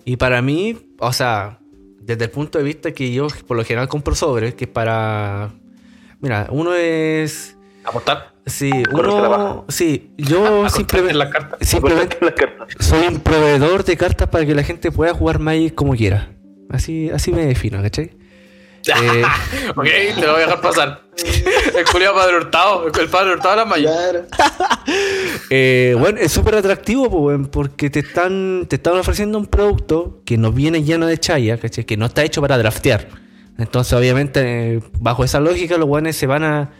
Y 0.04 0.16
para 0.16 0.42
mí, 0.42 0.76
o 0.98 1.12
sea, 1.12 1.58
desde 2.00 2.24
el 2.24 2.30
punto 2.30 2.58
de 2.58 2.64
vista 2.64 2.92
que 2.92 3.12
yo 3.12 3.28
por 3.46 3.56
lo 3.56 3.64
general 3.64 3.88
compro 3.88 4.14
sobres, 4.14 4.54
que 4.54 4.64
es 4.64 4.70
para... 4.70 5.50
Mira, 6.20 6.48
uno 6.50 6.74
es... 6.74 7.56
¿Apostar? 7.84 8.34
Sí, 8.46 8.70
la 8.70 8.98
uno... 8.98 9.64
Sí, 9.68 10.10
yo 10.18 10.68
simplemente... 10.68 11.12
en 11.12 11.18
las 11.18 11.30
cartas. 11.30 11.68
Simplemente 11.68 12.18
las 12.20 12.34
cartas. 12.34 12.68
soy 12.80 13.06
un 13.06 13.20
proveedor 13.20 13.84
de 13.84 13.96
cartas 13.96 14.28
para 14.28 14.44
que 14.44 14.54
la 14.54 14.62
gente 14.64 14.90
pueda 14.90 15.14
jugar 15.14 15.38
Magic 15.38 15.74
como 15.74 15.94
quiera. 15.94 16.32
Así, 16.68 17.10
así 17.10 17.32
me 17.32 17.46
defino, 17.46 17.80
¿cachai? 17.80 18.19
Eh, 19.02 19.22
ok, 19.76 19.84
te 19.84 20.26
lo 20.26 20.32
voy 20.32 20.42
a 20.42 20.46
dejar 20.46 20.60
pasar. 20.60 21.02
el 21.76 21.84
culiado 21.84 22.14
padre 22.14 22.36
Hurtado, 22.36 22.86
el 22.86 23.08
padre 23.08 23.32
Hurtado 23.32 23.66
mayas. 23.66 23.92
Claro. 23.92 24.26
Eh, 25.52 25.96
bueno, 25.98 26.18
es 26.20 26.30
súper 26.30 26.54
atractivo 26.54 27.36
porque 27.50 27.90
te 27.90 28.00
están, 28.00 28.66
te 28.68 28.76
están 28.76 28.96
ofreciendo 28.96 29.36
un 29.36 29.46
producto 29.46 30.20
que 30.24 30.38
nos 30.38 30.54
viene 30.54 30.84
lleno 30.84 31.06
de 31.06 31.18
chaya, 31.18 31.58
¿cachai? 31.58 31.84
que 31.84 31.96
no 31.96 32.06
está 32.06 32.22
hecho 32.22 32.40
para 32.40 32.56
draftear. 32.56 33.08
Entonces, 33.58 33.92
obviamente, 33.92 34.40
eh, 34.76 34.80
bajo 35.00 35.24
esa 35.24 35.40
lógica, 35.40 35.76
los 35.76 35.88
buenos 35.88 36.14
se 36.14 36.26
van 36.26 36.44
a, 36.44 36.70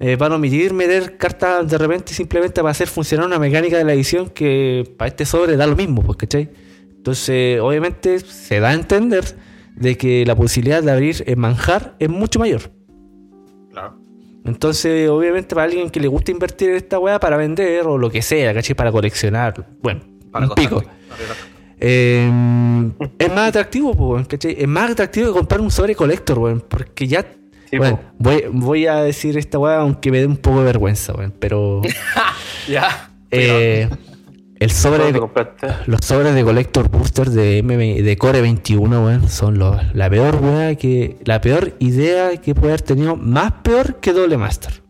eh, 0.00 0.16
van 0.16 0.32
a 0.32 0.36
omitir 0.36 0.74
meter 0.74 1.16
cartas 1.16 1.68
de 1.68 1.78
repente 1.78 2.12
simplemente 2.12 2.60
para 2.60 2.70
hacer 2.70 2.88
funcionar 2.88 3.26
una 3.26 3.38
mecánica 3.38 3.78
de 3.78 3.84
la 3.84 3.94
edición 3.94 4.28
que 4.28 4.94
para 4.96 5.08
este 5.08 5.24
sobre 5.24 5.56
da 5.56 5.66
lo 5.66 5.76
mismo, 5.76 6.02
pues, 6.02 6.18
¿cachai? 6.18 6.50
Entonces, 6.96 7.58
obviamente, 7.60 8.20
se 8.20 8.60
da 8.60 8.68
a 8.68 8.74
entender 8.74 9.24
de 9.80 9.96
que 9.96 10.24
la 10.24 10.36
posibilidad 10.36 10.82
de 10.82 10.92
abrir 10.92 11.24
el 11.26 11.36
manjar 11.36 11.96
es 11.98 12.08
mucho 12.08 12.38
mayor. 12.38 12.70
Claro. 13.72 13.98
Entonces, 14.44 15.08
obviamente, 15.08 15.54
para 15.54 15.64
alguien 15.64 15.90
que 15.90 16.00
le 16.00 16.08
gusta 16.08 16.30
invertir 16.30 16.70
en 16.70 16.76
esta 16.76 16.98
weá 16.98 17.18
para 17.18 17.36
vender 17.36 17.86
o 17.86 17.98
lo 17.98 18.10
que 18.10 18.22
sea, 18.22 18.54
¿cachai? 18.54 18.74
Para 18.76 18.92
coleccionar, 18.92 19.66
bueno, 19.82 20.00
Para 20.30 20.46
un 20.46 20.54
pico. 20.54 20.82
Eh, 21.78 22.30
es 23.18 23.28
más 23.32 23.48
atractivo, 23.48 23.94
po, 23.96 24.22
¿cachai? 24.28 24.54
Es 24.58 24.68
más 24.68 24.90
atractivo 24.90 25.28
que 25.28 25.32
comprar 25.32 25.60
un 25.60 25.70
sobre 25.70 25.94
collector, 25.94 26.38
weón, 26.38 26.60
porque 26.60 27.06
ya. 27.06 27.24
Sí, 27.70 27.78
bueno, 27.78 28.00
voy, 28.18 28.44
voy 28.52 28.86
a 28.86 28.96
decir 28.96 29.38
esta 29.38 29.58
weá 29.58 29.78
aunque 29.78 30.10
me 30.10 30.18
dé 30.18 30.26
un 30.26 30.36
poco 30.36 30.58
de 30.58 30.64
vergüenza, 30.66 31.14
weón, 31.14 31.32
pero. 31.38 31.80
Ya. 32.68 33.10
eh, 33.30 33.88
el 34.60 34.70
sobre. 34.70 35.10
Los 35.86 36.00
sobres 36.02 36.34
de 36.34 36.44
Collector 36.44 36.88
Booster 36.88 37.28
de, 37.30 37.62
MM 37.62 38.02
de 38.02 38.16
Core 38.16 38.40
21, 38.40 39.04
weón, 39.04 39.28
son 39.28 39.58
los- 39.58 39.76
la 39.94 40.08
peor 40.08 40.36
weá 40.36 40.74
que. 40.76 41.16
La 41.24 41.40
peor 41.40 41.74
idea 41.80 42.36
que 42.36 42.54
puede 42.54 42.68
haber 42.74 42.82
tenido. 42.82 43.16
Más 43.16 43.52
peor 43.62 43.96
que 43.96 44.12
Doble 44.12 44.36
Master. 44.36 44.82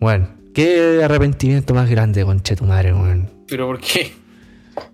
Bueno, 0.00 0.28
qué 0.54 1.02
arrepentimiento 1.02 1.74
más 1.74 1.90
grande, 1.90 2.24
conche 2.24 2.54
tu 2.56 2.64
madre, 2.64 2.92
weón. 2.92 3.28
Pero 3.48 3.66
¿por 3.66 3.80
qué? 3.80 4.12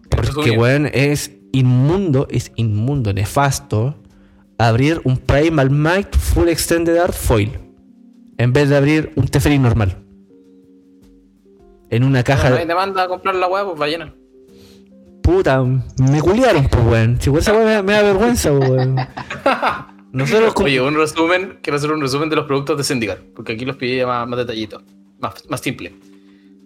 Porque, 0.08 0.52
weón, 0.52 0.88
es 0.92 1.32
inmundo, 1.52 2.26
es 2.30 2.52
inmundo, 2.56 3.12
nefasto 3.12 3.96
abrir 4.58 5.00
un 5.04 5.16
Primal 5.18 5.70
Might 5.70 6.16
Full 6.16 6.48
Extended 6.48 6.96
Art 6.98 7.12
Foil 7.14 7.50
en 8.38 8.52
vez 8.52 8.68
de 8.68 8.76
abrir 8.76 9.12
un 9.16 9.26
Teferi 9.28 9.58
normal. 9.58 10.03
En 11.94 12.04
una 12.04 12.22
caja 12.24 12.48
No 12.50 12.56
hay 12.56 12.62
de. 12.62 12.66
demanda 12.68 13.02
a 13.04 13.08
comprar 13.08 13.34
la 13.36 13.46
weá, 13.46 13.64
pues 13.64 13.80
va 13.80 13.84
a 13.84 13.88
llenar. 13.88 14.14
Puta, 15.22 15.62
me 15.62 16.20
culiaron, 16.20 16.68
pues, 16.68 16.84
weón. 16.84 17.20
Si 17.20 17.30
por 17.30 17.38
esa 17.38 17.52
weón 17.52 17.64
me, 17.66 17.82
me 17.82 17.92
da 17.92 18.02
vergüenza, 18.02 18.50
pues, 18.56 18.68
weón. 18.70 18.96
Nosotros 20.12 20.54
con- 20.54 20.66
Oye, 20.66 20.80
un 20.80 20.94
resumen, 20.96 21.58
quiero 21.62 21.76
hacer 21.76 21.90
un 21.92 22.00
resumen 22.00 22.28
de 22.28 22.36
los 22.36 22.44
productos 22.46 22.76
de 22.76 22.84
Syndical, 22.84 23.18
porque 23.34 23.52
aquí 23.54 23.64
los 23.64 23.76
pillé 23.76 24.06
más, 24.06 24.28
más 24.28 24.38
detallitos, 24.38 24.82
más, 25.18 25.34
más 25.48 25.60
simple. 25.60 25.94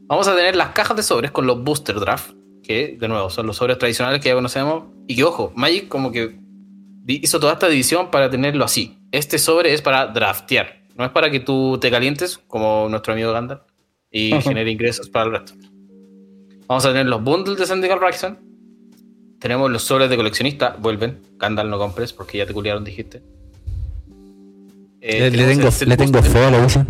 Vamos 0.06 0.26
a 0.28 0.34
tener 0.36 0.54
las 0.56 0.70
cajas 0.70 0.96
de 0.96 1.02
sobres 1.02 1.30
con 1.30 1.46
los 1.46 1.62
Booster 1.62 1.98
Draft, 2.00 2.32
que 2.62 2.96
de 3.00 3.08
nuevo 3.08 3.30
son 3.30 3.46
los 3.46 3.56
sobres 3.56 3.78
tradicionales 3.78 4.20
que 4.20 4.28
ya 4.28 4.34
conocemos. 4.34 4.84
Y 5.06 5.16
que 5.16 5.24
ojo, 5.24 5.52
Magic 5.54 5.88
como 5.88 6.12
que 6.12 6.38
hizo 7.06 7.40
toda 7.40 7.54
esta 7.54 7.68
división 7.68 8.10
para 8.10 8.28
tenerlo 8.28 8.64
así. 8.64 8.98
Este 9.12 9.38
sobre 9.38 9.72
es 9.72 9.80
para 9.80 10.06
draftear, 10.08 10.82
no 10.96 11.04
es 11.06 11.10
para 11.10 11.30
que 11.30 11.40
tú 11.40 11.78
te 11.80 11.90
calientes, 11.90 12.38
como 12.48 12.86
nuestro 12.90 13.14
amigo 13.14 13.32
Gandalf, 13.32 13.62
y 14.10 14.40
genere 14.40 14.70
ingresos 14.70 15.08
para 15.08 15.26
el 15.26 15.32
resto. 15.32 15.54
Vamos 16.66 16.84
a 16.84 16.88
tener 16.88 17.06
los 17.06 17.22
bundles 17.22 17.58
de 17.58 17.66
Syndical 17.66 18.00
Ryzen. 18.00 18.38
Tenemos 19.38 19.70
los 19.70 19.82
sobres 19.82 20.10
de 20.10 20.16
coleccionista, 20.16 20.76
vuelven. 20.78 21.20
Gandalf 21.36 21.70
no 21.70 21.78
compres 21.78 22.12
porque 22.12 22.38
ya 22.38 22.46
te 22.46 22.52
culiaron, 22.52 22.84
dijiste. 22.84 23.22
le, 25.00 25.26
Eh, 25.26 25.30
le 25.30 25.46
tengo, 25.46 25.68
le 25.86 25.96
tengo 25.96 26.22
fe 26.22 26.44
a 26.44 26.50
la 26.50 26.60
Wilson. 26.60 26.86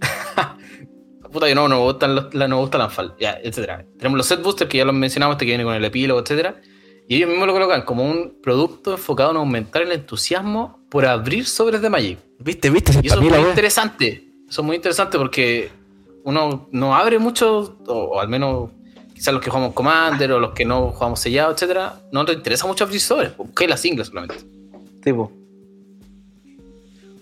Puta 1.32 1.46
que 1.46 1.54
no, 1.54 1.68
no 1.68 1.76
me 1.76 1.82
gustan 1.82 2.14
los, 2.14 2.34
la, 2.34 2.48
no 2.48 2.56
me 2.56 2.62
gusta 2.62 2.78
la 2.78 2.84
Anfal, 2.84 3.14
ya, 3.20 3.38
etcétera. 3.42 3.86
Tenemos 3.98 4.16
los 4.18 4.26
set 4.26 4.42
boosters 4.42 4.68
que 4.68 4.78
ya 4.78 4.84
los 4.84 4.94
mencionamos, 4.94 5.34
este 5.34 5.46
que 5.46 5.52
viene 5.52 5.64
con 5.64 5.74
el 5.74 5.84
epílogo, 5.84 6.20
etcétera. 6.20 6.60
Y 7.08 7.16
ellos 7.16 7.28
mismos 7.28 7.46
lo 7.46 7.52
colocan 7.52 7.82
como 7.82 8.04
un 8.04 8.38
producto 8.42 8.92
enfocado 8.92 9.30
en 9.30 9.36
aumentar 9.36 9.82
el 9.82 9.92
entusiasmo 9.92 10.80
por 10.90 11.06
abrir 11.06 11.46
sobres 11.46 11.80
de 11.80 11.88
Magic. 11.88 12.18
¿Viste, 12.40 12.68
viste? 12.68 12.92
Y 13.02 13.06
eso 13.06 13.22
es 13.22 13.30
muy 13.30 13.48
interesante. 13.48 14.28
Eso 14.48 14.60
es 14.62 14.66
muy 14.66 14.76
interesante 14.76 15.16
porque 15.16 15.70
uno 16.26 16.68
no 16.72 16.94
abre 16.94 17.18
mucho, 17.18 17.78
o, 17.86 17.92
o 17.92 18.20
al 18.20 18.28
menos 18.28 18.70
quizás 19.14 19.32
los 19.32 19.42
que 19.42 19.48
jugamos 19.48 19.72
Commander 19.74 20.32
o 20.32 20.38
los 20.40 20.52
que 20.52 20.64
no 20.64 20.90
jugamos 20.90 21.20
sellado, 21.20 21.52
etcétera, 21.52 21.94
no 22.12 22.24
nos 22.24 22.34
interesa 22.34 22.66
mucho 22.66 22.84
abrir 22.84 23.00
sobres. 23.00 23.34
Busqué 23.36 23.66
las 23.66 23.80
singles 23.80 24.08
solamente. 24.08 24.36
Tipo, 25.02 25.32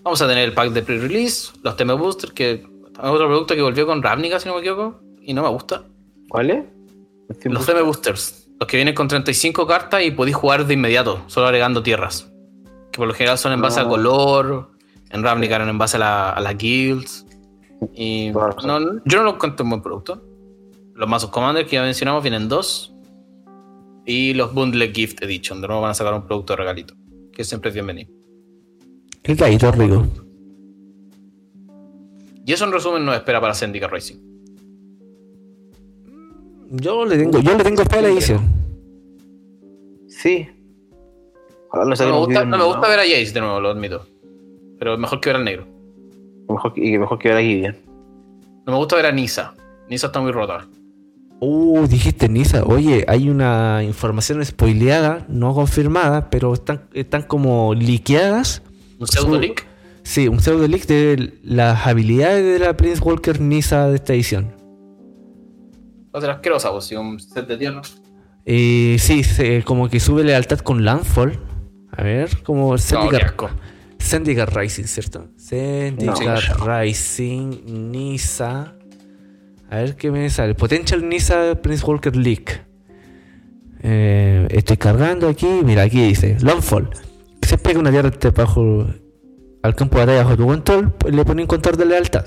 Vamos 0.03 0.21
a 0.21 0.27
tener 0.27 0.43
el 0.45 0.53
pack 0.53 0.69
de 0.71 0.81
pre-release, 0.83 1.51
los 1.63 1.75
TM 1.75 1.95
Booster, 1.97 2.31
que 2.31 2.51
es 2.51 2.61
otro 2.99 3.27
producto 3.27 3.55
que 3.55 3.61
volvió 3.61 3.87
con 3.87 4.03
Ravnica, 4.03 4.39
si 4.39 4.47
no 4.47 4.53
me 4.55 4.61
equivoco, 4.61 5.01
y 5.21 5.33
no 5.33 5.41
me 5.43 5.49
gusta. 5.49 5.83
¿cuál 6.29 6.49
es? 6.51 6.63
Los 7.45 7.65
TM 7.65 7.81
Boosters, 7.83 8.47
los 8.59 8.67
que 8.67 8.77
vienen 8.77 8.93
con 8.93 9.07
35 9.07 9.65
cartas 9.65 10.03
y 10.03 10.11
podéis 10.11 10.35
jugar 10.35 10.65
de 10.67 10.73
inmediato, 10.75 11.21
solo 11.27 11.47
agregando 11.47 11.81
tierras. 11.81 12.31
Que 12.91 12.97
por 12.97 13.07
lo 13.07 13.13
general 13.15 13.37
son 13.39 13.53
en 13.53 13.61
base 13.61 13.79
a 13.79 13.83
Ah. 13.83 13.87
color, 13.87 14.71
en 15.09 15.23
Ravnica 15.23 15.55
eran 15.55 15.69
en 15.69 15.77
base 15.79 15.97
a, 15.97 15.99
la- 15.99 16.29
a 16.31 16.39
las 16.39 16.55
guilds. 16.57 17.24
Y 17.93 18.31
no, 18.31 19.01
yo 19.05 19.17
no 19.17 19.23
lo 19.23 19.33
encuentro 19.35 19.63
un 19.63 19.69
buen 19.69 19.81
producto. 19.81 20.21
Los 20.93 21.09
mazos 21.09 21.29
Commander 21.29 21.65
que 21.65 21.75
ya 21.75 21.81
mencionamos 21.81 22.23
vienen 22.23 22.47
dos. 22.47 22.93
Y 24.05 24.33
los 24.33 24.53
Bundle 24.53 24.91
Gift 24.93 25.21
Edition, 25.23 25.61
de 25.61 25.67
nuevo 25.67 25.81
van 25.81 25.91
a 25.91 25.93
sacar 25.95 26.13
un 26.13 26.27
producto 26.27 26.53
de 26.53 26.57
regalito, 26.57 26.93
que 27.33 27.43
siempre 27.43 27.69
es 27.69 27.73
bienvenido. 27.73 28.11
El 29.23 29.35
gallito 29.35 29.71
rico. 29.71 30.05
Y 32.45 32.53
eso 32.53 32.65
en 32.65 32.71
resumen 32.71 33.03
nos 33.03 33.15
espera 33.15 33.41
para 33.41 33.55
Syndicate 33.55 33.91
Racing. 33.91 34.17
Yo 36.69 37.05
le 37.05 37.17
tengo, 37.17 37.39
yo 37.39 37.57
le 37.57 37.63
tengo 37.63 37.83
fe 37.83 37.97
a 37.97 38.01
la 38.03 38.09
edición. 38.09 38.41
Sí. 40.07 40.47
Ojalá 41.69 41.85
no 41.85 41.95
No 41.95 42.11
me, 42.11 42.25
gusta, 42.25 42.45
no 42.45 42.57
me 42.57 42.63
gusta 42.63 42.87
ver 42.87 42.99
a 42.99 43.03
Jace 43.03 43.31
de 43.33 43.41
nuevo, 43.41 43.59
lo 43.59 43.69
admito. 43.69 44.05
Pero 44.77 44.97
mejor 44.97 45.19
que 45.19 45.29
ver 45.29 45.37
al 45.37 45.43
negro. 45.43 45.74
Mejor 46.49 46.73
que- 46.73 46.85
y 46.85 46.97
mejor 46.97 47.19
que 47.19 47.29
ver 47.29 47.37
a 47.37 47.41
Gideon. 47.41 47.75
No 48.65 48.73
me 48.73 48.77
gusta 48.77 48.95
ver 48.95 49.05
a 49.07 49.11
Nisa. 49.11 49.53
Nisa 49.89 50.07
está 50.07 50.19
muy 50.21 50.31
rota. 50.31 50.67
Uh, 51.39 51.85
dijiste 51.87 52.29
Nisa. 52.29 52.63
Oye, 52.63 53.03
hay 53.07 53.29
una 53.29 53.83
información 53.83 54.43
spoileada, 54.45 55.25
no 55.27 55.53
confirmada, 55.53 56.29
pero 56.29 56.53
están, 56.53 56.81
están 56.93 57.23
como 57.23 57.73
liqueadas. 57.73 58.61
Un 58.99 59.07
pseudo 59.07 59.37
leak. 59.39 59.65
Sí, 60.03 60.27
un 60.27 60.39
pseudo 60.39 60.67
leak 60.67 60.85
de 60.87 61.33
las 61.43 61.85
habilidades 61.87 62.43
de 62.59 62.65
la 62.65 62.77
Prince 62.77 63.01
Walker 63.03 63.41
Nisa 63.41 63.87
de 63.89 63.95
esta 63.95 64.13
edición. 64.13 64.53
Va 66.13 66.19
a 66.19 66.21
ser 66.21 66.29
asquerosa, 66.29 66.71
pues, 66.71 66.85
si 66.85 66.95
un 66.95 67.19
set 67.19 67.47
de 67.47 67.57
tierra. 67.57 67.81
Eh, 68.45 68.95
sí, 68.99 69.23
se- 69.23 69.63
como 69.63 69.89
que 69.89 69.99
sube 69.99 70.23
lealtad 70.23 70.59
con 70.59 70.85
Landfall. 70.85 71.37
A 71.91 72.03
ver, 72.03 72.43
como 72.43 72.71
No, 72.71 72.77
Syndicate 74.05 74.51
Rising, 74.59 74.83
¿cierto? 74.85 75.29
Syndicate 75.37 76.53
Rising, 76.65 77.91
Nisa. 77.91 78.75
A 79.69 79.75
ver 79.77 79.95
qué 79.95 80.11
me 80.11 80.29
sale. 80.29 80.53
Potential 80.55 81.07
Nisa 81.09 81.55
Prince 81.61 81.83
Walker 81.85 82.15
Leak. 82.15 82.63
Eh, 83.81 84.47
estoy 84.51 84.77
cargando 84.77 85.27
aquí. 85.27 85.47
Mira, 85.63 85.83
aquí 85.83 86.01
dice 86.07 86.37
Landfall. 86.41 86.89
Siempre 87.41 87.73
que 87.73 87.79
una 87.79 87.91
tierra 87.91 88.11
bajo 88.35 88.87
al 89.63 89.75
campo 89.75 89.97
de 89.97 90.05
batalla 90.05 90.23
bajo 90.23 90.37
tu 90.37 90.45
control, 90.45 90.93
le 91.11 91.25
pone 91.25 91.41
un 91.41 91.47
contador 91.47 91.77
de 91.77 91.85
lealtad. 91.85 92.25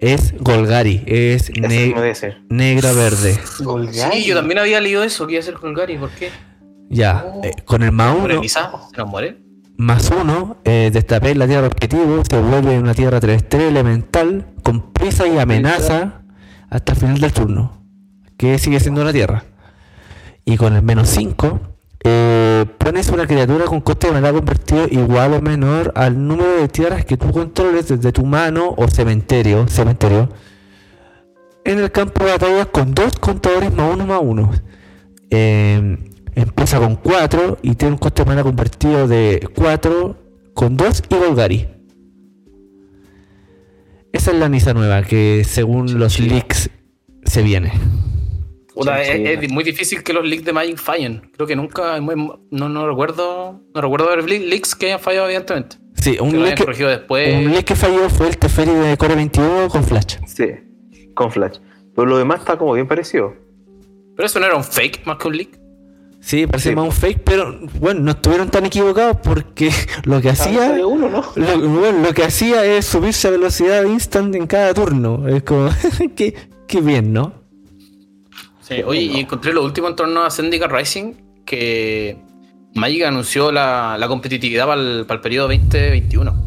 Es 0.00 0.34
Golgari, 0.38 1.02
es 1.06 1.50
ne- 1.50 1.88
no 1.94 2.02
negra 2.48 2.92
verde. 2.92 3.38
Sí, 3.92 4.24
yo 4.24 4.34
también 4.34 4.58
había 4.58 4.80
leído 4.80 5.02
eso, 5.04 5.26
que 5.26 5.34
iba 5.34 5.40
a 5.40 5.44
ser 5.44 5.54
con 5.54 5.72
Gary. 5.72 5.96
¿Por 5.96 6.10
qué? 6.10 6.28
Ya, 6.90 7.24
Oh. 7.26 7.40
eh, 7.44 7.52
con 7.64 7.82
el 7.82 7.92
más 7.92 8.18
¿Muere 8.18 8.34
uno, 8.34 8.42
Nisa? 8.42 8.70
¿Se 8.90 8.96
nos 8.98 9.08
muere? 9.08 9.38
Más 9.76 10.10
uno, 10.10 10.56
eh, 10.64 10.90
destapé 10.92 11.34
la 11.34 11.46
tierra 11.46 11.66
objetivo, 11.66 12.22
se 12.28 12.40
vuelve 12.40 12.78
una 12.78 12.94
tierra 12.94 13.20
3-3 13.20 13.68
elemental, 13.68 14.46
con 14.62 14.92
prisa 14.92 15.26
y 15.26 15.38
amenaza 15.38 16.22
hasta 16.70 16.92
el 16.92 16.98
final 16.98 17.20
del 17.20 17.32
turno, 17.32 17.82
que 18.36 18.58
sigue 18.58 18.80
siendo 18.80 19.02
una 19.02 19.12
tierra. 19.12 19.44
Y 20.44 20.56
con 20.56 20.74
el 20.74 20.82
menos 20.82 21.08
5, 21.08 21.60
pones 22.78 23.08
una 23.08 23.26
criatura 23.26 23.64
con 23.64 23.80
coste 23.80 24.08
de 24.08 24.12
mana 24.12 24.32
convertido 24.32 24.86
igual 24.90 25.32
o 25.34 25.40
menor 25.40 25.92
al 25.94 26.26
número 26.26 26.56
de 26.56 26.68
tierras 26.68 27.04
que 27.04 27.16
tú 27.16 27.30
controles 27.32 27.88
desde 27.88 28.12
tu 28.12 28.26
mano 28.26 28.74
o 28.76 28.88
cementerio, 28.88 29.66
cementerio 29.68 30.28
en 31.64 31.78
el 31.78 31.90
campo 31.90 32.24
de 32.24 32.32
batalla 32.32 32.66
con 32.66 32.94
dos 32.94 33.14
contadores 33.18 33.72
más 33.74 33.94
uno 33.94 34.06
más 34.06 34.20
uno. 34.22 34.52
Eh, 35.30 35.98
empieza 36.34 36.78
con 36.78 36.96
4 36.96 37.58
y 37.62 37.74
tiene 37.74 37.92
un 37.92 37.98
coste 37.98 38.22
de 38.22 38.28
mana 38.28 38.42
convertido 38.42 39.06
de 39.08 39.48
4 39.54 40.16
con 40.54 40.76
2 40.76 41.02
y 41.08 41.14
Golgari. 41.14 41.68
Esa 44.12 44.30
es 44.30 44.38
la 44.38 44.48
Nisa 44.48 44.74
nueva 44.74 45.02
que 45.02 45.42
según 45.44 45.98
los 45.98 46.20
leaks 46.20 46.70
se 47.24 47.42
viene. 47.42 47.72
Sí, 48.76 48.88
es, 48.90 49.50
muy 49.50 49.62
difícil 49.62 50.02
que 50.02 50.12
los 50.12 50.24
leaks 50.24 50.44
de 50.44 50.52
Magic 50.52 50.78
fallen. 50.78 51.30
Creo 51.34 51.46
que 51.46 51.54
nunca. 51.54 52.00
No, 52.00 52.68
no 52.68 52.88
recuerdo. 52.88 53.60
No 53.72 53.80
recuerdo 53.80 54.08
ver 54.08 54.28
le- 54.28 54.40
leaks 54.40 54.74
que 54.74 54.86
hayan 54.86 55.00
fallado, 55.00 55.26
evidentemente. 55.26 55.76
Sí, 55.94 56.16
un 56.20 56.32
que 56.32 56.36
leak 56.38 56.76
que, 56.76 56.84
después. 56.84 57.34
un 57.34 57.52
leak 57.52 57.64
que 57.64 57.76
falló 57.76 58.10
fue 58.10 58.28
el 58.28 58.36
Teferi 58.36 58.72
de 58.72 58.96
Core 58.96 59.14
21 59.14 59.68
con 59.68 59.84
Flash. 59.84 60.16
Sí, 60.26 60.46
con 61.14 61.30
Flash. 61.30 61.58
Pero 61.94 62.06
lo 62.06 62.18
demás 62.18 62.40
está 62.40 62.58
como 62.58 62.72
bien 62.72 62.88
parecido. 62.88 63.34
Pero 64.16 64.26
eso 64.26 64.40
no 64.40 64.46
era 64.46 64.56
un 64.56 64.64
fake 64.64 65.06
más 65.06 65.18
que 65.18 65.28
un 65.28 65.36
leak. 65.36 65.63
Sí, 66.24 66.46
parece 66.46 66.70
Sí. 66.70 66.74
más 66.74 66.86
un 66.86 66.92
fake, 66.92 67.20
pero 67.22 67.58
bueno, 67.78 68.00
no 68.00 68.12
estuvieron 68.12 68.48
tan 68.50 68.64
equivocados 68.64 69.18
porque 69.22 69.70
lo 70.04 70.20
que 70.22 70.30
hacía... 70.30 70.72
Uno, 70.86 71.08
¿no? 71.10 71.22
Lo, 71.36 71.68
bueno, 71.68 71.98
lo 72.02 72.14
que 72.14 72.24
hacía 72.24 72.64
es 72.64 72.86
subirse 72.86 73.28
a 73.28 73.30
velocidad 73.30 73.84
instant 73.84 74.34
en 74.34 74.46
cada 74.46 74.72
turno. 74.72 75.28
Es 75.28 75.42
como, 75.42 75.68
qué, 76.16 76.34
qué 76.66 76.80
bien, 76.80 77.12
¿no? 77.12 77.34
Sí, 78.62 78.76
oye, 78.86 79.02
y 79.02 79.20
encontré 79.20 79.52
lo 79.52 79.62
último 79.62 79.88
en 79.88 79.96
torno 79.96 80.24
a 80.24 80.30
Syndicate 80.30 80.74
Rising, 80.74 81.12
que 81.44 82.16
Magic 82.74 83.02
anunció 83.04 83.52
la, 83.52 83.96
la 83.98 84.08
competitividad 84.08 84.66
para 84.66 84.80
el, 84.80 85.04
para 85.06 85.16
el 85.16 85.20
periodo 85.20 85.48
2021. 85.48 86.42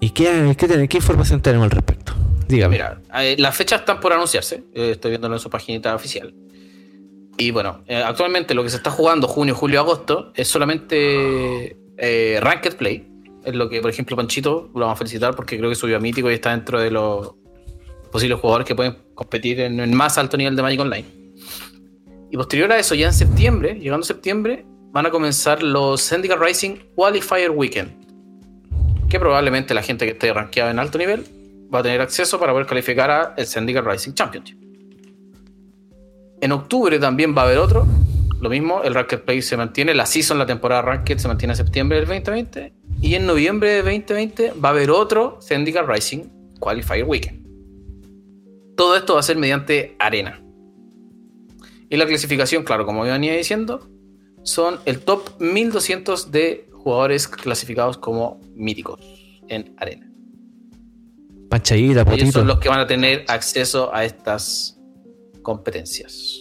¿Y 0.00 0.10
qué, 0.10 0.54
qué, 0.58 0.88
qué 0.88 0.96
información 0.98 1.40
tenemos 1.40 1.64
al 1.64 1.70
respecto? 1.70 2.12
Dígame. 2.46 2.72
Mira, 2.74 3.00
eh, 3.20 3.36
las 3.38 3.56
fechas 3.56 3.80
están 3.80 4.00
por 4.00 4.12
anunciarse, 4.12 4.64
eh, 4.74 4.90
estoy 4.90 5.12
viéndolo 5.12 5.36
en 5.36 5.40
su 5.40 5.48
página 5.48 5.94
oficial. 5.94 6.34
Y 7.42 7.50
bueno, 7.50 7.82
eh, 7.88 7.96
actualmente 7.96 8.54
lo 8.54 8.62
que 8.62 8.70
se 8.70 8.76
está 8.76 8.92
jugando 8.92 9.26
junio, 9.26 9.56
julio, 9.56 9.80
agosto 9.80 10.32
es 10.36 10.46
solamente 10.46 11.76
eh, 11.96 12.38
Ranked 12.40 12.76
Play. 12.76 13.08
Es 13.44 13.56
lo 13.56 13.68
que, 13.68 13.80
por 13.80 13.90
ejemplo, 13.90 14.16
Panchito 14.16 14.70
lo 14.72 14.82
vamos 14.82 14.94
a 14.94 14.98
felicitar 14.98 15.34
porque 15.34 15.58
creo 15.58 15.68
que 15.68 15.74
subió 15.74 15.96
a 15.96 15.98
Mítico 15.98 16.30
y 16.30 16.34
está 16.34 16.52
dentro 16.52 16.78
de 16.78 16.92
los 16.92 17.34
posibles 18.12 18.38
jugadores 18.38 18.64
que 18.64 18.76
pueden 18.76 18.96
competir 19.16 19.58
en 19.58 19.80
el 19.80 19.90
más 19.90 20.18
alto 20.18 20.36
nivel 20.36 20.54
de 20.54 20.62
Magic 20.62 20.80
Online. 20.82 21.04
Y 22.30 22.36
posterior 22.36 22.70
a 22.70 22.78
eso, 22.78 22.94
ya 22.94 23.08
en 23.08 23.12
septiembre, 23.12 23.74
llegando 23.74 24.04
a 24.04 24.06
septiembre, 24.06 24.64
van 24.92 25.06
a 25.06 25.10
comenzar 25.10 25.64
los 25.64 26.00
Syndicate 26.00 26.44
Rising 26.44 26.76
Qualifier 26.94 27.50
Weekend. 27.50 29.08
Que 29.08 29.18
probablemente 29.18 29.74
la 29.74 29.82
gente 29.82 30.04
que 30.04 30.12
esté 30.12 30.32
rankeada 30.32 30.70
en 30.70 30.78
alto 30.78 30.96
nivel 30.96 31.24
va 31.74 31.80
a 31.80 31.82
tener 31.82 32.00
acceso 32.00 32.38
para 32.38 32.52
poder 32.52 32.68
calificar 32.68 33.10
a 33.10 33.34
el 33.36 33.46
Syndicate 33.46 33.90
Rising 33.90 34.12
Championship. 34.12 34.61
En 36.42 36.50
octubre 36.50 36.98
también 36.98 37.36
va 37.38 37.42
a 37.42 37.44
haber 37.44 37.58
otro, 37.58 37.86
lo 38.40 38.50
mismo, 38.50 38.82
el 38.82 38.94
Ranked 38.94 39.20
Play 39.20 39.42
se 39.42 39.56
mantiene, 39.56 39.94
la 39.94 40.06
season, 40.06 40.36
la 40.36 40.46
temporada 40.46 40.82
Ranked 40.82 41.18
se 41.18 41.28
mantiene 41.28 41.52
en 41.52 41.56
septiembre 41.56 41.98
del 41.98 42.08
2020 42.08 42.72
y 43.00 43.14
en 43.14 43.26
noviembre 43.26 43.70
del 43.70 43.84
2020 43.84 44.54
va 44.54 44.70
a 44.70 44.72
haber 44.72 44.90
otro 44.90 45.38
Zendikar 45.40 45.88
Rising 45.88 46.24
Qualifier 46.58 47.04
Weekend. 47.04 47.46
Todo 48.76 48.96
esto 48.96 49.14
va 49.14 49.20
a 49.20 49.22
ser 49.22 49.36
mediante 49.36 49.94
arena. 50.00 50.42
Y 51.88 51.96
la 51.96 52.06
clasificación, 52.06 52.64
claro, 52.64 52.86
como 52.86 53.06
yo 53.06 53.12
venía 53.12 53.36
diciendo, 53.36 53.88
son 54.42 54.80
el 54.84 54.98
top 54.98 55.40
1200 55.40 56.32
de 56.32 56.68
jugadores 56.72 57.28
clasificados 57.28 57.98
como 57.98 58.40
míticos 58.56 58.98
en 59.46 59.76
arena. 59.76 60.10
Panchadita, 61.48 62.04
Ellos 62.10 62.32
son 62.32 62.48
los 62.48 62.58
que 62.58 62.68
van 62.68 62.80
a 62.80 62.88
tener 62.88 63.26
acceso 63.28 63.94
a 63.94 64.04
estas 64.04 64.81
competencias. 65.42 66.40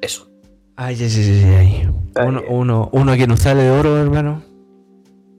Eso. 0.00 0.30
Ay, 0.76 0.96
ay, 1.00 1.10
ay, 1.14 1.54
ay, 2.16 2.26
Uno, 2.26 2.42
uno, 2.48 2.88
uno 2.92 3.16
que 3.16 3.26
no 3.26 3.36
sale 3.36 3.64
de 3.64 3.70
oro, 3.70 3.98
hermano. 3.98 4.42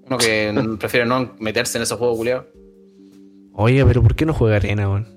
Uno 0.06 0.18
que 0.18 0.54
prefiere 0.80 1.06
no 1.06 1.34
meterse 1.40 1.78
en 1.78 1.84
esos 1.84 1.98
juegos 1.98 2.18
culiados. 2.18 2.46
Oye, 3.54 3.86
pero 3.86 4.02
¿por 4.02 4.16
qué 4.16 4.26
no 4.26 4.34
juega 4.34 4.58
arena, 4.58 4.88
weón? 4.88 5.08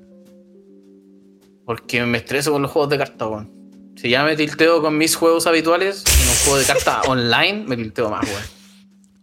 Porque 1.66 2.05
me 2.05 2.19
estreso 2.19 2.52
con 2.52 2.62
los 2.62 2.70
juegos 2.70 2.90
de 2.90 2.98
cartas, 2.98 3.28
weón. 3.28 3.52
Si 3.97 4.09
ya 4.09 4.24
me 4.24 4.36
tilteo 4.36 4.82
con 4.82 4.98
mis 4.98 5.15
juegos 5.15 5.47
habituales, 5.47 6.05
en 6.06 6.28
un 6.28 6.35
juego 6.44 6.59
de 6.59 6.65
cartas 6.65 6.97
online 7.09 7.65
me 7.66 7.77
tilteo 7.77 8.11
más, 8.11 8.24
weón. 8.27 8.43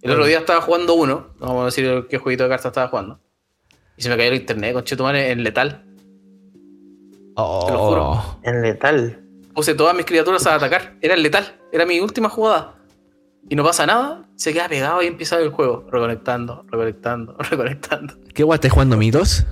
El 0.02 0.12
otro 0.12 0.26
día 0.26 0.40
estaba 0.40 0.62
jugando 0.62 0.96
uno, 0.96 1.28
no 1.40 1.48
vamos 1.48 1.62
a 1.62 1.66
decir 1.66 2.08
qué 2.10 2.18
jueguito 2.18 2.44
de 2.44 2.50
cartas 2.50 2.68
estaba 2.68 2.88
jugando. 2.88 3.20
Y 3.98 4.02
se 4.02 4.10
me 4.10 4.18
cayó 4.18 4.30
el 4.30 4.38
internet, 4.38 4.74
con 4.74 4.84
chetumare, 4.84 5.32
en 5.32 5.44
letal. 5.44 5.86
Oh, 7.36 7.66
Te 7.66 7.74
lo 7.74 7.80
juro. 7.80 8.40
En 8.44 8.62
letal. 8.62 9.24
Puse 9.54 9.76
todas 9.76 9.96
mis 9.96 10.06
criaturas 10.06 10.46
a 10.48 10.56
atacar. 10.56 10.96
Era 11.02 11.14
el 11.14 11.24
letal, 11.24 11.60
era 11.72 11.86
mi 11.86 12.00
última 12.00 12.30
jugada. 12.30 12.76
Y 13.50 13.56
no 13.56 13.64
pasa 13.64 13.86
nada, 13.86 14.30
se 14.36 14.54
queda 14.54 14.70
pegado 14.70 15.02
y 15.02 15.08
empieza 15.08 15.38
el 15.40 15.50
juego. 15.50 15.86
Reconectando, 15.92 16.66
reconectando, 16.70 17.36
reconectando. 17.40 18.14
¿Qué 18.34 18.44
guay 18.44 18.56
estás 18.56 18.72
jugando 18.72 18.98
mitos? 18.98 19.46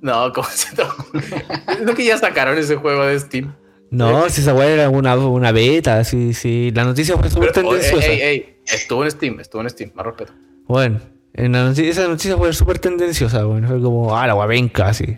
No, 0.00 0.32
¿cómo 0.32 0.46
se 0.50 0.74
te 0.74 0.82
ocurre? 0.82 1.44
¿No 1.84 1.94
que 1.94 2.04
ya 2.04 2.18
sacaron 2.18 2.58
ese 2.58 2.76
juego 2.76 3.04
de 3.06 3.18
Steam? 3.18 3.54
No, 3.90 4.28
si 4.28 4.40
esa 4.40 4.52
weá 4.52 4.68
era 4.68 4.90
una, 4.90 5.16
una 5.16 5.52
beta, 5.52 6.02
sí, 6.04 6.34
sí. 6.34 6.70
La 6.74 6.84
noticia 6.84 7.16
fue 7.16 7.30
súper 7.30 7.50
oh, 7.50 7.52
tendenciosa. 7.52 8.06
ey, 8.06 8.20
ey, 8.20 8.58
estuvo 8.66 9.04
en 9.04 9.10
Steam, 9.10 9.40
estuvo 9.40 9.62
en 9.62 9.70
Steam, 9.70 9.92
más 9.94 10.04
respeto. 10.04 10.32
Bueno, 10.66 11.00
en 11.32 11.52
la 11.52 11.64
noticia, 11.64 11.90
esa 11.90 12.08
noticia 12.08 12.36
fue 12.36 12.52
súper 12.52 12.78
tendenciosa, 12.78 13.44
bueno, 13.44 13.68
fue 13.68 13.80
como, 13.80 14.16
ah, 14.16 14.26
la 14.26 14.32
guapenca, 14.32 14.88
así. 14.88 15.16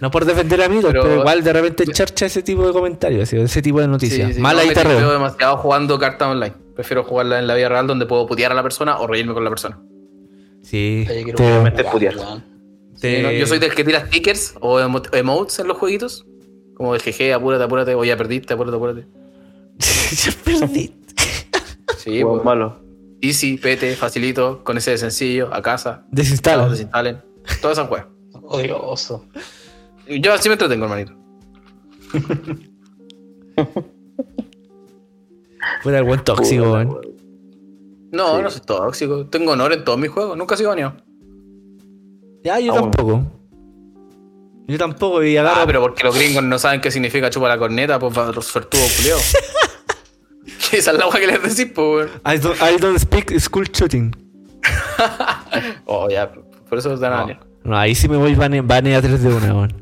No 0.00 0.10
por 0.10 0.24
defender 0.24 0.60
a 0.62 0.68
mitos, 0.68 0.90
Pero- 0.92 1.02
pero, 1.02 1.20
igual 1.20 1.42
de 1.44 1.52
repente 1.52 1.86
charcha 1.86 2.26
ese 2.26 2.42
tipo 2.42 2.66
de 2.66 2.72
comentarios, 2.72 3.22
así, 3.22 3.36
ese 3.36 3.62
tipo 3.62 3.80
de 3.80 3.88
noticias. 3.88 4.28
Sí, 4.28 4.34
sí, 4.34 4.40
Mala 4.40 4.64
no, 4.64 4.70
y 4.70 4.74
tarreo. 4.74 5.12
demasiado 5.12 5.56
jugando 5.58 5.98
cartas 5.98 6.28
online. 6.28 6.54
Prefiero 6.74 7.04
jugarla 7.04 7.38
en 7.38 7.46
la 7.46 7.54
vida 7.54 7.68
real 7.68 7.86
donde 7.86 8.04
puedo 8.06 8.26
putear 8.26 8.52
a 8.52 8.54
la 8.54 8.62
persona 8.62 8.98
o 8.98 9.06
reírme 9.06 9.32
con 9.34 9.44
la 9.44 9.50
persona. 9.50 9.80
Sí. 10.62 11.04
Quiero 11.06 11.36
te- 11.36 11.84
putear. 11.84 12.14
te- 12.14 12.54
Sí, 12.96 13.22
no, 13.22 13.30
Yo 13.32 13.46
soy 13.46 13.58
del 13.58 13.74
que 13.74 13.84
tira 13.84 14.06
stickers 14.06 14.54
o 14.60 14.80
emo- 14.80 15.02
emotes 15.14 15.58
en 15.58 15.68
los 15.68 15.76
jueguitos. 15.76 16.26
Como 16.74 16.94
el 16.94 17.00
GG, 17.02 17.32
apúrate, 17.34 17.64
apúrate, 17.64 17.94
o 17.94 18.04
ya 18.04 18.16
perdiste, 18.16 18.54
apúrate, 18.54 18.76
apúrate. 18.76 19.06
ya 19.78 20.32
perdí. 20.44 20.94
Sí, 21.98 22.20
Juego 22.22 22.32
pues. 22.34 22.44
malo. 22.44 22.80
Easy, 23.20 23.56
pete, 23.58 23.94
facilito, 23.96 24.62
con 24.64 24.76
ese 24.76 24.90
de 24.92 24.98
sencillo, 24.98 25.48
a 25.54 25.62
casa. 25.62 26.00
Chao, 26.00 26.08
Desinstala. 26.10 26.68
desinstalen. 26.68 27.22
Todas 27.60 27.78
esas 27.78 27.88
juegas. 27.88 28.08
Odioso. 28.46 29.26
Yo 30.08 30.32
así 30.32 30.48
me 30.48 30.54
entretengo, 30.54 30.84
hermanito. 30.84 31.14
Fuera 35.82 35.98
el 35.98 36.04
buen 36.04 36.22
tóxico, 36.24 36.62
weón. 36.72 36.88
weón. 36.88 37.14
No, 38.12 38.36
Sí. 38.36 38.42
no 38.42 38.50
soy 38.50 38.60
tóxico. 38.62 39.26
Tengo 39.26 39.52
honor 39.52 39.72
en 39.72 39.84
todos 39.84 39.98
mis 39.98 40.10
juegos. 40.10 40.36
Nunca 40.36 40.54
he 40.54 40.58
sido 40.58 40.70
baneado. 40.70 40.96
Ya, 42.42 42.60
yo 42.60 42.72
Ah, 42.72 42.80
bueno. 42.80 42.90
tampoco. 42.90 43.22
Yo 44.66 44.78
tampoco, 44.78 45.22
y 45.22 45.36
agarro. 45.36 45.62
Ah, 45.62 45.66
pero 45.66 45.80
porque 45.82 46.04
los 46.04 46.14
gringos 46.14 46.42
no 46.42 46.58
saben 46.58 46.80
qué 46.80 46.90
significa 46.90 47.28
chupa 47.30 47.48
la 47.48 47.58
corneta, 47.58 47.98
pues 47.98 48.16
va 48.16 48.32
culiados. 48.32 49.34
Que 50.70 50.76
Esa 50.78 50.92
es 50.92 50.98
la 50.98 51.04
agua 51.04 51.18
que 51.18 51.26
les 51.26 51.42
decís, 51.42 51.72
pues, 51.74 52.08
weón. 52.08 52.10
I 52.24 52.38
don't, 52.38 52.56
I 52.62 52.76
don't 52.78 52.98
speak 52.98 53.38
school 53.40 53.64
shooting. 53.72 54.14
Oh, 55.86 56.08
ya, 56.08 56.32
por 56.32 56.78
eso 56.78 56.92
es 56.94 57.00
de 57.00 57.08
No, 57.08 57.26
no, 57.64 57.76
ahí 57.76 57.94
sí 57.94 58.08
me 58.08 58.16
voy 58.16 58.34
bane, 58.34 58.60
bane 58.60 58.94
a 58.94 59.02
3 59.02 59.22
de 59.22 59.34
una, 59.34 59.54
weón. 59.54 59.72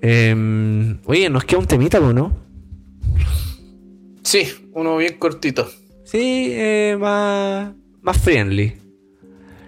Em, 0.00 0.98
oye, 1.06 1.28
nos 1.30 1.44
queda 1.44 1.58
un 1.60 1.66
temita, 1.66 1.98
¿no? 2.00 2.32
Sí, 4.22 4.46
uno 4.72 4.96
bien 4.96 5.18
cortito. 5.18 5.68
Sí, 6.04 6.48
eh, 6.52 6.96
más, 6.98 7.72
más 8.02 8.18
friendly. 8.18 8.74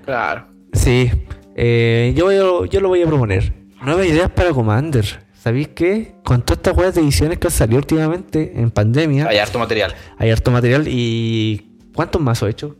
Claro. 0.04 0.46
Sí, 0.72 1.10
eh, 1.56 2.12
yo, 2.16 2.30
yo, 2.32 2.64
yo 2.66 2.80
lo 2.80 2.88
voy 2.88 3.02
a 3.02 3.06
proponer. 3.06 3.52
Nuevas 3.82 4.06
ideas 4.06 4.30
para 4.30 4.52
Commander. 4.52 5.24
¿Sabéis 5.34 5.68
qué? 5.68 6.14
Con 6.24 6.42
todas 6.42 6.58
estas 6.58 6.76
weas 6.76 6.94
de 6.94 7.02
ediciones 7.02 7.38
que 7.38 7.46
han 7.46 7.52
salido 7.52 7.78
últimamente 7.78 8.52
en 8.60 8.70
pandemia, 8.70 9.28
Hay 9.28 9.38
harto 9.38 9.58
material. 9.58 9.94
hay 10.18 10.30
harto 10.30 10.50
material 10.50 10.86
y... 10.88 11.72
¿Cuántos 11.94 12.20
más 12.20 12.42
he 12.42 12.48
hecho? 12.50 12.76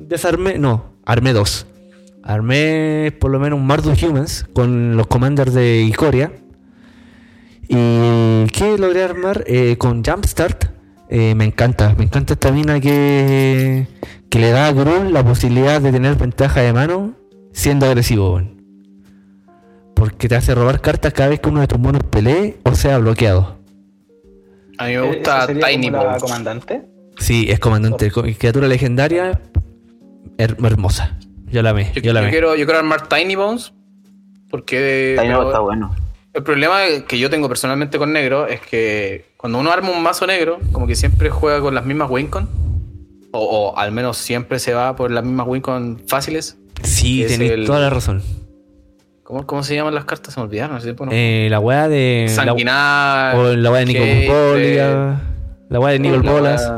Desarmé, 0.00 0.58
no, 0.58 0.96
armé 1.06 1.32
dos. 1.32 1.66
Armé 2.26 3.14
por 3.20 3.30
lo 3.30 3.38
menos 3.38 3.58
un 3.58 3.66
Mardu 3.66 3.92
Humans 3.92 4.46
con 4.54 4.96
los 4.96 5.06
commanders 5.06 5.52
de 5.52 5.82
Icoria. 5.82 6.32
Y 7.68 8.46
¿qué 8.52 8.76
logré 8.78 9.02
armar? 9.02 9.44
Eh, 9.46 9.76
con 9.78 10.02
Jumpstart. 10.04 10.64
eh, 11.10 11.34
me 11.34 11.44
encanta, 11.44 11.94
me 11.96 12.04
encanta 12.04 12.32
esta 12.32 12.50
mina 12.50 12.80
que, 12.80 13.86
que 14.30 14.38
le 14.38 14.50
da 14.50 14.68
a 14.68 14.72
Grul 14.72 15.12
la 15.12 15.22
posibilidad 15.24 15.80
de 15.80 15.92
tener 15.92 16.16
ventaja 16.16 16.60
de 16.62 16.72
mano 16.72 17.14
siendo 17.52 17.86
agresivo. 17.86 18.40
Porque 19.94 20.28
te 20.28 20.34
hace 20.36 20.54
robar 20.54 20.80
cartas 20.80 21.12
cada 21.12 21.28
vez 21.28 21.40
que 21.40 21.48
uno 21.50 21.60
de 21.60 21.66
tus 21.68 21.78
monos 21.78 22.02
pelee 22.10 22.56
o 22.64 22.74
sea 22.74 22.98
bloqueado. 22.98 23.58
A 24.78 24.86
mí 24.86 24.92
me 24.96 25.02
gusta 25.02 25.36
¿Esa 25.38 25.46
sería 25.46 25.66
Tiny 25.68 25.86
como 25.90 25.96
la 25.98 26.04
Bones. 26.04 26.22
comandante? 26.22 26.82
Sí, 27.18 27.46
es 27.48 27.60
comandante. 27.60 28.10
co- 28.10 28.22
Criatura 28.22 28.66
legendaria 28.66 29.40
her- 30.36 30.56
hermosa. 30.66 31.18
Yo 31.54 31.62
la 31.62 31.70
amé, 31.70 31.92
Yo, 31.94 32.02
yo 32.02 32.12
la 32.12 32.22
yo 32.24 32.30
quiero, 32.30 32.56
yo 32.56 32.64
quiero 32.66 32.78
armar 32.80 33.08
Tiny 33.08 33.36
Bones. 33.36 33.72
Porque 34.50 35.14
Tiny 35.18 35.32
Bones 35.32 35.46
está 35.48 35.60
bueno. 35.60 35.94
el 36.32 36.42
problema 36.42 36.80
que 37.06 37.18
yo 37.18 37.30
tengo 37.30 37.48
personalmente 37.48 37.96
con 37.98 38.12
negro 38.12 38.46
es 38.48 38.60
que 38.60 39.26
cuando 39.36 39.58
uno 39.60 39.70
arma 39.70 39.90
un 39.90 40.02
mazo 40.02 40.26
negro, 40.26 40.58
como 40.72 40.86
que 40.88 40.96
siempre 40.96 41.30
juega 41.30 41.60
con 41.60 41.74
las 41.74 41.84
mismas 41.86 42.10
Wincon. 42.10 42.48
O, 43.30 43.38
o 43.72 43.78
al 43.78 43.92
menos 43.92 44.16
siempre 44.16 44.58
se 44.58 44.74
va 44.74 44.94
por 44.96 45.10
las 45.10 45.24
mismas 45.24 45.46
Wincon 45.46 46.02
fáciles. 46.08 46.56
Sí, 46.82 47.22
el- 47.24 47.66
toda 47.66 47.80
la 47.80 47.90
razón. 47.90 48.22
¿Cómo, 49.22 49.46
¿Cómo 49.46 49.62
se 49.62 49.74
llaman 49.74 49.94
las 49.94 50.04
cartas? 50.04 50.34
Se 50.34 50.40
me 50.40 50.46
olvidaron. 50.46 50.76
hace 50.76 50.86
tiempo 50.86 51.06
no- 51.06 51.12
Eh, 51.14 51.46
la 51.50 51.58
weá 51.60 51.88
de. 51.88 52.26
la- 52.28 52.34
Sanguinar. 52.34 53.36
o 53.36 53.54
la 53.56 53.70
weá 53.70 53.80
de 53.80 53.86
Nico 53.86 54.00
Kate, 54.00 54.28
Bolia. 54.28 55.20
La 55.70 55.80
weá 55.80 55.92
de 55.92 55.98
Nicol 55.98 56.24
la 56.24 56.30
Bolas. 56.32 56.72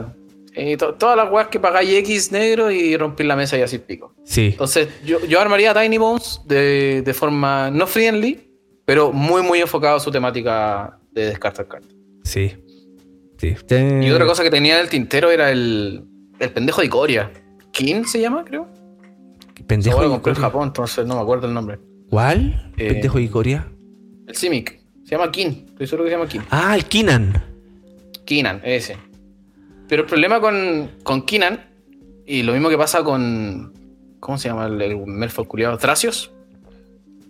To- 0.79 0.95
todas 0.95 1.17
las 1.17 1.31
weas 1.31 1.49
que 1.49 1.61
pagáis 1.61 1.91
X 1.99 2.33
negro 2.33 2.71
y 2.71 2.97
rompís 2.97 3.27
la 3.27 3.37
mesa 3.37 3.59
y 3.59 3.63
así 3.63 3.79
pico. 3.79 4.15
Sí. 4.25 4.49
Entonces, 4.53 4.89
yo, 5.05 5.25
yo 5.27 5.41
armaría 5.41 5.75
Tiny 5.75 5.99
Bones 5.99 6.41
de, 6.47 7.03
de 7.03 7.15
forma 7.15 7.71
no 7.71 7.87
friendly, 7.87 8.51
pero 8.85 9.13
muy, 9.13 9.43
muy 9.43 9.61
enfocado 9.61 9.97
a 9.97 10.01
su 10.01 10.11
temática 10.11 10.99
de 11.13 11.27
descartar 11.27 11.69
cartas. 11.69 11.95
Sí. 12.25 12.55
Sí. 13.39 13.55
Y 14.03 14.11
otra 14.11 14.25
cosa 14.27 14.43
que 14.43 14.51
tenía 14.51 14.77
en 14.77 14.81
el 14.81 14.89
tintero 14.89 15.31
era 15.31 15.51
el, 15.51 16.05
el 16.39 16.51
pendejo 16.51 16.81
de 16.81 16.89
Coria. 16.89 17.31
¿King 17.71 18.05
se 18.05 18.21
llama, 18.21 18.45
creo? 18.45 18.67
Pendejo 19.67 20.01
de 20.01 20.07
en 20.07 20.13
Icoria. 20.15 20.41
Japón, 20.41 20.69
entonces 20.69 21.05
no 21.07 21.17
me 21.17 21.21
acuerdo 21.21 21.47
el 21.47 21.53
nombre. 21.55 21.79
¿Cuál? 22.09 22.73
Eh, 22.79 22.93
Pendejo 22.93 23.19
de 23.19 23.25
Icoria. 23.25 23.69
El 24.27 24.35
Simic. 24.37 24.81
Se 25.05 25.11
llama 25.17 25.31
King. 25.31 25.67
Estoy 25.69 25.87
seguro 25.87 26.05
que 26.05 26.11
se 26.11 26.17
llama 26.17 26.29
King. 26.29 26.41
Ah, 26.51 26.75
el 26.77 26.85
Kinan. 26.85 27.45
Kinan, 28.25 28.61
ese. 28.65 28.97
Pero 29.89 30.03
el 30.03 30.09
problema 30.09 30.41
con, 30.41 30.91
con 31.03 31.23
Kinan, 31.23 31.61
y 32.27 32.43
lo 32.43 32.53
mismo 32.53 32.69
que 32.69 32.79
pasa 32.79 33.03
con. 33.05 33.73
¿Cómo 34.21 34.39
se 34.39 34.49
llama 34.49 34.67
el, 34.67 34.81
el 34.83 34.97
culiado? 35.47 35.77
Tracios. 35.79 36.33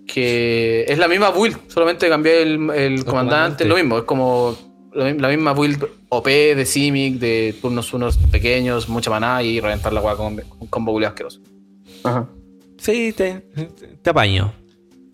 Que 0.06 0.84
es 0.88 0.98
la 0.98 1.08
misma 1.08 1.30
build, 1.30 1.58
solamente 1.68 2.08
cambié 2.08 2.42
el, 2.42 2.50
el 2.70 3.04
comandante, 3.04 3.04
comandante. 3.04 3.64
lo 3.66 3.74
mismo, 3.74 3.98
es 3.98 4.04
como 4.04 4.56
la 4.94 5.04
mi- 5.12 5.18
la 5.18 5.28
misma 5.28 5.52
build 5.52 5.84
OP 6.10 6.26
de 6.28 6.64
Simic, 6.64 7.18
de 7.18 7.54
turnos 7.60 7.92
unos 7.92 8.16
pequeños, 8.16 8.88
mucha 8.88 9.10
maná 9.10 9.42
y 9.42 9.58
reventar 9.60 9.92
la 9.92 10.00
hueá 10.00 10.14
con, 10.16 10.36
con 10.36 10.68
combo 10.68 10.96
asqueroso. 11.04 11.40
Ajá. 12.04 12.28
Sí, 12.78 13.12
te, 13.14 13.42
te 14.00 14.10
apaño. 14.10 14.52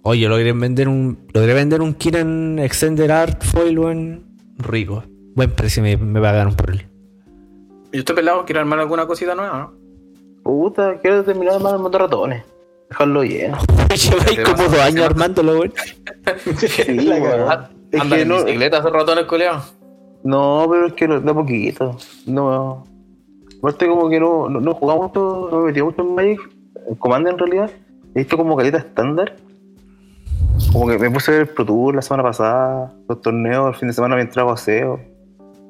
Oye, 0.02 0.28
logré 0.28 0.52
vender 0.52 0.88
un. 0.88 1.26
Logré 1.32 1.54
vender 1.54 1.80
un 1.80 1.94
Kinan 1.94 2.58
Extender 2.58 3.10
Art 3.12 3.42
Foil 3.42 3.78
buen 3.78 4.24
rico. 4.58 5.04
Buen 5.34 5.52
precio 5.52 5.82
me, 5.82 5.96
me 5.96 6.20
pagaron 6.20 6.54
por 6.54 6.70
él. 6.70 6.86
¿Y 7.92 7.98
usted 7.98 8.14
pelado 8.14 8.44
quiere 8.44 8.60
armar 8.60 8.78
alguna 8.80 9.06
cosita 9.06 9.34
nueva, 9.34 9.58
no? 9.58 9.72
Puta, 10.42 10.98
quiero 11.00 11.22
terminar 11.24 11.60
más 11.60 11.74
el 11.74 11.90
de 11.90 11.98
ratones. 11.98 12.44
Dejarlo 12.88 13.22
lleno. 13.24 13.58
Lleváis 13.94 14.40
como 14.40 14.62
dos 14.64 14.78
años 14.80 15.06
armándolo, 15.06 15.52
weón. 15.60 15.72
Sí, 16.56 16.94
La 16.94 17.70
Es 17.90 18.00
Anda 18.00 18.16
que 18.16 18.22
en 18.22 18.28
no, 18.28 18.44
bicicleta 18.44 18.78
esos 18.78 18.92
ratones 18.92 19.24
culeados. 19.26 19.74
no, 20.24 20.66
pero 20.70 20.86
es 20.86 20.92
que 20.94 21.06
lo- 21.06 21.20
da 21.20 21.34
poquito. 21.34 21.96
No. 22.26 22.84
Aparte 23.58 23.86
como 23.86 24.08
que 24.08 24.18
no, 24.18 24.48
no, 24.48 24.60
no 24.60 24.74
jugaba 24.74 25.02
mucho, 25.06 25.48
no 25.50 25.58
me 25.60 25.66
metía 25.66 25.84
mucho 25.84 26.02
en 26.02 26.14
Magic, 26.14 26.40
en 26.88 26.94
Commander 26.96 27.32
en 27.34 27.38
realidad. 27.38 27.70
He 28.14 28.18
visto 28.20 28.36
como 28.36 28.56
caleta 28.56 28.78
estándar. 28.78 29.36
Como 30.72 30.88
que 30.88 30.98
me 30.98 31.10
puse 31.10 31.30
a 31.30 31.34
ver 31.34 31.42
el 31.42 31.48
Pro 31.48 31.64
Tour 31.64 31.94
la 31.94 32.02
semana 32.02 32.22
pasada, 32.24 32.92
los 33.08 33.20
torneos, 33.20 33.68
el 33.68 33.74
fin 33.78 33.88
de 33.88 33.94
semana 33.94 34.16
mientras 34.16 34.38
hago 34.38 34.50
aseo. 34.52 35.00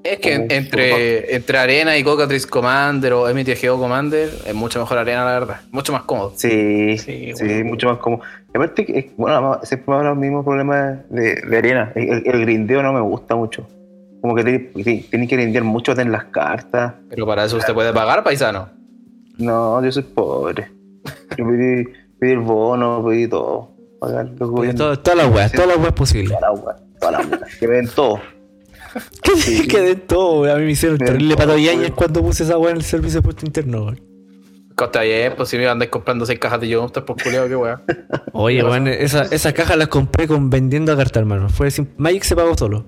Es 0.04 0.18
que 0.18 0.34
entre, 0.34 1.34
entre 1.36 1.58
Arena 1.58 1.96
y 1.96 2.02
Cocatrice 2.02 2.48
Commander 2.48 3.12
o 3.12 3.32
MTGO 3.32 3.78
Commander 3.78 4.30
es 4.46 4.54
mucho 4.54 4.80
mejor 4.80 4.98
Arena, 4.98 5.24
la 5.24 5.32
verdad. 5.38 5.60
Mucho 5.70 5.92
más 5.92 6.02
cómodo. 6.02 6.32
Sí, 6.36 6.98
Sí, 6.98 7.32
sí, 7.36 7.44
bueno. 7.44 7.64
mucho 7.66 7.88
más 7.88 7.98
cómodo. 7.98 8.22
Y 8.52 8.56
aparte, 8.56 9.12
bueno, 9.16 9.60
siempre 9.62 9.94
me 9.96 10.02
los 10.04 10.16
mismos 10.16 10.44
problemas 10.44 10.98
de, 11.08 11.36
de 11.36 11.56
arena. 11.56 11.92
El, 11.94 12.40
grindeo 12.40 12.82
no 12.82 12.92
me 12.92 13.00
gusta 13.00 13.36
mucho. 13.36 13.66
Como 14.20 14.34
que 14.34 14.42
tienes 14.44 15.28
que 15.28 15.36
grindear 15.36 15.64
mucho 15.64 15.92
en 15.98 16.10
las 16.12 16.24
cartas. 16.24 16.94
Pero 17.08 17.24
para 17.26 17.44
eso 17.44 17.56
usted 17.56 17.72
puede 17.72 17.92
pagar, 17.92 18.24
paisano. 18.24 18.68
No, 19.38 19.82
yo 19.84 19.90
soy 19.92 20.02
pobre. 20.02 20.68
Yo 21.38 21.46
pedí, 21.46 21.84
pedí 22.18 22.32
el 22.32 22.38
bono, 22.40 23.04
pedí 23.06 23.28
todo. 23.28 23.70
Pagar 24.00 24.26
los 24.36 24.50
gobiernos. 24.50 24.78
todo- 24.78 24.98
todas 24.98 25.16
las 25.24 25.34
weas, 25.34 25.52
todas 25.52 25.68
las 25.68 25.78
weas 25.78 25.92
posibles. 25.92 26.36
Toda 26.38 26.40
la 26.40 26.52
wea, 26.60 26.76
toda 27.00 27.12
la 27.12 27.18
wea. 27.20 27.40
Que 27.60 27.68
me 27.68 27.74
den 27.76 27.88
todo. 27.88 28.20
Que, 29.22 29.66
que 29.68 29.80
de 29.80 29.94
todo. 29.96 30.52
A 30.52 30.56
mí 30.56 30.64
me 30.64 30.70
hicieron 30.72 30.98
De 30.98 31.06
terrible 31.06 31.36
pato 31.36 31.54
weón. 31.54 31.92
cuando 31.92 32.22
puse 32.22 32.44
esa 32.44 32.58
wea 32.58 32.70
en 32.72 32.76
el 32.78 32.82
servicio 32.84 33.20
de 33.20 33.22
puesto 33.24 33.46
interno, 33.46 33.84
weón. 33.84 34.00
Costa 34.74 35.02
bien, 35.02 35.34
pues 35.36 35.48
si 35.50 35.58
me 35.58 35.66
andáis 35.68 35.90
comprando 35.90 36.24
seis 36.24 36.38
cajas 36.38 36.60
de 36.60 36.68
yogur, 36.68 36.90
por 37.04 37.22
culiado, 37.22 37.46
qué 37.48 37.56
weá. 37.56 37.82
Oye, 38.32 38.62
weón, 38.64 38.88
esa, 38.88 39.22
esas 39.24 39.52
cajas 39.52 39.76
las 39.76 39.88
compré 39.88 40.26
con 40.26 40.48
vendiendo 40.50 40.92
a 40.92 40.96
carta, 40.96 41.20
hermano. 41.20 41.48
Fue 41.50 41.70
sin- 41.70 41.90
Magic 41.98 42.22
se 42.24 42.34
pagó 42.34 42.56
solo. 42.56 42.86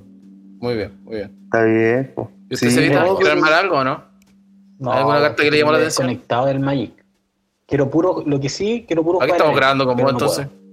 Muy 0.61 0.75
bien, 0.77 0.99
muy 1.05 1.17
bien. 1.17 1.39
Está 1.45 1.63
bien. 1.65 2.13
po. 2.15 2.31
¿Y 2.51 2.55
usted 2.55 2.69
Sí, 2.69 2.75
se 2.75 2.85
evita 2.87 3.05
no, 3.05 3.17
quiere 3.17 3.33
armar 3.33 3.53
algo 3.53 3.77
o 3.79 3.85
no? 3.85 4.03
No, 4.79 4.93
¿Hay 4.93 4.99
alguna 4.99 5.21
carta 5.21 5.43
que 5.43 5.51
le 5.51 5.59
llamó 5.59 5.73
la 5.73 5.79
atención? 5.79 6.07
Desconectado 6.09 6.47
del 6.47 6.61
Magic. 6.61 7.05
Quiero 7.67 7.91
puro, 7.91 8.23
lo 8.27 8.41
que 8.41 8.49
sí, 8.49 8.85
quiero 8.87 9.03
puro 9.05 9.23
Aquí 9.23 9.33
estamos 9.33 9.55
grabando 9.57 9.87
con 9.87 9.95
vos 9.97 10.05
no 10.05 10.11
entonces. 10.11 10.47
puedo. 10.47 10.64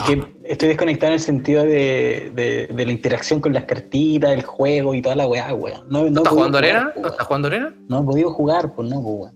Es 0.00 0.02
que 0.06 0.24
estoy 0.44 0.68
desconectado 0.68 1.08
en 1.08 1.14
el 1.14 1.20
sentido 1.20 1.62
de, 1.64 2.32
de, 2.34 2.68
de 2.74 2.86
la 2.86 2.92
interacción 2.92 3.40
con 3.40 3.52
las 3.52 3.64
cartitas, 3.64 4.32
el 4.32 4.42
juego 4.42 4.94
y 4.94 5.02
toda 5.02 5.14
la 5.16 5.26
weá, 5.26 5.52
weón. 5.54 5.82
No, 5.88 6.02
no 6.02 6.18
¿Estás 6.18 6.28
jugando 6.32 6.58
jugar, 6.58 6.64
arena? 6.76 6.92
¿No 7.00 7.08
estás 7.08 7.26
jugando 7.26 7.48
arena? 7.48 7.74
No 7.88 8.00
he 8.00 8.04
podido 8.04 8.30
jugar, 8.32 8.74
pues 8.74 8.88
no, 8.88 9.02
pues, 9.02 9.14
weón. 9.14 9.32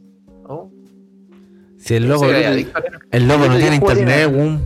Oh. 0.48 0.70
Si 1.78 1.94
el 1.94 2.08
loco, 2.08 2.26
el 2.26 3.28
loco 3.28 3.46
no 3.46 3.56
tiene 3.56 3.76
internet, 3.76 4.30
weón. 4.34 4.62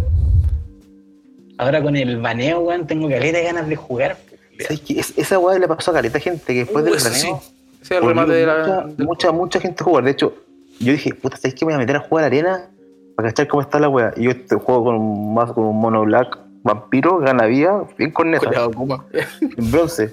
Ahora 1.58 1.82
con 1.82 1.96
el 1.96 2.20
baneo, 2.20 2.60
weón, 2.60 2.86
tengo 2.86 3.08
caleta 3.08 3.38
de 3.38 3.44
ganas 3.44 3.68
de 3.68 3.76
jugar. 3.76 4.16
¿Sabes 4.60 4.80
qué? 4.80 5.00
Es- 5.00 5.14
esa 5.16 5.38
weá 5.38 5.58
le 5.58 5.68
pasó 5.68 5.90
a 5.90 5.94
caleta 5.94 6.18
gente 6.18 6.44
que 6.52 6.60
después 6.60 6.82
Uh, 6.84 6.90
del 6.90 6.94
baneo. 7.02 7.40
sí. 7.82 7.94
El 7.94 8.02
remate 8.04 8.32
de 8.32 8.46
la. 8.46 8.58
mucha, 8.58 8.86
del- 8.96 9.06
mucha, 9.06 9.32
mucha 9.32 9.60
gente 9.60 9.84
jugar. 9.84 10.04
De 10.04 10.12
hecho, 10.12 10.34
yo 10.78 10.92
dije, 10.92 11.14
puta, 11.14 11.36
¿sabes 11.36 11.54
qué? 11.54 11.64
Me 11.64 11.72
voy 11.72 11.76
a 11.76 11.78
meter 11.78 11.96
a 11.96 12.00
jugar 12.00 12.24
arena 12.24 12.68
para 13.16 13.28
cachar 13.28 13.48
cómo 13.48 13.62
está 13.62 13.78
la 13.78 13.88
wea. 13.88 14.12
Y 14.16 14.24
yo 14.24 14.30
este 14.30 14.56
juego 14.56 14.84
con 14.84 14.94
un 14.96 15.34
mazo 15.34 15.54
con 15.54 15.64
un 15.64 15.80
mono 15.80 16.02
black 16.04 16.38
vampiro, 16.62 17.18
gana 17.18 17.46
vida, 17.46 17.84
bien 17.98 18.12
Culeado, 18.12 18.70
Kuma. 18.70 19.04
en 19.40 19.70
bronce. 19.70 20.10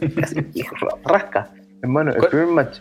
Y 0.53 0.63
rasca. 1.03 1.51
Hermano, 1.81 2.11
el 2.11 2.27
primer 2.27 2.47
match, 2.47 2.79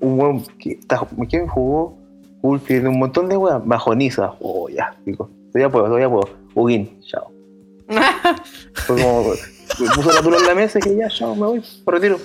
un 0.00 0.18
weón 0.18 0.42
que 0.58 0.72
está, 0.72 1.00
¿quién 1.28 1.46
jugó? 1.46 1.98
De 2.42 2.88
un 2.88 2.98
montón 2.98 3.28
de 3.28 3.36
weas, 3.36 3.64
bajoniza. 3.64 4.34
Oh, 4.40 4.68
ya, 4.68 4.94
pico. 5.04 5.28
Todavía 5.52 5.70
puedo, 5.70 5.86
todavía 5.86 6.08
puedo. 6.08 6.28
Ugin, 6.54 7.00
chao. 7.00 7.32
Fue 8.74 9.00
como, 9.00 9.32
puso 9.94 10.12
la 10.12 10.38
en 10.38 10.46
la 10.46 10.54
mesa 10.54 10.78
y 10.78 10.82
dije, 10.82 10.96
ya, 10.96 11.08
chao, 11.08 11.34
me 11.34 11.46
voy, 11.46 11.62
me 11.86 11.92
retiro. 11.92 12.18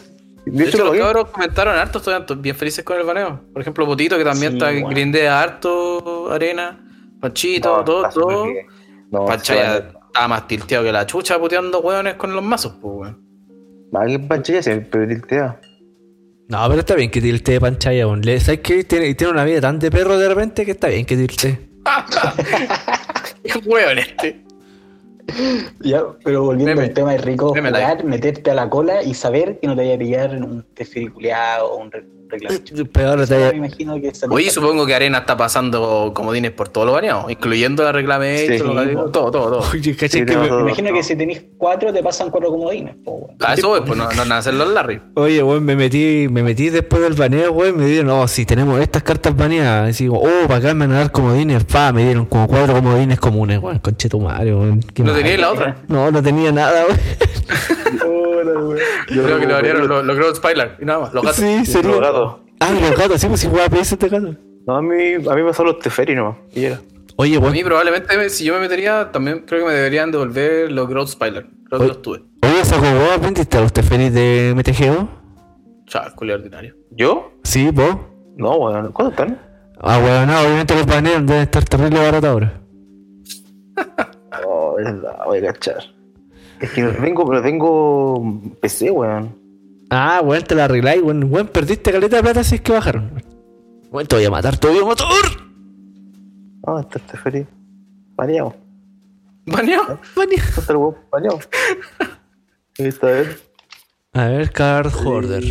De 0.46 0.64
hecho, 0.66 0.80
lo 0.80 0.86
los 0.94 0.98
cabros 0.98 1.30
comentaron 1.30 1.76
harto, 1.78 2.00
están 2.00 2.42
bien 2.42 2.56
felices 2.56 2.84
con 2.84 2.98
el 2.98 3.04
baneo. 3.04 3.42
Por 3.54 3.62
ejemplo, 3.62 3.86
Botito, 3.86 4.18
que 4.18 4.24
también 4.24 4.54
Sí, 4.54 4.58
está 4.58 4.72
bueno. 4.72 4.88
grindea 4.90 5.42
harto 5.42 6.32
arena. 6.32 6.84
Panchito, 7.20 7.78
No, 7.78 7.84
todo, 7.84 8.10
todo. 8.10 8.44
bien. 8.46 8.66
No, 9.12 9.26
Pancha 9.26 9.54
se 9.54 9.60
ya 9.60 9.70
va- 9.70 9.78
estaba 10.08 10.28
más 10.28 10.48
tilteado 10.48 10.84
que 10.84 10.92
la 10.92 11.06
chucha 11.06 11.38
puteando 11.40 11.80
hueones 11.82 12.16
con 12.16 12.34
los 12.34 12.44
mazos, 12.44 12.74
pues, 12.82 12.94
weón. 12.96 13.22
Va, 13.96 14.06
que 14.06 14.18
Pancha 14.20 14.54
ya 14.54 14.64
siempre 14.64 15.06
tiltea. 15.06 15.60
No, 16.48 16.68
pero 16.68 16.80
está 16.80 16.96
bien 16.96 17.12
que 17.12 17.22
tilte 17.22 17.52
de 17.54 17.62
pantalla, 17.62 18.08
weón. 18.08 18.24
¿Sabes 18.24 18.60
qué? 18.62 18.84
Tiene, 18.84 19.14
tiene 19.14 19.32
una 19.34 19.44
vida 19.46 19.62
tan 19.62 19.78
de 19.80 19.92
perro 19.92 20.18
de 20.18 20.28
repente 20.28 20.66
que 20.66 20.72
está 20.72 20.88
bien 20.88 21.06
que 21.06 21.16
tilte. 21.16 21.70
Qué 23.44 23.60
hueón 23.66 24.00
este. 24.00 24.44
Ya, 25.82 26.04
pero 26.24 26.44
volviendo 26.44 26.76
Meme. 26.76 26.88
al 26.88 26.94
tema 26.94 27.12
de 27.14 27.18
rico 27.20 27.54
Meme 27.54 27.70
jugar, 27.70 28.04
meterte 28.04 28.52
a 28.52 28.54
la 28.56 28.70
cola 28.70 29.04
y 29.04 29.14
saber 29.14 29.60
que 29.60 29.68
no 29.68 29.76
te 29.76 29.82
vaya 29.82 29.96
a 29.96 30.00
pillar 30.00 30.36
un 30.36 30.64
tefiriculeado 30.74 31.72
o 31.72 31.78
un 31.78 31.90
Peor 32.92 33.28
me 33.30 33.58
imagino 33.58 33.96
que 34.02 34.12
Oye, 34.30 34.50
supongo 34.50 34.86
que 34.86 34.96
Arena 34.96 35.20
está 35.20 35.36
pasando 35.38 36.12
comodines 36.14 36.52
por 36.52 36.70
todos 36.70 36.86
los 36.88 36.96
baneados, 36.96 37.32
incluyendo 37.32 37.84
la 37.84 37.92
reclame, 37.92 38.38
Sí. 38.48 38.58
todo, 38.60 38.74
todo, 39.12 39.12
todo, 39.12 39.32
todo. 39.32 39.64
Oye, 39.74 39.96
¿cachai 39.96 40.22
Sí, 40.22 40.26
que 40.26 40.38
me- 40.38 40.48
todo. 40.48 40.62
Imagino 40.62 40.94
que 40.94 41.04
si 41.04 41.16
tenéis 41.16 41.44
cuatro, 41.58 41.92
te 41.94 42.02
pasan 42.02 42.30
cuatro 42.30 42.50
comodines. 42.50 42.96
po, 43.04 43.12
weón. 43.12 43.36
A 43.42 43.54
eso 43.54 43.70
voy, 43.70 43.82
pues 43.82 43.98
no, 43.98 44.10
no 44.12 44.26
nacen 44.26 44.58
los 44.58 44.72
Larry. 44.72 45.02
Oye, 45.16 45.44
weón, 45.44 45.64
me 45.64 45.76
metí, 45.76 46.28
me 46.30 46.44
metí 46.44 46.70
después 46.70 47.02
del 47.02 47.14
baneo, 47.14 47.52
weón, 47.52 47.78
me 47.78 47.86
dieron, 47.86 48.08
no, 48.08 48.28
si 48.28 48.46
tenemos 48.46 48.80
estas 48.80 49.04
cartas 49.04 49.36
baneadas, 49.36 50.00
y 50.00 50.06
digo, 50.06 50.20
oh, 50.20 50.48
para 50.48 50.56
acá 50.60 50.74
me 50.74 50.88
van 50.88 50.96
a 50.96 51.00
dar 51.00 51.12
comodines, 51.12 51.64
pa, 51.66 51.92
me 51.92 52.04
dieron 52.06 52.26
como 52.26 52.48
cuatro 52.48 52.74
comodines 52.76 53.20
comunes, 53.20 53.60
weón, 53.60 53.80
conchetumario, 53.80 54.60
weón. 54.60 54.80
No 54.98 55.14
tenía 55.14 55.38
la 55.38 55.52
otra. 55.52 55.78
No, 55.88 56.12
no 56.12 56.22
tenía 56.24 56.52
nada, 56.52 56.86
weón. 56.86 56.98
Yo 59.10 59.24
creo 59.24 59.40
que 59.40 59.74
los, 59.74 60.38
Spylar 60.38 60.78
y 60.82 60.86
nada 60.86 61.00
más. 61.00 61.14
Los 61.14 61.24
gatos. 61.24 61.40
Sí, 61.40 61.66
sería. 61.66 61.92
Gatos. 62.26 62.40
Ah, 62.60 62.72
los 62.80 62.98
gatos, 62.98 63.22
sí, 63.22 63.28
pues 63.28 63.40
si 63.42 63.48
jugaba 63.48 63.70
PS 63.70 63.94
este 63.94 64.10
gato. 64.10 64.36
No, 64.68 64.76
a 64.76 64.82
mí, 64.82 65.14
a 65.16 65.18
mí 65.36 65.42
me 65.42 65.46
pasó 65.46 65.64
los 65.64 65.80
Teferi 65.80 66.16
nomás. 66.16 66.38
Y 66.54 66.66
era. 66.66 66.80
Oye, 67.18 67.36
A 67.36 67.40
weón, 67.40 67.52
mí 67.54 67.64
probablemente 67.64 68.30
si 68.30 68.46
yo 68.46 68.54
me 68.54 68.60
metería, 68.62 69.12
también 69.12 69.44
creo 69.48 69.62
que 69.62 69.68
me 69.68 69.74
deberían 69.74 70.12
devolver 70.12 70.72
los 70.72 70.88
Growth 70.88 71.10
Spylar. 71.10 71.46
Creo 71.68 71.82
que 71.82 71.88
los 71.88 72.02
tuve. 72.02 72.24
oye, 72.44 72.66
¿se 72.66 72.76
jugó? 72.76 73.12
¿Aprendiste 73.16 73.58
a 73.58 73.62
los 73.62 73.74
teferis 73.74 74.14
de 74.14 74.54
MTGO? 74.56 75.10
Chaval, 75.88 76.16
culo 76.16 76.34
ordinario. 76.36 76.76
¿Yo? 76.92 77.32
Sí, 77.44 77.70
vos. 77.72 77.98
No, 78.38 78.56
weón. 78.56 78.92
¿Cuánto 78.92 79.12
están? 79.12 79.40
Ah, 79.82 79.98
weón, 80.00 80.28
no, 80.28 80.40
obviamente 80.42 80.76
los 80.76 80.86
banean, 80.86 81.26
deben 81.26 81.42
estar 81.44 81.64
terrible 81.66 82.00
baratos 82.00 82.30
ahora. 82.30 82.62
Oh, 84.48 84.76
verdad, 84.78 85.18
voy 85.26 85.40
a 85.40 85.52
cachar. 85.54 85.84
Es 86.62 86.72
que 86.72 86.82
no 86.82 86.92
tengo, 86.92 87.28
pero 87.28 87.42
tengo 87.42 88.42
PC, 88.62 88.90
weón. 88.90 89.36
Ah, 89.94 90.22
weón, 90.24 90.44
te 90.44 90.56
la 90.56 90.66
arregláis, 90.66 91.02
weón. 91.04 91.26
Weón, 91.26 91.48
perdiste 91.50 91.92
caleta 91.92 92.16
de 92.16 92.24
plata 92.24 92.46
si 92.46 92.56
es 92.56 92.62
que 92.62 92.72
bajaron. 92.72 93.22
Weón, 93.92 94.08
te 94.08 94.16
voy 94.16 94.24
a 94.24 94.32
matar, 94.32 94.58
te 94.58 94.68
voy 94.70 94.80
a 94.80 94.86
matar. 94.86 95.08
No, 96.66 96.80
está 96.80 96.98
el 97.00 97.06
Teferi. 97.06 97.46
Baneado. 98.16 98.56
¿Baneado? 99.46 99.86
Banea. 99.88 100.00
¿Dónde 100.16 100.36
está 100.36 100.72
el 100.72 100.78
weón? 100.78 100.96
Baneado. 101.12 101.40
Ahí 102.80 102.86
está 102.86 103.20
él. 103.20 103.36
A 104.14 104.28
ver, 104.28 104.52
card 104.52 104.94
hoarder. 104.94 105.44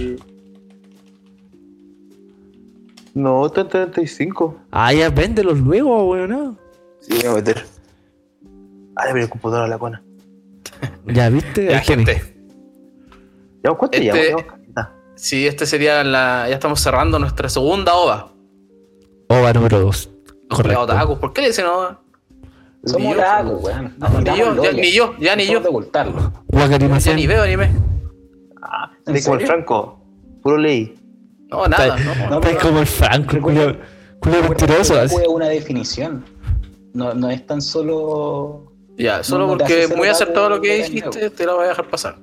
No, 3.13 3.45
está 3.45 3.61
en 3.61 3.69
35. 3.69 4.57
Ah, 4.71 4.95
ya 4.95 5.11
véndelos 5.11 5.59
luego, 5.59 6.09
weón. 6.09 6.31
¿no? 6.31 6.59
Sí, 7.01 7.13
voy 7.13 7.27
a 7.27 7.35
meter. 7.35 7.67
Ah, 8.97 9.13
le 9.13 9.21
el 9.21 9.29
computador 9.29 9.65
a 9.65 9.69
la 9.69 9.79
cona. 9.79 10.03
Ya 11.05 11.29
viste, 11.29 11.67
Ya, 11.67 11.81
gente. 11.81 12.30
¿Ya 13.63 13.71
cuánto 13.73 13.97
Este- 13.99 14.01
llevamos? 14.05 14.27
Llevamos 14.27 14.45
caleta. 14.53 14.93
Sí, 15.17 15.47
este 15.47 15.67
sería 15.67 16.03
la. 16.05 16.47
Ya 16.49 16.55
estamos 16.55 16.81
cerrando 16.81 17.19
nuestra 17.19 17.49
segunda 17.49 17.95
OVA. 17.95 18.33
OVA 19.29 19.53
número 19.53 19.81
2. 19.81 20.11
Los 20.49 20.57
Correcto. 20.59 21.19
¿Por 21.21 21.33
qué 21.33 21.43
le 21.43 21.49
dicen 21.49 21.67
OVA? 21.67 22.01
Somos 22.85 23.03
Ni 23.03 23.13
yo, 23.15 23.19
otakus, 23.21 23.63
weón. 23.63 23.95
No, 23.99 24.09
ni 24.21 24.25
yo, 24.39 24.63
ya, 24.63 24.73
ni 24.73 24.93
yo, 24.93 25.15
ya 25.19 25.37
ni 25.37 25.47
yo. 25.47 25.61
Ya 26.51 27.15
ni 27.15 27.27
veo 27.27 27.43
anime. 27.43 27.71
¿En 29.07 29.17
Así 29.17 29.25
como 29.25 29.37
el? 29.39 29.47
Franco. 29.47 30.01
Puro 30.43 30.57
ley. 30.57 30.95
No, 31.51 31.67
nada. 31.67 31.97
No, 32.31 32.41
pero- 32.41 32.59
como 32.61 32.81
el 32.81 32.87
Franco, 32.87 33.33
Recuerda- 33.37 33.77
culo, 34.21 34.43
mentiroso. 34.43 34.95
otaku 34.95 35.19
es 35.21 35.29
una 35.29 35.49
definición. 35.49 36.25
No, 36.95 37.13
no 37.15 37.29
es 37.31 37.47
tan 37.47 37.61
solo. 37.61 38.73
Ya, 38.97 39.23
solo 39.23 39.47
porque 39.49 39.87
muy 39.89 40.09
otaku 40.09 40.11
acertado 40.11 40.49
lo 40.51 40.61
que 40.61 40.77
dijiste, 40.77 41.31
te 41.31 41.45
lo 41.45 41.57
voy 41.57 41.67
a 41.67 41.69
dejar 41.69 41.89
pasar. 41.89 42.17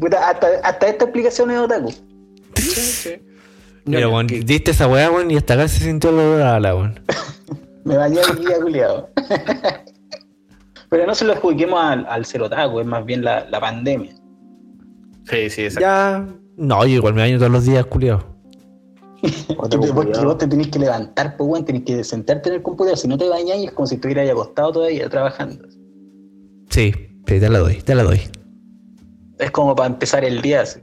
Puta, 0.00 0.30
hasta, 0.30 0.46
hasta 0.62 0.88
esta 0.88 1.04
explicación 1.04 1.50
es 1.50 1.58
otaku. 1.58 1.90
Sí, 2.54 2.62
sí. 2.80 3.10
Mira, 3.84 4.08
que- 4.26 4.40
diste 4.40 4.70
esa 4.72 4.86
weá, 4.86 5.10
weón, 5.10 5.30
y 5.30 5.36
hasta 5.36 5.54
acá 5.54 5.68
se 5.68 5.80
sintió 5.84 6.10
el 6.10 6.16
olor 6.16 6.42
a 6.42 6.56
ala, 6.56 6.74
weón. 6.74 7.00
Me 7.84 7.96
bañé 7.96 8.20
el 8.30 8.44
día 8.44 8.60
culiado. 8.60 9.08
Pero 10.90 11.06
no 11.06 11.14
se 11.14 11.24
lo 11.24 11.32
adjudiquemos 11.32 11.80
al, 11.82 12.06
al 12.06 12.24
ser 12.24 12.42
otaku, 12.42 12.80
es 12.80 12.86
más 12.86 13.04
bien 13.04 13.22
la, 13.24 13.48
la 13.48 13.60
pandemia. 13.60 14.12
Sí, 15.28 15.50
sí, 15.50 15.62
exacto. 15.64 15.80
Ya. 15.80 16.26
No, 16.56 16.84
yo 16.86 16.94
igual 16.96 17.14
me 17.14 17.22
baño 17.22 17.38
todos 17.38 17.52
los 17.52 17.64
días, 17.64 17.84
culiao. 17.86 18.24
Otaku 19.56 19.86
Porque 19.94 20.20
vos 20.20 20.38
te 20.38 20.46
tenés 20.46 20.68
que 20.68 20.78
levantar, 20.78 21.36
pues, 21.36 21.48
weón, 21.48 21.64
tenés 21.64 21.82
que 21.84 22.04
sentarte 22.04 22.48
en 22.50 22.56
el 22.56 22.62
computador. 22.62 22.96
Si 22.98 23.08
no 23.08 23.16
te 23.18 23.28
bañas, 23.28 23.58
es 23.58 23.72
como 23.72 23.86
si 23.86 23.96
estuvieras 23.96 24.28
acostado 24.30 24.72
todavía 24.72 25.08
trabajando. 25.08 25.66
Sí, 26.70 26.92
sí, 26.92 27.40
te 27.40 27.48
la 27.48 27.58
doy, 27.58 27.76
te 27.82 27.94
la 27.94 28.02
doy. 28.02 28.20
Es 29.38 29.50
como 29.50 29.74
para 29.76 29.88
empezar 29.88 30.24
el 30.24 30.40
día 30.42 30.62
así. 30.62 30.80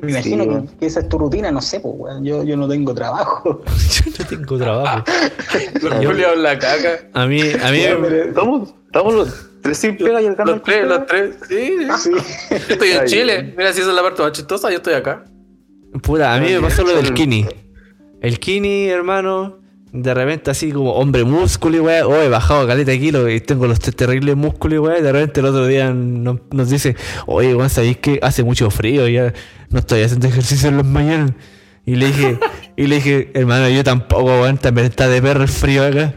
Me 0.00 0.12
imagino 0.12 0.44
Sí, 0.44 0.50
que, 0.72 0.76
que 0.78 0.86
esa 0.86 1.00
es 1.00 1.08
tu 1.10 1.18
rutina, 1.18 1.50
no 1.52 1.60
sé, 1.60 1.78
pues, 1.80 1.94
weón. 1.96 2.24
Yo, 2.24 2.42
yo 2.42 2.56
no 2.56 2.66
tengo 2.66 2.94
trabajo. 2.94 3.62
Yo 3.90 4.10
no 4.18 4.26
tengo 4.26 4.56
trabajo. 4.58 5.04
Los 5.82 5.94
culiados 5.94 6.36
en 6.36 6.42
la 6.42 6.58
caca. 6.58 7.00
A 7.12 7.26
mí, 7.26 7.40
a 7.42 7.70
mí, 7.70 7.80
Estamos, 7.80 8.74
estamos 8.86 9.14
los 9.14 9.50
tres 9.62 9.76
sin 9.78 9.96
pega 9.98 10.22
y 10.22 10.26
el 10.26 10.36
Los 10.42 10.62
tres, 10.62 10.86
los 10.88 11.06
tres. 11.06 11.36
Sí, 11.46 11.76
Sí. 11.98 12.10
Yo 12.50 12.56
estoy 12.56 12.90
en 12.92 13.00
Ay, 13.00 13.06
Chile. 13.08 13.54
Mira, 13.58 13.72
si 13.74 13.80
esa 13.82 13.90
es 13.90 13.96
la 13.96 14.02
parte 14.02 14.22
más 14.22 14.32
chistosa, 14.32 14.70
yo 14.70 14.76
estoy 14.76 14.94
acá. 14.94 15.24
puta, 16.02 16.34
a 16.34 16.40
mí 16.40 16.50
me 16.50 16.60
pasó 16.62 16.82
lo 16.82 16.94
del 16.94 17.12
Kini. 17.12 17.46
El 18.22 18.38
Kini, 18.40 18.88
hermano, 18.88 19.59
de 19.92 20.14
repente 20.14 20.50
así 20.50 20.72
como 20.72 20.92
hombre 20.92 21.24
músculo 21.24 21.76
y 21.76 21.80
weá, 21.80 22.06
oh, 22.06 22.22
he 22.22 22.28
bajado 22.28 22.66
caleta 22.66 22.92
de 22.92 23.00
kilos 23.00 23.30
y 23.30 23.40
tengo 23.40 23.66
los 23.66 23.80
terribles 23.80 24.36
músculos 24.36 24.76
y 24.76 24.78
weá, 24.78 25.00
de 25.00 25.12
repente 25.12 25.40
el 25.40 25.46
otro 25.46 25.66
día 25.66 25.92
nos, 25.92 26.70
dice, 26.70 26.96
oye, 27.26 27.54
weón, 27.54 27.70
¿sabéis 27.70 27.98
que 27.98 28.20
hace 28.22 28.44
mucho 28.44 28.70
frío? 28.70 29.08
Ya 29.08 29.32
no 29.70 29.80
estoy 29.80 30.02
haciendo 30.02 30.26
ejercicio 30.28 30.68
en 30.68 30.76
las 30.76 30.86
mañanas. 30.86 31.32
Y 31.86 31.96
le 31.96 32.06
dije, 32.06 32.38
y 32.76 32.86
le 32.86 32.96
dije, 32.96 33.30
hermano, 33.34 33.68
yo 33.68 33.82
tampoco, 33.82 34.24
weón, 34.24 34.58
también 34.58 34.86
está 34.86 35.08
de 35.08 35.20
perro 35.20 35.42
el 35.42 35.48
frío 35.48 35.84
acá. 35.84 36.14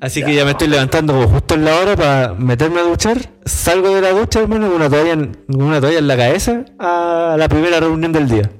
Así 0.00 0.22
que 0.22 0.34
ya 0.34 0.44
me 0.44 0.50
estoy 0.50 0.68
levantando 0.68 1.26
justo 1.26 1.54
en 1.54 1.64
la 1.64 1.74
hora 1.80 1.96
para 1.96 2.34
meterme 2.34 2.80
a 2.80 2.82
duchar. 2.82 3.18
Salgo 3.44 3.94
de 3.94 4.02
la 4.02 4.10
ducha, 4.10 4.40
hermano, 4.40 4.66
con 4.66 4.76
una 4.76 4.90
toalla 4.90 5.12
en, 5.12 5.36
una 5.48 5.80
toalla 5.80 5.98
en 5.98 6.06
la 6.06 6.16
cabeza 6.16 6.64
a 6.78 7.36
la 7.38 7.48
primera 7.48 7.80
reunión 7.80 8.12
del 8.12 8.28
día. 8.28 8.50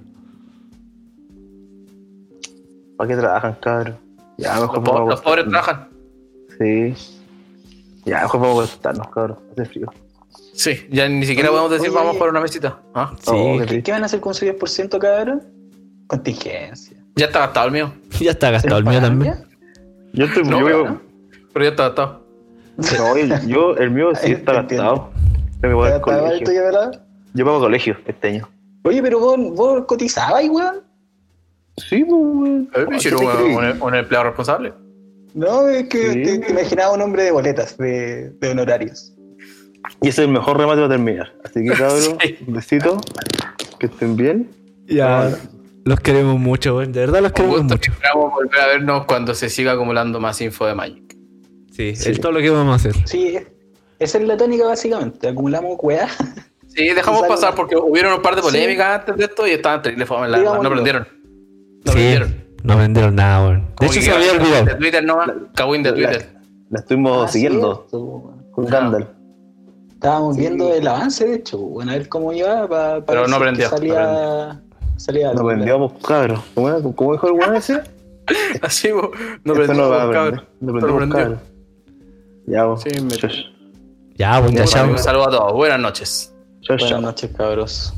¿Para 2.97 3.09
qué 3.09 3.17
trabajan, 3.17 3.57
cabrón? 3.61 3.97
Ya, 4.39 4.55
mejor 4.61 4.77
Los, 4.77 4.85
vamos 4.85 5.01
a 5.01 5.05
po- 5.05 5.11
los 5.11 5.21
pobres 5.23 5.45
trabajan. 5.49 5.89
Sí. 6.59 6.95
Ya, 8.05 8.23
mejor 8.23 8.41
vamos 8.41 8.57
a 8.61 8.65
acostarnos, 8.65 9.09
cabrón. 9.09 9.39
Hace 9.53 9.65
frío. 9.67 9.87
Sí, 10.55 10.87
ya 10.91 11.09
ni 11.09 11.27
siquiera 11.27 11.51
Oye, 11.51 11.59
podemos 11.59 11.71
decir 11.73 11.89
oye, 11.91 11.97
vamos 11.99 12.11
oye. 12.13 12.19
por 12.19 12.29
una 12.31 12.41
mesita. 12.41 12.81
¿Ah? 12.95 13.13
Sí, 13.21 13.31
Oh, 13.35 13.59
¿Qué, 13.67 13.83
qué 13.83 13.93
van 13.93 14.03
a 14.03 14.07
hacer 14.07 14.21
con 14.21 14.33
su 14.35 14.47
10% 14.47 14.99
cabrón? 14.99 15.43
Contingencia. 16.07 16.97
Ya 17.17 17.27
está 17.27 17.41
gastado 17.41 17.67
el 17.67 17.73
mío. 17.73 17.93
ya 18.21 18.31
está 18.31 18.51
gastado 18.51 18.79
el 18.79 18.85
mío 18.85 18.95
¿Pagan 19.01 19.11
también. 19.11 19.45
Yo 20.13 20.25
estoy 20.27 20.45
No, 20.45 20.61
yo, 20.61 20.65
¿verdad? 20.65 20.97
Pero 21.53 21.65
ya 21.65 21.71
está 21.71 21.83
gastado. 21.85 22.27
no, 22.77 23.17
el- 23.17 23.47
yo, 23.49 23.77
el 23.77 23.91
mío 23.91 24.15
sí 24.15 24.27
Ahí 24.29 24.33
está 24.33 24.53
gastado. 24.55 25.11
Yo 25.63 25.69
me 25.69 25.75
voy 25.75 25.89
al 25.89 25.95
¿Está 25.95 26.05
pagado 26.07 26.27
el 26.33 26.45
colegio. 26.45 26.91
Yo 27.35 27.45
pago 27.45 27.61
colegio 27.61 27.97
este 28.07 28.29
año. 28.29 28.49
Oye, 28.85 29.03
pero 29.03 29.19
vos, 29.19 29.37
vos 29.55 29.85
cotizabas, 29.87 30.45
weón. 30.49 30.77
Sí, 31.77 32.05
pues, 32.05 32.11
weón. 32.21 32.71
Eh, 32.75 32.87
¿Qué 32.91 32.99
Shiru, 32.99 33.19
te 33.19 33.25
un, 33.27 33.83
un- 33.83 33.95
empleado 33.95 34.25
responsable. 34.27 34.73
No, 35.35 35.69
es 35.69 35.89
que 35.89 36.13
Sí. 36.13 36.23
te, 36.23 36.39
te 36.39 36.51
imaginaba 36.53 36.93
un 36.95 37.03
hombre 37.03 37.25
de 37.25 37.31
boletas, 37.31 37.77
de, 37.77 38.31
de 38.31 38.51
honorarios. 38.51 39.13
Y 40.01 40.09
ese 40.09 40.23
es 40.23 40.27
el 40.27 40.33
mejor 40.33 40.57
remate 40.59 40.79
para 40.79 40.89
terminar. 40.89 41.35
Así 41.45 41.63
que, 41.63 41.71
cabrón, 41.75 42.19
Sí. 42.23 42.39
un 42.47 42.55
besito. 42.55 43.01
Que 43.79 43.87
estén 43.87 44.17
bien. 44.17 44.51
Ya. 44.87 45.37
Los 45.85 46.01
queremos 46.01 46.39
mucho. 46.41 46.79
De 46.81 46.87
verdad 46.87 47.21
los 47.21 47.31
Un 47.31 47.35
queremos 47.35 47.59
gusto. 47.61 47.75
mucho. 47.75 47.93
Esperamos 47.93 48.33
volver 48.33 48.61
a 48.61 48.67
vernos 48.69 49.05
cuando 49.05 49.35
se 49.35 49.49
siga 49.51 49.73
acumulando 49.73 50.19
más 50.19 50.41
info 50.41 50.67
de 50.67 50.75
Magic. 50.75 51.15
Sí, 51.73 51.91
es 51.91 52.21
todo 52.21 52.33
lo 52.33 52.41
que 52.41 52.49
vamos 52.51 52.73
a 52.73 52.77
hacer. 52.77 53.07
Sí, 53.07 53.37
esa 53.99 54.19
es 54.19 54.25
la 54.27 54.37
tónica 54.39 54.65
básicamente. 54.67 55.29
Acumulamos 55.29 55.77
weá. 55.83 56.09
Sí, 56.69 56.89
dejamos 56.89 57.27
pasar 57.27 57.55
porque 57.55 57.77
hubieron 57.77 58.15
un 58.15 58.23
par 58.23 58.35
de 58.35 58.43
Sí. 58.43 58.49
polémicas 58.49 59.01
antes 59.01 59.17
de 59.17 59.25
esto 59.25 59.47
y 59.47 59.51
estaban 59.53 59.83
terrible 59.83 60.07
fome, 60.07 60.29
la- 60.29 60.39
Digámoslo. 60.39 60.63
No 60.63 60.69
aprendieron. 60.69 61.07
No 61.87 61.93
sí, 61.93 61.99
aprendieron. 61.99 62.45
no 62.65 62.77
vendieron 62.77 63.15
nada, 63.15 63.47
weón. 63.49 63.67
De 63.81 63.87
hecho, 63.87 64.01
se 64.03 64.11
había 64.11 64.33
De 64.33 64.39
olvidado. 64.39 64.77
Twitter 64.79 65.05
no 65.05 65.19
de 65.83 65.93
Twitter. 65.93 66.37
La 66.71 66.81
estuvimos 66.81 67.25
Ah, 67.25 67.29
siguiendo 67.29 67.87
cierto, 67.89 68.35
con 68.51 68.67
Gandalf. 68.67 69.09
Estábamos 69.93 70.37
viendo 70.37 70.73
el 70.75 70.87
avance, 70.87 71.25
de 71.27 71.35
hecho, 71.37 71.59
bueno, 71.59 71.93
a 71.93 71.95
ver 71.95 72.09
cómo 72.09 72.33
iba 72.33 72.69
para 72.69 73.05
Pero 73.07 73.27
no 73.29 73.37
aprendió, 73.37 73.65
no 73.65 73.77
salía, 73.77 74.61
salía 74.97 75.27
Nos 75.29 75.37
algo, 75.37 75.49
vendíamos, 75.49 75.93
cabrón. 76.07 76.43
¿Cómo, 76.55 76.95
cómo 76.95 77.13
dijo 77.13 77.27
el 77.29 77.33
weón 77.33 77.57
ese? 77.57 77.81
Así, 78.63 78.91
bo, 78.91 79.11
no 79.45 79.53
Esto 79.55 79.63
aprendió, 79.63 79.85
no 80.07 80.11
cabrón. 80.13 80.45
No 80.61 81.09
cabrón. 81.09 81.41
Ya, 82.47 82.65
vos. 82.65 82.83
Sí, 82.83 83.01
me- 83.01 83.09
Shush. 83.11 83.45
Ya, 84.17 84.41
weón, 84.41 84.53
ya, 84.55 84.65
chao. 84.65 84.91
Un 84.91 84.99
saludo 84.99 85.29
a 85.29 85.31
todos. 85.31 85.53
Buenas 85.53 85.79
noches. 85.81 86.35
Buenas 86.69 87.01
noches, 87.01 87.31
cabros. 87.37 87.95